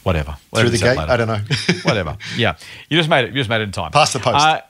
whatever. 0.03 0.37
through 0.53 0.69
the 0.69 0.77
gate, 0.77 0.97
later. 0.97 1.11
I 1.11 1.17
don't 1.17 1.27
know. 1.27 1.41
whatever. 1.83 2.17
Yeah, 2.37 2.55
you 2.89 2.97
just 2.97 3.09
made 3.09 3.25
it. 3.25 3.29
You 3.29 3.37
just 3.39 3.49
made 3.49 3.61
it 3.61 3.63
in 3.63 3.71
time. 3.71 3.91
Past 3.91 4.13
the 4.13 4.19
post. 4.19 4.45
Uh, 4.45 4.61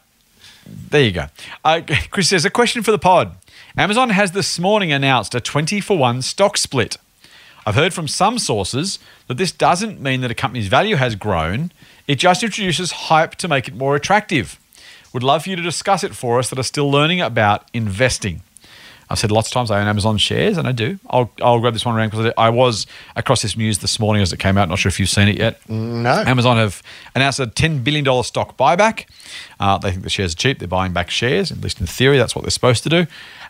there 0.90 1.02
you 1.04 1.12
go. 1.12 1.26
Uh, 1.64 1.82
Chris 2.12 2.30
says 2.30 2.46
a 2.46 2.50
question 2.50 2.82
for 2.84 2.92
the 2.92 2.98
pod. 3.00 3.36
Amazon 3.78 4.10
has 4.12 4.32
this 4.32 4.58
morning 4.58 4.92
announced 4.92 5.36
a 5.36 5.42
twenty 5.42 5.82
for 5.82 5.98
one 5.98 6.22
stock 6.22 6.58
split. 6.58 6.98
I've 7.66 7.76
heard 7.76 7.94
from 7.94 8.08
some 8.08 8.38
sources 8.38 9.00
that 9.28 9.38
this 9.38 9.52
doesn't 9.52 10.00
mean 10.00 10.22
that 10.22 10.32
a 10.32 10.36
company's 10.36 10.68
value 10.68 10.98
has 10.98 11.16
grown. 11.16 11.72
It 12.08 12.16
just 12.16 12.44
introduces 12.44 12.92
hype 12.92 13.36
to 13.36 13.48
make 13.48 13.68
it 13.68 13.76
more 13.76 13.96
attractive. 13.96 14.60
Would 15.14 15.24
love 15.24 15.44
for 15.44 15.50
you 15.50 15.56
to 15.56 15.62
discuss 15.62 16.04
it 16.04 16.16
for 16.16 16.40
us 16.40 16.50
that 16.50 16.60
are 16.60 16.64
still 16.64 16.92
learning 16.92 17.22
about 17.22 17.68
investing. 17.74 18.42
I've 19.10 19.20
said 19.20 19.32
lots 19.32 19.50
of 19.50 19.54
times 19.54 19.70
I 19.70 19.80
own 19.80 19.88
Amazon 19.88 20.18
shares, 20.18 20.58
and 20.58 20.68
I 20.68 20.72
do. 20.72 20.98
I'll, 21.10 21.30
I'll 21.42 21.60
grab 21.60 21.74
this 21.74 21.86
one 21.86 21.96
around 21.96 22.10
because 22.10 22.34
I 22.38 22.50
was 22.50 22.88
across 23.16 23.44
this 23.44 23.56
news 23.56 23.80
this 23.80 24.00
morning 24.00 24.24
as 24.24 24.34
it 24.34 24.40
came 24.40 24.58
out. 24.58 24.68
Not 24.68 24.80
sure 24.80 24.90
if 24.90 25.00
you've 25.00 25.10
seen 25.10 25.28
it 25.28 25.38
yet. 25.38 25.60
no. 25.70 26.24
Amazon 26.26 26.58
have 26.58 26.82
announced 27.14 27.40
a 27.40 27.46
$10 27.46 27.84
billion 27.84 28.24
stock 28.24 28.58
buyback. 28.58 29.06
Uh, 29.60 29.78
they 29.78 29.92
think 29.92 30.04
the 30.04 30.10
shares 30.10 30.34
are 30.34 30.38
cheap. 30.38 30.58
They're 30.58 30.68
buying 30.68 30.92
back 30.92 31.12
shares, 31.12 31.52
at 31.52 31.62
least 31.62 31.80
in 31.80 31.86
theory, 31.86 32.18
that's 32.18 32.36
what 32.36 32.44
they're 32.44 32.52
supposed 32.52 32.82
to 32.84 32.90
do. 32.90 33.06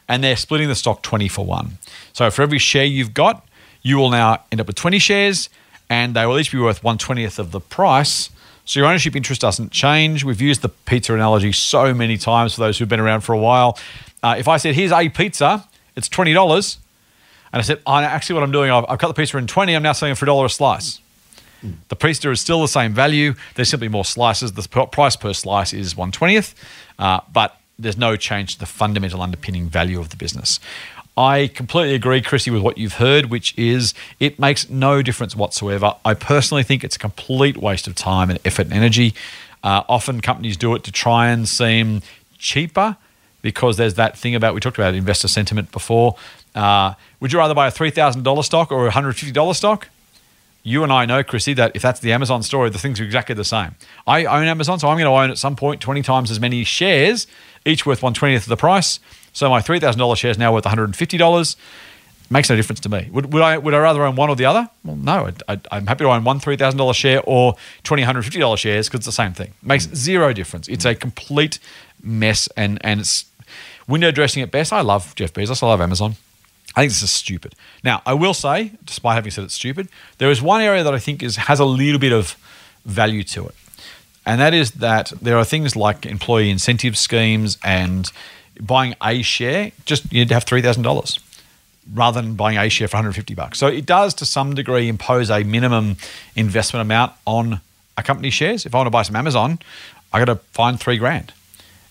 And 0.10 0.24
they're 0.24 0.36
splitting 0.36 0.68
the 0.68 0.76
stock 0.76 1.02
20 1.04 1.30
for 1.30 1.46
1. 1.46 1.78
So 2.12 2.30
for 2.30 2.42
every 2.42 2.60
share 2.60 2.86
you've 2.86 3.14
got, 3.14 3.45
you 3.86 3.98
will 3.98 4.10
now 4.10 4.42
end 4.52 4.60
up 4.60 4.66
with 4.66 4.76
20 4.76 4.98
shares, 4.98 5.48
and 5.92 6.16
they 6.16 6.26
will 6.26 6.40
each 6.40 6.52
be 6.52 6.58
worth 6.58 6.82
120th 6.82 7.38
of 7.38 7.52
the 7.52 7.60
price. 7.60 8.32
So 8.66 8.80
your 8.80 8.90
ownership 8.90 9.16
interest 9.16 9.42
doesn't 9.42 9.72
change. 9.72 10.24
We've 10.24 10.42
used 10.42 10.64
the 10.64 10.70
pizza 10.70 11.14
analogy 11.14 11.52
so 11.52 11.94
many 11.94 12.18
times 12.18 12.56
for 12.56 12.62
those 12.62 12.80
who've 12.80 12.90
been 12.90 13.00
around 13.00 13.22
for 13.22 13.34
a 13.34 13.38
while. 13.38 13.78
Uh, 14.24 14.38
if 14.40 14.48
I 14.48 14.58
said, 14.58 14.74
here's 14.74 14.92
a 14.92 15.08
pizza, 15.10 15.68
it's 15.96 16.10
$20. 16.10 16.78
And 17.54 17.60
I 17.60 17.62
said, 17.62 17.80
oh, 17.86 17.98
actually, 17.98 18.34
what 18.34 18.42
I'm 18.42 18.52
doing, 18.52 18.72
I've, 18.72 18.86
I've 18.90 18.98
cut 18.98 19.10
the 19.10 19.14
pizza 19.14 19.38
in 19.38 19.46
20, 19.46 19.76
I'm 19.76 19.84
now 19.84 19.92
selling 19.92 20.14
it 20.14 20.18
for 20.18 20.26
a 20.26 20.28
dollar 20.28 20.48
a 20.48 20.50
slice. 20.50 21.00
The 21.90 21.96
pizza 21.96 22.32
is 22.32 22.42
still 22.42 22.62
the 22.62 22.68
same 22.68 22.94
value. 22.94 23.36
There's 23.54 23.70
simply 23.70 23.88
more 23.88 24.06
slices. 24.06 24.54
The 24.54 24.68
price 24.68 25.16
per 25.16 25.34
slice 25.34 25.74
is 25.74 25.94
120th, 25.94 26.54
uh, 26.98 27.22
but 27.32 27.60
there's 27.78 27.98
no 27.98 28.16
change 28.16 28.54
to 28.56 28.60
the 28.60 28.66
fundamental 28.66 29.22
underpinning 29.22 29.70
value 29.70 30.00
of 30.00 30.10
the 30.10 30.16
business. 30.16 30.60
I 31.18 31.48
completely 31.48 31.96
agree, 31.96 32.22
Chrissy, 32.22 32.52
with 32.52 32.62
what 32.62 32.78
you've 32.78 32.96
heard, 32.96 33.28
which 33.28 33.58
is 33.58 33.94
it 34.20 34.38
makes 34.38 34.70
no 34.70 35.02
difference 35.02 35.36
whatsoever. 35.36 35.96
I 36.04 36.14
personally 36.14 36.64
think 36.64 36.84
it's 36.84 36.98
a 36.98 37.00
complete 37.00 37.58
waste 37.58 37.88
of 37.88 37.96
time 37.96 38.30
and 38.30 38.40
effort 38.44 38.66
and 38.66 38.74
energy. 38.74 39.14
Uh, 39.64 39.84
often 39.88 40.20
companies 40.20 40.58
do 40.58 40.76
it 40.76 40.84
to 40.84 40.92
try 40.92 41.30
and 41.30 41.48
seem 41.48 42.02
cheaper 42.38 42.98
because 43.42 43.78
there's 43.78 43.94
that 43.94 44.18
thing 44.18 44.36
about 44.36 44.54
we 44.54 44.60
talked 44.60 44.78
about 44.78 44.94
investor 44.94 45.28
sentiment 45.28 45.72
before. 45.72 46.16
Uh, 46.54 46.94
would 47.20 47.32
you 47.32 47.40
rather 47.40 47.54
buy 47.54 47.68
a 47.68 47.72
three 47.72 47.92
thousand 47.92 48.24
dollar 48.24 48.44
stock 48.44 48.72
or 48.72 48.88
a 48.88 48.92
hundred 48.92 49.14
fifty 49.14 49.32
dollar 49.32 49.54
stock? 49.54 49.90
You 50.64 50.82
and 50.84 50.92
I 50.92 51.06
know, 51.06 51.24
Chrissy, 51.24 51.54
that 51.54 51.74
if 51.76 51.84
that's 51.84 52.00
the 52.00 52.12
Amazon 52.12 52.42
story, 52.42 52.72
the 52.72 52.80
things 52.80 53.00
are 53.00 53.04
exactly 53.04 53.36
the 53.36 53.44
same. 53.44 53.76
I 54.08 54.26
own 54.26 54.48
Amazon, 54.48 54.80
so 54.80 54.88
I'm 54.88 54.98
going 54.98 55.06
to 55.06 55.12
own 55.12 55.30
at 55.30 55.38
some 55.38 55.56
point 55.56 55.80
20 55.80 56.02
times 56.02 56.32
as 56.32 56.40
many 56.40 56.64
shares, 56.64 57.28
each 57.66 57.86
worth 57.86 58.02
120th 58.02 58.38
of 58.38 58.46
the 58.48 58.58
price. 58.58 59.00
So 59.36 59.50
my 59.50 59.60
$3,000 59.60 60.18
share 60.18 60.32
is 60.32 60.38
now 60.38 60.54
worth 60.54 60.64
$150. 60.64 61.56
Makes 62.30 62.50
no 62.50 62.56
difference 62.56 62.80
to 62.80 62.90
me. 62.90 63.08
Would, 63.12 63.34
would 63.34 63.42
I 63.44 63.60
would 63.60 63.76
I 63.76 63.78
rather 63.78 64.04
own 64.04 64.16
one 64.16 64.30
or 64.30 64.36
the 64.36 64.46
other? 64.46 64.68
Well, 64.84 64.96
no. 64.96 65.30
I, 65.48 65.60
I'm 65.70 65.86
happy 65.86 66.06
to 66.06 66.10
own 66.10 66.24
one 66.24 66.40
three 66.40 66.56
thousand 66.58 66.80
dollars 66.80 66.96
share 66.96 67.22
or 67.24 67.56
twenty 67.84 68.02
hundred 68.02 68.24
fifty 68.24 68.40
dollars 68.40 68.62
shares 68.62 68.88
because 68.88 69.02
it's 69.02 69.06
the 69.06 69.12
same 69.12 69.34
thing. 69.34 69.54
Makes 69.62 69.94
zero 69.94 70.34
difference. 70.34 70.68
It's 70.68 70.86
a 70.86 70.96
complete 70.96 71.60
mess, 72.02 72.50
and 72.58 72.84
and 72.84 73.00
it's 73.02 73.26
window 73.88 74.10
dressing 74.10 74.42
at 74.42 74.50
best. 74.50 74.74
I 74.74 74.82
love 74.82 75.14
Jeff 75.14 75.34
Bezos. 75.34 75.62
I 75.62 75.68
love 75.68 75.82
Amazon. 75.82 76.16
I 76.76 76.82
think 76.82 76.94
this 76.94 77.04
is 77.04 77.12
stupid. 77.12 77.54
Now, 77.84 78.02
I 78.08 78.16
will 78.16 78.34
say, 78.34 78.72
despite 78.84 79.14
having 79.14 79.30
said 79.30 79.44
it's 79.44 79.54
stupid, 79.54 79.88
there 80.18 80.32
is 80.32 80.42
one 80.42 80.62
area 80.62 80.84
that 80.84 80.96
I 80.96 81.00
think 81.00 81.22
is 81.22 81.36
has 81.36 81.60
a 81.60 81.66
little 81.66 82.00
bit 82.00 82.12
of 82.12 82.36
value 82.86 83.24
to 83.24 83.46
it, 83.46 83.56
and 84.26 84.42
that 84.42 84.56
is 84.56 84.72
that 84.72 85.14
there 85.22 85.38
are 85.38 85.46
things 85.46 85.76
like 85.76 86.08
employee 86.08 86.50
incentive 86.50 86.98
schemes 86.98 87.60
and 87.64 88.12
buying 88.62 88.96
a 89.04 89.22
share. 89.22 89.72
Just 89.86 90.12
you 90.12 90.20
need 90.20 90.30
to 90.30 90.34
have 90.34 90.44
three 90.44 90.62
thousand 90.62 90.84
dollars. 90.84 91.20
rather 91.94 92.20
than 92.22 92.34
buying 92.36 92.58
a 92.58 92.68
share 92.68 92.88
for 92.88 92.98
150 92.98 93.36
bucks. 93.36 93.60
So 93.60 93.68
it 93.68 93.86
does 93.86 94.14
to 94.16 94.26
some 94.26 94.56
degree 94.56 94.88
impose 94.90 95.30
a 95.30 95.44
minimum 95.44 95.98
investment 96.36 96.82
amount 96.82 97.14
on 97.28 97.62
a 97.96 98.02
company's 98.02 98.34
shares. 98.34 98.66
If 98.66 98.74
I 98.74 98.80
want 98.80 98.88
to 98.88 98.92
buy 98.92 99.04
some 99.04 99.16
Amazon, 99.16 99.60
I 100.12 100.18
got 100.18 100.26
to 100.26 100.36
find 100.52 100.80
three 100.80 100.98
grand. 100.98 101.32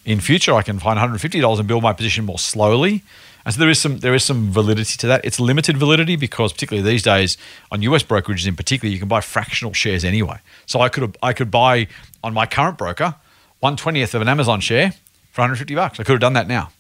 In 0.05 0.19
future, 0.21 0.53
I 0.53 0.63
can 0.63 0.81
find 0.81 0.99
$150 0.99 1.59
and 1.59 1.69
build 1.69 1.83
my 1.83 1.93
position 1.93 2.25
more 2.25 2.41
slowly. 2.41 3.05
And 3.45 3.55
so 3.55 3.61
there 3.61 3.71
is 3.71 3.81
some 3.81 3.99
there 3.99 4.15
is 4.15 4.25
some 4.25 4.51
validity 4.51 4.97
to 4.99 5.07
that. 5.07 5.25
It's 5.25 5.39
limited 5.39 5.77
validity 5.77 6.17
because 6.17 6.53
particularly 6.53 6.89
these 6.91 7.03
days 7.03 7.37
on 7.71 7.81
US 7.83 8.03
brokerages 8.03 8.49
in 8.49 8.57
particular, 8.57 8.91
you 8.93 8.99
can 8.99 9.09
buy 9.09 9.21
fractional 9.21 9.75
shares 9.75 10.05
anyway. 10.05 10.39
So 10.67 10.81
I 10.81 10.89
could 10.89 11.17
I 11.23 11.33
could 11.35 11.51
buy 11.51 11.87
on 12.25 12.35
my 12.35 12.47
current 12.47 12.79
broker 12.79 13.15
one 13.61 13.77
twentieth 13.77 14.15
of 14.15 14.23
an 14.23 14.29
Amazon 14.29 14.61
share 14.61 14.95
for 15.35 15.43
150 15.43 15.75
bucks. 15.75 15.99
I 15.99 16.05
could 16.05 16.13
have 16.13 16.21
done 16.21 16.35
that 16.35 16.47
now. 16.47 16.71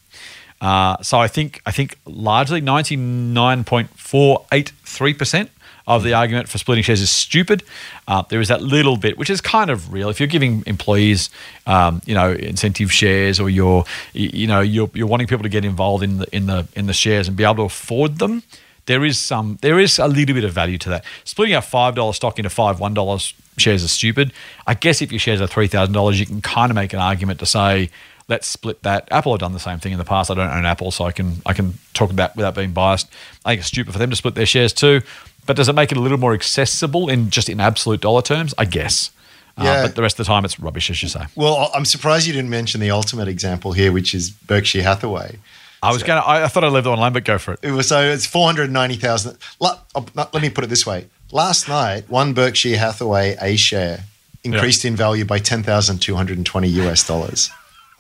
Uh, 0.61 1.03
so 1.03 1.19
I 1.19 1.27
think 1.27 1.61
I 1.67 1.73
think 1.73 1.99
largely 2.07 2.63
99.483 2.63 5.19
percent 5.19 5.51
of 5.87 6.03
the 6.03 6.15
argument 6.15 6.49
for 6.49 6.57
splitting 6.59 6.85
shares 6.85 7.03
is 7.03 7.11
stupid. 7.11 7.63
Uh, 8.09 8.23
there 8.31 8.41
is 8.41 8.49
that 8.49 8.63
little 8.63 8.97
bit, 8.97 9.19
which 9.19 9.29
is 9.29 9.41
kind 9.41 9.71
of 9.71 9.93
real. 9.93 10.09
If 10.09 10.21
you're 10.21 10.29
giving 10.29 10.63
employees, 10.67 11.29
um, 11.67 12.01
you 12.07 12.15
know, 12.15 12.33
incentive 12.33 12.91
shares, 12.91 13.39
or 13.39 13.51
you're, 13.51 13.85
you 14.15 14.47
know, 14.47 14.61
you're, 14.61 14.89
you're 14.95 15.09
wanting 15.09 15.27
people 15.27 15.43
to 15.43 15.49
get 15.49 15.65
involved 15.65 16.05
in 16.05 16.19
the 16.19 16.27
in 16.35 16.47
the 16.47 16.67
in 16.75 16.87
the 16.87 16.95
shares 16.95 17.29
and 17.29 17.37
be 17.37 17.45
able 17.45 17.57
to 17.57 17.63
afford 17.63 18.19
them, 18.19 18.43
there 18.87 19.05
is 19.05 19.19
some, 19.19 19.59
there 19.63 19.79
is 19.79 19.99
a 19.99 20.07
little 20.07 20.35
bit 20.35 20.45
of 20.45 20.53
value 20.53 20.79
to 20.79 20.89
that. 20.91 21.05
Splitting 21.25 21.55
a 21.55 21.63
five 21.63 21.95
dollar 21.95 22.13
stock 22.13 22.39
into 22.39 22.51
five 22.51 22.81
one 22.81 22.95
dollars 22.95 23.35
shares 23.57 23.83
is 23.83 23.93
stupid. 23.93 24.33
I 24.67 24.75
guess 24.75 25.03
if 25.03 25.13
your 25.13 25.19
shares 25.19 25.41
are 25.41 25.47
three 25.47 25.69
thousand 25.69 25.95
dollars, 25.95 26.19
you 26.19 26.27
can 26.27 26.41
kind 26.41 26.71
of 26.71 26.75
make 26.75 26.93
an 26.93 27.01
argument 27.01 27.41
to 27.41 27.47
say. 27.47 27.91
Let's 28.27 28.47
split 28.47 28.83
that. 28.85 29.07
Apple 29.11 29.33
have 29.33 29.41
done 29.41 29.53
the 29.53 29.61
same 29.61 29.79
thing 29.81 29.93
in 29.93 29.99
the 29.99 30.05
past. 30.05 30.31
I 30.31 30.35
don't 30.35 30.49
own 30.51 30.64
Apple, 30.64 30.91
so 30.91 31.05
I 31.05 31.12
can 31.12 31.43
I 31.45 31.53
can 31.53 31.75
talk 31.93 32.11
about 32.11 32.35
without 32.37 32.55
being 32.55 32.72
biased. 32.72 33.09
I 33.45 33.51
think 33.51 33.59
it's 33.61 33.68
stupid 33.68 33.93
for 33.93 33.99
them 33.99 34.11
to 34.11 34.16
split 34.16 34.35
their 34.35 34.47
shares 34.47 34.72
too. 34.72 35.03
But 35.47 35.57
does 35.57 35.68
it 35.68 35.75
make 35.75 35.93
it 35.93 35.99
a 35.99 36.01
little 36.01 36.16
more 36.18 36.33
accessible 36.33 37.11
in 37.11 37.29
just 37.29 37.49
in 37.51 37.61
absolute 37.61 38.01
dollar 38.01 38.22
terms? 38.22 38.55
I 38.57 38.64
guess. 38.64 39.11
Uh, 39.59 39.64
Yeah. 39.64 39.83
but 39.83 39.95
the 39.95 40.03
rest 40.03 40.18
of 40.18 40.27
the 40.27 40.33
time, 40.33 40.45
it's 40.45 40.59
rubbish, 40.59 40.91
as 40.91 41.03
you 41.03 41.09
say. 41.09 41.27
Well, 41.37 41.70
I'm 41.75 41.85
surprised 41.85 42.27
you 42.27 42.33
didn't 42.33 42.51
mention 42.51 42.81
the 42.81 42.91
ultimate 42.91 43.29
example 43.29 43.72
here, 43.72 43.93
which 43.93 44.14
is 44.14 44.31
Berkshire 44.31 44.83
Hathaway. 44.83 45.39
I 45.83 45.93
was 45.93 46.03
going 46.03 46.20
to, 46.20 46.27
I 46.27 46.45
I 46.45 46.49
thought 46.49 46.64
I'd 46.64 46.72
leave 46.72 46.85
that 46.85 46.91
one 46.91 46.99
alone, 46.99 47.12
but 47.12 47.25
go 47.25 47.37
for 47.37 47.53
it. 47.53 47.61
It 47.62 47.72
was 47.72 47.89
so 47.89 48.01
it's 48.01 48.25
four 48.25 48.47
hundred 48.47 48.70
ninety 48.70 48.97
thousand. 48.97 49.37
Let 49.61 50.33
me 50.41 50.49
put 50.49 50.64
it 50.64 50.68
this 50.70 50.87
way: 50.87 51.09
last 51.31 51.68
night, 51.68 52.09
one 52.09 52.33
Berkshire 52.33 52.79
Hathaway 52.79 53.37
A 53.41 53.57
share 53.57 54.05
increased 54.43 54.87
in 54.87 54.97
value 54.97 55.27
by 55.27 55.39
ten 55.41 55.62
thousand 55.62 55.99
two 56.01 56.14
hundred 56.14 56.39
and 56.39 56.47
twenty 56.47 56.68
US 56.68 57.07
dollars. 57.07 57.51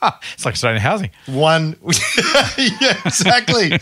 It's 0.34 0.44
like 0.44 0.54
Australian 0.54 0.80
housing. 0.82 1.10
One, 1.26 1.76
yeah, 2.58 3.00
exactly. 3.04 3.72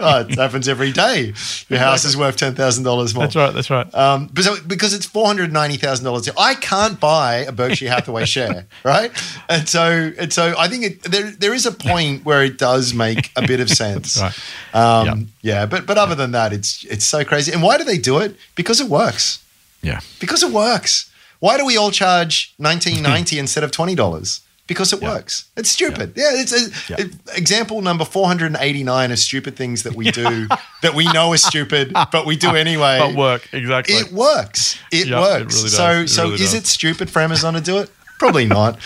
oh, 0.00 0.20
it 0.20 0.34
happens 0.36 0.68
every 0.68 0.92
day. 0.92 1.32
Your 1.68 1.78
house 1.78 2.04
is 2.04 2.16
worth 2.16 2.36
ten 2.36 2.54
thousand 2.54 2.84
dollars 2.84 3.14
more. 3.14 3.24
That's 3.24 3.36
right. 3.36 3.52
That's 3.54 3.70
right. 3.70 3.94
Um, 3.94 4.28
but 4.32 4.44
so, 4.44 4.56
because 4.66 4.94
it's 4.94 5.06
four 5.06 5.26
hundred 5.26 5.52
ninety 5.52 5.76
thousand 5.76 6.04
dollars, 6.04 6.28
I 6.38 6.54
can't 6.54 6.98
buy 7.00 7.36
a 7.38 7.52
Berkshire 7.52 7.90
Hathaway 7.90 8.24
share, 8.36 8.66
right? 8.84 9.10
And 9.48 9.68
so, 9.68 10.12
and 10.18 10.32
so, 10.32 10.54
I 10.58 10.68
think 10.68 10.84
it, 10.84 11.02
there 11.04 11.30
there 11.30 11.54
is 11.54 11.66
a 11.66 11.72
point 11.72 12.24
where 12.24 12.42
it 12.44 12.58
does 12.58 12.94
make 12.94 13.30
a 13.36 13.46
bit 13.46 13.60
of 13.60 13.68
sense. 13.68 14.14
That's 14.14 14.38
Um, 14.74 15.06
Yep. 15.06 15.18
Yeah, 15.42 15.66
but 15.66 15.86
but 15.86 15.98
other 15.98 16.14
than 16.14 16.32
that, 16.32 16.52
it's 16.52 16.84
it's 16.84 17.04
so 17.04 17.24
crazy. 17.24 17.52
And 17.52 17.62
why 17.62 17.78
do 17.78 17.84
they 17.84 17.98
do 17.98 18.18
it? 18.18 18.36
Because 18.54 18.80
it 18.80 18.88
works. 18.88 19.42
yeah. 19.82 20.00
Because 20.20 20.42
it 20.42 20.52
works. 20.52 21.10
Why 21.40 21.56
do 21.56 21.64
we 21.64 21.76
all 21.76 21.90
charge 21.90 22.54
nineteen 22.58 23.02
ninety 23.02 23.38
instead 23.38 23.64
of 23.64 23.70
twenty 23.70 23.94
dollars? 23.94 24.40
Because 24.68 24.92
it 24.92 25.02
Yeah. 25.02 25.14
works. 25.14 25.46
It's 25.56 25.70
stupid. 25.70 26.12
Yeah, 26.14 26.30
it's 26.34 26.52
a, 26.52 26.70
Yeah. 26.90 27.06
example 27.34 27.80
number 27.82 28.04
four 28.04 28.26
hundred 28.28 28.46
and 28.46 28.58
eighty 28.60 28.84
nine 28.84 29.10
of 29.10 29.18
stupid 29.18 29.56
things 29.56 29.82
that 29.82 29.96
we 29.96 30.10
do 30.12 30.46
that 30.82 30.94
we 30.94 31.06
know 31.12 31.32
is 31.32 31.42
stupid, 31.42 31.92
but 32.12 32.24
we 32.26 32.36
do 32.36 32.54
anyway. 32.54 32.98
But 33.00 33.14
work. 33.16 33.48
Exactly. 33.52 33.94
It 33.96 34.12
works. 34.12 34.76
It 34.92 35.08
Yeah, 35.08 35.18
it 35.18 35.20
works. 35.40 35.56
really. 35.56 35.68
So 35.70 35.90
It 36.02 36.08
so 36.08 36.22
really 36.24 36.34
is 36.44 36.52
does. 36.52 36.54
it 36.54 36.66
stupid 36.68 37.10
for 37.10 37.20
Amazon 37.20 37.54
to 37.54 37.60
do 37.60 37.78
it? 37.78 37.90
Probably 38.20 38.44
not. 38.46 38.78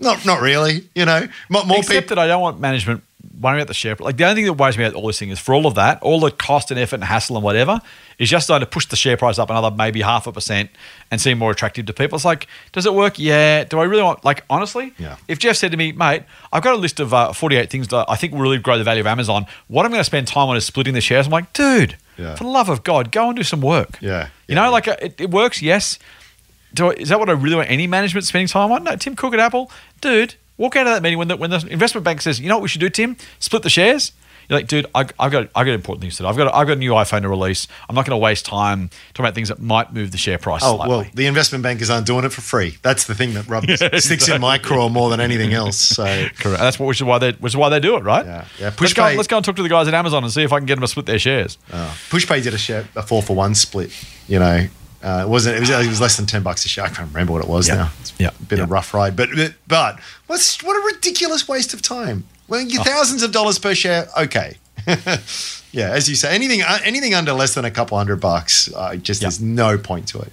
not 0.00 0.26
not 0.26 0.40
really. 0.42 0.88
You 0.94 1.04
know, 1.06 1.26
more, 1.48 1.64
more 1.64 1.78
Except 1.78 1.94
people. 2.08 2.16
that 2.16 2.22
I 2.22 2.26
don't 2.26 2.40
want 2.42 2.60
management 2.60 3.02
worrying 3.40 3.60
about 3.60 3.68
the 3.68 3.74
share. 3.74 3.94
Like 3.98 4.16
the 4.16 4.24
only 4.24 4.36
thing 4.36 4.44
that 4.46 4.54
worries 4.54 4.76
me 4.78 4.84
about 4.84 4.94
all 4.96 5.06
this 5.06 5.18
thing 5.18 5.30
is 5.30 5.38
for 5.38 5.54
all 5.54 5.66
of 5.66 5.74
that, 5.76 6.02
all 6.02 6.20
the 6.20 6.30
cost 6.30 6.70
and 6.70 6.78
effort 6.80 6.96
and 6.96 7.04
hassle 7.04 7.36
and 7.36 7.44
whatever, 7.44 7.80
is 8.18 8.28
just 8.28 8.46
starting 8.46 8.66
to 8.66 8.70
push 8.70 8.86
the 8.86 8.96
share 8.96 9.16
price 9.16 9.38
up 9.38 9.48
another 9.50 9.70
maybe 9.70 10.00
half 10.02 10.26
a 10.26 10.32
percent 10.32 10.70
and 11.10 11.20
seem 11.20 11.38
more 11.38 11.50
attractive 11.50 11.86
to 11.86 11.92
people. 11.92 12.16
It's 12.16 12.24
like, 12.24 12.46
does 12.72 12.84
it 12.86 12.94
work? 12.94 13.18
Yeah. 13.18 13.64
Do 13.64 13.78
I 13.78 13.84
really 13.84 14.02
want? 14.02 14.24
Like 14.24 14.44
honestly, 14.50 14.92
Yeah. 14.98 15.16
If 15.28 15.38
Jeff 15.38 15.56
said 15.56 15.70
to 15.70 15.76
me, 15.76 15.92
mate, 15.92 16.22
I've 16.52 16.62
got 16.62 16.74
a 16.74 16.78
list 16.78 17.00
of 17.00 17.14
uh, 17.14 17.32
forty-eight 17.32 17.70
things 17.70 17.88
that 17.88 18.06
I 18.08 18.16
think 18.16 18.32
will 18.32 18.40
really 18.40 18.58
grow 18.58 18.76
the 18.78 18.84
value 18.84 19.00
of 19.00 19.06
Amazon. 19.06 19.46
What 19.68 19.84
I'm 19.84 19.90
going 19.92 20.00
to 20.00 20.04
spend 20.04 20.26
time 20.26 20.48
on 20.48 20.56
is 20.56 20.64
splitting 20.66 20.94
the 20.94 21.00
shares. 21.00 21.26
I'm 21.26 21.32
like, 21.32 21.52
dude, 21.52 21.96
Yeah. 22.16 22.34
for 22.34 22.44
the 22.44 22.50
love 22.50 22.68
of 22.68 22.82
God, 22.82 23.12
go 23.12 23.28
and 23.28 23.36
do 23.36 23.42
some 23.44 23.60
work. 23.60 23.98
Yeah. 24.00 24.28
You 24.48 24.54
Yeah. 24.56 24.64
know, 24.64 24.70
like 24.72 24.88
it, 24.88 25.14
it 25.20 25.30
works. 25.30 25.62
Yes. 25.62 25.98
Do 26.74 26.88
I, 26.90 26.94
is 26.94 27.08
that 27.08 27.18
what 27.18 27.30
I 27.30 27.32
really 27.32 27.56
want 27.56 27.70
any 27.70 27.86
management 27.86 28.26
spending 28.26 28.48
time 28.48 28.70
on? 28.72 28.84
No, 28.84 28.94
Tim 28.96 29.16
Cook 29.16 29.32
at 29.32 29.40
Apple, 29.40 29.70
dude, 30.02 30.34
walk 30.58 30.76
out 30.76 30.86
of 30.86 30.92
that 30.92 31.02
meeting 31.02 31.18
when 31.18 31.28
the 31.28 31.36
when 31.36 31.50
the 31.50 31.66
investment 31.70 32.04
bank 32.04 32.20
says, 32.20 32.38
you 32.38 32.48
know 32.48 32.56
what 32.56 32.62
we 32.62 32.68
should 32.68 32.80
do, 32.80 32.90
Tim, 32.90 33.16
split 33.38 33.62
the 33.62 33.70
shares. 33.70 34.12
You're 34.48 34.60
like, 34.60 34.66
dude, 34.66 34.86
I, 34.94 35.00
I've 35.18 35.30
got 35.30 35.50
I've 35.54 35.66
got 35.66 35.72
important 35.72 36.00
things 36.00 36.16
to 36.16 36.22
do. 36.22 36.26
I've 36.26 36.36
got 36.38 36.54
I've 36.54 36.66
got 36.66 36.74
a 36.74 36.80
new 36.80 36.92
iPhone 36.92 37.20
to 37.20 37.28
release. 37.28 37.68
I'm 37.86 37.94
not 37.94 38.06
going 38.06 38.18
to 38.18 38.22
waste 38.22 38.46
time 38.46 38.88
talking 39.12 39.26
about 39.26 39.34
things 39.34 39.48
that 39.48 39.60
might 39.60 39.92
move 39.92 40.10
the 40.10 40.16
share 40.16 40.38
price. 40.38 40.62
Oh 40.64 40.76
slightly. 40.76 40.96
well, 40.96 41.06
the 41.12 41.26
investment 41.26 41.62
bankers 41.62 41.90
aren't 41.90 42.06
doing 42.06 42.24
it 42.24 42.32
for 42.32 42.40
free. 42.40 42.78
That's 42.82 43.04
the 43.04 43.14
thing 43.14 43.34
that 43.34 43.46
rubs 43.46 43.74
sticks 44.04 44.26
in 44.26 44.40
my 44.40 44.56
craw 44.56 44.88
more 44.88 45.10
than 45.10 45.20
anything 45.20 45.52
else. 45.52 45.76
So 45.78 46.04
correct. 46.38 46.60
That's 46.60 46.78
what 46.78 46.86
which 46.86 46.98
is 46.98 47.04
why 47.04 47.18
they 47.18 47.32
which 47.32 47.52
is 47.52 47.56
why 47.58 47.68
they 47.68 47.78
do 47.78 47.96
it, 47.96 48.04
right? 48.04 48.24
Yeah. 48.24 48.46
Yeah. 48.58 48.64
Let's 48.64 48.76
Push 48.76 48.94
go, 48.94 49.02
let's 49.14 49.28
go 49.28 49.36
and 49.36 49.44
talk 49.44 49.56
to 49.56 49.62
the 49.62 49.68
guys 49.68 49.86
at 49.86 49.92
Amazon 49.92 50.24
and 50.24 50.32
see 50.32 50.44
if 50.44 50.52
I 50.52 50.58
can 50.58 50.66
get 50.66 50.76
them 50.76 50.82
to 50.82 50.88
split 50.88 51.04
their 51.04 51.18
shares. 51.18 51.58
uh, 51.70 51.92
PushPay 52.08 52.42
did 52.42 52.54
a 52.54 52.58
share 52.58 52.88
a 52.96 53.02
four 53.02 53.22
for 53.22 53.36
one 53.36 53.54
split. 53.54 53.92
You 54.28 54.38
know, 54.38 54.66
uh, 55.02 55.22
it 55.24 55.28
wasn't. 55.28 55.56
It 55.56 55.60
was, 55.60 55.70
it 55.70 55.88
was 55.88 56.00
less 56.00 56.16
than 56.16 56.26
ten 56.26 56.42
bucks 56.42 56.64
a 56.64 56.68
share. 56.68 56.84
I 56.84 56.88
can't 56.88 57.08
remember 57.08 57.32
what 57.32 57.42
it 57.42 57.48
was 57.48 57.68
Yeah. 57.68 57.74
now. 57.74 57.90
It's 58.00 58.12
Yeah. 58.18 58.28
a 58.28 58.42
bit 58.44 58.58
of 58.58 58.58
Yeah. 58.58 58.64
a 58.64 58.68
rough 58.68 58.92
ride, 58.94 59.14
but 59.16 59.28
but, 59.34 59.54
but 59.66 59.98
what's 60.26 60.62
what 60.62 60.74
a 60.76 60.94
ridiculous 60.94 61.46
waste 61.48 61.72
of 61.74 61.82
time. 61.82 62.24
Well, 62.48 62.66
Oh. 62.78 62.82
thousands 62.84 63.22
of 63.22 63.30
dollars 63.32 63.58
per 63.58 63.74
share. 63.74 64.08
Okay. 64.16 64.56
yeah, 65.72 65.90
as 65.90 66.08
you 66.08 66.14
say, 66.16 66.34
anything 66.34 66.62
uh, 66.62 66.78
anything 66.84 67.14
under 67.14 67.32
less 67.32 67.54
than 67.54 67.64
a 67.64 67.70
couple 67.70 67.98
hundred 67.98 68.20
bucks, 68.20 68.72
uh, 68.74 68.96
just 68.96 69.20
there's 69.20 69.40
no 69.40 69.76
point 69.78 70.08
to 70.08 70.18
it. 70.20 70.32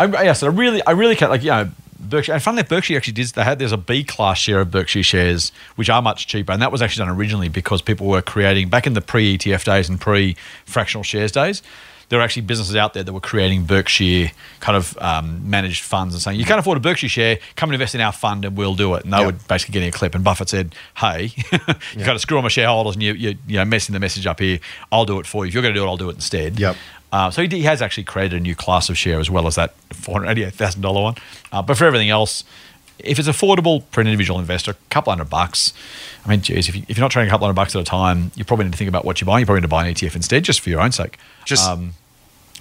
I, 0.00 0.04
yes, 0.24 0.42
I 0.42 0.46
really, 0.48 0.84
I 0.86 0.92
really 0.92 1.16
can't 1.16 1.30
like 1.30 1.42
you 1.42 1.50
know 1.50 1.70
Berkshire. 1.98 2.32
And 2.34 2.42
finally, 2.42 2.62
Berkshire 2.62 2.96
actually 2.96 3.14
did. 3.14 3.28
They 3.28 3.42
had 3.42 3.58
there's 3.58 3.72
a 3.72 3.76
B 3.76 4.04
class 4.04 4.38
share 4.38 4.60
of 4.60 4.70
Berkshire 4.70 5.02
shares, 5.02 5.52
which 5.76 5.88
are 5.90 6.02
much 6.02 6.26
cheaper, 6.26 6.52
and 6.52 6.60
that 6.62 6.70
was 6.70 6.82
actually 6.82 7.06
done 7.06 7.16
originally 7.16 7.48
because 7.48 7.82
people 7.82 8.06
were 8.06 8.22
creating 8.22 8.68
back 8.68 8.86
in 8.86 8.92
the 8.92 9.00
pre 9.00 9.36
ETF 9.38 9.64
days 9.64 9.88
and 9.88 10.00
pre 10.00 10.36
fractional 10.66 11.02
shares 11.02 11.32
days. 11.32 11.62
There 12.08 12.18
were 12.18 12.24
actually 12.24 12.42
businesses 12.42 12.74
out 12.74 12.94
there 12.94 13.02
that 13.02 13.12
were 13.12 13.20
creating 13.20 13.64
Berkshire 13.64 14.30
kind 14.60 14.76
of 14.76 14.96
um, 14.98 15.48
managed 15.50 15.82
funds 15.84 16.14
and 16.14 16.22
saying, 16.22 16.38
"You 16.40 16.46
can't 16.46 16.58
afford 16.58 16.78
a 16.78 16.80
Berkshire 16.80 17.08
share, 17.08 17.38
come 17.56 17.68
and 17.68 17.74
invest 17.74 17.94
in 17.94 18.00
our 18.00 18.12
fund, 18.12 18.44
and 18.46 18.56
we'll 18.56 18.74
do 18.74 18.94
it." 18.94 19.04
And 19.04 19.12
they 19.12 19.18
Yep. 19.18 19.26
would 19.26 19.48
basically 19.48 19.72
getting 19.74 19.90
a 19.90 19.92
clip. 19.92 20.14
And 20.14 20.24
Buffett 20.24 20.48
said, 20.48 20.74
"Hey, 20.96 21.32
you 21.52 21.58
kind 22.04 22.08
of 22.10 22.20
screw 22.20 22.38
on 22.38 22.42
my 22.44 22.48
shareholders, 22.48 22.94
and 22.94 23.02
you 23.02 23.12
you 23.12 23.36
you 23.46 23.56
know 23.58 23.64
messing 23.66 23.92
the 23.92 24.00
message 24.00 24.26
up 24.26 24.40
here. 24.40 24.58
I'll 24.90 25.04
do 25.04 25.18
it 25.20 25.26
for 25.26 25.44
you. 25.44 25.48
If 25.48 25.54
you're 25.54 25.62
going 25.62 25.74
to 25.74 25.78
do 25.80 25.84
it, 25.84 25.88
I'll 25.88 25.96
do 25.98 26.08
it 26.08 26.14
instead." 26.14 26.58
Yep. 26.58 26.76
Uh, 27.10 27.30
so 27.30 27.40
he, 27.42 27.48
he 27.48 27.62
has 27.62 27.80
actually 27.80 28.04
created 28.04 28.36
a 28.36 28.40
new 28.40 28.54
class 28.54 28.90
of 28.90 28.98
share 28.98 29.18
as 29.18 29.30
well 29.30 29.46
as 29.46 29.54
that 29.54 29.74
$488,000 29.94 31.02
one. 31.02 31.14
Uh, 31.50 31.62
but 31.62 31.78
for 31.78 31.86
everything 31.86 32.10
else, 32.10 32.44
if 32.98 33.18
it's 33.18 33.28
affordable 33.28 33.84
for 33.90 34.00
an 34.00 34.06
individual 34.06 34.38
investor, 34.40 34.72
a 34.72 34.76
couple 34.90 35.10
hundred 35.12 35.30
bucks. 35.30 35.72
I 36.24 36.28
mean, 36.28 36.40
geez, 36.42 36.68
if, 36.68 36.76
you, 36.76 36.82
if 36.88 36.96
you're 36.98 37.04
not 37.04 37.10
trading 37.10 37.28
a 37.28 37.30
couple 37.30 37.46
hundred 37.46 37.54
bucks 37.56 37.74
at 37.76 37.80
a 37.80 37.84
time, 37.84 38.30
you 38.34 38.44
probably 38.44 38.64
need 38.66 38.72
to 38.72 38.78
think 38.78 38.88
about 38.88 39.04
what 39.04 39.20
you're 39.20 39.26
buying. 39.26 39.40
You're 39.40 39.46
probably 39.46 39.60
need 39.60 39.66
to 39.66 39.68
buy 39.68 39.86
an 39.86 39.94
ETF 39.94 40.16
instead, 40.16 40.44
just 40.44 40.60
for 40.60 40.70
your 40.70 40.80
own 40.80 40.92
sake. 40.92 41.18
Just 41.44 41.68
Um, 41.68 41.94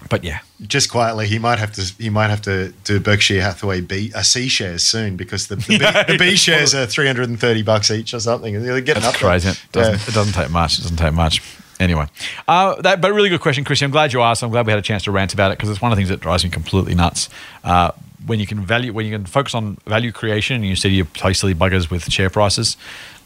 but 0.09 0.23
yeah, 0.23 0.39
just 0.61 0.91
quietly, 0.91 1.27
he 1.27 1.39
might 1.39 1.57
have 1.57 1.71
to 1.73 1.81
he 1.97 2.09
might 2.11 2.29
have 2.29 2.41
to 2.43 2.71
do 2.83 2.99
Berkshire 2.99 3.41
Hathaway 3.41 3.81
B 3.81 4.11
uh, 4.15 4.21
C 4.21 4.47
shares 4.47 4.83
soon 4.83 5.15
because 5.17 5.47
the, 5.47 5.55
the, 5.55 5.77
Yeah. 5.81 6.03
B, 6.05 6.13
the 6.13 6.17
B 6.19 6.35
shares 6.35 6.75
are 6.75 6.85
three 6.85 7.07
hundred 7.07 7.29
and 7.29 7.39
thirty 7.39 7.63
bucks 7.63 7.89
each 7.89 8.13
or 8.13 8.19
something. 8.19 8.61
They're 8.61 8.79
getting 8.81 9.01
that's 9.01 9.15
up 9.15 9.19
crazy. 9.21 9.49
It 9.49 9.59
doesn't, 9.71 9.93
Yeah. 9.93 9.99
it 10.07 10.13
doesn't 10.13 10.33
take 10.33 10.51
much. 10.51 10.77
It 10.77 10.83
doesn't 10.83 10.97
take 10.97 11.13
much. 11.13 11.41
Anyway, 11.79 12.07
uh, 12.47 12.79
that, 12.81 13.01
but 13.01 13.13
really 13.13 13.29
good 13.29 13.41
question, 13.41 13.63
Christian. 13.63 13.85
I'm 13.85 13.91
glad 13.91 14.11
you 14.13 14.21
asked. 14.21 14.41
I'm 14.43 14.49
glad 14.49 14.65
we 14.65 14.71
had 14.71 14.79
a 14.79 14.83
chance 14.83 15.03
to 15.03 15.11
rant 15.11 15.33
about 15.33 15.51
it 15.51 15.57
because 15.59 15.69
it's 15.69 15.79
one 15.81 15.91
of 15.91 15.95
the 15.95 15.99
things 15.99 16.09
that 16.09 16.19
drives 16.19 16.43
me 16.43 16.49
completely 16.49 16.95
nuts. 16.95 17.29
Uh, 17.63 17.91
when 18.25 18.39
you 18.39 18.47
can 18.47 18.65
value, 18.65 18.93
when 18.93 19.05
you 19.05 19.15
can 19.15 19.25
focus 19.25 19.53
on 19.53 19.77
value 19.85 20.11
creation, 20.11 20.55
and 20.57 20.65
you 20.65 20.75
see 20.75 21.03
play 21.03 21.33
silly 21.33 21.53
buggers 21.53 21.89
with 21.89 22.11
share 22.11 22.29
prices, 22.29 22.77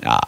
uh, 0.04 0.20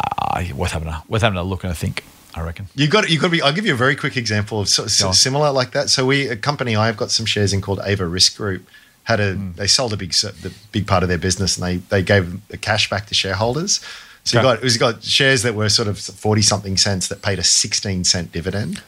worth 0.56 0.72
having 0.72 0.88
a 0.88 1.04
worth 1.08 1.22
having 1.22 1.38
a 1.38 1.44
look 1.44 1.64
and 1.64 1.72
a 1.72 1.76
think. 1.76 2.04
I 2.36 2.42
reckon. 2.42 2.68
You 2.74 2.88
got 2.88 3.10
you 3.10 3.20
got 3.20 3.28
to 3.28 3.32
be. 3.32 3.42
I'll 3.44 3.54
give 3.54 3.66
you 3.66 3.74
a 3.74 3.78
very 3.78 3.96
quick 3.96 4.18
example 4.18 4.60
of 4.60 4.68
so, 4.68 4.88
so 4.88 5.12
similar 5.12 5.52
like 5.52 5.72
that. 5.72 5.90
So 5.90 6.06
we 6.06 6.28
a 6.28 6.36
company 6.36 6.76
I've 6.76 6.98
got 6.98 7.12
some 7.12 7.28
shares 7.28 7.54
in 7.54 7.62
called 7.62 7.80
Ava 7.84 8.08
Risk 8.08 8.38
Group 8.38 8.68
had 9.04 9.20
a 9.20 9.34
Hmm. 9.34 9.52
they 9.56 9.68
sold 9.68 9.94
a 9.94 9.98
big 9.98 10.14
the 10.14 10.52
big 10.72 10.88
part 10.88 11.04
of 11.04 11.10
their 11.10 11.18
business 11.18 11.58
and 11.58 11.66
they 11.68 11.78
they 11.78 12.02
gave 12.02 12.48
the 12.48 12.58
cash 12.58 12.90
back 12.90 13.06
to 13.08 13.14
shareholders. 13.14 13.82
So 14.26 14.38
you 14.38 14.44
got 14.44 14.62
was 14.62 14.78
got 14.78 15.04
shares 15.04 15.44
that 15.44 15.54
were 15.54 15.68
sort 15.68 15.90
of 15.90 16.00
forty 16.00 16.42
something 16.42 16.78
cents 16.78 17.10
that 17.10 17.22
paid 17.22 17.40
a 17.40 17.44
sixteen 17.44 18.04
cent 18.06 18.32
dividend. 18.32 18.82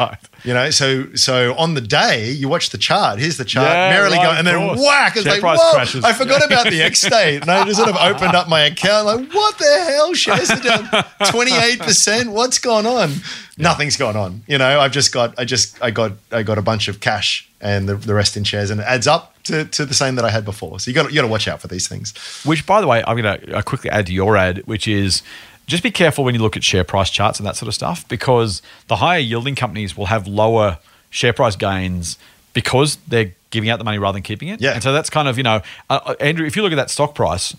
Right. 0.00 0.16
You 0.44 0.54
know, 0.54 0.70
so 0.70 1.12
so 1.14 1.54
on 1.56 1.74
the 1.74 1.80
day 1.80 2.30
you 2.30 2.48
watch 2.48 2.70
the 2.70 2.78
chart. 2.78 3.18
Here's 3.18 3.36
the 3.36 3.44
chart, 3.44 3.66
Yeah, 3.68 3.90
merrily 3.90 4.16
right, 4.16 4.24
going, 4.24 4.38
and 4.38 4.46
then 4.46 4.76
whack! 4.84 5.16
It's 5.16 5.24
Share 5.24 5.40
like, 5.40 5.58
whoa! 5.58 5.72
crashes. 5.74 6.04
I 6.04 6.12
forgot 6.12 6.44
about 6.44 6.70
the 6.70 6.82
X 6.92 7.02
date, 7.02 7.42
and 7.42 7.50
I 7.50 7.64
just 7.64 7.78
sort 7.78 7.88
of 7.90 7.96
opened 7.96 8.34
up 8.34 8.48
my 8.48 8.62
account. 8.62 9.06
Like, 9.06 9.32
what 9.32 9.58
the 9.58 9.84
hell? 9.88 10.14
Shares 10.14 10.50
are 10.50 10.60
down 10.60 11.04
twenty 11.30 11.54
eight 11.56 11.80
percent. 11.80 12.30
What's 12.30 12.58
going 12.58 12.86
on? 12.86 13.10
Nothing's 13.58 13.96
going 13.96 14.16
on. 14.16 14.42
You 14.46 14.58
know, 14.58 14.80
I've 14.80 14.92
just 14.92 15.12
got, 15.12 15.38
I 15.38 15.44
just, 15.46 15.82
I 15.82 15.90
got, 15.90 16.12
I 16.30 16.42
got 16.42 16.58
a 16.58 16.62
bunch 16.62 16.88
of 16.88 17.00
cash 17.00 17.48
and 17.66 17.88
the, 17.88 17.96
the 17.96 18.14
rest 18.14 18.36
in 18.36 18.44
shares, 18.44 18.70
and 18.70 18.80
it 18.80 18.86
adds 18.86 19.06
up 19.06 19.34
to, 19.42 19.64
to 19.76 19.84
the 19.84 19.94
same 19.94 20.14
that 20.16 20.24
I 20.24 20.30
had 20.30 20.44
before. 20.44 20.78
So 20.80 20.90
you 20.90 20.94
got, 20.94 21.10
you 21.10 21.16
got 21.16 21.22
to 21.22 21.34
watch 21.36 21.48
out 21.48 21.60
for 21.60 21.68
these 21.68 21.88
things. 21.88 22.14
Which, 22.44 22.64
by 22.64 22.80
the 22.80 22.86
way, 22.86 23.02
I'm 23.06 23.16
going 23.20 23.40
to 23.40 23.62
quickly 23.62 23.90
add 23.90 24.06
to 24.06 24.12
your 24.12 24.36
ad, 24.36 24.58
which 24.66 24.86
is 24.86 25.22
just 25.66 25.82
be 25.82 25.90
careful 25.90 26.22
when 26.24 26.34
you 26.34 26.40
look 26.40 26.56
at 26.56 26.62
share 26.62 26.84
price 26.84 27.10
charts 27.10 27.40
and 27.40 27.46
that 27.46 27.56
sort 27.56 27.68
of 27.68 27.74
stuff, 27.74 28.06
because 28.08 28.62
the 28.86 28.96
higher 28.96 29.18
yielding 29.18 29.56
companies 29.56 29.96
will 29.96 30.06
have 30.06 30.28
lower 30.28 30.78
share 31.10 31.32
price 31.32 31.56
gains 31.56 32.18
because 32.52 32.96
they're 33.08 33.32
giving 33.50 33.68
out 33.70 33.78
the 33.78 33.84
money 33.84 33.98
rather 33.98 34.16
than 34.16 34.22
keeping 34.22 34.48
it. 34.48 34.60
Yeah. 34.60 34.74
And 34.74 34.82
so 34.82 34.92
that's 34.92 35.10
kind 35.10 35.28
of, 35.28 35.36
you 35.36 35.42
know, 35.42 35.60
uh, 35.90 36.00
uh, 36.04 36.14
Andrew, 36.20 36.46
if 36.46 36.56
you 36.56 36.62
look 36.62 36.72
at 36.72 36.76
that 36.76 36.90
stock 36.90 37.14
price 37.14 37.56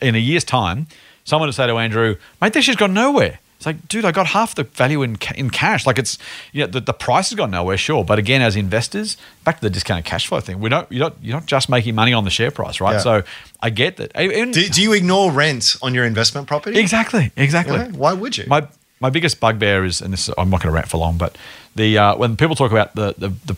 in 0.00 0.14
a 0.14 0.18
year's 0.18 0.44
time, 0.44 0.86
someone 1.24 1.48
would 1.48 1.54
say 1.54 1.66
to 1.66 1.76
Andrew, 1.76 2.16
mate, 2.40 2.52
this 2.52 2.64
shit's 2.64 2.78
gone 2.78 2.94
nowhere. 2.94 3.38
It's 3.60 3.66
like, 3.66 3.88
dude, 3.88 4.06
I 4.06 4.10
got 4.12 4.28
half 4.28 4.54
the 4.54 4.64
value 4.64 5.02
in 5.02 5.16
ca- 5.16 5.34
in 5.36 5.50
cash. 5.50 5.86
Like 5.86 5.98
it's, 5.98 6.16
you 6.54 6.62
know, 6.62 6.66
the, 6.66 6.80
the 6.80 6.94
price 6.94 7.28
has 7.28 7.36
gone 7.36 7.50
nowhere, 7.50 7.76
sure. 7.76 8.02
But 8.06 8.18
again, 8.18 8.40
as 8.40 8.56
investors, 8.56 9.18
back 9.44 9.56
to 9.56 9.60
the 9.60 9.68
discounted 9.68 10.06
cash 10.06 10.26
flow 10.28 10.40
thing, 10.40 10.60
we 10.60 10.70
don't, 10.70 10.90
you're 10.90 11.00
not, 11.10 11.16
you're 11.22 11.36
not 11.36 11.44
just 11.44 11.68
making 11.68 11.94
money 11.94 12.14
on 12.14 12.24
the 12.24 12.30
share 12.30 12.50
price, 12.50 12.80
right? 12.80 12.92
Yeah. 12.94 12.98
So 13.00 13.22
I 13.60 13.68
get 13.68 13.98
that. 13.98 14.18
Even- 14.18 14.50
Do, 14.52 14.66
do 14.66 14.80
you 14.82 14.94
ignore 14.94 15.30
rent 15.30 15.76
on 15.82 15.92
your 15.92 16.06
investment 16.06 16.46
property? 16.48 16.80
Exactly, 16.80 17.32
exactly. 17.36 17.76
You 17.78 17.88
know, 17.88 17.98
why 17.98 18.14
would 18.14 18.38
you? 18.38 18.44
My 18.48 18.66
my 18.98 19.10
biggest 19.10 19.40
bugbear 19.40 19.84
is, 19.84 20.00
and 20.00 20.12
this 20.14 20.30
I'm 20.38 20.48
not 20.48 20.62
going 20.62 20.72
to 20.72 20.74
rant 20.74 20.88
for 20.88 20.96
long, 20.96 21.18
but 21.18 21.36
the 21.76 21.98
uh, 21.98 22.16
when 22.16 22.36
people 22.38 22.56
talk 22.56 22.70
about 22.72 22.94
the, 22.94 23.14
the 23.18 23.28
the 23.44 23.56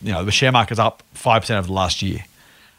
you 0.00 0.12
know 0.12 0.24
the 0.24 0.32
share 0.32 0.50
market's 0.50 0.80
up 0.80 1.02
five 1.12 1.42
percent 1.42 1.58
over 1.58 1.66
the 1.66 1.72
last 1.74 2.00
year, 2.00 2.24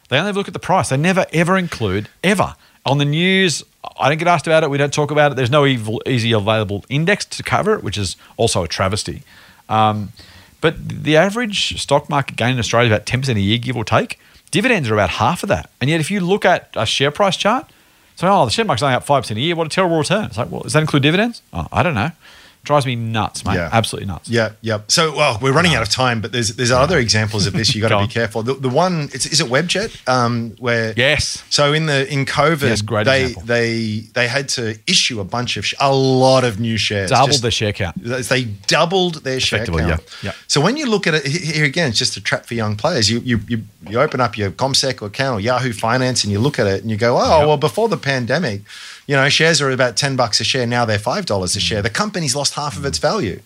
they 0.08 0.18
only 0.18 0.32
look 0.32 0.48
at 0.48 0.54
the 0.54 0.58
price. 0.60 0.88
They 0.88 0.96
never 0.96 1.24
ever 1.32 1.56
include 1.56 2.08
ever 2.24 2.56
on 2.84 2.98
the 2.98 3.04
news. 3.04 3.62
I 3.98 4.08
don't 4.08 4.18
get 4.18 4.28
asked 4.28 4.46
about 4.46 4.62
it. 4.62 4.70
We 4.70 4.78
don't 4.78 4.92
talk 4.92 5.10
about 5.10 5.32
it. 5.32 5.34
There's 5.36 5.50
no 5.50 5.66
evil, 5.66 6.02
easy 6.06 6.32
available 6.32 6.84
index 6.88 7.24
to 7.26 7.42
cover 7.42 7.74
it, 7.74 7.82
which 7.82 7.98
is 7.98 8.16
also 8.36 8.62
a 8.64 8.68
travesty. 8.68 9.22
Um, 9.68 10.12
but 10.60 10.88
the 10.88 11.16
average 11.16 11.80
stock 11.80 12.08
market 12.08 12.36
gain 12.36 12.52
in 12.52 12.58
Australia 12.58 12.90
is 12.90 12.96
about 12.96 13.06
10% 13.06 13.36
a 13.36 13.40
year, 13.40 13.58
give 13.58 13.76
or 13.76 13.84
take. 13.84 14.18
Dividends 14.50 14.88
are 14.88 14.94
about 14.94 15.10
half 15.10 15.42
of 15.42 15.48
that. 15.48 15.70
And 15.80 15.90
yet, 15.90 16.00
if 16.00 16.10
you 16.10 16.20
look 16.20 16.44
at 16.44 16.70
a 16.74 16.86
share 16.86 17.10
price 17.10 17.36
chart, 17.36 17.70
so, 18.16 18.28
oh, 18.28 18.44
the 18.44 18.50
share 18.50 18.64
market's 18.64 18.82
only 18.82 18.94
up 18.94 19.04
5% 19.04 19.36
a 19.36 19.40
year. 19.40 19.56
What 19.56 19.66
a 19.66 19.70
terrible 19.70 19.98
return. 19.98 20.26
It's 20.26 20.38
like, 20.38 20.50
well, 20.50 20.60
does 20.60 20.72
that 20.74 20.80
include 20.80 21.02
dividends? 21.02 21.42
Oh, 21.52 21.66
I 21.72 21.82
don't 21.82 21.94
know. 21.94 22.12
Drives 22.64 22.86
me 22.86 22.96
nuts, 22.96 23.44
mate. 23.44 23.54
Yeah. 23.54 23.68
Absolutely 23.72 24.06
nuts. 24.08 24.28
Yeah, 24.28 24.52
yeah. 24.62 24.80
So, 24.88 25.14
well, 25.14 25.38
we're 25.40 25.52
running 25.52 25.74
out 25.74 25.82
of 25.82 25.88
time, 25.90 26.20
but 26.20 26.32
there's 26.32 26.56
there's 26.56 26.70
other 26.70 26.98
examples 26.98 27.46
of 27.46 27.52
this. 27.52 27.74
You 27.74 27.82
got 27.86 27.90
Go 27.90 28.00
to 28.00 28.06
be 28.06 28.12
careful. 28.12 28.42
The, 28.42 28.54
the 28.54 28.68
one, 28.68 29.10
it's, 29.12 29.26
is 29.26 29.40
it 29.40 29.46
Webjet? 29.48 30.08
Um, 30.08 30.56
where 30.58 30.94
Yes. 30.96 31.44
So 31.50 31.72
in 31.72 31.86
the 31.86 32.10
in 32.12 32.24
COVID, 32.24 32.62
Yes, 32.62 32.82
great 32.82 33.04
they 33.04 33.22
example. 33.26 33.42
they 33.46 34.00
they 34.14 34.26
had 34.28 34.48
to 34.50 34.78
issue 34.86 35.20
a 35.20 35.24
bunch 35.24 35.56
of 35.56 35.64
a 35.78 35.94
lot 35.94 36.42
of 36.44 36.58
new 36.58 36.76
shares. 36.76 37.10
Doubled 37.10 37.30
Just- 37.30 37.42
their 37.42 37.50
share 37.50 37.72
count. 37.72 37.96
They 38.02 38.44
doubled 38.66 39.22
their 39.24 39.40
share 39.40 39.66
count. 39.66 39.78
yeah, 39.88 39.96
yeah. 40.22 40.32
So 40.48 40.60
when 40.60 40.76
you 40.76 40.86
look 40.86 41.06
at 41.06 41.14
it 41.14 41.26
here 41.26 41.64
again, 41.64 41.90
it's 41.90 41.98
just 41.98 42.16
a 42.16 42.20
trap 42.22 42.46
for 42.46 42.54
young 42.54 42.76
players. 42.76 43.10
You 43.10 43.18
you 43.20 43.40
you, 43.48 43.62
you 43.88 44.00
open 44.00 44.20
up 44.20 44.38
your 44.38 44.50
CommSec 44.50 45.02
account 45.04 45.36
or 45.38 45.40
Yahoo 45.40 45.72
Finance 45.72 46.24
and 46.24 46.32
you 46.32 46.38
look 46.38 46.58
at 46.58 46.66
it 46.66 46.80
and 46.82 46.90
you 46.90 46.96
go, 46.96 47.18
oh 47.18 47.38
Yep. 47.40 47.46
well, 47.48 47.56
before 47.58 47.88
the 47.88 47.96
pandemic, 47.98 48.62
you 49.06 49.14
know, 49.16 49.28
shares 49.28 49.60
are 49.60 49.70
about 49.70 49.96
ten 49.96 50.16
bucks 50.16 50.40
a 50.40 50.44
share. 50.44 50.66
Now 50.66 50.84
they're 50.84 50.98
five 50.98 51.26
dollars 51.26 51.56
a 51.56 51.60
share. 51.60 51.82
The 51.82 51.90
company's 51.90 52.34
lost 52.36 52.54
half 52.54 52.76
of 52.76 52.84
its 52.84 52.98
value. 52.98 53.40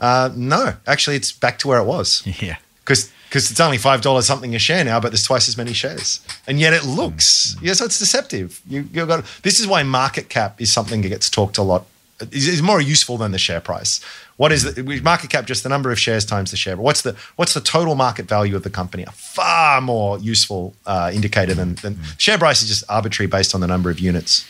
Uh, 0.00 0.30
no, 0.34 0.74
actually, 0.86 1.16
it's 1.16 1.32
back 1.32 1.58
to 1.60 1.68
where 1.68 1.78
it 1.78 1.84
was 1.84 2.22
Yeah. 2.40 2.56
because 2.84 3.10
because 3.28 3.50
it's 3.50 3.60
only 3.60 3.78
five 3.78 4.00
dollars 4.02 4.26
something 4.26 4.54
a 4.54 4.58
share 4.58 4.84
now, 4.84 5.00
but 5.00 5.10
there's 5.12 5.22
twice 5.24 5.48
as 5.48 5.56
many 5.56 5.72
shares, 5.72 6.20
and 6.46 6.58
yet 6.60 6.72
it 6.72 6.84
looks 6.84 7.56
yeah, 7.62 7.72
so 7.74 7.84
it's 7.84 7.98
deceptive. 7.98 8.60
You 8.68 8.88
you 8.92 9.06
got 9.06 9.24
this 9.42 9.60
is 9.60 9.66
why 9.66 9.82
market 9.84 10.28
cap 10.28 10.60
is 10.60 10.72
something 10.72 11.02
that 11.02 11.08
gets 11.08 11.30
talked 11.30 11.58
a 11.58 11.62
lot. 11.62 11.86
Is, 12.30 12.46
is 12.46 12.62
more 12.62 12.80
useful 12.80 13.16
than 13.18 13.32
the 13.32 13.38
share 13.38 13.60
price. 13.60 14.00
What 14.36 14.52
is 14.52 14.62
the 14.74 15.00
market 15.02 15.28
cap? 15.30 15.44
Just 15.44 15.62
the 15.64 15.68
number 15.68 15.90
of 15.90 15.98
shares 15.98 16.24
times 16.24 16.50
the 16.52 16.56
share. 16.56 16.76
But 16.76 16.82
what's 16.82 17.02
the 17.02 17.16
what's 17.36 17.52
the 17.54 17.60
total 17.60 17.94
market 17.96 18.26
value 18.28 18.54
of 18.54 18.62
the 18.62 18.70
company? 18.70 19.02
A 19.04 19.10
far 19.10 19.80
more 19.80 20.18
useful 20.20 20.74
uh, 20.86 21.10
indicator 21.12 21.52
than, 21.54 21.74
than 21.76 21.98
share 22.18 22.38
price 22.38 22.62
is 22.62 22.68
just 22.68 22.84
arbitrary 22.88 23.26
based 23.28 23.54
on 23.56 23.60
the 23.60 23.66
number 23.66 23.90
of 23.90 23.98
units. 23.98 24.46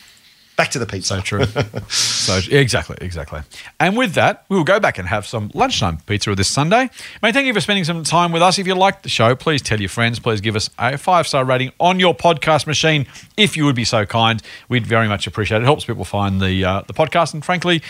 Back 0.55 0.69
to 0.71 0.79
the 0.79 0.85
pizza. 0.85 1.15
So 1.15 1.21
true. 1.21 1.45
so 1.89 2.39
exactly, 2.51 2.95
exactly. 3.01 3.41
And 3.79 3.97
with 3.97 4.13
that, 4.13 4.45
we 4.49 4.55
will 4.55 4.63
go 4.63 4.79
back 4.79 4.99
and 4.99 5.07
have 5.07 5.25
some 5.25 5.49
lunchtime 5.55 5.97
pizza 6.05 6.35
this 6.35 6.47
Sunday. 6.47 6.91
Mate, 7.23 7.33
thank 7.33 7.47
you 7.47 7.53
for 7.53 7.61
spending 7.61 7.83
some 7.83 8.03
time 8.03 8.31
with 8.31 8.43
us. 8.43 8.59
If 8.59 8.67
you 8.67 8.75
like 8.75 9.01
the 9.01 9.09
show, 9.09 9.35
please 9.35 9.63
tell 9.63 9.79
your 9.79 9.89
friends. 9.89 10.19
Please 10.19 10.41
give 10.41 10.55
us 10.55 10.69
a 10.77 10.97
five 10.97 11.27
star 11.27 11.43
rating 11.43 11.71
on 11.79 11.99
your 11.99 12.13
podcast 12.13 12.67
machine, 12.67 13.07
if 13.35 13.57
you 13.57 13.65
would 13.65 13.75
be 13.75 13.83
so 13.85 14.05
kind. 14.05 14.43
We'd 14.69 14.85
very 14.85 15.07
much 15.07 15.25
appreciate 15.25 15.57
it. 15.57 15.61
It 15.61 15.65
helps 15.65 15.85
people 15.85 16.05
find 16.05 16.39
the 16.39 16.63
uh, 16.63 16.81
the 16.85 16.93
podcast, 16.93 17.33
and 17.33 17.43
frankly, 17.43 17.81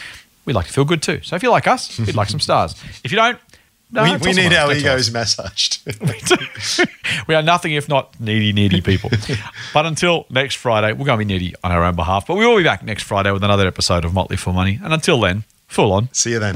we'd 0.46 0.54
like 0.54 0.68
to 0.68 0.74
feel 0.74 0.86
good 0.86 1.02
too. 1.02 1.20
So 1.22 1.36
if 1.36 1.44
you 1.44 1.50
like 1.50 1.68
us, 1.68 2.00
we'd 2.00 2.16
like 2.16 2.30
some 2.30 2.40
stars. 2.40 2.82
If 3.04 3.12
you 3.12 3.18
don't. 3.18 3.38
No, 3.94 4.04
we 4.04 4.18
we 4.18 4.34
need 4.34 4.54
our 4.54 4.72
else. 4.72 4.74
Don't 4.74 4.82
tell 4.82 4.96
us. 4.96 5.08
egos 5.08 5.12
massaged. 5.12 6.88
we 7.28 7.36
are 7.36 7.44
nothing 7.44 7.74
if 7.74 7.88
not 7.88 8.20
needy, 8.20 8.52
needy 8.52 8.82
people. 8.82 9.12
but 9.74 9.86
until 9.86 10.26
next 10.32 10.56
Friday, 10.56 10.94
we're 10.94 11.06
going 11.06 11.20
to 11.20 11.26
be 11.26 11.32
needy 11.32 11.54
on 11.64 11.72
our 11.72 11.84
own 11.84 11.96
behalf. 11.96 12.26
But 12.26 12.38
we 12.38 12.46
will 12.48 12.58
be 12.58 12.64
back 12.64 12.84
next 12.84 13.04
Friday 13.04 13.32
with 13.32 13.44
another 13.44 13.68
episode 13.68 14.04
of 14.04 14.14
Motley 14.14 14.38
Fool 14.38 14.54
Money. 14.54 14.80
And 14.84 14.94
until 14.94 15.20
then, 15.20 15.44
full 15.68 15.94
on. 15.94 16.10
See 16.12 16.32
you 16.32 16.40
then. 16.40 16.56